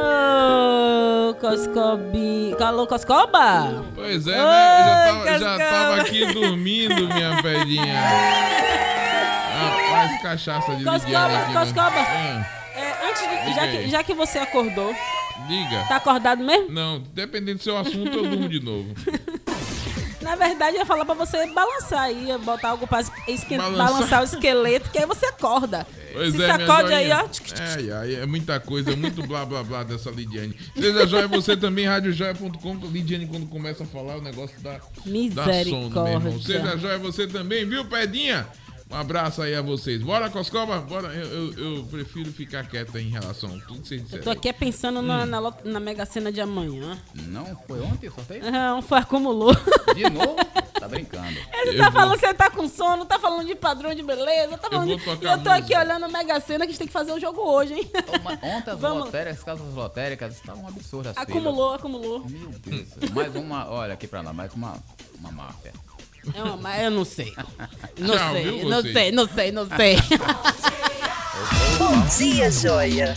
Ô, 0.00 1.34
Coscobi. 1.34 2.56
Alô, 2.60 2.86
Coscoba? 2.86 3.84
Pois 3.94 4.26
é, 4.26 4.36
né? 4.36 4.38
Já 4.38 5.04
tava, 5.06 5.38
já 5.38 5.58
tava 5.58 6.00
aqui 6.00 6.26
dormindo, 6.32 7.08
minha 7.12 7.42
pedinha. 7.42 8.00
Rapaz, 9.58 10.22
cachaça 10.22 10.76
de 10.76 10.84
Coscoba, 10.84 11.26
aqui. 11.26 11.52
né? 11.52 11.60
Coscoba. 11.60 11.96
Ah, 11.96 12.46
É, 12.76 13.08
antes 13.08 13.22
de, 13.22 13.54
já, 13.54 13.66
que, 13.68 13.88
já 13.90 14.02
que 14.04 14.14
você 14.14 14.38
acordou, 14.38 14.94
diga. 15.48 15.84
tá 15.88 15.96
acordado 15.96 16.42
mesmo? 16.44 16.70
Não, 16.70 17.02
dependendo 17.12 17.58
do 17.58 17.64
seu 17.64 17.76
assunto, 17.76 18.16
eu 18.16 18.22
durmo 18.28 18.48
de 18.48 18.60
novo. 18.60 18.94
Na 20.20 20.34
verdade, 20.34 20.76
eu 20.76 20.80
ia 20.80 20.86
falar 20.86 21.04
pra 21.04 21.14
você 21.14 21.46
balançar 21.52 22.00
aí, 22.02 22.26
botar 22.44 22.70
algo 22.70 22.86
pra 22.86 23.00
esque- 23.28 23.56
Balançar. 23.56 23.86
balançar 23.86 24.20
o 24.20 24.24
esqueleto, 24.24 24.90
que 24.90 24.98
aí 24.98 25.06
você 25.06 25.26
acorda. 25.26 25.86
Pois 26.12 26.34
Se 26.34 26.42
é, 26.42 26.46
sacode 26.46 26.92
aí, 26.92 27.12
ó. 27.12 27.28
Ai, 27.60 27.90
ai, 27.92 28.14
é 28.16 28.26
muita 28.26 28.58
coisa, 28.58 28.92
é 28.92 28.96
muito 28.96 29.24
blá 29.26 29.44
blá 29.46 29.62
blá 29.62 29.84
dessa 29.84 30.10
Lidiane. 30.10 30.56
Seja 30.74 31.06
joia 31.06 31.28
você 31.28 31.56
também, 31.56 31.86
radiojoia.com. 31.86 32.74
Lidiane, 32.86 33.26
quando 33.28 33.46
começa 33.46 33.84
a 33.84 33.86
falar, 33.86 34.16
o 34.16 34.20
negócio 34.22 34.58
dá, 34.60 34.80
dá 35.34 35.44
sono, 35.70 35.90
meu 35.90 36.12
irmão. 36.14 36.40
Seja 36.42 36.76
joia 36.76 36.98
você 36.98 37.26
também, 37.26 37.64
viu, 37.64 37.84
Pedinha? 37.84 38.46
Um 38.90 38.96
abraço 38.96 39.42
aí 39.42 39.54
a 39.54 39.60
vocês. 39.60 40.00
Bora, 40.02 40.30
Coscoba? 40.30 40.78
Bora. 40.80 41.08
Eu, 41.08 41.26
eu- 41.52 41.76
eu 41.76 41.84
prefiro 41.84 42.32
ficar 42.32 42.66
quieta 42.66 42.98
em 42.98 43.10
relação 43.10 43.50
a 43.50 43.60
tudo 43.66 43.82
que 43.82 43.88
vocês 43.88 44.00
Eu 44.00 44.04
disseram. 44.06 44.24
tô 44.24 44.30
aqui 44.30 44.50
pensando 44.52 45.02
na, 45.02 45.24
Hum. 45.24 45.26
na, 45.26 45.38
lo- 45.38 45.54
na 45.64 45.78
Mega 45.78 46.06
Sena 46.06 46.32
de 46.32 46.40
amanhã. 46.40 46.98
Não, 47.14 47.44
foi 47.66 47.80
ontem 47.82 48.08
o 48.08 48.12
sorteio? 48.14 48.50
Não, 48.50 48.80
foi 48.80 48.98
acumulou. 48.98 49.52
De 49.94 50.08
novo? 50.08 50.36
Tá 50.80 50.88
brincando. 50.88 51.38
Ele 51.52 51.72
Eu 51.76 51.78
tá 51.84 51.90
vou- 51.90 52.00
falando 52.00 52.14
que 52.18 52.26
você 52.26 52.32
tá 52.34 52.50
com 52.50 52.66
sono, 52.66 53.04
tá 53.04 53.18
falando 53.18 53.46
de 53.46 53.54
padrão 53.54 53.94
de 53.94 54.02
beleza, 54.02 54.56
tá 54.56 54.70
falando 54.70 54.96
vou 54.98 55.16
de... 55.16 55.24
E 55.26 55.28
eu 55.28 55.42
tô 55.42 55.50
aqui 55.50 55.76
olhando 55.76 56.04
a 56.04 56.08
Mega 56.08 56.40
Sena 56.40 56.60
que 56.60 56.70
a 56.70 56.72
gente 56.72 56.78
tem 56.78 56.86
que 56.86 56.92
fazer 56.92 57.12
o 57.12 57.20
jogo 57.20 57.42
hoje, 57.42 57.74
hein? 57.74 57.90
Ontem 58.42 58.70
as 58.70 58.78
Vamos. 58.78 59.04
lotéricas, 59.04 59.38
as 59.38 59.44
casas 59.44 59.74
lotéricas 59.74 60.34
estavam 60.36 60.66
absurdas. 60.66 61.14
as 61.14 61.22
Acumulou, 61.24 61.74
acumulou. 61.74 62.20
Meu 62.26 62.48
Deus. 62.60 62.88
Mais 63.12 63.34
uma, 63.36 63.68
olha 63.70 63.92
aqui 63.92 64.06
pra 64.08 64.22
nós, 64.22 64.34
mais 64.34 64.54
uma, 64.54 64.82
uma 65.20 65.30
máfia. 65.30 65.72
É 66.34 66.42
uma, 66.42 66.56
mas 66.56 66.82
eu 66.82 66.90
não 66.90 67.04
sei. 67.04 67.32
Não 67.98 68.16
Tchau, 68.16 68.32
sei, 68.32 68.42
viu, 68.44 68.68
não 68.68 68.82
sei, 68.82 69.12
não 69.12 69.28
sei, 69.28 69.52
não 69.52 69.66
sei. 69.66 69.96
Bom 71.78 72.00
dia, 72.16 72.50
joia. 72.50 73.14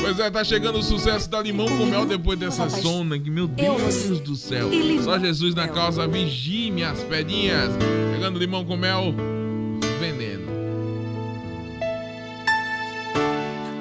Pois 0.00 0.18
é, 0.20 0.30
tá 0.30 0.42
chegando 0.42 0.78
o 0.78 0.82
sucesso 0.82 1.28
da 1.28 1.40
Limão 1.40 1.66
com 1.66 1.84
Mel 1.84 2.06
depois 2.06 2.38
dessa 2.38 2.68
sona. 2.70 3.18
Que, 3.18 3.30
meu 3.30 3.46
Deus 3.46 4.20
do 4.20 4.34
céu. 4.34 4.70
Só 5.04 5.18
Jesus 5.18 5.54
na 5.54 5.68
causa, 5.68 6.08
vigie 6.08 6.70
minhas 6.70 7.04
pedinhas. 7.04 7.70
Chegando 8.14 8.38
Limão 8.38 8.64
com 8.64 8.76
Mel, 8.76 9.14
veneno. 10.00 10.48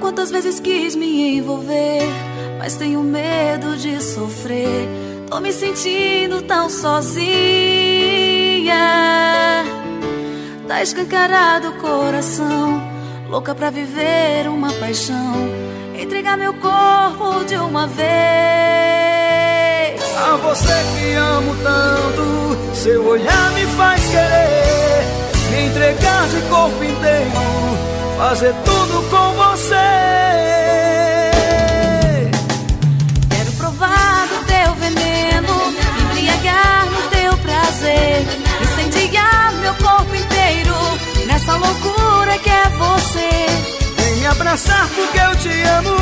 Quantas 0.02 0.30
vezes 0.30 0.60
quis 0.60 0.96
me 0.96 1.38
envolver, 1.38 2.02
mas 2.58 2.76
tenho 2.76 3.02
medo 3.02 3.78
de 3.78 4.02
sofrer. 4.02 4.88
Tô 5.30 5.40
me 5.40 5.52
sentindo 5.52 6.42
tão 6.42 6.70
sozinha. 6.70 7.26
Tá 10.68 10.82
escancarado 10.82 11.70
o 11.70 11.74
coração, 11.74 12.82
louca 13.30 13.54
pra 13.56 13.70
viver 13.70 14.48
uma 14.48 14.72
paixão. 14.74 15.34
Entregar 16.00 16.38
meu 16.38 16.54
corpo 16.54 17.44
de 17.46 17.56
uma 17.56 17.88
vez. 17.88 18.08
A 20.18 20.36
você 20.38 20.74
que 20.96 21.14
amo 21.14 21.56
tanto, 21.64 22.76
seu 22.76 23.06
olhar 23.08 23.52
me 23.52 23.66
faz 23.76 24.02
querer 24.08 24.68
me 25.52 25.68
entregar 25.68 26.28
de 26.28 26.42
corpo 26.50 26.84
inteiro, 26.84 27.32
fazer 28.18 28.54
tudo 28.66 29.10
com 29.10 29.34
você. 29.34 30.67
Prazer, 37.78 38.26
incendiar 38.62 39.54
meu 39.62 39.74
corpo 39.76 40.16
inteiro 40.16 40.74
nessa 41.28 41.56
loucura 41.56 42.38
que 42.40 42.50
é 42.50 42.70
você. 42.70 43.46
Vem 44.02 44.16
me 44.16 44.26
abraçar 44.26 44.88
porque 44.90 45.20
eu 45.20 45.36
te 45.36 45.62
amo, 45.62 45.96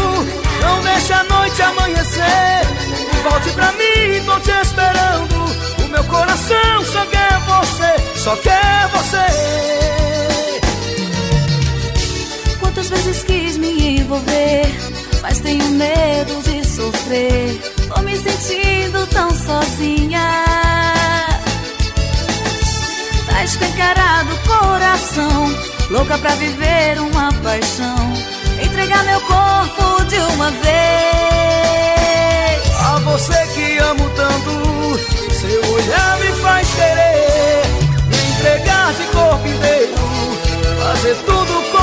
não 0.62 0.82
deixe 0.84 1.14
a 1.14 1.24
noite 1.24 1.62
amanhecer. 1.62 2.62
Volte 3.24 3.50
pra 3.52 3.72
mim, 3.74 4.24
tô 4.26 4.40
te 4.40 4.52
esperando. 4.52 5.36
O 5.84 5.88
meu 5.90 6.04
coração 6.06 6.86
só 6.86 7.06
quer 7.08 7.40
você, 7.40 8.20
só 8.20 8.36
quer 8.38 8.88
você. 8.94 9.26
Quantas 12.60 12.90
vezes 12.90 13.24
quis 13.24 13.58
me 13.58 14.00
envolver, 14.00 14.66
mas 15.22 15.40
tenho 15.40 15.66
medo 15.72 16.42
de 16.44 16.66
sofrer. 16.66 17.60
Tô 17.94 18.02
me 18.02 18.16
sentindo 18.18 19.06
tão 19.08 19.30
sozinha. 19.32 20.46
Tá 23.36 23.44
escancarado 23.44 24.34
o 24.34 24.38
coração, 24.48 25.54
louca 25.90 26.18
pra 26.18 26.36
viver 26.36 26.98
uma 27.02 27.34
paixão. 27.44 28.14
Entregar 28.64 29.04
meu 29.04 29.20
corpo 29.20 30.06
de 30.06 30.16
uma 30.16 30.52
vez. 30.52 30.72
A 32.80 32.98
você 33.00 33.46
que 33.48 33.78
amo 33.80 34.10
tanto, 34.12 34.98
seu 35.34 35.74
olhar 35.74 36.18
me 36.22 36.32
faz 36.42 36.66
querer 36.76 37.66
me 38.08 38.16
entregar 38.38 38.94
de 38.94 39.04
corpo 39.08 39.46
inteiro, 39.46 39.96
fazer 40.82 41.16
tudo 41.26 41.72
com 41.72 41.75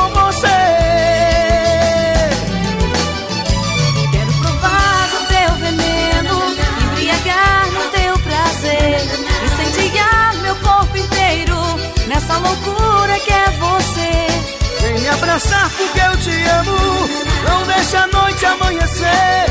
essa 12.32 12.38
loucura 12.38 13.18
que 13.20 13.32
é 13.32 13.50
você. 13.50 14.80
Vem 14.80 15.00
me 15.00 15.08
abraçar 15.08 15.70
porque 15.70 16.00
eu 16.00 16.16
te 16.18 16.44
amo. 16.48 17.08
Não 17.48 17.66
deixe 17.66 17.96
a 17.96 18.06
noite 18.06 18.46
amanhecer. 18.46 19.46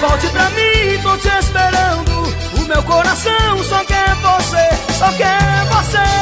Volte 0.00 0.26
pra 0.28 0.50
mim, 0.50 1.02
tô 1.02 1.16
te 1.18 1.28
esperando. 1.28 2.26
O 2.58 2.60
meu 2.66 2.82
coração 2.82 3.64
só 3.64 3.84
quer 3.84 4.14
você, 4.16 4.94
só 4.98 5.12
quer 5.12 5.64
você. 5.66 6.16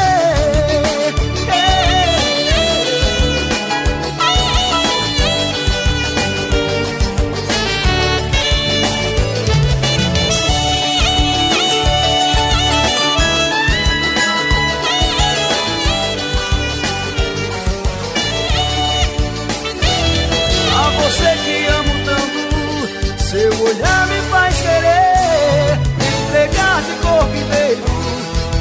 Olhar 23.75 24.07
me 24.07 24.21
faz 24.31 24.57
querer 24.57 25.79
me 25.99 26.07
entregar 26.27 26.83
de 26.83 26.93
corpo 27.03 27.37
inteiro, 27.37 27.85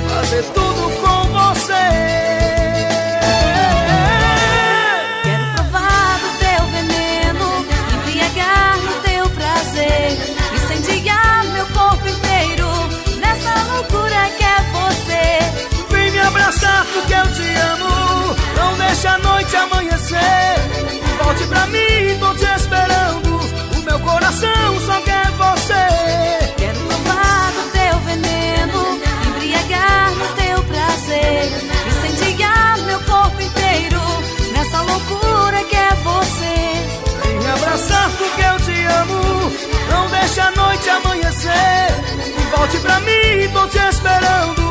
fazer 0.10 0.44
tudo 0.54 0.92
com 1.02 1.20
você. 1.32 1.88
Quero 5.24 5.46
provar 5.56 6.20
do 6.20 6.30
teu 6.40 6.66
veneno, 6.72 7.66
embriagar 7.94 8.78
no 8.78 8.94
teu 9.02 9.30
prazer, 9.30 10.18
incendiar 10.56 11.44
meu 11.46 11.66
corpo 11.68 12.08
inteiro 12.08 12.68
nessa 13.20 13.54
loucura 13.72 14.30
que 14.38 14.44
é 14.44 14.60
você. 14.72 15.24
Vem 15.90 16.12
me 16.12 16.20
abraçar 16.20 16.86
porque 16.94 17.14
eu 17.14 17.34
te 17.34 17.54
amo, 17.72 18.36
não 18.56 18.78
deixa 18.78 19.12
a 19.12 19.18
noite 19.20 19.56
amanhecer. 19.56 20.54
Volte 21.24 21.44
pra 21.46 21.68
mim, 21.68 22.18
meu 23.84 24.00
coração 24.00 24.80
só 24.86 25.02
quer 25.02 25.30
você. 25.32 26.54
Quero 26.58 26.80
provar 26.80 27.52
do 27.52 27.72
teu 27.72 28.00
veneno, 28.00 29.00
embriagar 29.28 30.12
no 30.12 30.28
teu 30.36 30.64
prazer, 30.64 31.52
incendiar 31.88 32.78
meu 32.80 33.00
corpo 33.02 33.42
inteiro 33.42 34.02
nessa 34.54 34.82
loucura 34.82 35.64
que 35.66 35.76
é 35.76 35.94
você. 36.04 37.24
Vem 37.24 37.40
me 37.40 37.48
abraçar 37.48 38.10
porque 38.12 38.42
eu 38.42 38.60
te 38.66 38.86
amo, 38.86 39.52
não 39.90 40.10
deixa 40.10 40.44
a 40.44 40.52
noite 40.52 40.90
amanhecer. 40.90 41.88
Volte 42.56 42.78
pra 42.80 43.00
mim, 43.02 43.50
tô 43.52 43.68
te 43.68 43.80
esperando, 43.80 44.62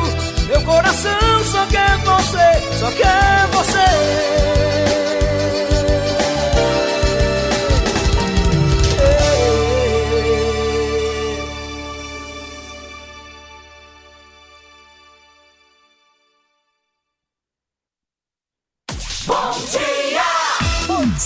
meu 0.47 0.61
coração 0.61 1.43
só 1.51 1.65
quer 1.67 1.97
você, 1.97 2.77
só 2.79 2.91
quer 2.91 3.47
você. 3.51 4.92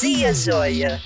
Dia, 0.01 0.33
joia! 0.33 1.01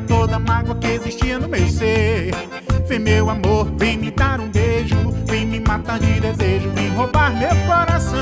Toda 0.00 0.36
a 0.36 0.38
mágoa 0.38 0.74
que 0.76 0.86
existia 0.86 1.38
no 1.38 1.48
meu 1.48 1.68
ser. 1.68 2.32
Vem 2.86 2.98
meu 2.98 3.30
amor, 3.30 3.66
vem 3.76 3.96
me 3.96 4.10
dar 4.10 4.40
um 4.40 4.48
beijo, 4.48 4.96
vem 5.26 5.46
me 5.46 5.60
matar 5.60 5.98
de 5.98 6.20
desejo, 6.20 6.70
vem 6.70 6.88
roubar 6.90 7.34
meu 7.34 7.54
coração. 7.66 8.18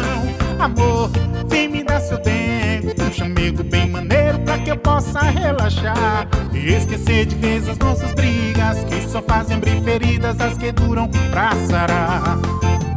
Amor, 0.58 1.10
vem 1.48 1.68
me 1.68 1.82
dar 1.82 2.00
seu 2.00 2.18
tempo, 2.18 3.02
um 3.02 3.12
chamego 3.12 3.62
bem 3.64 3.88
maneiro 3.88 4.38
pra 4.40 4.58
que 4.58 4.70
eu 4.70 4.76
possa 4.76 5.20
relaxar 5.22 6.28
e 6.52 6.72
esquecer 6.72 7.26
de 7.26 7.34
vez 7.36 7.68
as 7.68 7.78
nossas 7.78 8.12
brigas 8.12 8.84
que 8.84 9.00
só 9.08 9.20
fazem 9.22 9.56
abrir 9.56 9.82
feridas 9.82 10.40
as 10.40 10.56
que 10.56 10.70
duram 10.70 11.08
pra 11.30 11.50
sarar. 11.68 12.38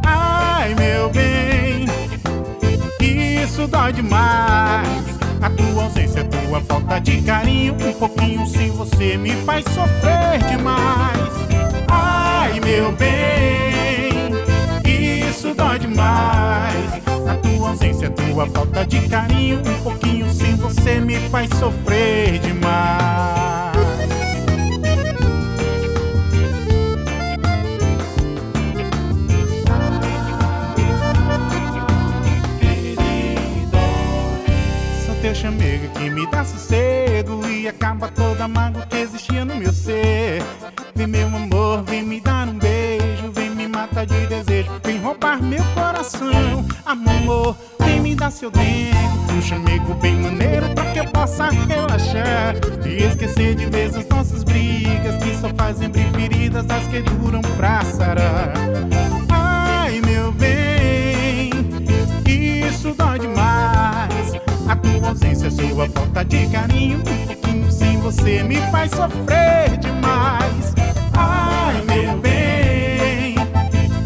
Ai 0.04 0.74
meu 0.74 1.10
bem, 1.10 1.86
isso 3.42 3.66
dói 3.66 3.92
demais. 3.92 5.15
A 5.46 5.50
tua 5.50 5.84
ausência, 5.84 6.22
a 6.22 6.24
tua 6.24 6.60
falta 6.60 7.00
de 7.00 7.22
carinho, 7.22 7.74
um 7.74 7.92
pouquinho 7.92 8.44
sem 8.48 8.68
você 8.72 9.16
me 9.16 9.30
faz 9.44 9.64
sofrer 9.66 10.42
demais. 10.50 11.30
Ai, 11.86 12.58
meu 12.58 12.90
bem, 12.90 14.32
isso 15.28 15.54
dói 15.54 15.78
demais. 15.78 16.94
A 17.28 17.36
tua 17.36 17.68
ausência, 17.68 18.08
a 18.08 18.10
tua 18.10 18.48
falta 18.48 18.84
de 18.84 19.08
carinho, 19.08 19.60
um 19.60 19.82
pouquinho 19.84 20.28
sem 20.32 20.56
você 20.56 20.98
me 20.98 21.14
faz 21.30 21.48
sofrer 21.50 22.40
demais. 22.40 23.65
Teu 35.26 35.34
chamego 35.34 35.88
que 35.88 36.08
me 36.08 36.24
dá 36.30 36.44
sossego 36.44 37.44
e 37.48 37.66
acaba 37.66 38.06
toda 38.06 38.44
a 38.44 38.48
mágoa 38.48 38.86
que 38.86 38.96
existia 38.98 39.44
no 39.44 39.56
meu 39.56 39.72
ser. 39.72 40.40
Vem 40.94 41.08
meu 41.08 41.26
amor, 41.26 41.82
vem 41.82 42.04
me 42.04 42.20
dar 42.20 42.46
um 42.46 42.56
beijo, 42.56 43.32
vem 43.32 43.50
me 43.50 43.66
matar 43.66 44.06
de 44.06 44.24
desejo, 44.28 44.70
vem 44.84 45.00
roubar 45.00 45.42
meu 45.42 45.64
coração. 45.74 46.64
Amor, 46.84 47.56
vem 47.80 48.00
me 48.00 48.14
dar 48.14 48.30
seu 48.30 48.52
tempo, 48.52 49.32
um 49.36 49.42
chamego 49.42 49.94
bem 49.94 50.14
maneiro 50.14 50.70
pra 50.76 50.92
que 50.92 51.00
eu 51.00 51.06
possa 51.06 51.50
relaxar 51.50 52.54
e 52.86 53.02
esquecer 53.02 53.56
de 53.56 53.66
vez 53.66 53.96
as 53.96 54.06
nossas 54.06 54.44
brigas 54.44 55.16
que 55.24 55.36
só 55.38 55.48
fazem 55.56 55.86
abrir 55.86 56.08
feridas 56.12 56.70
as 56.70 56.86
que 56.86 57.00
duram 57.00 57.40
pra 57.56 57.84
sarar. 57.84 58.52
Ai 59.28 60.00
meu 60.02 60.30
bem, 60.30 61.50
isso 62.68 62.94
dói 62.94 63.18
demais. 63.18 64.45
A 64.68 64.74
tua 64.74 65.10
ausência, 65.10 65.46
a 65.46 65.50
sua 65.50 65.88
falta 65.88 66.24
de 66.24 66.46
carinho, 66.48 66.98
um 66.98 67.26
pouquinho 67.26 67.70
sem 67.70 67.96
você 68.00 68.42
me 68.42 68.56
faz 68.72 68.90
sofrer 68.90 69.76
demais. 69.78 70.74
Ai, 71.14 71.82
meu 71.82 72.18
bem, 72.18 73.36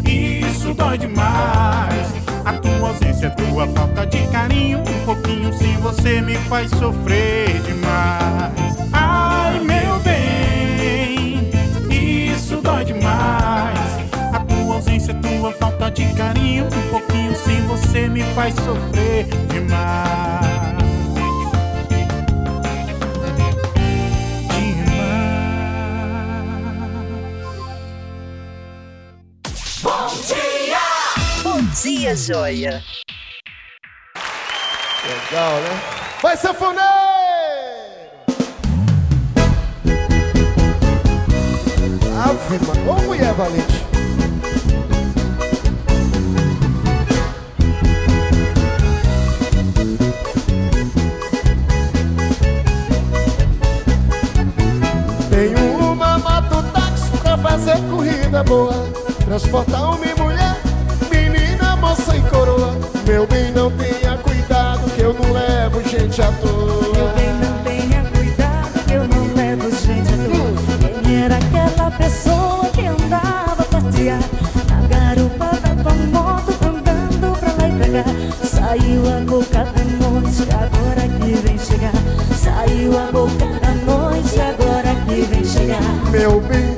isso 0.05 0.71
dói 0.75 0.99
demais. 0.99 2.13
A 2.45 2.53
tua 2.53 2.89
ausência, 2.89 3.29
a 3.29 3.31
tua 3.31 3.67
falta 3.69 4.05
de 4.05 4.27
carinho, 4.27 4.79
um 4.79 5.05
pouquinho 5.05 5.51
sem 5.51 5.75
você 5.77 6.21
me 6.21 6.35
faz 6.35 6.69
sofrer 6.71 7.59
demais. 7.63 8.77
Ai, 8.93 9.59
meu 9.61 9.99
bem, 9.99 11.49
isso 12.33 12.61
dói 12.61 12.85
demais. 12.85 13.79
A 14.31 14.39
tua 14.39 14.75
ausência, 14.75 15.13
a 15.13 15.17
tua 15.17 15.51
falta 15.53 15.89
de 15.89 16.05
carinho, 16.13 16.65
um 16.65 16.89
pouquinho 16.91 17.35
sem 17.35 17.61
você 17.63 18.07
me 18.07 18.21
faz 18.35 18.53
sofrer 18.55 19.25
demais. 19.49 20.50
Dia! 31.81 32.15
Joia! 32.15 32.83
Legal, 35.03 35.53
né? 35.61 35.81
Vai, 36.21 36.37
sanfoneiro! 36.37 36.89
Ave, 42.23 42.65
mano. 42.67 42.91
Ô, 42.91 43.01
mulher 43.01 43.33
valente. 43.33 43.81
Tenho 55.29 55.91
uma 55.91 56.19
moto 56.19 56.63
táxi 56.73 57.17
pra 57.23 57.37
fazer 57.37 57.77
corrida 57.89 58.43
boa 58.43 58.91
Transportar 59.25 59.81
homem 59.81 60.09
e 60.09 60.15
coroa 62.41 62.75
Meu 63.05 63.27
bem, 63.27 63.51
não 63.51 63.69
tenha 63.71 64.17
cuidado 64.17 64.89
que 64.91 65.01
eu 65.01 65.13
não 65.13 65.31
levo 65.31 65.81
gente 65.87 66.21
à 66.21 66.31
toa. 66.31 66.93
Meu 66.93 67.07
bem, 67.13 67.33
não 67.39 67.63
tenha 67.63 68.03
cuidado 68.05 68.85
que 68.85 68.93
eu 68.93 69.07
não 69.07 69.33
levo 69.35 69.69
gente 69.69 70.11
pessoa 71.97 72.69
que 72.73 72.85
andava 72.85 73.61
a 73.61 73.65
passear 73.65 74.19
Na 74.69 74.87
garupa 74.87 75.45
da 75.45 75.83
tua 75.83 75.93
moto 75.93 76.51
andando 76.65 77.39
pra 77.39 77.51
lá 77.51 77.67
e 77.67 77.71
pra 77.77 78.03
cá. 78.03 78.09
Saiu 78.43 79.01
a 79.07 79.19
boca 79.21 79.65
da 79.65 79.83
noite, 80.07 80.47
agora 80.51 81.07
que 81.19 81.31
vem 81.41 81.57
chegar. 81.59 81.93
Saiu 82.35 82.97
a 82.97 83.11
boca 83.11 83.45
da 83.59 83.73
noite, 83.85 84.39
agora 84.39 84.95
que 85.05 85.21
vem 85.21 85.43
chegar. 85.43 85.81
Meu 86.11 86.41
bem, 86.41 86.70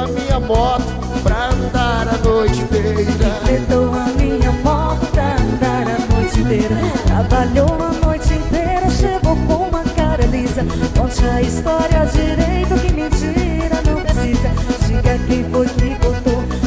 a 0.00 0.06
minha 0.06 0.40
moto 0.40 0.82
pra 1.22 1.50
andar 1.50 2.08
a 2.08 2.18
noite 2.26 2.60
inteira. 2.60 3.02
Enfrentou 3.02 3.94
a 3.94 4.06
minha 4.16 4.52
moto 4.52 5.06
pra 5.12 5.36
andar 5.36 5.86
a 5.88 6.14
noite 6.14 6.40
inteira. 6.40 6.76
Trabalhou 7.06 7.74
a 7.74 8.06
noite 8.06 8.32
inteira, 8.32 8.90
chegou 8.90 9.36
com 9.46 9.68
uma 9.68 9.84
cara 9.94 10.24
lisa. 10.26 10.64
Conte 10.98 11.24
a 11.24 11.42
história 11.42 12.06
direito, 12.06 12.74
que 12.80 12.92
mentira 12.92 13.82
não 13.86 14.00
precisa. 14.00 14.50
Diga 14.86 15.18
quem 15.26 15.44
foi 15.50 15.66
que 15.68 15.94
botou 15.96 16.59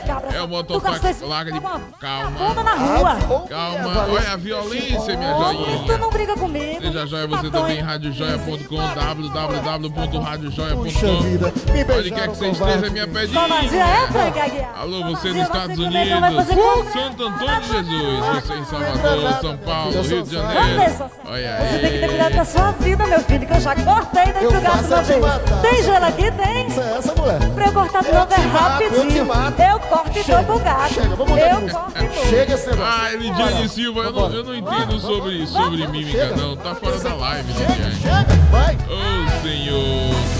Cabra? 0.00 0.36
É 0.36 0.42
o 0.42 0.48
mototáxi 0.48 1.24
larga 1.24 1.52
de... 1.52 1.60
Bunda 1.60 1.80
Calma. 1.98 2.62
na 2.62 2.74
rua! 2.74 3.46
Calma. 3.48 4.06
Olha 4.08 4.32
a 4.32 4.36
violência, 4.36 5.16
minha 5.16 5.34
Homem, 5.36 5.64
tu 5.64 5.64
joinha. 5.86 5.98
não 5.98 6.10
briga 6.10 6.34
comigo! 6.36 6.80
Seja 6.80 7.06
joia 7.06 7.26
você 7.26 7.50
também, 7.50 7.80
radiojoia.com, 7.80 8.58
Puxa 8.58 8.94
www.radiojoia.com. 8.94 10.82
vida, 11.22 11.52
me 11.72 11.98
Onde 11.98 12.10
quer 12.10 12.28
que 12.28 12.36
você 12.36 12.48
esteja, 12.48 12.76
vácuo. 12.76 12.90
minha 12.92 13.08
pedinha. 13.08 13.40
É? 13.84 14.68
Alô, 14.80 15.04
você 15.04 15.28
nos 15.28 15.42
Estados 15.42 15.76
você 15.76 15.84
comigo 15.84 16.20
vai 16.20 16.30
Unidos, 16.30 16.92
Santo 16.92 17.24
Antônio 17.24 17.60
de 17.60 17.68
Jesus, 17.68 18.26
você 18.26 18.54
em 18.54 18.64
Salvador, 18.64 19.32
São 19.40 19.56
Paulo, 19.58 20.02
Rio 20.02 20.22
de 20.22 20.34
Janeiro. 20.34 21.08
Olha 21.24 21.58
Você 21.58 21.78
tem 21.78 21.90
que 21.90 21.98
ter 21.98 22.08
cuidado 22.08 22.28
aí. 22.28 22.34
com 22.34 22.40
a 22.40 22.44
sua 22.44 22.70
vida, 22.72 23.06
meu 23.06 23.20
filho, 23.20 23.46
que 23.46 23.52
eu 23.52 23.60
já 23.60 23.74
cortei 23.74 24.24
dentro 24.26 24.52
do 24.52 24.60
gato 24.60 24.86
uma 24.86 24.98
é 24.98 25.02
vez. 25.02 25.24
Tem 25.62 25.82
gelo 25.82 26.04
aqui? 26.04 26.30
Tem. 26.32 26.66
Essa 26.66 27.12
é 27.12 27.14
mulher. 27.14 27.50
Pra 27.54 27.66
eu 27.66 27.72
cortar 27.72 28.02
de 28.02 28.12
novo 28.12 28.32
é 28.32 28.36
rapidinho. 28.36 29.26
Dou 30.24 30.44
pro 30.44 30.58
gato. 30.60 30.94
Chega, 30.94 31.08
vamos 31.16 31.28
mudar 31.28 31.48
de 31.48 31.54
Eu 31.54 31.60
música. 31.60 31.78
corto 31.80 32.04
e 32.04 32.08
dou. 32.08 32.24
Chega 32.26 32.54
esse 32.54 32.66
negócio. 32.70 32.92
Ah, 32.92 33.10
Lidiane 33.12 33.68
Silva, 33.68 34.00
eu 34.00 34.12
não, 34.12 34.32
eu 34.32 34.44
não 34.44 34.54
entendo 34.54 35.00
sobre, 35.00 35.46
sobre 35.46 35.86
mímica, 35.88 36.36
não. 36.36 36.56
Tá 36.56 36.74
fora 36.74 36.98
da 36.98 37.14
live, 37.14 37.52
Lidiane. 37.52 37.94
Chega, 38.00 38.34
vai. 38.50 38.74
Ô, 38.76 39.42
senhor. 39.42 40.38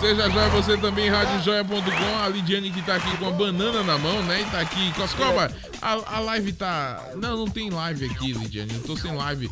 Seja 0.00 0.30
joia 0.30 0.48
você 0.50 0.76
também, 0.76 1.08
radiojoia.com. 1.08 2.24
A 2.24 2.28
Lidiane 2.28 2.70
que 2.70 2.82
tá 2.82 2.96
aqui 2.96 3.16
com 3.16 3.26
a 3.26 3.30
banana 3.30 3.82
na 3.82 3.96
mão, 3.98 4.22
né? 4.22 4.42
E 4.42 4.44
tá 4.44 4.60
aqui. 4.60 4.92
Coscoba, 4.92 5.50
a, 5.80 6.16
a 6.16 6.20
live 6.20 6.52
tá. 6.52 7.00
Não, 7.16 7.36
não 7.36 7.46
tem 7.48 7.70
live 7.70 8.04
aqui, 8.04 8.32
Lidiane. 8.32 8.74
Eu 8.74 8.82
tô 8.82 8.96
sem 8.96 9.14
live. 9.14 9.50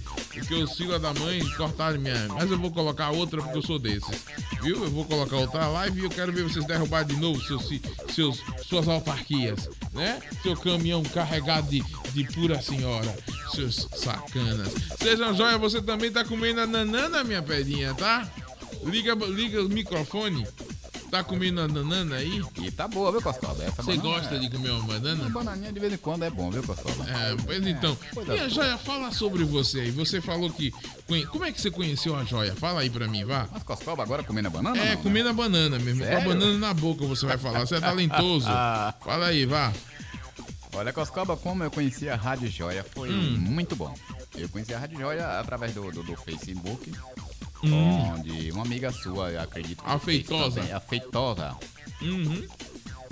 Porque 0.54 0.76
filhos 0.76 1.00
da 1.00 1.12
mãe 1.14 1.44
cortaram 1.56 1.98
minha. 1.98 2.28
Mas 2.28 2.50
eu 2.50 2.58
vou 2.58 2.70
colocar 2.70 3.10
outra 3.10 3.42
porque 3.42 3.58
eu 3.58 3.62
sou 3.62 3.78
desses. 3.78 4.24
Viu? 4.62 4.84
Eu 4.84 4.90
vou 4.90 5.04
colocar 5.04 5.36
outra 5.36 5.66
live 5.66 6.00
e 6.00 6.04
eu 6.04 6.10
quero 6.10 6.32
ver 6.32 6.44
vocês 6.44 6.64
derrubar 6.64 7.04
de 7.04 7.16
novo 7.16 7.42
seus, 7.42 7.68
seus, 8.14 8.42
suas 8.64 8.88
autarquias, 8.88 9.68
né? 9.92 10.20
Seu 10.42 10.56
caminhão 10.56 11.02
carregado 11.02 11.68
de, 11.68 11.82
de 12.12 12.24
pura 12.32 12.62
senhora. 12.62 13.14
Seus 13.52 13.88
sacanas. 13.96 14.72
Seja 15.00 15.32
joia, 15.32 15.58
você 15.58 15.82
também 15.82 16.10
tá 16.10 16.24
comendo 16.24 16.60
a 16.60 16.66
nanana, 16.66 17.24
minha 17.24 17.42
pedinha, 17.42 17.94
tá? 17.94 18.28
Liga, 18.84 19.14
liga 19.14 19.62
o 19.62 19.68
microfone. 19.68 20.46
Tá 21.14 21.22
comendo 21.22 21.60
a 21.60 21.68
banana 21.68 22.16
aí? 22.16 22.42
E 22.60 22.70
tá 22.72 22.88
boa, 22.88 23.12
viu? 23.12 23.20
Essa 23.20 23.82
Você 23.84 23.96
gosta 23.98 24.34
é- 24.34 24.38
de 24.40 24.50
comer 24.50 24.70
uma 24.70 24.82
banana? 24.82 25.22
Uma 25.22 25.30
bananinha 25.30 25.72
de 25.72 25.78
vez 25.78 25.92
em 25.92 25.96
quando 25.96 26.24
é 26.24 26.30
bom, 26.30 26.50
viu, 26.50 26.60
Coscoba? 26.64 27.08
É, 27.08 27.36
pois 27.44 27.64
então. 27.64 27.96
coisa 28.12 28.34
E 28.34 28.40
a. 28.40 28.48
Joia, 28.48 28.76
fala 28.76 29.12
sobre 29.12 29.44
você 29.44 29.78
aí. 29.78 29.90
Você 29.92 30.20
falou 30.20 30.50
que. 30.50 30.72
Como 31.30 31.44
é 31.44 31.52
que 31.52 31.60
você 31.60 31.70
conheceu 31.70 32.16
a 32.16 32.24
Joia? 32.24 32.52
Fala 32.56 32.80
aí 32.80 32.90
pra 32.90 33.06
mim, 33.06 33.24
vá. 33.24 33.46
Mas 33.52 33.62
Coscoba 33.62 34.02
agora 34.02 34.24
comendo 34.24 34.48
a 34.48 34.50
banana? 34.50 34.76
É, 34.76 34.80
não, 34.80 34.86
né? 34.86 34.96
comendo 34.96 35.28
a 35.28 35.32
banana 35.32 35.78
mesmo. 35.78 36.00
Com 36.00 36.10
a 36.10 36.12
Sério? 36.14 36.28
banana 36.30 36.58
na 36.58 36.74
boca 36.74 37.06
você 37.06 37.26
vai 37.26 37.38
falar. 37.38 37.60
Você 37.60 37.76
é 37.76 37.80
talentoso. 37.80 38.46
Fala 39.04 39.26
aí, 39.26 39.46
vá. 39.46 39.72
Olha, 40.72 40.92
Coscoba, 40.92 41.36
como 41.36 41.62
eu 41.62 41.70
conheci 41.70 42.08
a 42.08 42.16
Rádio 42.16 42.50
Joia, 42.50 42.84
foi 42.92 43.08
Hum. 43.08 43.36
muito 43.38 43.76
bom. 43.76 43.94
Eu 44.34 44.48
conheci 44.48 44.74
a 44.74 44.80
Rádio 44.80 44.98
Joia 44.98 45.38
através 45.38 45.72
do, 45.72 45.92
do, 45.92 46.02
do 46.02 46.16
Facebook, 46.16 46.90
Hum. 47.72 48.14
onde 48.14 48.50
uma 48.52 48.62
amiga 48.62 48.90
sua, 48.92 49.30
eu 49.30 49.40
acredito 49.40 49.82
que 49.82 49.90
A 49.90 49.98
fez 49.98 50.26
Feitosa. 50.26 50.60
também, 50.60 50.72
a 50.72 50.80
Feitosa, 50.80 51.56
Uhum. 52.02 52.46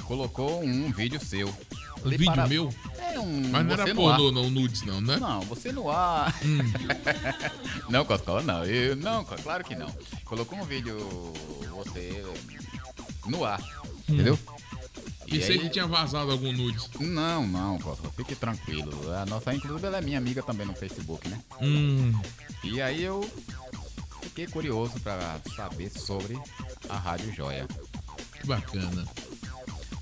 colocou 0.04 0.62
um 0.62 0.90
vídeo 0.92 1.20
seu. 1.24 1.48
Um 2.04 2.10
vídeo 2.10 2.26
para- 2.26 2.48
meu? 2.48 2.68
É 2.98 3.18
um. 3.20 3.48
Mas 3.50 3.64
não 3.66 3.72
era 3.74 3.94
pornô, 3.94 4.32
não, 4.32 4.50
nudes, 4.50 4.82
não, 4.82 5.00
né? 5.00 5.16
Não, 5.18 5.40
você 5.42 5.70
no 5.72 5.88
ar. 5.90 6.34
Hum. 6.44 6.58
não, 7.88 8.04
Coscoba, 8.04 8.42
não. 8.42 8.64
Eu, 8.64 8.96
não, 8.96 9.24
claro 9.24 9.62
que 9.64 9.74
não. 9.76 9.88
Colocou 10.24 10.58
um 10.58 10.64
vídeo 10.64 10.96
você 11.70 12.24
no 13.26 13.44
ar, 13.44 13.60
Hum. 14.08 14.14
entendeu? 14.14 14.38
E 15.28 15.38
Pensei 15.38 15.52
aí- 15.56 15.60
que 15.60 15.68
tinha 15.70 15.86
vazado 15.86 16.30
algum 16.32 16.52
nudes. 16.52 16.90
Não, 16.98 17.46
não, 17.46 17.78
Coscoba, 17.78 18.12
fique 18.16 18.34
tranquilo. 18.34 18.90
A 19.12 19.24
nossa, 19.24 19.54
inclusive, 19.54 19.86
ela 19.86 19.98
é 19.98 20.00
minha 20.00 20.18
amiga 20.18 20.42
também 20.42 20.66
no 20.66 20.74
Facebook, 20.74 21.28
né? 21.28 21.40
Hum. 21.60 22.12
E 22.64 22.82
aí 22.82 23.02
eu 23.02 23.28
fiquei 24.22 24.46
curioso 24.46 24.98
pra 25.00 25.38
saber 25.56 25.90
sobre 25.90 26.38
a 26.88 26.96
Rádio 26.96 27.32
Joia. 27.34 27.66
Que 28.40 28.46
bacana. 28.46 29.04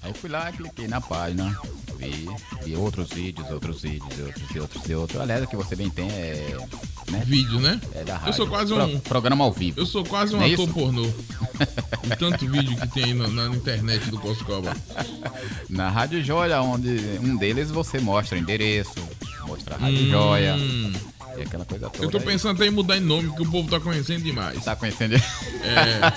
Aí 0.02 0.14
fui 0.14 0.30
lá, 0.30 0.50
cliquei 0.50 0.88
na 0.88 0.98
página, 1.00 1.58
vi, 1.98 2.26
vi 2.64 2.74
outros 2.74 3.10
vídeos, 3.10 3.50
outros 3.50 3.82
vídeos, 3.82 4.18
outros 4.18 4.50
e 4.54 4.58
outros 4.58 4.88
e 4.88 4.94
outros. 4.94 5.20
Aliás, 5.20 5.44
o 5.44 5.46
que 5.46 5.56
você 5.56 5.76
bem 5.76 5.90
tem 5.90 6.08
é. 6.10 6.56
Né? 7.10 7.22
Vídeo, 7.26 7.58
né? 7.60 7.78
É 7.94 8.04
da 8.04 8.14
Eu 8.14 8.18
rádio. 8.18 8.34
sou 8.34 8.46
quase 8.46 8.72
Pro- 8.72 8.84
um- 8.86 9.00
programa 9.00 9.44
ao 9.44 9.52
vivo. 9.52 9.78
Eu 9.80 9.84
sou 9.84 10.04
quase 10.04 10.32
um 10.34 10.38
Não 10.38 10.46
é 10.46 10.52
ator 10.52 10.64
isso? 10.64 10.72
pornô. 10.74 11.02
De 12.04 12.16
tanto 12.16 12.48
vídeo 12.48 12.76
que 12.78 12.88
tem 12.88 13.04
aí 13.04 13.14
na, 13.14 13.26
na 13.28 13.46
internet 13.54 14.08
do 14.10 14.18
Coscoba. 14.18 14.74
Na 15.68 15.90
Rádio 15.90 16.22
Joia, 16.24 16.62
onde 16.62 17.18
um 17.20 17.36
deles 17.36 17.70
você 17.70 17.98
mostra 18.00 18.38
o 18.38 18.40
endereço, 18.40 18.94
mostra 19.46 19.74
a 19.74 19.78
Rádio 19.78 20.06
Hum. 20.06 20.10
Joia. 20.10 20.56
E 21.40 21.42
aquela 21.42 21.64
coisa 21.64 21.88
toda. 21.88 22.04
Eu 22.04 22.10
tô 22.10 22.20
pensando 22.20 22.56
até 22.56 22.66
em 22.66 22.70
mudar 22.70 22.98
em 22.98 23.00
nome, 23.00 23.28
porque 23.28 23.42
o 23.42 23.50
povo 23.50 23.70
tá 23.70 23.80
conhecendo 23.80 24.22
demais. 24.22 24.62
Tá 24.62 24.76
conhecendo? 24.76 25.14
É. 25.14 25.20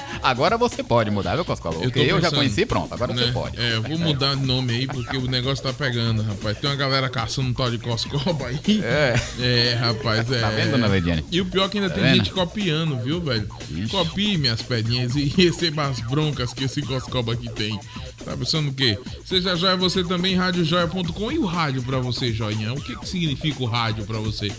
agora 0.21 0.57
você 0.57 0.83
pode 0.83 1.09
mudar, 1.09 1.35
viu, 1.35 1.45
Coscola? 1.45 1.75
Eu 1.81 1.89
tô 1.89 1.99
eu, 1.99 2.07
já 2.07 2.15
pensando, 2.15 2.35
conheci, 2.35 2.65
pronto, 2.65 2.93
agora 2.93 3.13
você 3.13 3.25
né? 3.27 3.31
pode. 3.31 3.57
É, 3.57 3.75
eu 3.75 3.81
vou 3.81 3.97
mudar 3.97 4.35
de 4.35 4.43
nome 4.43 4.73
aí, 4.73 4.85
porque 4.87 5.15
o 5.15 5.25
negócio 5.27 5.63
tá 5.63 5.71
pegando, 5.71 6.21
rapaz. 6.23 6.57
Tem 6.57 6.69
uma 6.69 6.75
galera 6.75 7.09
caçando 7.09 7.47
um 7.47 7.53
tal 7.53 7.71
de 7.71 7.77
Coscoba 7.77 8.47
aí. 8.47 8.83
É. 8.83 9.15
É, 9.39 9.73
rapaz, 9.75 10.29
é. 10.29 10.41
Tá 10.41 10.49
vendo, 10.49 10.71
dona 10.71 10.87
Leidiane? 10.87 11.23
E 11.31 11.39
o 11.39 11.45
pior 11.45 11.67
é 11.67 11.69
que 11.69 11.77
ainda 11.77 11.89
Tá 11.89 11.95
tem 11.95 12.03
vendo? 12.03 12.15
gente 12.15 12.31
copiando, 12.31 12.97
viu, 12.99 13.21
velho? 13.21 13.47
Copie 13.89 14.37
minhas 14.37 14.61
pedinhas 14.61 15.15
e 15.15 15.23
receba 15.37 15.87
as 15.87 16.01
broncas 16.01 16.53
que 16.53 16.65
esse 16.65 16.81
Coscoba 16.81 17.31
aqui 17.33 17.49
tem. 17.49 17.79
Tá 18.23 18.37
pensando 18.37 18.69
o 18.69 18.73
quê? 18.73 18.97
Seja 19.25 19.55
joia 19.55 19.75
você 19.75 20.03
também, 20.03 20.35
radiojoia.com. 20.35 21.31
E 21.31 21.37
o 21.39 21.45
rádio 21.45 21.83
pra 21.83 21.99
você, 21.99 22.31
joinha? 22.31 22.73
O 22.73 22.81
que, 22.81 22.95
que 22.95 23.07
significa 23.07 23.61
o 23.61 23.65
rádio 23.65 24.05
pra 24.05 24.17
você? 24.19 24.49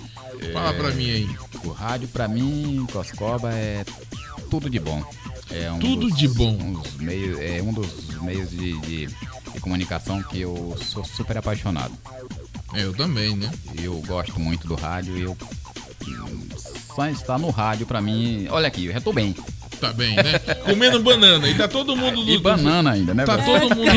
Fala 0.53 0.73
pra 0.75 0.91
mim 0.91 1.11
aí. 1.11 1.29
O 1.65 1.71
rádio, 1.71 2.09
pra 2.09 2.29
mim, 2.29 2.87
Coscoba, 2.93 3.51
é 3.53 3.85
tudo 4.51 4.69
de 4.69 4.79
bom. 4.79 5.03
É 5.51 5.71
um 5.73 5.79
Tudo 5.79 6.09
dos- 6.09 6.19
de 6.19 6.29
bom. 6.29 6.53
um 6.53 6.83
meios, 7.03 7.39
é 7.39 7.63
um 7.63 7.73
dos 7.73 8.21
meios 8.23 8.51
de, 8.51 8.79
de- 8.81 9.07
de 9.07 9.61
comunicação 9.61 10.23
que 10.23 10.41
eu 10.41 10.77
sou 10.85 11.05
super 11.05 11.39
apaixonado. 11.39 11.93
Eu 12.75 12.93
também, 12.93 13.37
né? 13.37 13.51
Eu 13.81 13.95
gosto 14.07 14.39
muito 14.41 14.67
do 14.67 14.75
rádio 14.75 15.17
e 15.17 15.23
eu. 15.23 15.37
Só 16.95 17.09
estar 17.09 17.39
no 17.39 17.51
rádio, 17.51 17.87
pra 17.87 18.01
mim. 18.01 18.47
Olha 18.51 18.69
aqui, 18.69 18.87
eu 18.87 18.93
já 18.93 19.01
tô 19.01 19.13
bem. 19.13 19.35
Tá 19.87 19.93
bem, 19.93 20.17
né? 20.17 20.39
Comendo 20.65 21.03
banana. 21.03 21.47
E 21.49 21.55
tá 21.55 21.69
todo 21.69 21.95
mundo 21.97 22.25
do. 22.25 22.31
E 22.31 22.39
banana 22.39 22.93
ainda, 22.93 23.13
né? 23.13 23.25
Tá 23.25 23.37
todo 23.39 23.75
mundo. 23.77 23.85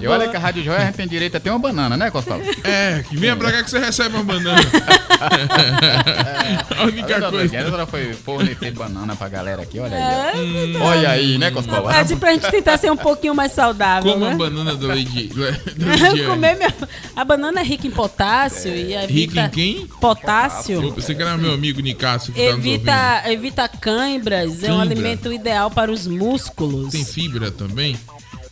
E 0.00 0.06
olha 0.06 0.28
que 0.28 0.36
a 0.36 0.40
Rádio 0.40 0.64
Joia 0.64 0.78
a 0.78 0.84
gente 0.86 0.94
tem 0.94 1.06
direito 1.06 1.36
a 1.36 1.40
ter 1.40 1.50
uma 1.50 1.58
banana, 1.58 1.96
né, 1.96 2.10
Coscoba? 2.10 2.42
É, 2.64 3.04
que 3.08 3.16
venha 3.16 3.36
pra 3.36 3.52
cá 3.52 3.62
que 3.62 3.70
você 3.70 3.78
recebe 3.78 4.14
uma 4.14 4.24
banana. 4.24 4.60
a 6.78 6.84
única 6.84 7.30
coisa. 7.30 7.56
Ela 7.56 7.86
foi 7.86 8.12
fornecer 8.14 8.70
banana 8.72 9.14
pra 9.16 9.28
galera 9.28 9.62
aqui, 9.62 9.78
olha 9.78 9.94
É, 9.94 10.02
aí. 10.02 10.30
ó. 10.34 10.52
verdade. 10.52 10.84
Olha 10.84 11.10
aí, 11.10 11.38
né, 11.38 11.50
Coscoba? 11.50 11.92
Pede 11.92 12.16
pra 12.16 12.32
gente 12.32 12.50
tentar 12.50 12.76
ser 12.78 12.90
um 12.90 12.96
pouquinho 12.96 13.34
mais 13.34 13.52
saudável, 13.52 14.12
Como 14.12 14.24
né? 14.24 14.32
a 14.32 14.36
banana 14.36 14.74
da 14.74 14.88
Lady. 14.88 15.30
Comer 16.26 16.56
minha... 16.56 16.74
A 17.14 17.24
banana 17.24 17.60
é 17.60 17.64
rica 17.64 17.86
em 17.86 17.90
potássio 17.90 18.74
e 18.74 18.94
Rica 18.96 19.04
evita... 19.04 19.40
em 19.42 19.50
quem? 19.50 19.86
Potássio. 20.00 20.92
Você 20.92 21.14
que 21.14 21.22
era 21.22 21.36
meu 21.36 21.52
amigo 21.54 21.80
Nicásio 21.80 22.32
que 22.32 22.40
tá 22.40 22.46
nos 22.46 22.54
ouvindo. 22.56 22.74
Evita, 22.74 23.22
evita 23.26 23.68
cãibras, 23.68 24.62
é 24.62 24.72
um 24.72 24.78
Cãibra. 24.78 24.94
Alimento 25.26 25.32
ideal 25.32 25.70
para 25.70 25.90
os 25.90 26.06
músculos. 26.06 26.92
Tem 26.92 27.04
fibra 27.04 27.50
também? 27.50 27.98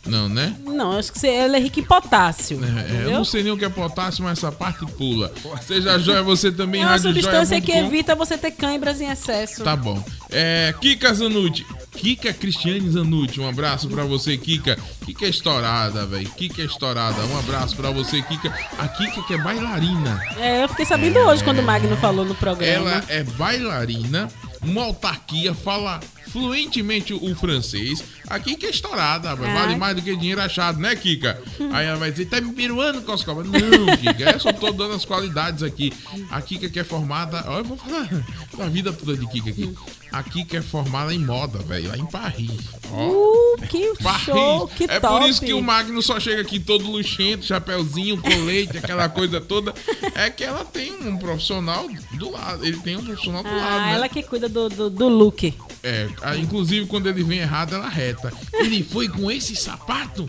Não, 0.07 0.29
né? 0.29 0.55
Não, 0.67 0.99
acho 0.99 1.13
que 1.13 1.27
ela 1.27 1.57
é 1.57 1.61
rica 1.61 1.81
em 1.81 1.85
potássio. 1.85 2.63
É, 2.63 2.69
eu 2.69 2.95
entendeu? 2.95 3.11
não 3.13 3.25
sei 3.25 3.43
nem 3.43 3.53
o 3.53 3.57
que 3.57 3.65
é 3.65 3.71
potássio, 3.71 4.23
mas 4.23 4.37
essa 4.39 4.53
parte 4.53 4.85
pula. 4.85 5.33
Seja 5.67 5.99
joia 5.99 6.23
você 6.23 6.53
também, 6.53 6.83
É 6.83 6.87
uma 6.87 6.99
substância 6.99 7.59
que 7.59 7.73
evita 7.73 8.15
você 8.15 8.37
ter 8.37 8.51
cãibras 8.51 9.01
em 9.01 9.11
excesso. 9.11 9.65
Tá 9.65 9.75
bom. 9.75 10.05
É, 10.31 10.75
Kika 10.79 11.15
Zanucci. 11.15 11.65
Kika 11.93 12.35
Cristiane 12.35 12.91
Zanucci, 12.91 13.41
um 13.41 13.49
abraço 13.49 13.89
pra 13.89 14.05
você, 14.05 14.37
Kika. 14.37 14.77
Kika 15.07 15.25
é 15.25 15.29
estourada, 15.31 16.05
velho. 16.05 16.29
Kika 16.29 16.61
é 16.61 16.67
estourada. 16.67 17.25
Um 17.25 17.39
abraço 17.39 17.75
pra 17.75 17.91
você, 17.91 18.21
Kika. 18.21 18.53
A 18.79 18.87
Kika 18.89 19.23
que 19.23 19.33
é 19.33 19.39
bailarina. 19.39 20.21
É, 20.37 20.65
eu 20.65 20.69
fiquei 20.69 20.85
sabendo 20.85 21.19
hoje 21.21 21.43
quando 21.43 21.61
o 21.61 21.63
Magno 21.63 21.97
falou 21.97 22.27
no 22.27 22.35
programa. 22.35 22.91
Ela 22.91 23.05
é 23.09 23.23
bailarina, 23.23 24.29
uma 24.67 24.85
autarquia, 24.85 25.55
fala 25.55 26.01
fluentemente 26.29 27.13
o 27.13 27.35
francês. 27.35 28.03
A 28.27 28.39
Kika 28.39 28.67
é 28.67 28.71
estourada. 28.71 29.31
Ah. 29.31 29.35
vale 29.35 29.77
mais 29.77 29.95
do 29.95 30.03
que 30.03 30.17
dinheiro 30.17 30.41
achado, 30.41 30.81
né, 30.81 30.97
Kika? 30.97 31.41
Aí 31.73 31.87
ela 31.87 31.99
vai 31.99 32.11
dizer, 32.11 32.27
tá 32.27 32.41
me 32.41 32.53
piruando, 32.53 33.03
Coscoba? 33.03 33.45
Não, 33.45 33.97
Kika, 33.97 34.33
eu 34.33 34.41
só 34.41 34.53
tô 34.53 34.73
dando 34.73 34.95
as 34.95 35.05
qualidades 35.05 35.63
aqui. 35.63 35.93
A 36.31 36.41
Kika 36.41 36.69
que 36.69 36.81
é 36.81 36.85
formada, 36.85 37.45
ó, 37.47 37.59
eu 37.59 37.65
vou 37.65 37.77
falar 37.77 38.09
da 38.57 38.69
vida 38.69 38.93
toda 38.93 39.17
de 39.17 39.27
Kika 39.29 39.51
aqui. 39.51 39.75
A 40.15 40.23
Kika 40.23 40.59
é 40.59 40.63
formada 40.63 41.13
em 41.13 41.19
moda, 41.19 41.59
velho, 41.59 41.89
lá 41.89 41.99
em 41.99 42.07
Paris. 42.07 42.51
Ó. 42.93 43.09
Uh, 43.09 43.57
que 43.69 43.93
Paris. 44.01 44.23
show, 44.23 44.69
que 44.69 44.85
é 44.85 45.01
top. 45.01 45.19
por 45.19 45.29
isso 45.29 45.41
que 45.41 45.53
o 45.53 45.61
Magno 45.61 46.01
só 46.01 46.21
chega 46.21 46.41
aqui 46.41 46.61
todo 46.61 46.89
luxento, 46.89 47.45
chapéuzinho, 47.45 48.21
colete, 48.23 48.79
aquela 48.79 49.09
coisa 49.09 49.41
toda. 49.41 49.75
É 50.15 50.31
que 50.31 50.45
ela 50.45 50.65
tem 50.65 50.93
um 51.09 51.17
profissional 51.17 51.89
do 52.13 52.31
lado. 52.31 52.65
Ele 52.65 52.79
tem 52.79 52.97
um 52.97 53.05
profissional 53.05 53.43
do 53.43 53.49
lado, 53.49 53.61
Ah, 53.61 53.87
né? 53.87 53.95
ela 53.95 54.09
que 54.09 54.23
cuida 54.23 54.49
do, 54.49 54.69
do, 54.69 54.89
do 54.89 55.09
look. 55.09 55.53
É, 55.83 56.09
ah, 56.23 56.37
inclusive 56.37 56.87
quando 56.87 57.09
ele 57.09 57.25
vem 57.25 57.41
errado, 57.41 57.75
ela 57.75 57.89
reta. 57.89 58.33
Ele 58.53 58.85
foi 58.85 59.09
com 59.09 59.29
esse 59.31 59.57
sapato? 59.57 60.29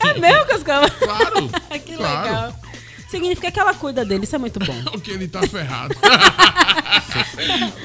É 0.00 0.14
mesmo, 0.20 0.46
Cascava? 0.46 0.88
Claro, 0.88 1.48
que 1.84 1.96
claro. 1.96 2.26
legal. 2.28 2.60
Significa 3.08 3.50
que 3.50 3.60
ela 3.60 3.74
cuida 3.74 4.04
dele, 4.04 4.24
isso 4.24 4.34
é 4.34 4.38
muito 4.38 4.58
bom. 4.60 4.74
Porque 4.90 5.12
ele 5.12 5.28
tá 5.28 5.42
ferrado. 5.42 5.94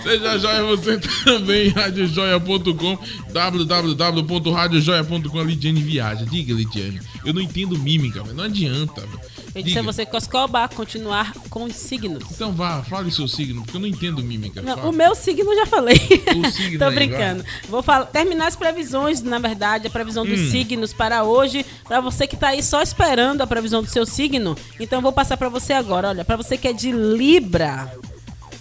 Seja 0.04 0.38
joia 0.40 0.64
você 0.64 1.00
também, 1.24 1.70
radiojoia.com, 1.70 2.98
www.radiojoia.com. 3.32 5.40
A 5.40 5.44
Lidiane 5.44 5.82
viaja. 5.82 6.26
Diga, 6.26 6.54
Lidiane. 6.54 7.00
Eu 7.26 7.34
não 7.34 7.42
entendo 7.42 7.78
mímica, 7.78 8.24
velho. 8.24 8.36
Não 8.36 8.44
adianta, 8.46 9.02
velho. 9.02 9.20
Eu 9.54 9.62
disse 9.62 9.78
a 9.78 9.82
você, 9.82 10.06
Coscoba, 10.06 10.68
continuar 10.70 11.34
com 11.50 11.66
os 11.66 11.76
signos. 11.76 12.24
Então 12.32 12.54
vá, 12.54 12.82
fale 12.84 13.12
seu 13.12 13.28
signo, 13.28 13.62
porque 13.64 13.76
eu 13.76 13.82
não 13.82 13.88
entendo 13.88 14.24
mímica. 14.24 14.62
Não, 14.62 14.90
o 14.90 14.94
meu 14.94 15.14
signo 15.14 15.52
eu 15.52 15.56
já 15.58 15.66
falei. 15.66 15.98
O 16.38 16.50
signo 16.52 16.80
Tô 16.80 16.86
aí, 16.86 16.96
brincando. 16.96 17.44
Vou 17.68 17.84
falar, 17.84 18.06
terminar 18.06 18.48
as 18.48 18.56
previsões, 18.56 19.22
na 19.22 19.40
verdade, 19.40 19.88
a 19.88 19.90
previsão 19.90 20.26
dos 20.26 20.40
Hum. 20.40 20.52
signos 20.52 20.94
para 20.94 21.24
hoje. 21.24 21.66
Pra 21.86 22.00
você 22.00 22.26
que 22.26 22.38
tá 22.38 22.50
aí 22.50 22.64
só 22.64 22.82
esperando 22.82 23.42
a 23.42 23.48
previsão 23.48 23.84
do 23.84 23.90
seu 23.90 24.06
signo, 24.06 24.56
então 24.80 25.00
eu 25.00 25.04
vou 25.04 25.12
passar 25.12 25.36
pra 25.36 25.50
você 25.50 25.74
agora. 25.74 26.08
Olha, 26.10 26.24
pra 26.24 26.38
você 26.38 26.58
que 26.58 26.68
é 26.70 26.74
de 26.74 26.92
Libra. 26.92 27.94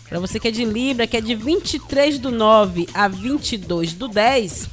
Pra 0.08 0.18
você 0.18 0.40
que 0.40 0.48
é 0.48 0.50
de 0.50 0.64
Libra, 0.64 1.06
que 1.06 1.16
é 1.16 1.20
de 1.20 1.36
23 1.36 2.18
do 2.18 2.32
9 2.32 2.88
a 2.92 3.06
22 3.06 3.92
do 3.92 4.08
10, 4.08 4.68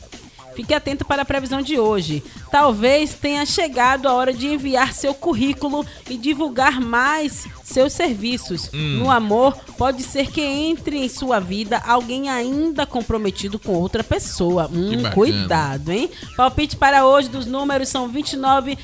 fique 0.58 0.74
atento 0.74 1.06
para 1.06 1.22
a 1.22 1.26
previsão 1.26 1.62
de 1.62 1.78
hoje. 1.78 2.24
Talvez 2.50 3.14
tenha 3.14 3.46
chegado 3.46 4.08
a 4.08 4.14
hora 4.14 4.34
de 4.34 4.48
enviar 4.48 4.92
seu 4.92 5.14
currículo 5.14 5.86
e 6.10 6.18
divulgar 6.18 6.82
mais 6.82 7.46
seus 7.64 7.94
serviços. 7.94 8.72
Hum. 8.74 8.98
No 8.98 9.12
amor, 9.12 9.56
pode 9.78 10.02
ser 10.02 10.32
que 10.32 10.42
entre 10.42 10.98
em 10.98 11.08
sua 11.08 11.40
vida 11.40 11.78
alguém 11.86 12.28
ainda 12.28 12.88
comprometido 12.88 13.60
com 13.60 13.74
outra 13.74 14.04
pessoa. 14.04 14.68
Hum, 14.74 15.04
cuidado, 15.14 15.92
hein? 15.92 16.10
Palpite 16.36 16.76
para 16.76 17.06
hoje 17.06 17.30
dos 17.30 17.46
números 17.46 17.90
são 17.90 18.08
29, 18.08 18.76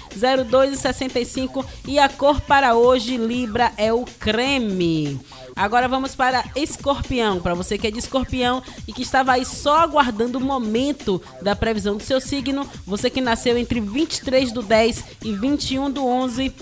02 0.48 0.74
e 0.74 0.78
65 0.78 1.66
e 1.88 1.98
a 1.98 2.08
cor 2.08 2.40
para 2.42 2.76
hoje, 2.76 3.18
Libra, 3.18 3.72
é 3.78 3.92
o 3.92 4.06
creme. 4.20 5.20
Agora 5.56 5.88
vamos 5.88 6.16
para 6.16 6.44
Escorpião. 6.56 7.40
Para 7.40 7.54
você 7.54 7.78
que 7.78 7.88
é 7.88 7.92
de 7.92 8.00
Escorpião 8.00 8.62
e 8.88 8.94
que 8.94 9.04
estava 9.04 9.34
aí 9.34 9.46
só 9.46 9.80
aguardando 9.80 10.38
o 10.38 10.42
momento 10.42 11.22
da 11.42 11.56
previsão 11.56 11.96
do 11.98 12.04
seu 12.04 12.20
signo, 12.20 12.68
você 12.86 13.10
que 13.10 13.22
nasceu 13.22 13.58
entre 13.58 13.80
23 13.80 14.52
do 14.52 14.62
10 14.62 15.04
e 15.24 15.34
21 15.34 15.92
do 15.92 16.06
11, 16.06 16.54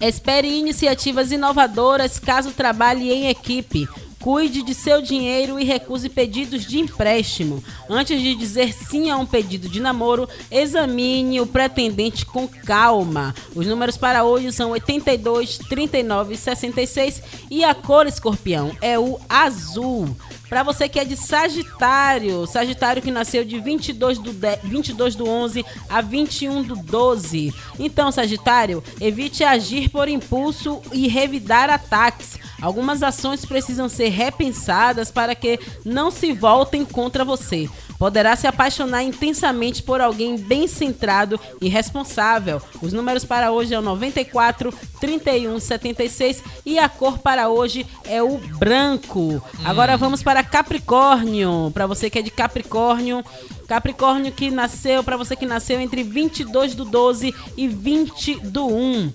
Espere 0.00 0.46
iniciativas 0.46 1.32
inovadoras 1.32 2.20
caso 2.20 2.52
trabalhe 2.52 3.10
em 3.10 3.28
equipe. 3.28 3.88
Cuide 4.20 4.62
de 4.62 4.74
seu 4.74 5.00
dinheiro 5.00 5.60
e 5.60 5.64
recuse 5.64 6.08
pedidos 6.08 6.66
de 6.66 6.78
empréstimo. 6.78 7.62
Antes 7.88 8.20
de 8.20 8.34
dizer 8.34 8.72
sim 8.72 9.10
a 9.10 9.16
um 9.16 9.24
pedido 9.24 9.68
de 9.68 9.80
namoro, 9.80 10.28
examine 10.50 11.40
o 11.40 11.46
pretendente 11.46 12.26
com 12.26 12.48
calma. 12.48 13.34
Os 13.54 13.66
números 13.66 13.96
para 13.96 14.24
hoje 14.24 14.52
são 14.52 14.70
82, 14.70 15.58
39 15.58 16.34
e 16.34 16.36
66 16.36 17.22
e 17.50 17.64
a 17.64 17.74
cor 17.74 18.06
escorpião 18.06 18.72
é 18.80 18.98
o 18.98 19.18
azul. 19.28 20.16
Para 20.48 20.62
você 20.62 20.88
que 20.88 20.98
é 20.98 21.04
de 21.04 21.14
Sagitário, 21.14 22.46
Sagitário 22.46 23.02
que 23.02 23.10
nasceu 23.10 23.44
de 23.44 23.60
22 23.60 24.18
do, 24.18 24.32
10, 24.32 24.60
22 24.64 25.14
do 25.14 25.28
11 25.28 25.64
a 25.90 26.00
21 26.00 26.62
do 26.62 26.74
12. 26.74 27.52
Então, 27.78 28.10
Sagitário, 28.10 28.82
evite 28.98 29.44
agir 29.44 29.90
por 29.90 30.08
impulso 30.08 30.80
e 30.90 31.06
revidar 31.06 31.68
ataques. 31.68 32.38
Algumas 32.60 33.02
ações 33.02 33.44
precisam 33.44 33.88
ser 33.88 34.08
repensadas 34.08 35.10
para 35.10 35.34
que 35.34 35.60
não 35.84 36.10
se 36.10 36.32
voltem 36.32 36.84
contra 36.84 37.24
você. 37.24 37.68
Poderá 37.98 38.36
se 38.36 38.46
apaixonar 38.46 39.02
intensamente 39.02 39.82
por 39.82 40.00
alguém 40.00 40.36
bem 40.36 40.68
centrado 40.68 41.38
e 41.60 41.68
responsável. 41.68 42.62
Os 42.80 42.92
números 42.92 43.24
para 43.24 43.50
hoje 43.50 43.74
é 43.74 43.78
o 43.78 43.82
94, 43.82 44.72
31, 45.00 45.58
76 45.58 46.42
e 46.64 46.78
a 46.78 46.88
cor 46.88 47.18
para 47.18 47.48
hoje 47.48 47.84
é 48.04 48.22
o 48.22 48.38
branco. 48.38 49.42
Agora 49.64 49.96
vamos 49.96 50.22
para 50.22 50.44
Capricórnio. 50.44 51.72
Para 51.74 51.86
você 51.86 52.08
que 52.08 52.20
é 52.20 52.22
de 52.22 52.30
Capricórnio, 52.30 53.24
Capricórnio 53.66 54.30
que 54.30 54.48
nasceu, 54.48 55.02
para 55.02 55.16
você 55.16 55.34
que 55.34 55.44
nasceu 55.44 55.80
entre 55.80 56.04
22 56.04 56.76
do 56.76 56.84
12 56.84 57.34
e 57.56 57.66
20 57.66 58.36
do 58.40 58.66
1. 58.66 59.12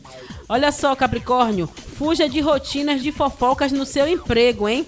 Olha 0.49 0.73
só, 0.73 0.93
Capricórnio, 0.93 1.69
fuja 1.97 2.27
de 2.27 2.41
rotinas 2.41 3.01
de 3.01 3.13
fofocas 3.13 3.71
no 3.71 3.85
seu 3.85 4.07
emprego, 4.09 4.67
hein? 4.67 4.85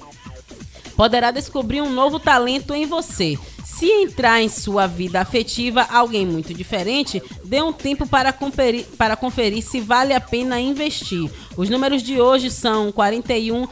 Poderá 0.98 1.32
descobrir 1.32 1.82
um 1.82 1.90
novo 1.90 2.20
talento 2.20 2.74
em 2.74 2.86
você. 2.86 3.38
Se 3.66 3.88
entrar 3.88 4.42
em 4.42 4.48
sua 4.48 4.86
vida 4.86 5.20
afetiva 5.20 5.82
alguém 5.90 6.26
muito 6.26 6.54
diferente, 6.54 7.22
dê 7.44 7.62
um 7.62 7.74
tempo 7.74 8.08
para 8.08 8.32
conferir, 8.32 8.86
para 8.98 9.18
conferir 9.18 9.64
se 9.64 9.82
vale 9.82 10.14
a 10.14 10.22
pena 10.22 10.60
investir. 10.60 11.30
Os 11.58 11.68
números 11.68 12.04
de 12.04 12.22
hoje 12.22 12.52
são 12.52 12.92
41, 12.92 13.68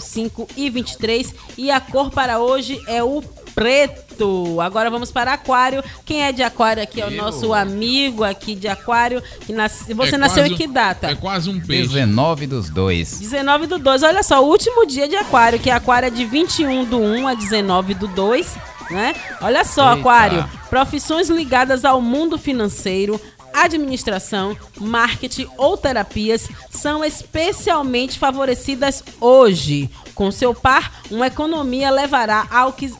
05 0.00 0.48
e 0.56 0.70
23 0.70 1.34
e 1.58 1.70
a 1.72 1.80
cor 1.80 2.10
para 2.10 2.38
hoje 2.38 2.80
é 2.86 3.02
o 3.02 3.20
preto. 3.54 4.60
Agora 4.60 4.90
vamos 4.90 5.10
para 5.10 5.32
Aquário. 5.32 5.82
Quem 6.04 6.22
é 6.24 6.32
de 6.32 6.42
Aquário 6.42 6.82
aqui 6.82 7.00
é 7.00 7.06
o 7.06 7.10
Eu. 7.10 7.22
nosso 7.22 7.52
amigo 7.52 8.24
aqui 8.24 8.54
de 8.54 8.68
Aquário. 8.68 9.22
Que 9.46 9.52
nasce... 9.52 9.92
Você 9.94 10.14
É 10.14 10.18
nasceu 10.18 10.46
em 10.46 10.54
que 10.56 10.66
data? 10.66 11.10
É 11.10 11.14
quase 11.14 11.48
um 11.50 11.60
peixe. 11.60 11.88
19 11.88 12.46
dos 12.46 12.68
dois. 12.70 13.18
19 13.20 13.66
do 13.66 13.78
2. 13.78 14.02
Olha 14.02 14.22
só, 14.22 14.42
o 14.42 14.48
último 14.48 14.86
dia 14.86 15.08
de 15.08 15.16
Aquário, 15.16 15.58
que 15.58 15.70
é 15.70 15.72
Aquário 15.72 16.06
é 16.06 16.10
de 16.10 16.24
21 16.24 16.84
do 16.84 16.98
1 16.98 17.28
a 17.28 17.34
19 17.34 17.94
do 17.94 18.08
2, 18.08 18.54
né? 18.90 19.14
Olha 19.40 19.64
só, 19.64 19.88
Eita. 19.90 20.00
Aquário, 20.00 20.50
profissões 20.68 21.28
ligadas 21.28 21.84
ao 21.84 22.00
mundo 22.00 22.38
financeiro, 22.38 23.20
administração, 23.54 24.56
marketing 24.80 25.46
ou 25.58 25.76
terapias 25.76 26.48
são 26.70 27.04
especialmente 27.04 28.18
favorecidas 28.18 29.02
hoje. 29.20 29.90
Com 30.14 30.30
seu 30.30 30.54
par, 30.54 31.00
uma 31.10 31.26
economia 31.26 31.90
levará 31.90 32.46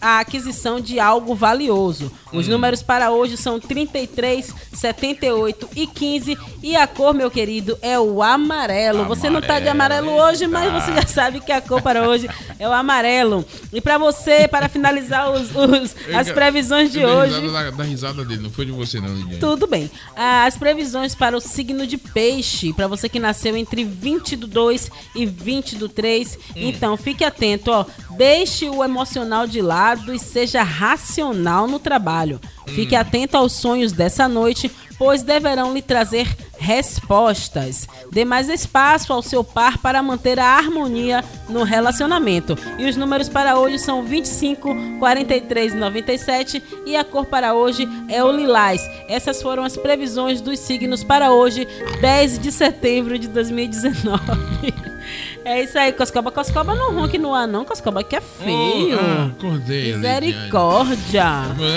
à 0.00 0.18
aquisição 0.20 0.80
de 0.80 0.98
algo 0.98 1.34
valioso. 1.34 2.10
Os 2.32 2.48
números 2.48 2.82
para 2.82 3.10
hoje 3.10 3.36
são 3.36 3.60
33, 3.60 4.54
78 4.72 5.68
e 5.76 5.86
15 5.86 6.38
e 6.62 6.74
a 6.76 6.86
cor, 6.86 7.12
meu 7.12 7.30
querido, 7.30 7.78
é 7.82 7.98
o 7.98 8.22
amarelo. 8.22 9.04
Você 9.04 9.28
não 9.28 9.40
tá 9.42 9.60
de 9.60 9.68
amarelo 9.68 10.10
hoje, 10.10 10.46
mas 10.46 10.72
você 10.72 10.92
já 10.94 11.06
sabe 11.06 11.40
que 11.40 11.52
a 11.52 11.60
cor 11.60 11.82
para 11.82 12.08
hoje 12.08 12.28
é 12.58 12.66
o 12.66 12.72
amarelo. 12.72 13.44
E 13.72 13.80
para 13.80 13.98
você, 13.98 14.48
para 14.48 14.68
finalizar 14.68 15.30
os- 15.30 15.50
os- 15.54 15.94
as 16.14 16.30
previsões 16.30 16.90
de 16.90 17.04
hoje, 17.04 17.38
risada 17.40 17.70
Da, 17.70 17.76
da 17.78 17.84
risada 17.84 18.24
dele, 18.24 18.42
não 18.42 18.50
foi 18.50 18.64
de 18.64 18.72
você, 18.72 18.98
não, 19.00 19.14
Lidiane. 19.14 19.38
tudo 19.38 19.66
bem. 19.66 19.90
As 20.16 20.56
previsões 20.56 21.14
para 21.14 21.36
o 21.36 21.40
signo 21.40 21.86
de 21.86 21.98
peixe, 21.98 22.72
para 22.72 22.86
você 22.86 23.08
que 23.08 23.18
nasceu 23.18 23.56
entre 23.56 23.84
20 23.84 24.36
do 24.36 24.46
2 24.46 24.90
e 25.14 25.26
20 25.26 25.76
do 25.76 25.88
3. 25.88 26.38
Então, 26.56 26.96
fique 27.02 27.24
atento, 27.24 27.70
ó. 27.70 27.84
Deixe 28.16 28.68
o 28.68 28.84
emocional 28.84 29.46
de 29.46 29.60
lado 29.60 30.14
e 30.14 30.18
seja 30.18 30.62
racional 30.62 31.66
no 31.66 31.78
trabalho. 31.78 32.40
Fique 32.68 32.94
atento 32.94 33.36
aos 33.36 33.52
sonhos 33.52 33.92
dessa 33.92 34.28
noite, 34.28 34.70
pois 34.98 35.22
deverão 35.22 35.74
lhe 35.74 35.82
trazer 35.82 36.28
respostas. 36.58 37.88
Dê 38.12 38.24
mais 38.24 38.48
espaço 38.48 39.12
ao 39.12 39.20
seu 39.20 39.42
par 39.42 39.78
para 39.78 40.02
manter 40.02 40.38
a 40.38 40.46
harmonia 40.46 41.24
no 41.48 41.64
relacionamento. 41.64 42.56
E 42.78 42.88
os 42.88 42.96
números 42.96 43.28
para 43.28 43.58
hoje 43.58 43.78
são 43.78 44.04
25, 44.04 44.98
43 44.98 45.72
e 45.72 45.76
97 45.76 46.62
e 46.86 46.96
a 46.96 47.02
cor 47.02 47.26
para 47.26 47.52
hoje 47.52 47.88
é 48.08 48.22
o 48.22 48.30
lilás. 48.30 48.88
Essas 49.08 49.42
foram 49.42 49.64
as 49.64 49.76
previsões 49.76 50.40
dos 50.40 50.60
signos 50.60 51.02
para 51.02 51.32
hoje, 51.32 51.66
10 52.00 52.38
de 52.38 52.52
setembro 52.52 53.18
de 53.18 53.26
2019. 53.26 54.22
É 55.44 55.62
isso 55.62 55.78
aí, 55.78 55.92
Coscoba. 55.92 56.30
Coscoba 56.30 56.74
não 56.74 56.94
ronque 56.94 57.18
no 57.18 57.34
ar, 57.34 57.46
não. 57.48 57.64
Coscoba 57.64 58.02
que 58.02 58.16
é 58.16 58.20
feio. 58.20 58.98
Ah, 58.98 59.26
acordei, 59.36 59.94
Misericórdia. 59.96 61.24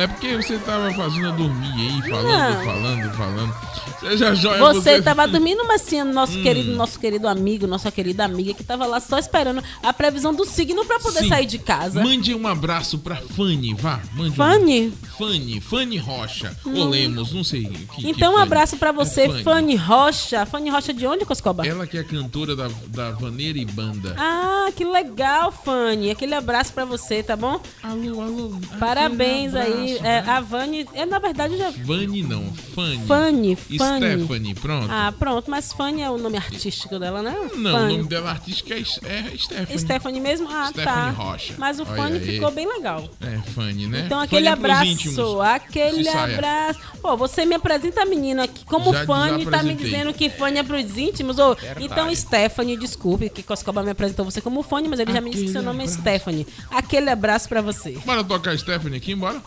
É 0.02 0.08
porque 0.08 0.36
você 0.38 0.58
tava 0.60 0.92
fazendo 0.94 1.32
dormir 1.36 1.74
aí, 2.04 2.10
falando, 2.10 2.64
falando, 2.66 3.14
falando. 3.16 3.56
Seja 4.00 4.36
joia, 4.36 4.60
Você 4.60 5.02
tava 5.02 5.26
dormindo, 5.28 5.66
mas 5.66 5.86
tinha 5.86 6.04
nosso 6.06 6.38
Hum. 6.38 6.44
querido, 6.44 6.72
nosso 6.76 7.00
querido 7.00 7.28
amigo, 7.28 7.66
nossa 7.66 7.90
querida 7.92 8.24
amiga 8.26 8.54
que 8.54 8.64
tava 8.64 8.86
lá 8.86 9.00
só 9.00 9.18
esperando 9.18 9.64
a 9.82 9.94
previsão 9.94 10.34
do 10.34 10.46
signo 10.46 10.86
pra 10.86 11.00
poder 11.00 11.20
Sim. 11.24 11.30
sair 11.30 11.46
de 11.46 11.58
casa. 11.58 12.04
Mande 12.04 12.34
um 12.36 12.46
abraço 12.48 13.00
pra 13.00 13.16
Fanny, 13.16 13.74
vá. 13.74 14.00
Mande 14.14 14.36
Fanny? 14.36 14.88
Um... 14.88 15.06
Fanny, 15.18 15.62
Fanny 15.62 15.98
Rocha. 15.98 16.56
Hum. 16.66 16.74
Ou 16.76 16.90
Lemos, 16.90 17.32
não 17.34 17.44
sei. 17.44 17.64
Que, 17.96 18.10
Então, 18.10 18.34
um 18.34 18.36
que 18.36 18.42
abraço 18.42 18.76
pra 18.78 18.92
você, 18.92 19.22
É 19.22 19.28
Fanny. 19.30 19.44
Fanny 19.44 19.76
Rocha. 19.76 20.46
Fanny 20.46 20.70
Rocha 20.70 20.94
de 20.94 21.08
onde, 21.08 21.26
Coscoba? 21.26 21.66
Ela 21.66 21.88
que 21.88 21.98
é 21.98 22.04
cantora 22.04 22.56
da, 22.56 22.70
da 22.88 23.12
Vaneira 23.12 23.55
e 23.57 23.65
Banda. 23.65 24.15
Ah, 24.18 24.69
que 24.76 24.84
legal, 24.84 25.52
Fanny. 25.52 26.11
Aquele 26.11 26.34
abraço 26.34 26.73
pra 26.73 26.86
você, 26.86 27.22
tá 27.23 27.36
bom? 27.36 27.60
Alô, 27.84 28.22
alô. 28.22 28.52
Parabéns 28.80 29.53
aquele 29.56 29.73
aí. 29.73 29.98
abraço, 29.98 30.06
É, 30.06 30.22
né? 30.22 30.30
a 30.32 30.41
Vani, 30.41 30.90
é, 30.94 31.06
na 31.06 31.19
verdade, 31.19 31.57
já. 31.57 31.72
Fanny 31.72 32.23
não, 32.23 32.44
Fanny. 32.76 33.06
Fanny, 33.07 33.56
Fanny. 33.56 34.18
Stephanie, 34.18 34.53
pronto. 34.56 34.88
Ah, 34.91 35.14
pronto, 35.18 35.49
mas 35.49 35.72
Fanny 35.73 36.02
é 36.02 36.10
o 36.10 36.18
nome 36.18 36.38
artístico 36.38 36.99
dela, 36.99 37.22
né? 37.22 37.36
não, 37.56 37.72
Fanny. 37.72 37.94
o 37.94 37.98
nome 37.98 38.10
dela 38.10 38.30
artística 38.32 38.73
é, 38.73 38.80
é 38.80 39.38
Stephanie. 39.38 39.80
Stephanie 39.80 40.22
mesmo? 40.22 40.48
Ah, 40.49 40.68
Stephanie 40.68 40.86
tá. 40.86 41.10
Rocha. 41.11 41.53
Mas 41.57 41.80
o 41.80 41.84
Olha 41.84 41.95
Fanny 41.95 42.18
aí. 42.18 42.26
ficou 42.26 42.52
bem 42.52 42.68
legal. 42.68 43.07
É, 43.22 43.38
Fanny, 43.52 43.88
né? 43.88 44.03
Então, 44.06 44.18
Fanny 44.19 44.26
aquele 44.26 44.48
é 44.48 44.52
pros 44.56 44.64
abraço, 44.65 44.86
íntimos. 44.91 45.40
aquele 45.41 46.10
abraço. 46.10 46.80
Pô, 47.02 47.15
você 47.18 47.45
me 47.45 47.56
apresenta 47.56 48.02
a 48.02 48.06
menina 48.06 48.44
aqui 48.44 48.65
como 48.65 48.91
Já 48.94 49.06
Fanny, 49.06 49.45
tá 49.45 49.64
me 49.64 49.73
dizendo 49.76 50.14
que 50.14 50.30
Fanny 50.30 50.60
é 50.60 50.64
pros 50.64 50.98
íntimos. 50.98 51.38
Verdade. 51.38 51.84
então, 51.84 52.14
Stephanie, 52.15 52.77
desculpe 52.77 53.30
que 53.30 53.44
Coscoba 53.46 53.84
me 53.84 53.92
apresentou 53.92 54.26
você 54.26 54.42
como 54.42 54.64
Fanny, 54.64 54.88
mas 54.88 55.00
ele 55.00 55.12
já 55.12 55.22
me 55.22 55.30
disse 55.30 55.46
que 55.46 55.52
seu 55.52 55.62
nome 55.62 55.84
é 55.84 55.88
Stephanie. 55.88 56.48
Aquele 56.72 57.10
abraço 57.10 57.48
pra 57.48 57.62
você. 57.62 57.92
Bora 58.06 58.24
tocar 58.24 58.58
Stephanie 58.58 58.98
aqui, 58.98 59.16
bora? 59.16 59.42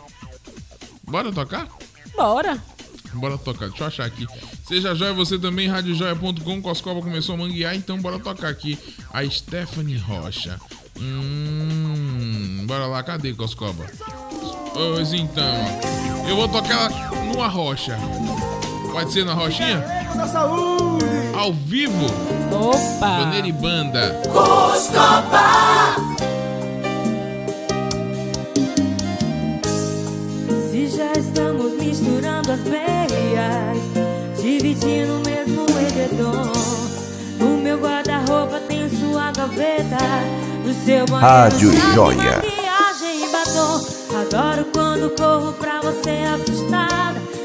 Bora 1.03 1.33
tocar? 1.33 1.69
Bora. 2.17 2.63
Bora 3.15 3.39
tocar, 3.39 3.69
deixa 3.69 3.85
eu 3.85 3.89
achar 3.89 4.05
aqui. 4.07 4.27
Seja 4.67 4.95
joia, 4.95 5.13
você 5.13 5.39
também, 5.39 5.67
radiojoia.com, 5.67 6.63
Coscoba 6.63 7.01
começou 7.01 7.35
a 7.35 7.39
manguear, 7.39 7.75
então 7.75 7.99
bora 7.99 8.19
tocar 8.19 8.49
aqui 8.49 8.79
a 9.13 9.29
Stephanie 9.29 9.97
Rocha. 9.97 10.61
Hum, 11.01 12.65
bora 12.67 12.87
lá, 12.87 13.03
cadê 13.03 13.33
Coscoba? 13.33 13.87
Pois 14.75 15.13
então, 15.13 15.55
eu 16.29 16.37
vou 16.37 16.49
tocar 16.49 16.91
ela 16.91 17.25
numa 17.25 17.49
rocha. 17.49 17.97
Pode 18.93 19.13
ser 19.13 19.25
na 19.25 19.33
rochinha? 19.35 19.85
saúde! 20.27 21.18
Ao 21.39 21.53
vivo? 21.53 22.07
Opa! 22.51 23.21
Bandeira 23.21 23.47
e 23.47 23.53
banda. 23.53 24.21
Se 30.69 30.89
já 30.89 31.13
estamos 31.13 31.75
misturando 31.75 32.51
as 32.51 32.61
meias, 32.65 33.79
dividindo 34.43 35.13
o 35.13 35.21
mesmo 35.21 35.65
edredom. 35.87 36.53
No 37.39 37.57
meu 37.57 37.79
guarda-roupa 37.79 38.59
tem 38.67 38.91
sua 38.91 39.31
gaveta, 39.31 39.97
no 40.65 40.75
seu 40.85 41.07
banheiro 41.07 41.25
Rádio 41.25 41.73
Joia. 41.95 42.43
maquiagem 42.43 43.25
e 43.25 43.29
batom. 43.31 43.87
Adoro 44.21 44.67
quando 44.73 45.11
corro 45.17 45.53
pra 45.53 45.81
você 45.83 46.19
assustada. 46.35 47.38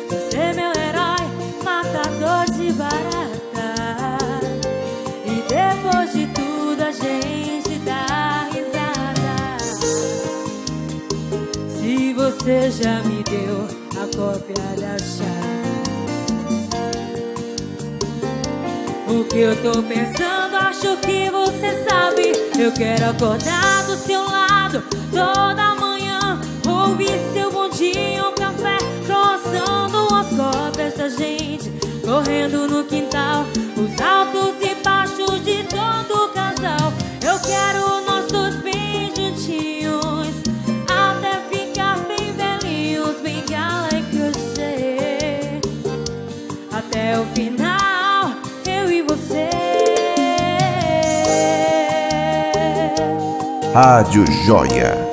Você 12.43 12.69
já 12.71 12.99
me 13.03 13.23
deu 13.23 13.65
a 13.95 14.05
cópia 14.17 14.53
da 14.75 14.99
chave. 14.99 15.63
O 19.07 19.23
que 19.23 19.39
eu 19.39 19.55
tô 19.63 19.81
pensando, 19.83 20.57
acho 20.57 20.97
que 20.97 21.29
você 21.29 21.85
sabe. 21.87 22.33
Eu 22.61 22.73
quero 22.73 23.11
acordar 23.11 23.85
do 23.85 23.95
seu 23.95 24.21
lado 24.25 24.83
toda 25.09 25.75
manhã. 25.75 26.41
Ouvir 26.67 27.17
seu 27.33 27.49
bom 27.49 27.69
dia, 27.69 28.23
café, 28.35 28.77
croissando 29.05 30.13
as 30.13 30.27
cópias 30.35 30.97
da 30.97 31.07
gente. 31.07 31.71
Correndo 32.05 32.67
no 32.67 32.83
quintal, 32.83 33.45
os 33.77 34.01
altos 34.01 34.55
e 34.59 34.75
baixos 34.83 35.45
de 35.45 35.63
todo 35.63 36.27
casal. 36.33 36.91
Eu 37.25 37.39
quero 37.39 38.02
Até 47.03 47.19
o 47.19 47.25
final, 47.35 48.31
eu 48.65 48.89
e 48.89 49.01
você. 49.01 49.49
Rádio 53.73 54.25
Joia. 54.45 55.12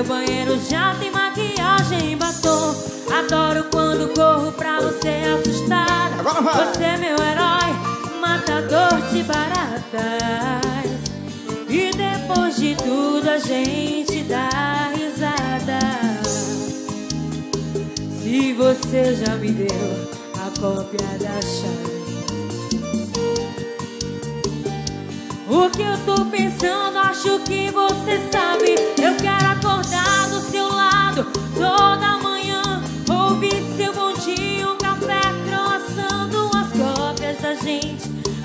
Seu 0.00 0.08
banheiro 0.08 0.58
já 0.66 0.94
tem 0.94 1.10
maquiagem 1.10 2.12
e 2.12 2.16
batom. 2.16 2.74
Adoro 3.18 3.66
quando 3.70 4.08
corro 4.14 4.50
pra 4.52 4.80
você 4.80 5.10
assustar. 5.28 6.18
Agora 6.18 6.40
vai. 6.40 6.54
Você 6.54 6.84
é 6.84 6.96
meu 6.96 7.16
herói, 7.18 8.18
matador 8.18 8.98
de 9.12 9.22
baratas. 9.24 10.00
E 11.68 11.90
depois 11.90 12.56
de 12.56 12.74
tudo 12.76 13.28
a 13.28 13.36
gente 13.36 14.22
dá 14.22 14.90
risada. 14.96 15.80
Se 18.22 18.54
você 18.54 19.16
já 19.16 19.36
me 19.36 19.52
deu 19.52 20.08
a 20.34 20.60
cópia 20.60 21.06
da 21.18 21.42
chave. 21.42 22.00
O 25.46 25.68
que 25.68 25.82
eu 25.82 25.98
tô 26.06 26.24
pensando, 26.24 26.96
acho 27.00 27.38
que 27.40 27.70
você 27.70 28.18
sabe. 28.32 28.89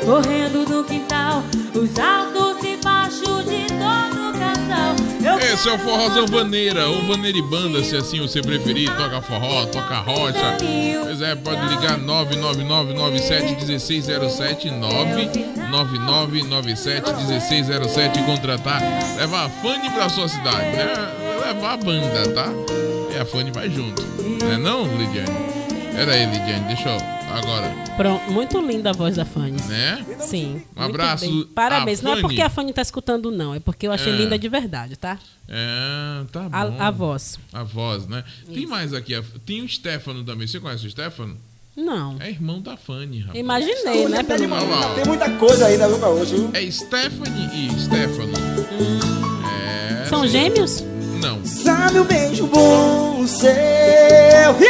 Correndo 0.05 0.65
no 0.69 0.83
quintal, 0.83 1.43
os 1.73 1.97
altos 1.97 2.63
e 2.63 2.77
baixos 2.77 3.43
de 3.45 3.65
todo 3.65 4.33
casal. 4.37 4.95
Eu 5.23 5.39
Esse 5.39 5.67
é 5.67 5.71
o 5.73 5.79
Forrozão 5.79 6.27
Vaneira, 6.27 6.87
ou 6.87 7.01
Vaneira 7.07 7.35
e 7.35 7.41
Banda, 7.41 7.83
se 7.83 7.97
assim 7.97 8.19
você 8.19 8.39
preferir. 8.39 8.95
Toca 8.95 9.19
forró, 9.21 9.65
toca 9.65 9.97
rocha. 9.97 10.57
Pois 11.03 11.21
é, 11.23 11.33
pode 11.35 11.67
ligar 11.69 11.97
999971607, 11.99 14.71
999971607 15.71 18.17
e 18.17 18.23
contratar. 18.23 18.83
Levar 19.17 19.45
a 19.45 19.49
Fanny 19.49 19.89
pra 19.89 20.07
sua 20.07 20.27
cidade, 20.27 20.77
né? 20.77 20.93
Levar 21.47 21.73
a 21.73 21.77
banda, 21.77 22.29
tá? 22.29 22.45
E 23.11 23.17
a 23.17 23.25
Fanny 23.25 23.49
vai 23.49 23.71
junto. 23.71 24.03
Não 24.39 24.51
é 24.51 24.57
não, 24.57 24.83
Lidiane? 24.83 25.33
Pera 25.95 26.11
aí, 26.11 26.25
Lidiane, 26.27 26.65
deixa 26.67 26.89
eu. 26.89 27.14
Agora, 27.37 27.73
Pronto, 27.97 28.31
muito 28.31 28.59
linda 28.65 28.89
a 28.89 28.93
voz 28.93 29.15
da 29.15 29.25
Fanny. 29.25 29.61
né? 29.67 30.05
Sim. 30.19 30.61
Um 30.75 30.81
abraço 30.83 31.25
bem. 31.25 31.43
Parabéns. 31.53 32.01
Não 32.01 32.13
é 32.13 32.21
porque 32.21 32.41
a 32.41 32.49
Fanny 32.49 32.73
tá 32.73 32.81
escutando, 32.81 33.31
não. 33.31 33.53
É 33.53 33.59
porque 33.59 33.87
eu 33.87 33.91
achei 33.91 34.13
É. 34.13 34.15
linda 34.15 34.37
de 34.39 34.47
verdade, 34.49 34.95
tá? 34.95 35.17
É, 35.47 36.23
tá 36.31 36.41
bom. 36.49 36.49
A- 36.51 36.87
a 36.87 36.91
voz. 36.91 37.39
A 37.53 37.63
voz, 37.63 38.07
né? 38.07 38.23
Tem 38.53 38.65
mais 38.65 38.93
aqui. 38.93 39.13
Tem 39.45 39.61
o 39.61 39.69
Stefano 39.69 40.23
também. 40.23 40.47
Você 40.47 40.59
conhece 40.59 40.85
o 40.87 40.89
Stefano? 40.89 41.37
Não. 41.75 42.15
É 42.21 42.29
irmão 42.29 42.61
da 42.61 42.77
Fanny, 42.77 43.19
rapaz. 43.19 43.37
Imaginei, 43.39 44.07
né? 44.07 44.23
Pelo 44.23 44.47
lá. 44.49 44.93
Tem 44.95 45.05
muita 45.05 45.29
coisa 45.31 45.65
ainda, 45.67 45.87
viu, 45.89 45.99
pra 45.99 46.07
hoje, 46.09 46.35
viu? 46.35 46.49
É 46.53 46.71
Stephanie 46.71 47.49
e 47.53 47.79
Stefano. 47.81 48.31
É. 49.45 50.05
São 50.07 50.21
sim. 50.21 50.29
gêmeos? 50.29 50.83
Não. 51.25 51.43
Sabe 51.43 51.97
o 51.99 52.03
beijo 52.03 52.45
bom 52.45 53.25
seu. 53.25 53.49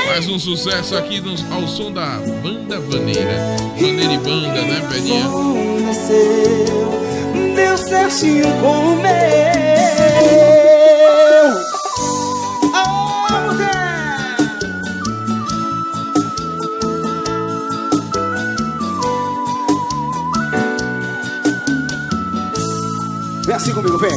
Mais 0.07 0.25
um 0.29 0.39
sucesso 0.39 0.95
aqui 0.95 1.19
no- 1.19 1.35
ao 1.53 1.67
som 1.67 1.91
da 1.91 2.17
Banda 2.41 2.79
Vaneira. 2.79 3.57
Vaneira 3.77 4.13
e 4.13 4.17
Banda, 4.17 4.61
né, 4.61 4.87
Pedinha? 4.89 5.25
Aconteceu, 5.25 6.93
deu 7.55 7.77
certinho 7.77 8.45
com 8.61 8.93
o 8.93 8.95
meu. 8.95 9.11
Oh, 12.73 13.51
mulher! 13.51 14.37
Vem 23.45 23.55
assim 23.55 23.73
comigo, 23.73 23.97
vem. 23.97 24.11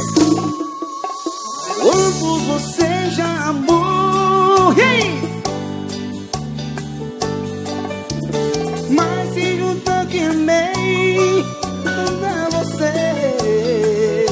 Quantos 1.81 2.41
você 2.43 3.09
já? 3.11 3.53
E 4.77 4.81
aí? 4.81 5.21
Mas 8.89 9.33
se 9.33 9.57
juntou 9.57 10.05
que 10.09 10.19
amei 10.19 11.45
Pra 12.19 12.49
você 12.57 14.25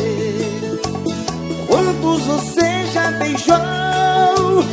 Quantos 1.68 2.22
você 2.24 2.86
já 2.94 3.12
beijou 3.12 4.64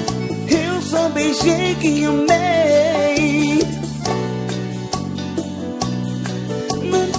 Eu 0.49 0.83
só 0.83 1.09
beijei 1.09 1.77
quem 1.81 2.07
amei 2.07 2.65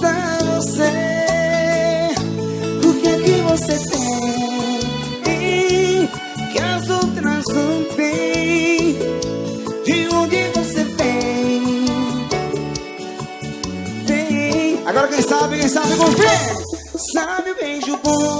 dá 0.00 0.38
você 0.44 2.12
O 2.84 2.94
que 3.00 3.08
é 3.08 3.18
que 3.18 3.42
você 3.42 3.90
tem 3.90 3.95
De 9.86 10.08
onde 10.08 10.42
você 10.52 10.82
vem? 10.82 11.86
Vem. 14.04 14.82
Agora 14.84 15.06
quem 15.06 15.22
sabe, 15.22 15.60
quem 15.60 15.68
sabe 15.68 15.96
com 15.96 16.10
fé 16.10 16.56
Sabe 17.14 17.52
o 17.52 17.54
beijo 17.54 17.96
bom 18.02 18.35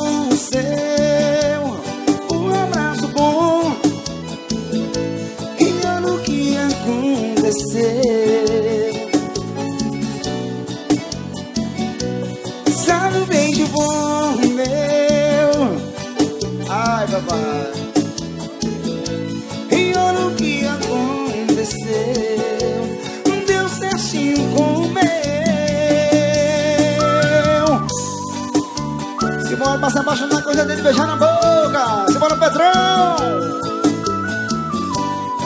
pra 29.86 29.90
se 29.90 29.98
apaixonar, 29.98 30.42
coisa 30.42 30.64
dele 30.64 30.82
beijar 30.82 31.06
na 31.06 31.16
boca. 31.16 32.12
Simbora, 32.12 32.36
Pedrão. 32.36 33.16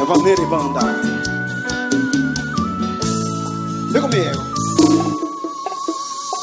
É 0.00 0.04
Vaneira 0.04 0.40
e 0.40 0.46
Banda. 0.46 0.80
Vem 3.90 4.02
comigo. 4.02 4.40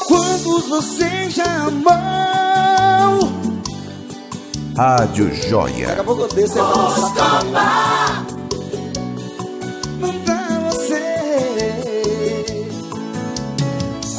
Quantos 0.06 0.68
você 0.68 1.28
já 1.30 1.64
amou? 1.66 3.32
Rádio 4.76 5.34
Joia. 5.34 5.88
Daqui 5.88 6.00
a 6.00 6.04
pouco 6.04 6.22
eu 6.22 6.28
desço 6.28 6.58
e 6.58 6.60
dá 10.24 10.46
você 10.70 10.98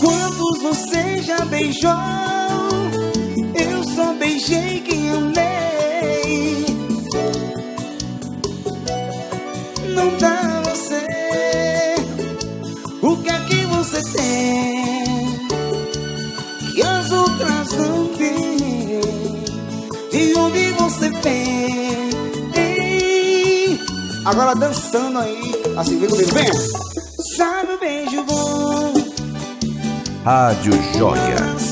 Quantos 0.02 0.62
você 0.62 1.22
já 1.22 1.46
beijou? 1.46 2.29
Não 10.10 10.18
dá 10.18 10.62
você 10.66 11.06
O 13.00 13.16
que 13.18 13.30
é 13.30 13.40
que 13.42 13.64
você 13.68 14.02
tem? 14.12 15.48
Que 16.74 16.82
as 16.82 17.12
outras 17.12 17.72
não 17.74 18.08
têm 18.18 19.02
De 20.12 20.36
onde 20.36 20.72
você 20.72 21.12
vem? 21.12 22.10
Agora 24.26 24.56
dançando 24.56 25.20
aí 25.20 25.52
Assim, 25.78 26.00
vem 26.00 26.10
comigo, 26.10 26.32
vem 26.34 26.48
Sabe 27.38 27.74
o 27.74 27.80
beijo 27.80 28.24
bom 28.24 28.94
Rádio 30.26 30.74
Joia. 30.98 31.69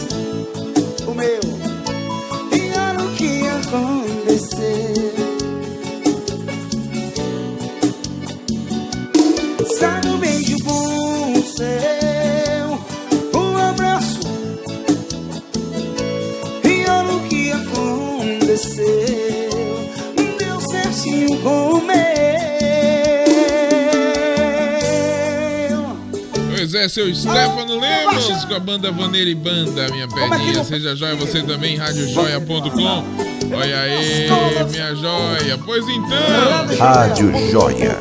seu 26.98 27.14
Stefano 27.14 27.76
ah, 27.76 28.10
Lemos 28.10 28.46
com 28.46 28.56
a 28.56 28.60
banda 28.60 28.92
Vaneira 28.92 29.30
e 29.30 29.36
Banda, 29.36 29.88
minha 29.90 30.08
pedinha. 30.08 30.62
É 30.62 30.64
Seja 30.64 30.96
joia, 30.96 31.16
você 31.16 31.44
também, 31.44 31.78
radiojoia.com. 31.78 33.56
Olha 33.56 33.82
aí, 33.82 34.28
minha 34.72 34.96
joia. 34.96 35.60
Pois 35.64 35.88
então. 35.88 36.76
Rádio 36.80 37.32
Joia. 37.52 38.00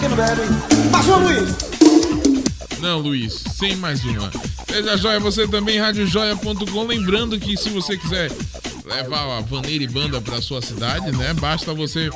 Quem 0.00 0.08
não 0.08 0.16
bebe, 0.16 0.42
passou, 0.90 1.18
Luiz. 1.18 1.54
Não, 2.80 2.98
Luiz, 2.98 3.44
sem 3.54 3.76
mais 3.76 4.04
uma. 4.04 4.32
Seja 4.68 4.96
joia, 4.96 5.20
você 5.20 5.46
também, 5.46 5.78
radiojoia.com. 5.78 6.82
Lembrando 6.84 7.38
que 7.38 7.56
se 7.56 7.70
você 7.70 7.96
quiser 7.96 8.32
levar 8.84 9.38
a 9.38 9.40
Vaneira 9.42 9.84
e 9.84 9.88
Banda 9.88 10.20
para 10.20 10.40
sua 10.40 10.62
cidade, 10.62 11.12
né? 11.12 11.34
Basta 11.34 11.74
você 11.74 12.10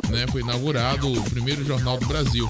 né? 0.09 0.25
Foi 0.31 0.41
inaugurado 0.41 1.11
o 1.11 1.23
primeiro 1.29 1.65
jornal 1.65 1.97
do 1.97 2.05
Brasil. 2.05 2.47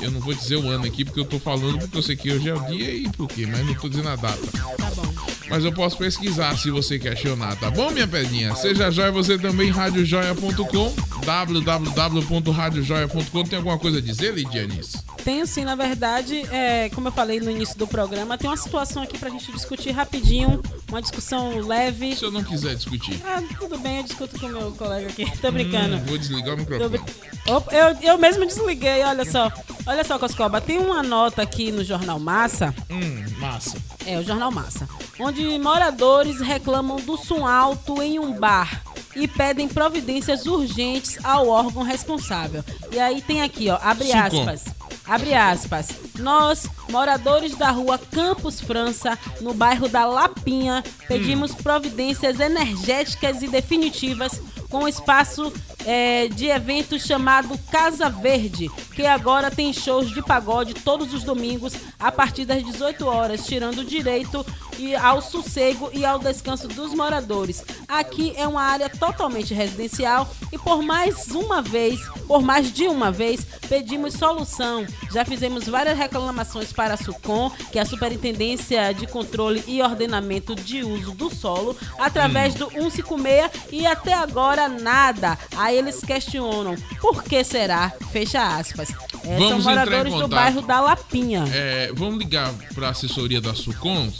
Eu 0.00 0.10
não 0.10 0.20
vou 0.20 0.34
dizer 0.34 0.56
o 0.56 0.68
ano 0.68 0.84
aqui 0.84 1.04
porque 1.04 1.20
eu 1.20 1.24
tô 1.24 1.38
falando 1.38 1.78
porque 1.78 1.96
eu 1.96 2.02
sei 2.02 2.16
que 2.16 2.32
hoje 2.32 2.48
é 2.48 2.54
o 2.54 2.60
dia 2.66 2.90
e 2.90 3.08
por 3.10 3.28
quê, 3.28 3.46
mas 3.46 3.64
não 3.66 3.74
tô 3.74 3.88
dizendo 3.88 4.08
a 4.08 4.16
data. 4.16 4.40
Tá 4.76 4.90
bom. 4.90 5.04
Mas 5.48 5.64
eu 5.64 5.72
posso 5.72 5.96
pesquisar 5.96 6.58
se 6.58 6.70
você 6.70 6.98
questionar, 6.98 7.54
tá 7.56 7.70
bom, 7.70 7.90
minha 7.90 8.08
pedrinha? 8.08 8.54
Seja 8.56 8.90
joia 8.90 9.12
você 9.12 9.38
também, 9.38 9.70
radiojoia.com, 9.70 10.94
www.radiojoia.com. 11.24 13.44
Tem 13.44 13.58
alguma 13.58 13.78
coisa 13.78 13.98
a 13.98 14.00
dizer, 14.00 14.34
Lidianis? 14.34 15.04
Tenho 15.22 15.46
sim, 15.46 15.64
na 15.64 15.74
verdade, 15.74 16.46
é, 16.50 16.88
como 16.90 17.08
eu 17.08 17.12
falei 17.12 17.40
no 17.40 17.50
início 17.50 17.76
do 17.78 17.86
programa, 17.86 18.38
tem 18.38 18.48
uma 18.48 18.56
situação 18.56 19.02
aqui 19.02 19.18
pra 19.18 19.28
gente 19.30 19.52
discutir 19.52 19.90
rapidinho, 19.90 20.62
uma 20.94 21.02
discussão 21.02 21.58
leve. 21.58 22.14
Se 22.14 22.24
eu 22.24 22.30
não 22.30 22.44
quiser 22.44 22.76
discutir. 22.76 23.20
Ah, 23.26 23.42
tudo 23.58 23.76
bem, 23.78 23.96
eu 23.96 24.02
discuto 24.04 24.38
com 24.38 24.46
o 24.46 24.48
meu 24.48 24.72
colega 24.72 25.08
aqui. 25.08 25.28
Tô 25.38 25.50
brincando. 25.50 25.96
Hum, 25.96 26.04
vou 26.06 26.16
desligar 26.16 26.54
o 26.54 26.58
microfone. 26.58 27.00
Opa, 27.48 27.74
eu, 27.74 27.96
eu 28.00 28.18
mesmo 28.18 28.46
desliguei, 28.46 29.02
olha 29.02 29.24
só. 29.24 29.50
Olha 29.86 30.04
só, 30.04 30.18
Coscoba, 30.20 30.60
tem 30.60 30.78
uma 30.78 31.02
nota 31.02 31.42
aqui 31.42 31.72
no 31.72 31.82
Jornal 31.82 32.20
Massa. 32.20 32.72
Hum, 32.88 33.24
massa. 33.38 33.76
É, 34.06 34.18
o 34.20 34.22
Jornal 34.22 34.52
Massa. 34.52 34.88
Onde 35.18 35.58
moradores 35.58 36.40
reclamam 36.40 36.96
do 37.00 37.16
som 37.16 37.44
alto 37.44 38.00
em 38.00 38.20
um 38.20 38.32
bar 38.32 38.80
e 39.16 39.26
pedem 39.26 39.66
providências 39.66 40.46
urgentes 40.46 41.18
ao 41.24 41.48
órgão 41.48 41.82
responsável. 41.82 42.64
E 42.92 43.00
aí 43.00 43.20
tem 43.20 43.42
aqui, 43.42 43.68
ó, 43.68 43.78
abre 43.82 44.12
aspas. 44.12 44.64
Abre 45.06 45.34
aspas. 45.34 45.88
Nós, 46.18 46.68
moradores 46.88 47.56
da 47.56 47.70
rua 47.70 47.98
Campos 47.98 48.60
França, 48.60 49.18
no 49.40 49.54
bairro 49.54 49.88
da 49.88 50.04
Lapinha, 50.06 50.82
pedimos 51.08 51.54
providências 51.54 52.40
energéticas 52.40 53.42
e 53.42 53.48
definitivas 53.48 54.40
com 54.74 54.84
o 54.84 54.88
espaço 54.88 55.52
é, 55.86 56.26
de 56.28 56.46
evento 56.46 56.98
chamado 56.98 57.56
Casa 57.70 58.08
Verde, 58.10 58.68
que 58.94 59.06
agora 59.06 59.50
tem 59.50 59.72
shows 59.72 60.10
de 60.10 60.20
pagode 60.20 60.74
todos 60.74 61.14
os 61.14 61.22
domingos 61.22 61.74
a 61.98 62.10
partir 62.10 62.44
das 62.44 62.64
18 62.64 63.06
horas, 63.06 63.46
tirando 63.46 63.78
o 63.78 63.84
direito 63.84 64.44
e 64.78 64.94
ao 64.96 65.22
sossego 65.22 65.90
e 65.92 66.04
ao 66.04 66.18
descanso 66.18 66.66
dos 66.66 66.92
moradores. 66.92 67.64
Aqui 67.86 68.32
é 68.36 68.48
uma 68.48 68.62
área 68.62 68.88
totalmente 68.88 69.54
residencial 69.54 70.28
e 70.52 70.58
por 70.58 70.82
mais 70.82 71.28
uma 71.28 71.62
vez, 71.62 72.00
por 72.26 72.42
mais 72.42 72.72
de 72.72 72.88
uma 72.88 73.12
vez, 73.12 73.46
pedimos 73.68 74.14
solução. 74.14 74.84
Já 75.12 75.24
fizemos 75.24 75.68
várias 75.68 75.96
reclamações 75.96 76.72
para 76.74 76.94
a 76.94 76.96
SUCOM, 76.96 77.50
que 77.70 77.78
é 77.78 77.82
a 77.82 77.86
Superintendência 77.86 78.92
de 78.92 79.06
Controle 79.06 79.62
e 79.66 79.80
Ordenamento 79.82 80.54
de 80.54 80.82
Uso 80.82 81.12
do 81.12 81.34
Solo, 81.34 81.76
através 81.98 82.54
do 82.54 82.70
156 82.70 83.50
e 83.72 83.86
até 83.86 84.12
agora 84.12 84.68
nada. 84.68 85.38
Aí 85.56 85.76
eles 85.76 86.00
questionam 86.00 86.76
por 87.00 87.22
que 87.22 87.42
será? 87.44 87.92
Fecha 88.12 88.56
aspas. 88.56 88.90
É, 89.24 89.38
são 89.38 89.60
moradores 89.60 90.14
do 90.14 90.28
bairro 90.28 90.62
da 90.62 90.80
Lapinha. 90.80 91.44
É, 91.52 91.92
vamos 91.94 92.18
ligar 92.18 92.52
para 92.74 92.88
a 92.88 92.90
assessoria 92.90 93.40
da 93.40 93.54
Sucom 93.54 94.10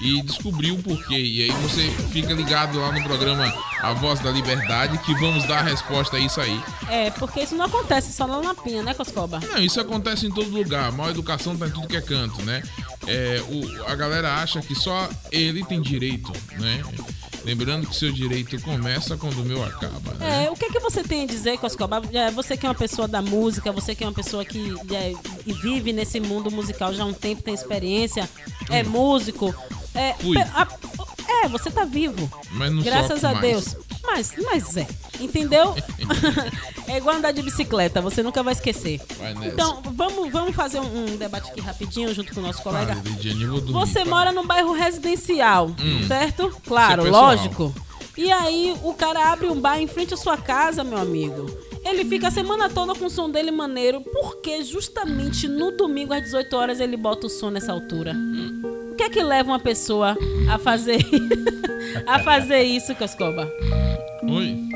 e 0.00 0.22
descobrir 0.22 0.72
o 0.72 0.82
porquê. 0.82 1.18
E 1.18 1.42
aí 1.42 1.50
você 1.62 1.90
fica 2.10 2.32
ligado 2.32 2.78
lá 2.78 2.92
no 2.92 3.02
programa 3.02 3.52
A 3.80 3.92
Voz 3.94 4.20
da 4.20 4.30
Liberdade 4.30 4.98
que 4.98 5.14
vamos 5.14 5.46
dar 5.46 5.58
a 5.58 5.62
resposta 5.62 6.16
a 6.16 6.20
isso 6.20 6.40
aí. 6.40 6.60
É, 6.88 7.10
porque 7.10 7.40
isso 7.40 7.54
não 7.54 7.66
acontece 7.66 8.12
só 8.12 8.26
na 8.26 8.38
Lapinha, 8.38 8.82
né, 8.82 8.94
Coscoba? 8.94 9.40
Não, 9.40 9.58
isso 9.58 9.80
acontece 9.80 10.26
em 10.26 10.30
todo 10.30 10.50
lugar. 10.50 10.92
Mal 10.92 11.10
educação 11.10 11.56
tá 11.56 11.66
em 11.66 11.70
tudo 11.70 11.88
que 11.88 11.96
é 11.96 12.00
canto, 12.00 12.42
né? 12.42 12.62
É, 13.06 13.42
o, 13.48 13.90
a 13.90 13.94
galera 13.94 14.42
acha 14.42 14.60
que 14.60 14.74
só 14.74 15.08
ele 15.30 15.64
tem 15.64 15.80
direito, 15.80 16.32
né? 16.58 16.82
Lembrando 17.44 17.86
que 17.86 17.94
seu 17.94 18.10
direito 18.10 18.60
começa 18.60 19.16
quando 19.16 19.40
o 19.40 19.44
meu 19.44 19.64
acaba, 19.64 20.14
né? 20.14 20.46
É, 20.46 20.50
o 20.50 20.54
que, 20.54 20.68
que 20.68 20.80
você 20.80 21.04
tem 21.04 21.22
a 21.22 21.26
dizer, 21.26 21.56
Coscoba? 21.58 22.02
É, 22.12 22.28
Você 22.32 22.56
que 22.56 22.66
é 22.66 22.68
uma 22.68 22.74
pessoa 22.74 23.06
da 23.06 23.22
música, 23.22 23.70
você 23.70 23.94
que 23.94 24.02
é 24.02 24.06
uma 24.08 24.12
pessoa 24.12 24.44
que 24.44 24.74
é, 24.92 25.12
vive 25.62 25.92
nesse 25.92 26.18
mundo 26.18 26.50
musical 26.50 26.92
já 26.92 27.04
há 27.04 27.06
um 27.06 27.12
tempo, 27.12 27.42
tem 27.42 27.54
experiência, 27.54 28.28
é 28.68 28.82
músico. 28.82 29.54
É, 29.96 30.14
Fui. 30.14 30.36
a- 30.38 30.68
é, 31.44 31.48
você 31.48 31.70
tá 31.70 31.84
vivo. 31.84 32.30
Mas 32.52 32.72
não 32.72 32.82
Graças 32.82 33.24
a 33.24 33.32
mais. 33.32 33.40
Deus. 33.40 33.76
Mas, 34.02 34.34
mas 34.44 34.76
é. 34.76 34.86
Entendeu? 35.20 35.74
é 36.86 36.98
igual 36.98 37.16
andar 37.16 37.32
de 37.32 37.42
bicicleta, 37.42 38.00
você 38.00 38.22
nunca 38.22 38.42
vai 38.42 38.52
esquecer. 38.52 39.00
Vai. 39.18 39.32
Então, 39.48 39.82
vamos, 39.94 40.30
vamos 40.30 40.54
fazer 40.54 40.78
um, 40.78 41.04
um 41.12 41.16
debate 41.16 41.50
aqui 41.50 41.60
rapidinho 41.60 42.14
junto 42.14 42.32
com 42.32 42.40
o 42.40 42.42
nosso 42.42 42.62
colega. 42.62 42.94
Lidiane, 43.04 43.44
dormir, 43.46 43.72
Você 43.72 44.00
fala. 44.04 44.10
mora 44.10 44.32
num 44.32 44.46
bairro 44.46 44.72
residencial, 44.72 45.68
Hum. 45.80 46.06
certo? 46.06 46.54
Claro, 46.66 47.02
é 47.02 47.04
pessoal. 47.06 47.24
lógico. 47.24 47.74
E 48.16 48.30
aí 48.30 48.74
o 48.82 48.94
cara 48.94 49.32
abre 49.32 49.48
um 49.48 49.60
bar 49.60 49.78
em 49.80 49.86
frente 49.88 50.14
à 50.14 50.16
sua 50.16 50.36
casa, 50.36 50.84
meu 50.84 50.98
amigo. 50.98 51.50
Ele 51.84 52.04
fica 52.04 52.28
a 52.28 52.30
semana 52.30 52.68
toda 52.68 52.94
com 52.94 53.06
o 53.06 53.10
som 53.10 53.28
dele 53.30 53.50
maneiro, 53.50 54.00
porque 54.00 54.62
justamente 54.64 55.46
no 55.48 55.70
domingo 55.72 56.12
às 56.14 56.22
18 56.22 56.56
horas 56.56 56.80
ele 56.80 56.96
bota 56.96 57.26
o 57.26 57.30
som 57.30 57.50
nessa 57.50 57.72
altura. 57.72 58.12
Que 58.12 58.85
é 59.06 59.10
que 59.10 59.22
leva 59.22 59.50
uma 59.50 59.60
pessoa 59.60 60.16
a 60.50 60.58
fazer 60.58 60.98
a 62.06 62.18
fazer 62.18 62.62
isso, 62.62 62.94
Cascoba? 62.94 63.50
Oi? 64.22 64.66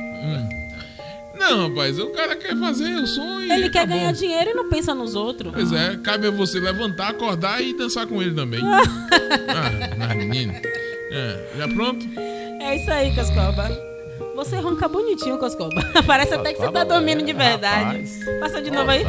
Não, 1.39 1.69
rapaz, 1.69 1.99
o 1.99 2.11
cara 2.11 2.37
quer 2.37 2.55
fazer 2.57 2.95
o 2.95 3.41
e. 3.43 3.51
Ele 3.51 3.71
quer 3.71 3.81
acabou. 3.81 3.97
ganhar 3.97 4.13
dinheiro 4.13 4.51
e 4.51 4.55
não 4.55 4.69
pensa 4.69 4.95
nos 4.95 5.15
outros. 5.15 5.53
Pois 5.53 5.73
é, 5.73 5.97
cabe 5.97 6.29
a 6.29 6.31
você 6.31 6.61
levantar, 6.61 7.09
acordar 7.09 7.63
e 7.63 7.73
dançar 7.73 8.07
com 8.07 8.23
ele 8.23 8.35
também. 8.35 8.61
ah, 8.63 9.97
mas 9.99 10.17
menino. 10.17 10.53
É, 11.11 11.49
já 11.57 11.67
pronto? 11.69 12.07
É 12.61 12.77
isso 12.77 12.91
aí, 12.91 13.13
Cascoba. 13.15 13.69
Você 14.37 14.57
ronca 14.57 14.87
bonitinho, 14.87 15.39
Cascoba. 15.39 15.83
Parece 16.07 16.35
até 16.35 16.53
que 16.53 16.61
você 16.61 16.71
tá 16.71 16.85
dormindo 16.85 17.25
de 17.25 17.33
verdade. 17.33 18.05
Passa 18.39 18.61
de 18.61 18.71
novo 18.71 18.91
aí. 18.91 19.03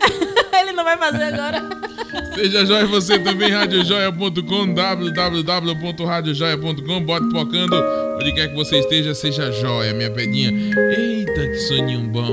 Ele 0.60 0.72
não 0.72 0.82
vai 0.84 0.96
fazer 0.96 1.24
agora. 1.24 1.62
Seja 2.34 2.64
joia 2.66 2.86
você 2.86 3.18
também, 3.18 3.50
radiojoia.com, 3.50 4.72
www.radiojoia.com, 4.74 7.04
bote 7.04 7.28
pocando, 7.30 7.76
onde 8.16 8.32
quer 8.32 8.48
que 8.48 8.54
você 8.54 8.78
esteja, 8.78 9.14
seja 9.14 9.50
joia, 9.52 9.92
minha 9.92 10.10
pedinha. 10.10 10.50
Eita, 10.96 11.46
que 11.48 11.58
soninho 11.68 12.00
bom. 12.08 12.24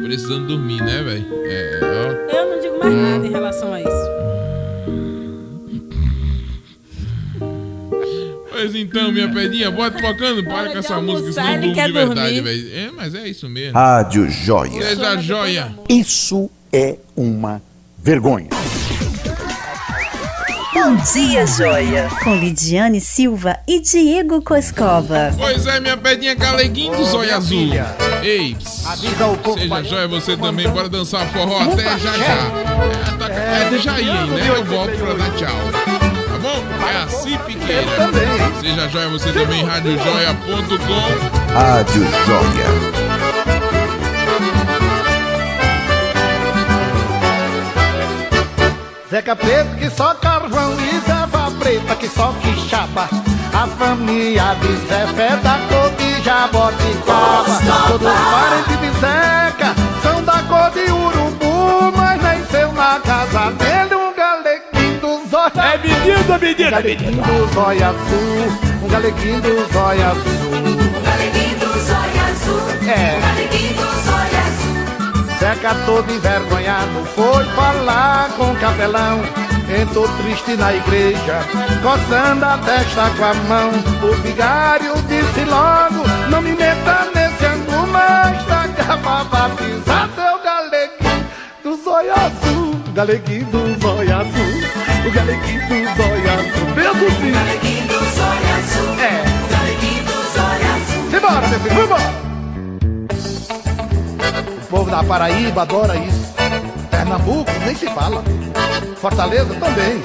Tô 0.00 0.06
precisando 0.06 0.46
dormir, 0.46 0.82
né, 0.82 1.02
velho? 1.02 1.26
É, 1.44 1.80
ó. 1.82 2.12
Eu 2.36 2.50
não 2.50 2.58
digo 2.60 2.78
mais 2.78 2.94
nada 2.94 3.26
em 3.26 3.30
relação 3.30 3.72
a 3.72 3.80
isso. 3.80 3.97
Pois 8.58 8.74
então, 8.74 9.12
minha 9.12 9.28
pedinha, 9.28 9.70
bota 9.70 10.02
tocando, 10.02 10.42
para 10.42 10.70
com 10.70 10.78
essa 10.78 11.00
música, 11.00 11.32
senão 11.32 11.46
eu 11.46 11.54
ele 11.54 11.60
durmo 11.60 11.74
quer 11.76 11.86
de 11.86 11.92
verdade, 11.92 12.40
velho. 12.40 12.74
É, 12.74 12.90
mas 12.90 13.14
é 13.14 13.28
isso 13.28 13.48
mesmo. 13.48 13.72
Rádio 13.72 14.28
Joia. 14.28 14.82
Seja 14.82 15.16
joia. 15.18 15.74
Isso 15.88 16.50
é 16.72 16.96
uma 17.14 17.62
vergonha. 17.96 18.48
Bom 20.74 20.96
dia, 21.12 21.46
Joia. 21.46 22.08
Com 22.24 22.34
Lidiane 22.36 23.00
Silva 23.00 23.56
e 23.66 23.78
Diego 23.78 24.42
Coscova. 24.42 25.32
Pois 25.38 25.64
é, 25.64 25.78
minha 25.78 25.96
pedinha 25.96 26.34
galeguinho 26.34 26.96
do 26.96 27.04
zóio 27.04 27.36
azul. 27.36 27.70
Ei, 28.24 28.56
pss, 28.56 28.98
seja 28.98 29.82
joia 29.84 30.08
você 30.08 30.36
também, 30.36 30.68
bora 30.68 30.88
dançar 30.88 31.28
forró 31.28 31.60
até 31.60 31.96
já 31.98 32.12
já. 32.18 32.24
É, 32.24 33.16
tá, 33.18 33.28
é 33.28 33.70
de 33.70 33.78
já 33.78 34.00
ir, 34.00 34.26
né? 34.26 34.48
Eu 34.48 34.64
volto 34.64 34.96
pra 34.96 35.14
dar 35.14 35.30
tchau. 35.36 36.07
Bom? 36.40 36.64
É 36.86 37.02
assim, 37.02 37.36
Piqueira. 37.38 37.90
Seja 38.60 38.88
joia 38.88 39.08
você 39.08 39.32
também, 39.32 39.64
radiojoia.com. 39.64 41.52
Rádio 41.52 42.06
Joia. 42.26 43.18
Zeca 49.10 49.34
Preto 49.34 49.76
que 49.76 49.88
só 49.90 50.14
carvão 50.14 50.74
e 50.80 51.00
Zeva 51.00 51.50
Preta 51.58 51.96
que 51.96 52.08
só 52.08 52.32
quixaba. 52.42 53.08
A 53.54 53.66
família 53.66 54.54
de 54.60 54.76
Zé 54.86 55.06
Fé 55.16 55.36
da 55.38 55.58
cor 55.68 55.90
de 55.96 56.22
jaboticaba. 56.22 57.58
Todos 57.88 58.06
os 58.06 58.67
Um 66.08 66.70
galequinho 66.70 67.22
do 67.22 67.54
zóio 67.54 67.84
azul, 67.84 68.58
um 68.82 68.88
galequinho 68.88 69.40
do 69.42 69.72
zóio 69.72 70.06
azul. 70.06 70.48
Galeguinho 71.04 71.58
do 71.58 71.66
zóio 71.80 72.20
azul. 72.30 72.88
É. 72.88 73.20
Galeguinho 73.20 73.74
do 73.74 73.88
zóio 74.06 74.38
azul. 74.46 75.38
Zeca 75.38 75.74
todo 75.84 76.10
envergonhado 76.10 77.04
foi 77.14 77.44
falar 77.54 78.30
com 78.38 78.52
o 78.52 78.56
capelão. 78.56 79.20
Entrou 79.80 80.08
triste 80.22 80.56
na 80.56 80.72
igreja, 80.72 81.40
coçando 81.82 82.44
a 82.46 82.56
testa 82.56 83.10
com 83.10 83.24
a 83.24 83.34
mão. 83.34 83.70
O 84.02 84.14
vigário 84.22 84.94
disse 85.08 85.44
logo: 85.44 86.08
Não 86.30 86.40
me 86.40 86.52
meta 86.52 87.06
nesse 87.14 87.44
angu, 87.44 87.86
mas 87.86 88.44
traga 88.46 88.96
pra 88.96 89.24
batizar 89.24 90.08
seu 90.14 90.42
galeguinho 90.42 91.26
do 91.62 91.76
zóio 91.84 92.12
azul. 92.12 92.47
O 92.98 93.00
galeguinho 93.00 93.44
do 93.44 93.80
zóio 93.80 94.12
azul, 94.12 95.06
o 95.06 95.10
galeguinho 95.12 95.60
do 95.68 95.74
zóio 95.94 96.32
azul. 96.32 96.66
Mesmo 96.74 97.10
sim. 97.20 97.30
Galeguinho 97.30 97.86
do 97.86 97.94
zóio 97.94 98.48
azul. 98.58 98.90
É. 98.98 99.22
Galeguinho 99.52 100.02
do 100.02 100.16
zóio 100.34 100.66
azul. 100.74 101.02
Simbora, 101.08 101.46
meu 101.46 101.60
filho, 101.60 101.74
vambora! 101.76 102.12
O 104.50 104.66
povo 104.66 104.90
da 104.90 105.04
Paraíba 105.04 105.62
adora 105.62 105.94
isso. 105.94 106.34
Pernambuco 106.90 107.52
nem 107.64 107.76
se 107.76 107.86
fala. 107.86 108.24
Fortaleza 108.96 109.54
também. 109.54 110.02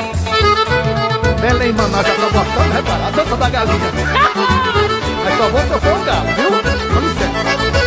Belém, 1.41 1.74
Manaus, 1.74 2.06
já 2.06 2.14
tô 2.14 2.30
gostando, 2.30 2.74
repara, 2.74 3.07
a 3.07 3.10
dança 3.10 3.36
da 3.38 3.49
galinha. 3.49 3.80
Mas 5.26 5.38
só 5.40 5.49
vou 5.49 5.61
for 5.80 5.94
um 5.94 6.03
galo, 6.06 6.28
viu? 6.36 6.52
Com 6.94 6.99
licença. 6.99 7.82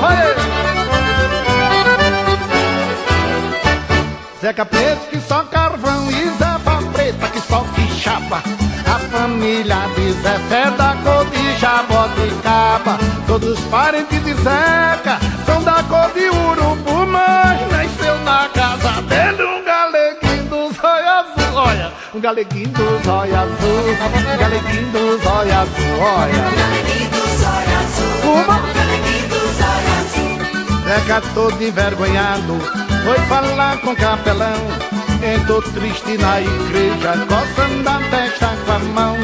Vai. 0.00 0.34
Zeca 4.40 4.64
Preto 4.64 5.06
que 5.10 5.20
só 5.20 5.44
carvão 5.44 6.10
e 6.10 6.30
Zefa 6.30 6.82
Preta 6.94 7.28
que 7.28 7.40
só 7.40 7.62
quixaba. 7.74 8.42
A 8.86 8.98
família 8.98 9.86
de 9.94 10.12
Zé 10.14 10.38
Fé 10.48 10.70
da 10.70 10.96
cor 11.04 11.26
de 11.26 11.58
jaboticaba. 11.58 12.98
Todos 13.26 13.58
os 13.58 13.64
parentes 13.66 14.24
de 14.24 14.32
Zeca 14.32 15.18
são 15.44 15.62
da 15.62 15.82
cor 15.82 16.10
de 16.14 16.26
urubu, 16.26 17.06
mas 17.06 17.60
nasceu 17.70 18.18
na 18.20 18.48
casa 18.48 19.02
dele 19.02 19.42
um 19.42 19.62
galeguinho 19.62 20.44
do 20.44 20.72
zóio 20.72 21.08
azul. 21.08 21.54
Olha, 21.54 21.92
um 22.14 22.20
galeguinho 22.20 22.68
do 22.70 23.04
zóio 23.04 23.36
azul, 23.36 24.32
um 24.32 24.38
galeguinho 24.38 24.90
do 24.90 25.22
zóio 25.22 25.54
azul, 25.54 26.00
olha. 26.00 26.50
Galeguinho 26.50 27.10
do 27.10 27.28
zóio 27.38 27.78
azul. 27.78 28.42
Uma. 28.42 28.81
Zeca 30.92 31.22
todo 31.32 31.64
envergonhado 31.64 32.58
foi 33.02 33.18
falar 33.26 33.78
com 33.78 33.92
o 33.92 33.96
capelão. 33.96 34.60
Entrou 35.22 35.62
triste 35.62 36.18
na 36.18 36.38
igreja, 36.38 37.14
coçando 37.28 37.88
a 37.88 37.98
testa 38.10 38.50
com 38.66 38.72
a 38.72 38.78
mão. 38.78 39.16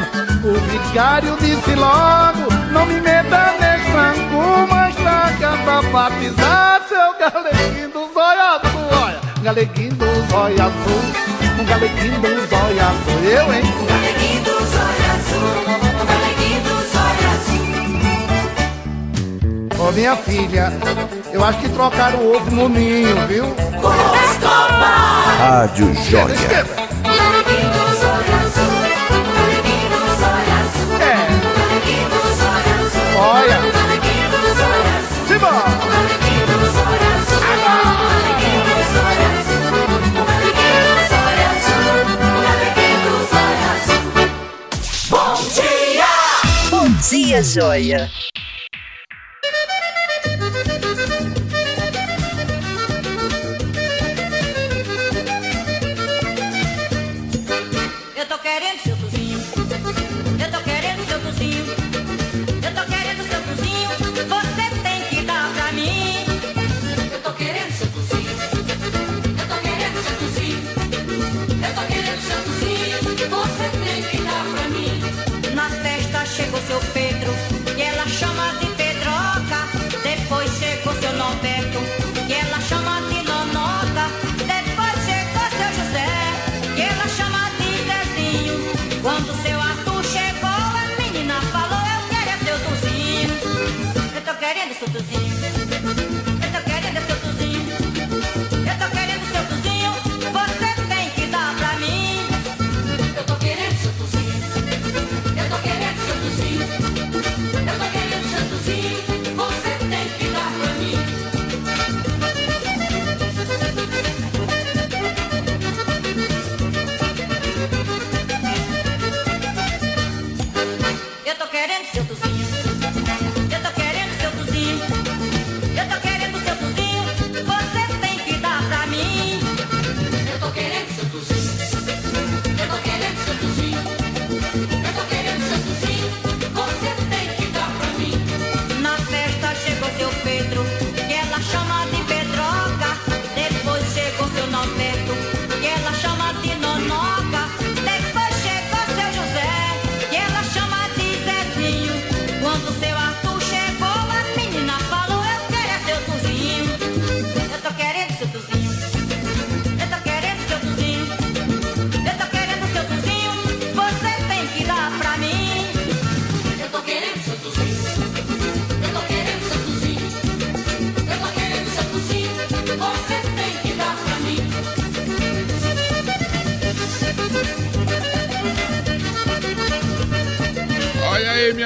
O 0.43 0.59
vigário 0.71 1.37
disse 1.39 1.75
logo: 1.75 2.51
Não 2.71 2.87
me 2.87 2.99
meta 2.99 3.53
nesse 3.59 3.91
frango, 3.91 4.67
mas 4.67 4.95
traga 4.95 5.57
pra 5.63 5.81
batizar 5.91 6.81
seu 6.89 7.13
galeguinho 7.19 7.89
do 7.89 8.13
zóio 8.15 8.41
azul. 8.41 8.87
Olha, 9.03 9.19
um 9.37 9.43
galeguinho 9.43 9.93
do 9.93 10.27
zóio 10.31 10.63
azul, 10.63 11.03
um 11.59 11.65
galeguinho 11.65 12.19
do 12.19 12.47
zóio 12.49 12.81
azul. 12.81 13.23
Eu, 13.23 13.53
hein? 13.53 13.61
Galeguinho 13.87 14.43
do 14.43 14.65
zóio 14.65 15.05
azul. 15.13 16.07
Galeguinho 16.07 16.28
Ô 19.79 19.91
minha 19.93 20.15
filha, 20.15 20.73
eu 21.31 21.43
acho 21.43 21.59
que 21.59 21.69
trocaram 21.69 22.19
o 22.19 22.35
ovo 22.35 22.51
no 22.51 22.67
ninho, 22.67 23.15
viu? 23.27 23.45
Rádio 25.39 25.93
Joia. 26.03 26.67
Galeguinho 27.03 27.69
do 27.71 27.85
zóio 27.95 28.35
azul. 28.43 28.79
Galeguinho 29.09 29.79
do 32.09 32.29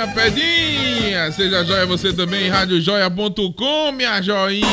minha 0.04 0.08
pedinha. 0.08 1.32
Seja 1.32 1.64
joia 1.64 1.86
você 1.86 2.12
também, 2.14 2.50
radiojoia.com, 2.50 3.92
minha 3.92 4.22
joinha. 4.22 4.68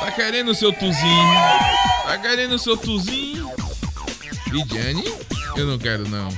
Tá 0.00 0.10
querendo 0.12 0.50
o 0.50 0.54
seu 0.54 0.72
tuzinho? 0.72 1.34
Tá 2.06 2.18
querendo 2.18 2.54
o 2.54 2.58
seu 2.58 2.76
tuzinho? 2.76 3.50
Lidiane? 4.50 5.04
Eu 5.56 5.66
não 5.66 5.78
quero, 5.78 6.08
não. 6.08 6.28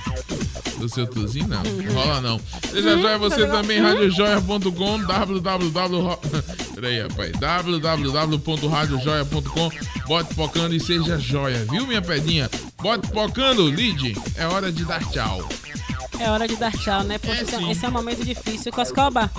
Do 0.79 0.89
seu 0.89 1.07
tuzinho, 1.07 1.49
não. 1.49 1.63
Não 1.63 1.95
rola, 1.95 2.21
não. 2.21 2.41
Seja 2.71 2.99
joia 2.99 3.19
você 3.19 3.47
também, 3.47 3.81
radiojoia.com, 3.81 5.03
www... 5.05 6.19
Peraí, 6.81 7.03
rapaz. 7.03 7.33
www.radiojoia.com 7.33 9.71
Bote 10.07 10.35
pocando 10.35 10.75
e 10.75 10.81
seja 10.81 11.19
joia, 11.19 11.67
viu, 11.71 11.87
minha 11.87 12.01
pedinha? 12.01 12.49
Bote 12.81 13.07
pocando, 13.09 13.69
Lid. 13.69 14.17
É 14.35 14.47
hora 14.47 14.73
de 14.73 14.87
dar 14.87 15.05
tchau. 15.11 15.47
É 16.21 16.31
hora 16.31 16.47
de 16.47 16.55
dar 16.57 16.71
tchau, 16.73 17.03
né? 17.03 17.17
Esse, 17.23 17.55
é, 17.57 17.71
esse 17.71 17.85
é 17.85 17.89
um 17.89 17.93
momento 17.93 18.25
difícil. 18.25 18.71
Coscoba, 18.73 19.31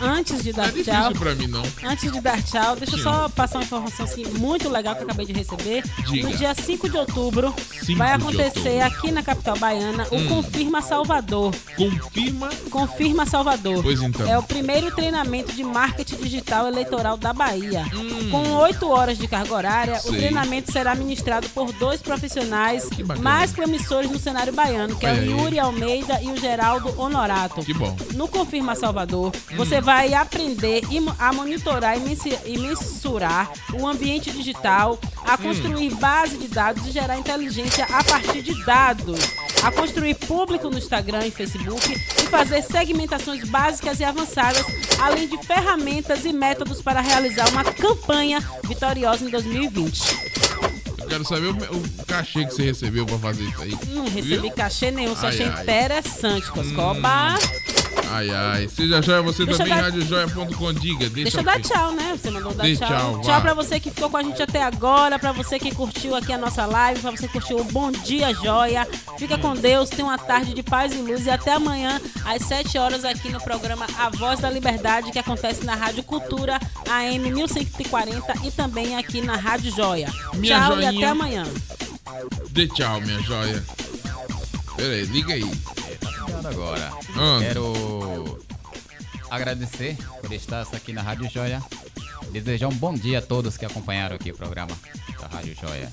antes 0.00 0.42
de 0.42 0.52
dar 0.52 0.68
é 0.76 0.82
tchau. 0.82 1.12
pra 1.12 1.34
mim, 1.34 1.46
não. 1.46 1.62
Antes 1.84 2.10
de 2.10 2.20
dar 2.20 2.42
tchau, 2.42 2.76
deixa 2.76 2.94
eu 2.94 2.98
Sim. 2.98 3.04
só 3.04 3.28
passar 3.28 3.58
uma 3.58 3.64
informação 3.64 4.04
assim, 4.06 4.24
muito 4.38 4.68
legal 4.68 4.94
que 4.94 5.02
eu 5.02 5.04
acabei 5.04 5.26
de 5.26 5.32
receber. 5.34 5.82
Diga. 6.08 6.28
No 6.30 6.36
dia 6.36 6.54
5 6.54 6.88
de 6.88 6.96
outubro 6.96 7.54
5 7.84 7.98
vai 7.98 8.12
acontecer 8.14 8.68
outubro. 8.82 8.82
aqui 8.86 9.10
na 9.12 9.22
capital 9.22 9.58
baiana 9.58 10.06
o 10.10 10.16
Hum. 10.16 10.28
Confirma 10.28 10.80
Salvador. 10.82 11.54
Confirma? 11.76 12.48
Confirma 12.70 13.26
Salvador. 13.26 13.82
Pois 13.82 14.00
então. 14.00 14.26
É 14.28 14.38
o 14.38 14.42
primeiro 14.42 14.90
treinamento 14.94 15.52
de 15.52 15.62
marketing 15.62 16.16
digital 16.16 16.66
eleitoral 16.68 17.16
da 17.16 17.32
Bahia. 17.32 17.84
Com 18.30 18.50
8 18.54 18.88
horas 18.88 19.18
de 19.18 19.28
carga 19.28 19.52
horária, 19.54 19.94
o 19.94 19.96
Hum. 19.98 20.00
Sei. 20.10 20.18
treinamento 20.18 20.72
será 20.72 20.94
ministrado 20.94 21.48
por 21.50 21.70
dois 21.74 22.00
profissionais 22.00 22.88
mais 23.20 23.52
promissores 23.52 24.10
no 24.10 24.18
cenário 24.18 24.52
baiano, 24.52 24.96
que 24.96 25.04
é 25.06 25.10
Olha 25.12 25.20
o. 25.36 25.40
Yuri 25.40 25.58
Almeida 25.58 26.20
e 26.22 26.29
o 26.32 26.36
Geraldo 26.36 26.98
Honorato. 27.00 27.62
Que 27.62 27.74
bom. 27.74 27.96
No 28.14 28.28
Confirma 28.28 28.74
Salvador, 28.74 29.32
Hum. 29.52 29.56
você 29.56 29.80
vai 29.80 30.14
aprender 30.14 30.82
a 31.18 31.32
monitorar 31.32 31.96
e 31.96 32.58
mensurar 32.58 33.50
o 33.74 33.86
ambiente 33.86 34.30
digital, 34.30 34.98
a 35.24 35.36
construir 35.36 35.90
base 35.94 36.36
de 36.38 36.48
dados 36.48 36.86
e 36.86 36.90
gerar 36.90 37.18
inteligência 37.18 37.84
a 37.86 38.02
partir 38.04 38.42
de 38.42 38.64
dados, 38.64 39.18
a 39.62 39.70
construir 39.70 40.14
público 40.14 40.70
no 40.70 40.78
Instagram 40.78 41.26
e 41.26 41.30
Facebook 41.30 41.92
e 41.92 42.26
fazer 42.26 42.62
segmentações 42.62 43.44
básicas 43.48 44.00
e 44.00 44.04
avançadas, 44.04 44.64
além 45.00 45.28
de 45.28 45.36
ferramentas 45.44 46.24
e 46.24 46.32
métodos 46.32 46.80
para 46.80 47.00
realizar 47.00 47.48
uma 47.50 47.64
campanha 47.64 48.40
vitoriosa 48.64 49.24
em 49.24 49.30
2020. 49.30 50.79
Eu 51.10 51.18
quero 51.18 51.24
saber 51.24 51.46
o, 51.48 51.76
o 51.76 52.06
cachê 52.06 52.44
que 52.44 52.54
você 52.54 52.62
recebeu 52.62 53.04
pra 53.04 53.18
fazer 53.18 53.42
isso 53.42 53.60
aí. 53.60 53.76
Não 53.88 54.04
recebi 54.04 54.42
Viu? 54.42 54.50
cachê 54.52 54.92
nenhum, 54.92 55.16
só 55.16 55.26
Ai, 55.26 55.34
achei 55.34 55.48
ai. 55.48 55.62
interessante, 55.64 56.48
Coscoba. 56.52 57.34
Ai, 58.12 58.28
ai. 58.30 58.68
Seja 58.68 59.00
joia 59.00 59.22
você 59.22 59.44
Deixa 59.44 59.58
também, 59.58 59.74
dar- 59.76 59.84
radiojoia.com. 59.84 60.72
Diga, 60.74 61.08
deixa, 61.08 61.14
Deixa 61.14 61.38
eu 61.40 61.44
dar 61.44 61.60
tchau, 61.60 61.92
né? 61.92 62.16
Você 62.20 62.30
mandou 62.30 62.52
dar 62.52 62.64
Dê 62.64 62.76
tchau. 62.76 62.88
tchau, 62.88 63.20
Tchau, 63.22 63.40
pra 63.40 63.54
você 63.54 63.78
que 63.78 63.90
ficou 63.90 64.10
com 64.10 64.16
a 64.16 64.22
gente 64.22 64.42
até 64.42 64.62
agora, 64.62 65.18
pra 65.18 65.32
você 65.32 65.58
que 65.58 65.72
curtiu 65.74 66.14
aqui 66.16 66.32
a 66.32 66.38
nossa 66.38 66.66
live, 66.66 67.00
pra 67.00 67.10
você 67.12 67.26
que 67.28 67.32
curtiu 67.34 67.58
o 67.58 67.64
Bom 67.64 67.92
Dia 67.92 68.34
Joia. 68.34 68.86
Fica 69.18 69.38
com 69.38 69.54
Deus, 69.54 69.88
tenha 69.90 70.04
uma 70.04 70.18
tarde 70.18 70.52
de 70.54 70.62
paz 70.62 70.92
e 70.92 70.96
luz 70.96 71.26
e 71.26 71.30
até 71.30 71.52
amanhã 71.52 72.00
às 72.24 72.42
7 72.42 72.76
horas 72.78 73.04
aqui 73.04 73.28
no 73.30 73.40
programa 73.40 73.86
A 73.98 74.08
Voz 74.10 74.40
da 74.40 74.50
Liberdade, 74.50 75.12
que 75.12 75.18
acontece 75.18 75.64
na 75.64 75.74
Rádio 75.74 76.02
Cultura 76.02 76.58
AM 76.88 77.30
1140 77.30 78.34
e 78.44 78.50
também 78.50 78.96
aqui 78.96 79.20
na 79.20 79.36
Rádio 79.36 79.70
Joia. 79.74 80.08
Minha 80.34 80.58
tchau 80.58 80.72
e 80.72 80.82
joinha. 80.82 80.90
até 80.90 81.06
amanhã. 81.08 81.46
Dê 82.50 82.66
tchau, 82.66 83.00
minha 83.02 83.20
joia. 83.20 83.62
Pera 84.76 84.94
aí, 84.94 85.04
liga 85.06 85.34
aí. 85.34 85.50
Agora. 86.44 86.90
Ah. 87.16 87.38
Quero 87.40 88.38
agradecer 89.30 89.96
por 90.20 90.32
estar 90.32 90.62
aqui 90.62 90.92
na 90.92 91.02
Rádio 91.02 91.28
Joia. 91.30 91.62
Desejar 92.32 92.68
um 92.68 92.74
bom 92.74 92.94
dia 92.94 93.18
a 93.18 93.22
todos 93.22 93.56
que 93.56 93.64
acompanharam 93.64 94.16
aqui 94.16 94.30
o 94.30 94.36
programa 94.36 94.72
da 95.20 95.26
Rádio 95.26 95.54
Joia. 95.60 95.90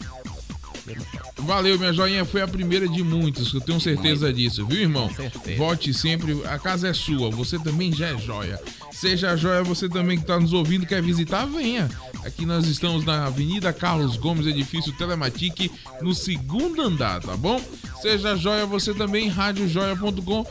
Valeu, 1.38 1.78
minha 1.78 1.92
joinha. 1.92 2.24
Foi 2.24 2.42
a 2.42 2.48
primeira 2.48 2.88
de 2.88 3.04
muitos, 3.04 3.54
eu 3.54 3.60
tenho 3.60 3.80
certeza 3.80 4.32
disso, 4.32 4.66
viu, 4.66 4.82
irmão? 4.82 5.10
Volte 5.58 5.94
sempre. 5.94 6.42
A 6.46 6.58
casa 6.58 6.88
é 6.88 6.94
sua, 6.94 7.30
você 7.30 7.60
também 7.60 7.92
já 7.92 8.08
é 8.08 8.18
joia. 8.18 8.60
Seja 9.00 9.38
joia, 9.38 9.64
você 9.64 9.88
também 9.88 10.18
que 10.18 10.24
está 10.24 10.40
nos 10.40 10.54
ouvindo, 10.54 10.84
quer 10.84 11.04
visitar, 11.04 11.46
venha. 11.46 11.88
Aqui 12.26 12.48
nós 12.48 12.66
estamos 12.66 13.06
na 13.06 13.28
Avenida 13.28 13.72
Carlos 13.72 14.18
Gomes, 14.18 14.48
edifício 14.48 14.92
Telematic, 14.94 15.72
no 16.02 16.16
segundo 16.16 16.82
andar, 16.82 17.22
tá 17.22 17.38
bom? 17.38 17.62
Seja 18.02 18.36
joia, 18.36 18.66
você 18.66 18.96
também, 18.96 19.28
radiojoia.com. 19.28 20.44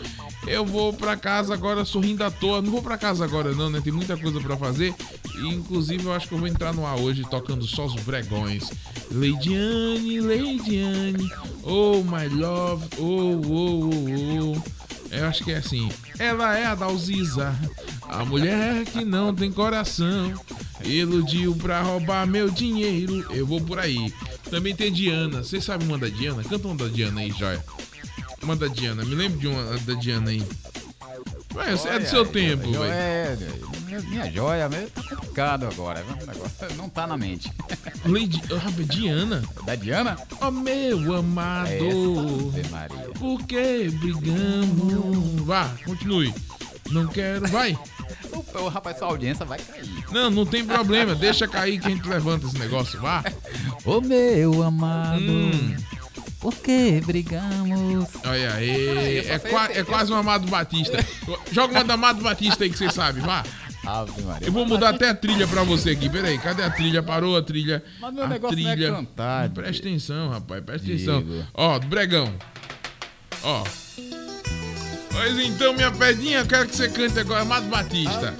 Eu 0.46 0.64
vou 0.64 0.92
pra 0.92 1.16
casa 1.16 1.54
agora 1.54 1.84
sorrindo 1.84 2.22
à 2.22 2.30
toa. 2.30 2.62
Não 2.62 2.70
vou 2.70 2.80
pra 2.80 2.96
casa 2.96 3.24
agora 3.24 3.52
não, 3.52 3.68
né? 3.68 3.80
Tem 3.82 3.92
muita 3.92 4.16
coisa 4.16 4.40
pra 4.40 4.56
fazer. 4.56 4.94
E, 5.34 5.48
inclusive 5.48 6.04
eu 6.04 6.12
acho 6.12 6.28
que 6.28 6.34
eu 6.34 6.38
vou 6.38 6.46
entrar 6.46 6.72
no 6.72 6.86
ar 6.86 6.96
hoje 7.00 7.26
tocando 7.28 7.66
só 7.66 7.84
os 7.84 7.96
bregões. 7.96 8.70
Leidiane, 9.10 10.20
Leidiane, 10.20 11.32
oh 11.64 12.00
my 12.04 12.28
love, 12.28 12.86
oh, 12.96 13.40
oh, 13.44 13.90
oh, 13.90 14.52
oh. 14.54 14.85
Eu 15.10 15.26
acho 15.26 15.44
que 15.44 15.52
é 15.52 15.58
assim. 15.58 15.90
Ela 16.18 16.58
é 16.58 16.66
a 16.66 16.74
Dalziza, 16.74 17.54
a 18.02 18.24
mulher 18.24 18.84
que 18.84 19.04
não 19.04 19.34
tem 19.34 19.50
coração. 19.52 20.32
Iludiu 20.84 21.54
pra 21.56 21.82
roubar 21.82 22.26
meu 22.26 22.50
dinheiro. 22.50 23.26
Eu 23.32 23.46
vou 23.46 23.60
por 23.60 23.78
aí. 23.78 24.12
Também 24.50 24.74
tem 24.74 24.92
Diana. 24.92 25.42
Vocês 25.42 25.64
sabem 25.64 25.86
uma 25.88 25.98
da 25.98 26.08
Diana? 26.08 26.44
Canta 26.44 26.68
uma 26.68 26.76
da 26.76 26.88
Diana 26.88 27.20
aí, 27.20 27.30
joia. 27.30 27.64
Uma 28.42 28.54
da 28.54 28.68
Diana. 28.68 29.04
Me 29.04 29.14
lembro 29.14 29.38
de 29.38 29.46
uma 29.46 29.78
da 29.78 29.94
Diana 29.94 30.30
aí. 30.30 30.42
Ué, 31.56 31.94
é 31.94 31.98
do 31.98 32.06
seu 32.06 32.26
tempo, 32.26 32.70
velho. 32.70 32.84
É, 32.84 33.36
minha- 34.08 34.30
joia 34.30 34.68
mesmo 34.68 34.90
tá 34.90 35.02
complicado 35.02 35.66
agora. 35.66 36.04
O 36.04 36.26
negócio 36.26 36.76
não 36.76 36.88
tá 36.88 37.06
na 37.06 37.16
mente. 37.16 37.50
Lady, 38.04 38.42
ah, 38.52 38.70
Diana? 38.92 39.42
Da 39.64 39.74
Diana? 39.74 40.16
Oh, 40.40 40.50
meu 40.50 41.14
amado. 41.16 41.70
É 42.54 42.68
Maria. 42.68 43.08
Por 43.18 43.42
que 43.44 43.88
brigamos? 43.90 45.40
Vá, 45.44 45.70
continue. 45.84 46.32
Não 46.90 47.06
quero. 47.06 47.46
Vai. 47.48 47.76
O, 48.54 48.68
rapaz, 48.68 48.98
sua 48.98 49.08
audiência 49.08 49.44
vai 49.44 49.58
cair. 49.58 50.04
Não, 50.10 50.30
não 50.30 50.46
tem 50.46 50.64
problema. 50.64 51.14
Deixa 51.14 51.46
cair 51.48 51.78
que 51.80 51.86
a 51.86 51.90
gente 51.90 52.08
levanta 52.08 52.46
esse 52.46 52.58
negócio. 52.58 53.00
Vá. 53.00 53.22
Ô 53.84 54.00
meu 54.00 54.62
amado, 54.62 55.20
Hum. 55.20 55.76
Por 56.52 56.54
que 56.62 57.00
brigamos? 57.04 58.08
Olha 58.24 58.50
Peraí, 58.52 59.18
aí. 59.18 59.24
só 59.26 59.32
É, 59.32 59.38
qua- 59.40 59.64
esse- 59.70 59.78
é 59.80 59.84
quase 59.84 60.12
um 60.12 60.16
Amado 60.16 60.46
Batista. 60.46 60.96
Joga 61.50 61.74
uma 61.74 61.82
da 61.84 61.94
Amado 61.94 62.22
Batista 62.22 62.62
aí 62.62 62.70
que 62.70 62.78
você 62.78 62.88
sabe. 62.88 63.18
Vá. 63.20 63.42
Ave 63.84 64.22
Maria. 64.22 64.46
Eu 64.46 64.52
vou 64.52 64.64
mudar 64.64 64.90
até 64.90 65.08
a 65.10 65.14
trilha 65.14 65.46
pra 65.48 65.64
você 65.64 65.90
aqui. 65.90 66.08
Pera 66.08 66.28
aí, 66.28 66.38
cadê 66.38 66.62
a 66.62 66.70
trilha? 66.70 67.02
Parou 67.02 67.36
a 67.36 67.42
trilha. 67.42 67.82
Mas 68.00 68.14
meu 68.14 68.24
a 68.24 68.28
negócio 68.28 68.56
não 68.60 68.70
é 68.70 68.74
trilha. 68.76 68.92
cantar, 68.92 69.48
Presta 69.50 69.88
atenção, 69.88 70.28
rapaz. 70.30 70.62
Presta 70.64 70.86
Digo. 70.86 71.10
atenção. 71.12 71.46
Ó, 71.52 71.78
do 71.80 71.86
Bregão. 71.88 72.32
Ó. 73.42 73.64
Pois 75.10 75.38
então, 75.40 75.72
minha 75.72 75.90
pedinha, 75.90 76.38
eu 76.40 76.46
quero 76.46 76.68
que 76.68 76.76
você 76.76 76.88
cante 76.88 77.18
agora. 77.18 77.42
Amado 77.42 77.66
Batista. 77.66 78.34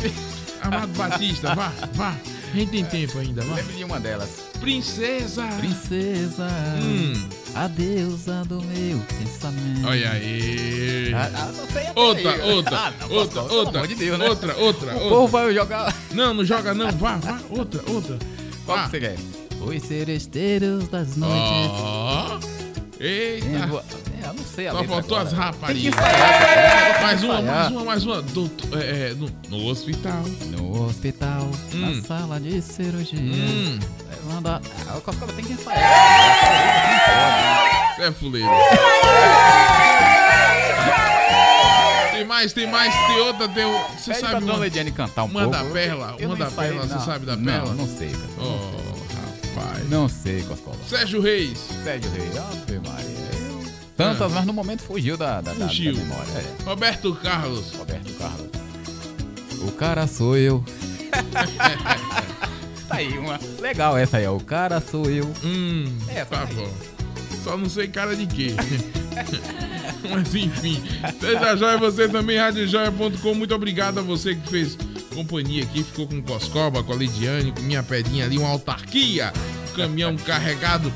Amado 0.63 0.93
Batista, 0.97 1.55
vá, 1.57 1.73
vá. 1.95 2.15
A 2.57 2.59
gente 2.59 2.71
tem 2.71 2.85
tempo 2.87 3.19
ainda, 3.19 3.43
vá. 3.43 3.55
Lembre 3.55 3.75
de 3.75 3.85
uma 3.85 4.01
delas. 4.01 4.31
Princesa. 4.59 5.47
Princesa, 5.59 6.49
Hum. 6.83 7.13
a 7.55 7.69
deusa 7.69 8.45
do 8.47 8.63
meu 8.63 8.99
pensamento. 9.19 9.87
Olha 9.87 10.11
aí. 10.13 11.13
Ah, 11.15 11.31
ah, 11.35 11.53
não 11.55 11.67
sei 11.67 11.83
Outra, 11.95 12.31
aí. 12.33 12.41
outra, 12.55 12.77
Ah, 12.81 12.93
não, 12.99 13.11
outra, 13.11 13.43
pelo 13.43 13.55
outra, 13.59 13.79
amor 13.81 13.89
de 13.89 13.95
Deus, 13.95 14.19
né? 14.19 14.27
outra, 14.31 14.57
outra, 14.57 14.89
O 14.93 14.95
outra. 14.95 15.09
povo 15.11 15.29
vai 15.29 15.53
jogar. 15.55 15.95
Não, 16.13 16.33
não 16.33 16.45
joga 16.47 16.73
não, 16.73 16.91
vá, 16.93 17.17
vá, 17.17 17.39
outra, 17.51 17.83
outra. 17.93 18.19
Qual 18.65 18.79
Vá. 18.79 18.85
que 18.85 18.91
você 18.93 19.01
quer? 19.01 19.17
Os 19.61 19.83
seresteiros 19.83 20.89
das 20.89 21.15
noites. 21.15 21.37
Ó. 21.79 22.39
Eita. 22.99 23.85
Eu 24.29 24.35
não 24.35 24.45
sei 24.45 24.67
a 24.69 24.73
Só 24.73 24.85
faltou 24.85 25.17
agora. 25.19 25.23
as 25.23 25.33
raparigas. 25.33 25.95
Mais 27.03 27.23
uma, 27.25 27.43
mais 27.43 27.71
uma, 27.71 27.85
mais 27.85 28.05
uma. 28.07 28.23
Doutor, 28.23 28.81
é, 28.83 29.11
é, 29.11 29.15
no, 29.15 29.31
no 29.49 29.67
hospital. 29.67 30.23
No 30.57 30.87
hospital, 30.87 31.49
Hum. 31.75 31.81
na 31.97 32.03
sala 32.03 32.41
de 32.41 32.61
cirurgia. 32.63 33.19
Hum. 33.21 33.79
Levando 34.11 34.47
a... 34.49 34.61
Ah, 34.89 34.97
o 34.97 35.01
Coscoba 35.01 35.33
tem 35.33 35.45
que 35.45 35.53
ensaiar. 35.53 35.83
Você 37.97 38.03
é 38.03 38.13
fuleiro. 38.13 38.49
Tem 42.13 42.25
mais, 42.25 42.53
tem 42.53 42.67
mais, 42.67 42.95
tem 43.07 43.21
outra, 43.21 43.49
tem. 43.49 43.65
Você 43.99 44.11
Pede 44.13 44.21
pra 44.21 44.29
sabe 44.31 44.41
Dona 44.41 44.53
uma, 44.55 44.59
Leidiane 44.61 44.91
cantar 44.91 45.25
um 45.25 45.27
uma 45.27 45.43
pouco. 45.43 45.57
da 45.57 45.65
Perla? 45.65 46.17
Uma 46.21 46.37
da 46.37 46.51
Perla, 46.51 46.87
você 46.87 47.05
sabe 47.05 47.27
da 47.27 47.37
Perla? 47.37 47.75
não 47.75 47.87
sei, 47.87 48.09
cara. 48.11 48.25
Oh, 48.39 49.55
rapaz. 49.55 49.89
Não 49.91 50.09
sei, 50.09 50.43
Coscoba. 50.43 50.77
Sérgio 50.89 51.21
Reis. 51.21 51.59
Sérgio 51.85 52.11
Reis, 52.13 52.37
Ave 52.37 52.81
Maria. 52.81 53.36
Tantas, 53.97 54.31
mas 54.33 54.45
no 54.45 54.53
momento 54.53 54.83
fugiu 54.83 55.17
da, 55.17 55.41
da, 55.41 55.53
da- 55.53 55.59
da 55.59 55.69
Fugiu. 55.69 55.95
memória. 55.97 56.31
É. 56.33 56.63
Roberto 56.65 57.15
Carlos. 57.15 57.73
Roberto 57.73 58.13
Carlos. 58.15 58.47
O 59.67 59.73
cara 59.73 60.07
sou 60.07 60.37
eu. 60.37 60.63
tá 62.89 62.97
aí, 62.97 63.17
uma. 63.19 63.39
Legal 63.61 63.97
essa 63.97 64.19
aí, 64.19 64.27
ó. 64.27 64.37
O 64.37 64.41
cara 64.43 64.81
sou 64.81 65.07
eu. 65.11 65.25
Hum, 65.45 65.91
É, 66.09 66.25
tá 66.25 66.43
aí. 66.49 66.55
bom. 66.55 66.71
Só 67.43 67.57
não 67.57 67.69
sei 67.69 67.89
cara 67.89 68.15
de 68.15 68.27
quê. 68.27 68.55
Mas 70.11 70.35
enfim, 70.35 70.83
seja 71.21 71.57
joia 71.57 71.79
você 71.79 72.09
também, 72.09 72.39
radiojoia.com. 72.39 73.35
Muito 73.35 73.55
obrigado 73.55 73.99
a 73.99 74.03
você 74.03 74.35
que 74.35 74.49
fez 74.49 74.77
companhia 75.15 75.63
aqui, 75.63 75.83
ficou 75.83 76.07
com 76.07 76.21
Coscoba, 76.23 76.83
com 76.83 76.93
a 76.93 76.97
Lidiane, 76.97 77.51
com 77.53 77.63
minha 77.63 77.83
pedinha 77.83 78.25
ali, 78.27 78.37
uma 78.37 78.51
autarquia, 78.51 79.33
um 79.71 79.77
caminhão 79.77 80.15
carregado, 80.17 80.93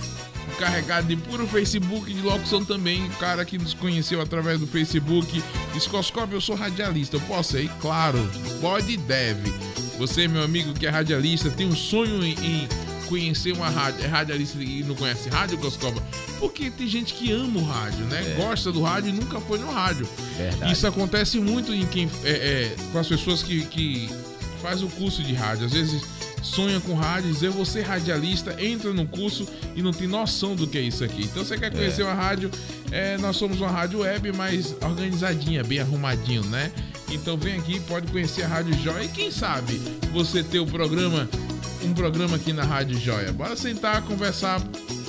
carregado 0.61 1.09
de 1.09 1.17
puro 1.17 1.47
Facebook 1.49 2.13
de 2.13 2.21
locução 2.21 2.63
também. 2.63 3.07
O 3.07 3.11
cara 3.13 3.45
que 3.45 3.57
nos 3.57 3.73
conheceu 3.73 4.21
através 4.21 4.61
do 4.61 4.67
Facebook 4.67 5.43
Coscoba, 5.91 6.35
eu 6.35 6.41
sou 6.41 6.55
radialista, 6.55 7.17
eu 7.17 7.21
posso 7.23 7.57
ir? 7.59 7.71
Claro, 7.81 8.19
pode 8.61 8.93
e 8.93 8.97
deve. 8.97 9.51
Você, 9.99 10.29
meu 10.29 10.43
amigo 10.43 10.75
que 10.75 10.87
é 10.87 10.91
radialista, 10.91 11.51
tem 11.51 11.67
um 11.67 11.75
sonho 11.75 12.23
em, 12.23 12.33
em 12.33 12.69
conhecer 13.07 13.53
uma 13.53 13.69
rádio, 13.69 14.05
é 14.05 14.07
radialista 14.07 14.63
e 14.63 14.85
não 14.85 14.95
conhece 14.95 15.29
rádio, 15.31 15.59
Coscoba? 15.59 16.03
Porque 16.39 16.71
tem 16.71 16.87
gente 16.87 17.15
que 17.15 17.33
ama 17.33 17.59
o 17.59 17.65
rádio, 17.65 18.05
né? 18.07 18.21
É. 18.21 18.35
Gosta 18.35 18.71
do 18.71 18.83
rádio 18.83 19.11
e 19.11 19.13
nunca 19.13 19.41
foi 19.41 19.59
no 19.59 19.71
rádio. 19.71 20.09
Verdade. 20.37 20.73
Isso 20.73 20.87
acontece 20.87 21.41
muito 21.41 21.75
em 21.75 21.87
quem, 21.87 22.11
é, 22.25 22.31
é, 22.31 22.77
com 22.93 22.99
as 22.99 23.09
pessoas 23.09 23.43
que, 23.43 23.65
que 23.67 24.09
faz 24.63 24.83
o 24.83 24.89
curso 24.89 25.23
de 25.23 25.33
rádio. 25.33 25.67
Às 25.67 25.73
vezes 25.73 26.03
sonha 26.43 26.81
com 26.81 26.95
rádio, 26.95 27.33
dizer 27.33 27.51
você 27.51 27.81
radialista, 27.83 28.57
entra 28.63 28.93
no 28.93 29.07
curso 29.07 29.47
e 29.75 29.83
não 29.83 29.93
tem 29.93 30.09
noção 30.09 30.55
do 30.55 30.67
que 30.67 30.79
é 30.79 30.83
isso 30.83 31.05
aqui. 31.05 31.23
Então 31.25 31.45
você 31.45 31.59
quer 31.59 31.71
conhecer 31.71 32.03
uma 32.03 32.15
rádio, 32.15 32.51
é, 32.91 33.17
nós 33.19 33.37
somos 33.37 33.61
uma 33.61 33.71
rádio 33.71 34.01
web, 34.01 34.33
mas 34.33 34.75
organizadinha, 34.83 35.63
bem 35.63 35.81
arrumadinho, 35.81 36.45
né? 36.45 36.71
Então 37.11 37.37
vem 37.37 37.59
aqui, 37.59 37.81
pode 37.81 38.11
conhecer 38.11 38.43
a 38.45 38.49
Rádio 38.49 38.75
Joia 38.83 39.05
e 39.05 39.09
quem 39.09 39.31
sabe 39.31 39.81
você 40.13 40.43
ter 40.43 40.61
o 40.61 40.67
programa, 40.67 41.29
um 41.85 41.93
programa 41.93 42.37
aqui 42.37 42.53
na 42.53 42.63
Rádio 42.63 42.99
Joia. 42.99 43.33
Bora 43.33 43.57
sentar, 43.57 44.03
conversar, 44.03 44.61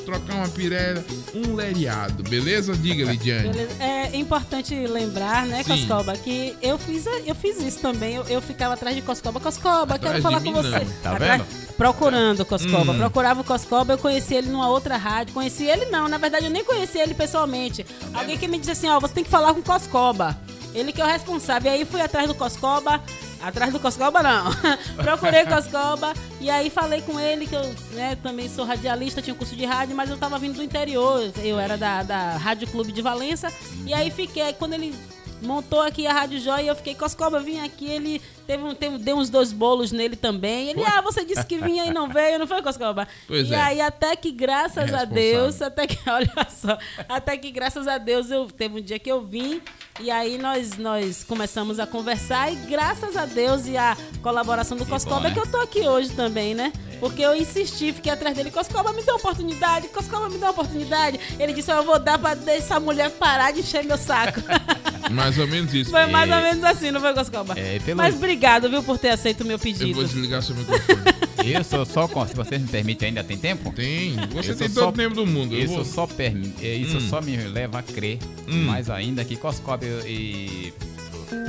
trocar 0.06 0.36
uma 0.36 0.48
pirela, 0.50 1.04
um 1.34 1.56
lereado, 1.56 2.24
beleza? 2.24 2.76
Diga, 2.76 3.06
Lidiane. 3.12 3.50
Beleza. 3.50 3.72
É 3.84 4.16
importante 4.18 4.76
lembrar, 4.88 5.46
né, 5.46 5.64
Sim. 5.64 5.72
Coscoba, 5.88 6.16
que 6.18 6.56
eu 6.62 6.78
fiz, 6.78 7.06
eu 7.26 7.36
fiz 7.36 7.62
isso 7.62 7.80
também. 7.80 8.16
Eu, 8.16 8.24
eu 8.28 8.42
ficava 8.42 8.74
atrás 8.74 8.96
de 8.96 9.02
Coscoba. 9.02 9.40
Coscoba, 9.40 9.96
Atrás 9.96 10.14
quero 10.14 10.22
falar 10.24 10.40
de 10.40 10.46
com 10.46 10.52
mim, 10.52 10.62
você. 10.70 10.80
não. 10.86 10.92
Tá 11.02 11.12
Atrás- 11.14 11.42
vendo? 11.42 11.72
Procurando 11.78 12.40
o 12.42 12.46
Coscoba. 12.46 12.92
Hum. 12.92 12.98
Procurava 12.98 13.42
o 13.42 13.44
Coscoba, 13.44 13.94
eu 13.94 13.98
conheci 13.98 14.36
ele 14.36 14.50
numa 14.50 14.70
outra 14.70 14.98
rádio. 14.98 15.34
Conheci 15.34 15.64
ele 15.64 15.86
não, 15.86 16.08
na 16.08 16.18
verdade 16.18 16.46
eu 16.46 16.52
nem 16.52 16.64
conheci 16.64 17.00
ele 17.00 17.14
pessoalmente. 17.16 17.86
Alguém 18.14 18.38
que 18.38 18.48
me 18.48 18.60
disse 18.60 18.72
assim, 18.72 18.90
ó, 18.90 19.00
você 19.00 19.14
tem 19.16 19.24
que 19.24 19.30
falar 19.30 19.54
com 19.54 19.62
Coscoba. 19.64 20.38
Ele 20.74 20.92
que 20.92 21.02
é 21.02 21.06
o 21.06 21.08
responsável. 21.08 21.72
E 21.72 21.76
aí 21.76 21.86
fui 21.86 22.02
atrás 22.02 22.28
do 22.28 22.36
Coscoba. 22.36 23.02
Atrás 23.42 23.74
do 23.74 23.80
Coscoba, 23.80 24.22
não. 24.22 24.52
Procurei 25.04 25.44
o 25.44 25.48
Coscoba 25.48 26.14
e 26.40 26.50
aí 26.50 26.70
falei 26.70 27.02
com 27.02 27.20
ele 27.20 27.48
que 27.48 27.56
eu 27.56 27.76
né, 27.94 28.16
também 28.22 28.48
sou 28.48 28.64
radialista, 28.66 29.22
tinha 29.22 29.34
um 29.34 29.38
curso 29.38 29.56
de 29.56 29.66
rádio, 29.66 29.96
mas 29.96 30.10
eu 30.10 30.18
tava 30.18 30.38
vindo 30.38 30.58
do 30.58 30.64
interior. 30.64 31.32
Eu 31.44 31.60
era 31.60 31.76
da, 31.76 32.04
da 32.04 32.38
Rádio 32.38 32.68
Clube 32.68 32.92
de 32.92 33.02
Valença. 33.02 33.52
E 33.86 33.94
aí 33.94 34.12
fiquei, 34.12 34.54
quando 34.54 34.74
ele 34.74 34.94
montou 35.42 35.82
aqui 35.82 36.06
a 36.06 36.14
Rádio 36.14 36.40
Joia, 36.40 36.68
eu 36.68 36.76
fiquei, 36.76 36.94
Coscoba, 36.94 37.40
vim 37.40 37.60
aqui, 37.60 37.86
ele 37.86 38.22
teve, 38.48 38.64
um- 38.64 38.74
teve, 38.76 38.98
deu 38.98 39.18
uns 39.18 39.30
dois 39.30 39.52
bolos 39.54 39.92
nele 39.92 40.16
também. 40.16 40.70
Ele, 40.70 40.84
ah, 40.84 41.02
você 41.02 41.24
disse 41.26 41.46
que 41.46 41.58
vinha 41.58 41.86
e 41.86 41.94
não 41.94 42.08
veio, 42.10 42.40
não 42.40 42.48
foi, 42.48 42.62
Coscoba? 42.62 43.08
Pois 43.28 43.50
e 43.50 43.54
é. 43.54 43.62
aí, 43.62 43.82
até 43.82 44.16
que 44.16 44.32
graças 44.32 44.94
a. 44.94 45.06
Deus, 45.06 45.62
até 45.62 45.88
que, 45.88 45.98
olha 46.10 46.32
só, 46.50 46.78
até 47.10 47.38
que 47.38 47.52
graças 47.52 47.88
a 47.88 47.98
Deus 47.98 48.30
eu 48.32 48.48
teve 48.48 48.80
um 48.80 48.82
dia 48.82 48.98
que 49.00 49.12
eu 49.12 49.22
vim 49.22 49.62
e 50.00 50.10
aí 50.10 50.38
nós, 50.38 50.78
nós 50.78 51.24
começamos 51.24 51.80
a 51.80 51.86
conversar 51.86 52.52
e 52.52 52.56
graças 52.56 53.16
a 53.18 53.26
Deus 53.26 53.68
e 53.68 53.78
a 53.78 53.96
colaboração 54.22 54.78
do 54.78 54.86
Coscoba 54.86 55.28
é 55.28 55.32
que 55.32 55.38
né? 55.40 55.44
eu 55.46 55.52
tô 55.52 55.58
aqui 55.58 55.82
hoje 55.88 56.10
também, 56.12 56.54
né? 56.56 56.72
Porque 57.00 57.22
eu 57.22 57.36
insisti, 57.36 57.92
fiquei 57.92 58.12
atrás 58.12 58.36
dele, 58.36 58.52
Coscoba, 58.52 58.94
me 58.94 59.02
uma 59.02 59.16
oportunidade, 59.16 59.88
Coscoba, 59.88 60.30
me 60.30 60.38
uma 60.38 60.52
oportunidade. 60.52 61.20
Ele 61.40 61.52
disse, 61.52 61.72
eu 61.72 61.84
vou 61.84 61.98
dar 62.00 62.20
pra 62.20 62.38
essa 62.54 62.80
mulher 62.80 63.10
parar 63.12 63.52
de 63.52 63.62
encher 63.62 63.84
meu 63.84 63.98
saco. 63.98 64.40
Mais 65.10 65.38
ou 65.38 65.48
menos 65.48 65.74
isso. 65.74 65.92
Foi 65.92 66.06
mais 66.06 66.30
ou 66.32 66.38
menos 66.38 66.64
assim, 66.64 66.90
não 66.90 67.02
foi, 67.02 67.14
Coscoba? 67.14 67.54
É, 67.60 67.80
pelo- 67.80 67.98
Mas 67.98 68.16
obrigado, 68.32 68.70
viu, 68.70 68.82
por 68.84 68.98
ter 68.98 69.10
aceito 69.10 69.42
o 69.42 69.46
meu 69.46 69.56
Eu 69.56 69.60
pedido. 69.60 69.94
vou 69.94 70.04
desligar 70.04 70.42
seu 70.42 70.56
microfone. 70.56 71.02
Isso 71.44 71.86
só, 71.86 72.08
com- 72.08 72.26
se 72.28 72.36
você 72.36 72.58
me 72.58 72.68
permite, 72.68 73.04
ainda 73.04 73.24
tem 73.24 73.36
tempo? 73.38 73.72
Tem. 73.74 74.16
Você 74.32 74.52
Isso 74.52 74.60
tem 74.60 74.70
todo 74.70 74.90
o 74.90 74.92
tempo 74.92 75.16
do 75.16 75.26
mundo. 75.26 75.56
Eu 75.56 75.64
Isso, 75.66 75.74
vou- 75.74 75.86
só, 75.86 76.06
permi- 76.08 76.54
é, 76.62 76.76
isso 76.76 76.98
Hum. 76.98 77.10
só 77.10 77.20
me 77.20 77.36
leva 77.36 77.80
a 77.80 77.84
crer, 77.84 78.20
Hum. 78.48 78.66
mais 78.66 78.90
ainda, 78.92 79.26
que 79.26 79.36
Coscoba 79.36 79.84
e. 80.06 80.72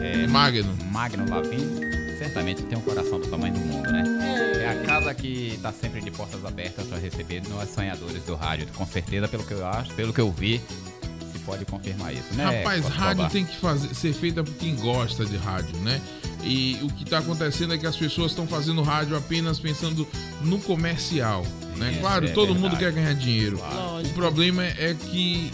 é, 0.01 0.27
Magno. 0.29 0.75
Magno 0.91 1.29
Lavin 1.29 1.59
certamente 2.19 2.63
tem 2.63 2.79
um 2.79 2.81
coração 2.81 3.21
do 3.21 3.27
tamanho 3.27 3.53
do 3.53 3.61
mundo, 3.61 3.91
né? 3.93 4.05
É 4.65 4.69
a 4.69 4.75
casa 4.87 5.13
que 5.13 5.59
tá 5.61 5.73
sempre 5.73 6.01
de 6.01 6.11
portas 6.11 6.43
abertas 6.45 6.87
para 6.87 6.99
receber 6.99 7.43
nós 7.51 7.69
sonhadores 7.75 8.23
do 8.25 8.35
rádio. 8.35 8.67
Com 8.75 8.87
certeza, 8.87 9.29
pelo 9.29 9.45
que 9.45 9.53
eu 9.53 9.67
acho, 9.67 9.93
pelo 9.95 10.13
que 10.13 10.21
eu 10.21 10.31
vi, 10.33 10.59
se 11.33 11.39
pode 11.41 11.65
confirmar 11.67 12.15
isso, 12.15 12.33
né? 12.35 12.45
Rapaz, 12.45 12.87
rádio 12.87 13.29
tem 13.29 13.45
que 13.45 13.57
fazer, 13.57 13.93
ser 13.95 14.13
feita 14.15 14.43
por 14.43 14.55
quem 14.55 14.75
gosta 14.77 15.27
de 15.27 15.37
rádio, 15.37 15.77
né? 15.79 16.01
E 16.43 16.79
o 16.83 16.89
que 16.89 17.05
está 17.05 17.19
acontecendo 17.19 17.73
é 17.73 17.79
que 17.79 17.87
as 17.87 17.97
pessoas 17.97 18.33
estão 18.33 18.47
fazendo 18.47 18.83
rádio 18.83 19.17
apenas 19.17 19.59
pensando 19.61 20.07
no 20.43 20.59
comercial, 20.59 21.47
né? 21.77 21.97
Claro, 22.01 22.27
é 22.27 22.29
todo 22.31 22.49
mundo 22.55 22.77
verdade. 22.77 22.85
quer 22.85 22.93
ganhar 22.93 23.15
dinheiro. 23.15 23.59
Lógico. 23.59 24.11
O 24.11 24.15
problema 24.15 24.65
é 24.65 24.95
que 24.99 25.53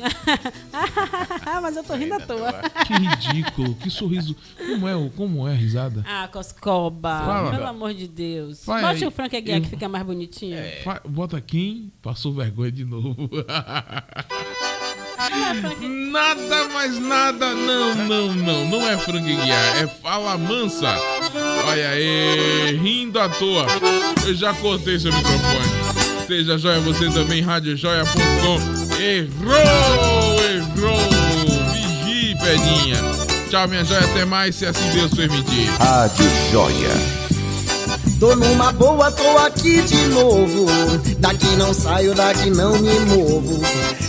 Mas 1.62 1.76
eu 1.76 1.84
tô 1.84 1.94
rindo 1.94 2.14
à 2.14 2.20
toa. 2.20 2.52
Que 2.86 2.92
ridículo. 2.94 3.74
que 3.74 3.90
sorriso. 3.90 4.34
Como 4.56 4.88
é, 4.88 4.96
o- 4.96 5.10
como 5.10 5.46
é 5.48 5.52
a 5.52 5.54
risada? 5.54 6.04
Ah, 6.06 6.28
Coscoba, 6.32 7.22
Fala. 7.24 7.50
pelo 7.50 7.66
amor 7.66 7.92
de 7.94 8.08
Deus. 8.08 8.64
Vai 8.64 8.82
Bote 8.82 9.04
aí. 9.04 9.08
o 9.08 9.10
Frank 9.10 9.36
Aguiar 9.36 9.58
Eu- 9.58 9.62
que 9.62 9.68
fica 9.68 9.88
mais 9.88 10.04
bonitinho. 10.04 10.56
Fa- 10.84 11.00
Bota 11.06 11.40
quem? 11.40 11.92
Passou 12.02 12.32
vergonha 12.32 12.72
de 12.72 12.84
novo. 12.84 13.28
nada 16.12 16.68
mais 16.72 16.98
nada. 16.98 17.54
Não, 17.54 17.94
não, 18.06 18.32
não. 18.34 18.68
Não 18.68 18.88
é 18.88 18.96
Frank 18.98 19.22
Guiar. 19.24 19.76
É 19.82 19.86
Fala 19.86 20.36
Mansa. 20.38 20.96
Olha 21.66 21.90
aí, 21.90 22.76
rindo 22.76 23.18
à 23.20 23.28
toa. 23.28 23.66
Eu 24.26 24.34
já 24.34 24.54
cortei 24.54 24.98
seu 24.98 25.12
microfone. 25.12 26.26
Seja 26.26 26.56
joia 26.58 26.80
você 26.80 27.10
também, 27.10 27.42
radiojoia.com. 27.42 28.79
Errou, 29.00 30.36
errou. 30.44 31.00
Vigie, 31.72 32.36
pedinha. 32.36 32.98
Tchau, 33.48 33.66
minha 33.66 33.82
joia. 33.82 34.00
Até 34.04 34.26
mais, 34.26 34.56
se 34.56 34.66
assim 34.66 34.90
Deus 34.92 35.14
permitir. 35.14 35.70
Rádio 35.78 36.26
Joia. 36.52 36.90
Tô 38.18 38.36
numa 38.36 38.70
boa, 38.72 39.10
tô 39.10 39.38
aqui 39.38 39.80
de 39.80 39.96
novo. 40.08 40.66
Daqui 41.18 41.46
não 41.56 41.72
saio, 41.72 42.14
daqui 42.14 42.50
não 42.50 42.78
me 42.78 43.00
movo. 43.06 43.62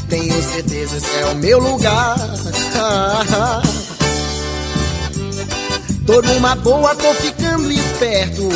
Tenho 0.09 0.43
certeza 0.43 0.97
esse 0.97 1.15
é 1.21 1.25
o 1.27 1.35
meu 1.35 1.57
lugar. 1.59 2.17
Tô 6.05 6.21
numa 6.21 6.55
boa, 6.55 6.93
tô 6.95 7.13
ficando 7.13 7.71
esperto. 7.71 8.49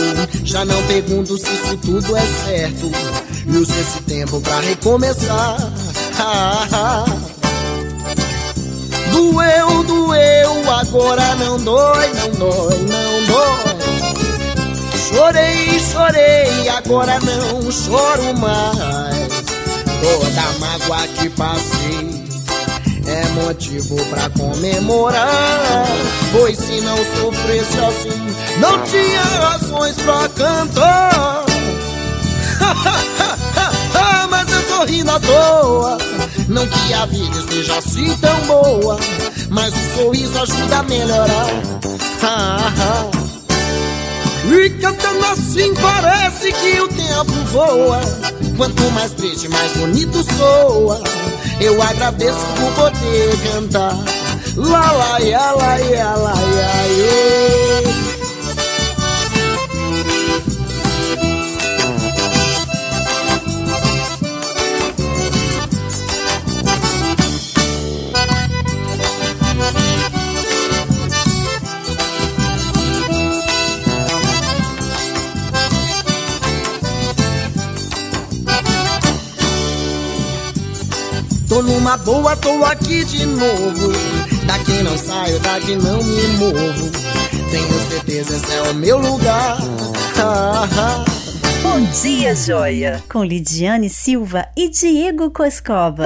Já 0.44 0.66
não 0.66 0.82
pergunto 0.88 1.38
se 1.38 1.48
isso 1.54 1.78
tudo 1.78 2.18
é 2.18 2.26
certo. 2.44 2.92
E 3.48 3.56
uso 3.56 3.72
esse 3.80 4.02
tempo 4.02 4.42
pra 4.42 4.60
recomeçar. 4.60 5.56
Doeu, 9.12 9.84
doeu, 9.84 10.72
agora 10.72 11.36
não 11.36 11.58
dói, 11.58 12.08
não 12.14 12.32
dói, 12.32 12.78
não 12.80 13.26
dói. 13.26 13.76
Chorei, 15.10 15.80
chorei, 15.80 16.70
agora 16.70 17.20
não 17.20 17.72
choro 17.72 18.38
mais. 18.38 19.28
Toda 20.02 20.60
mágoa 20.60 21.08
que 21.08 21.30
passei 21.30 22.26
é 23.08 23.26
motivo 23.44 23.96
pra 24.06 24.30
comemorar. 24.30 25.86
Pois 26.32 26.58
se 26.58 26.82
não 26.82 26.98
sofresse 26.98 27.78
assim, 27.80 28.36
não 28.60 28.82
tinha 28.84 29.22
razões 29.22 29.96
pra 29.98 30.28
cantar. 30.30 31.55
Mas 34.86 34.92
eu 34.92 34.92
tô 34.92 34.92
rindo 34.92 35.12
à 35.12 35.20
toa. 35.20 35.98
Não 36.48 36.68
que 36.68 36.94
a 36.94 37.06
vida 37.06 37.40
esteja 37.40 37.78
assim 37.78 38.16
tão 38.18 38.40
boa, 38.42 39.00
mas 39.50 39.74
o 39.74 39.98
sorriso 39.98 40.40
ajuda 40.40 40.78
a 40.78 40.84
melhorar. 40.84 41.48
E 44.48 44.70
cantando 44.82 45.26
assim 45.26 45.74
parece 45.76 46.52
que 46.52 46.80
o 46.80 46.88
tempo 46.88 47.34
voa. 47.52 48.00
Quanto 48.58 48.84
mais 48.92 49.12
triste, 49.14 49.48
mais 49.50 49.72
bonito 49.74 50.24
soa. 50.38 51.02
Eu 51.60 51.82
agradeço 51.82 52.46
por 52.56 52.72
poder 52.74 53.38
cantar. 53.52 53.98
Lá, 54.56 54.92
lá, 54.92 55.22
ia, 55.22 55.52
lá, 55.52 55.82
ia, 55.82 56.10
lá, 56.12 56.34
ia, 56.36 56.88
ia. 56.88 58.15
Tô 81.56 81.62
numa 81.62 81.96
boa, 81.96 82.36
tô 82.36 82.66
aqui 82.66 83.06
de 83.06 83.26
novo. 83.26 83.94
Daqui 84.46 84.84
não 84.84 84.98
saio, 84.98 85.40
daqui 85.40 85.78
não 85.78 86.04
me 86.04 86.28
movo. 86.38 86.92
Tenho 87.50 87.90
certeza 87.90 88.36
esse 88.36 88.54
é 88.56 88.62
o 88.64 88.74
meu 88.74 88.98
lugar. 88.98 89.58
Bom 91.64 91.80
dia, 92.02 92.36
joia! 92.36 93.02
Com 93.10 93.24
Lidiane 93.24 93.90
Silva 93.90 94.46
e 94.54 94.68
Diego 94.68 95.32
Coscova. 95.32 96.04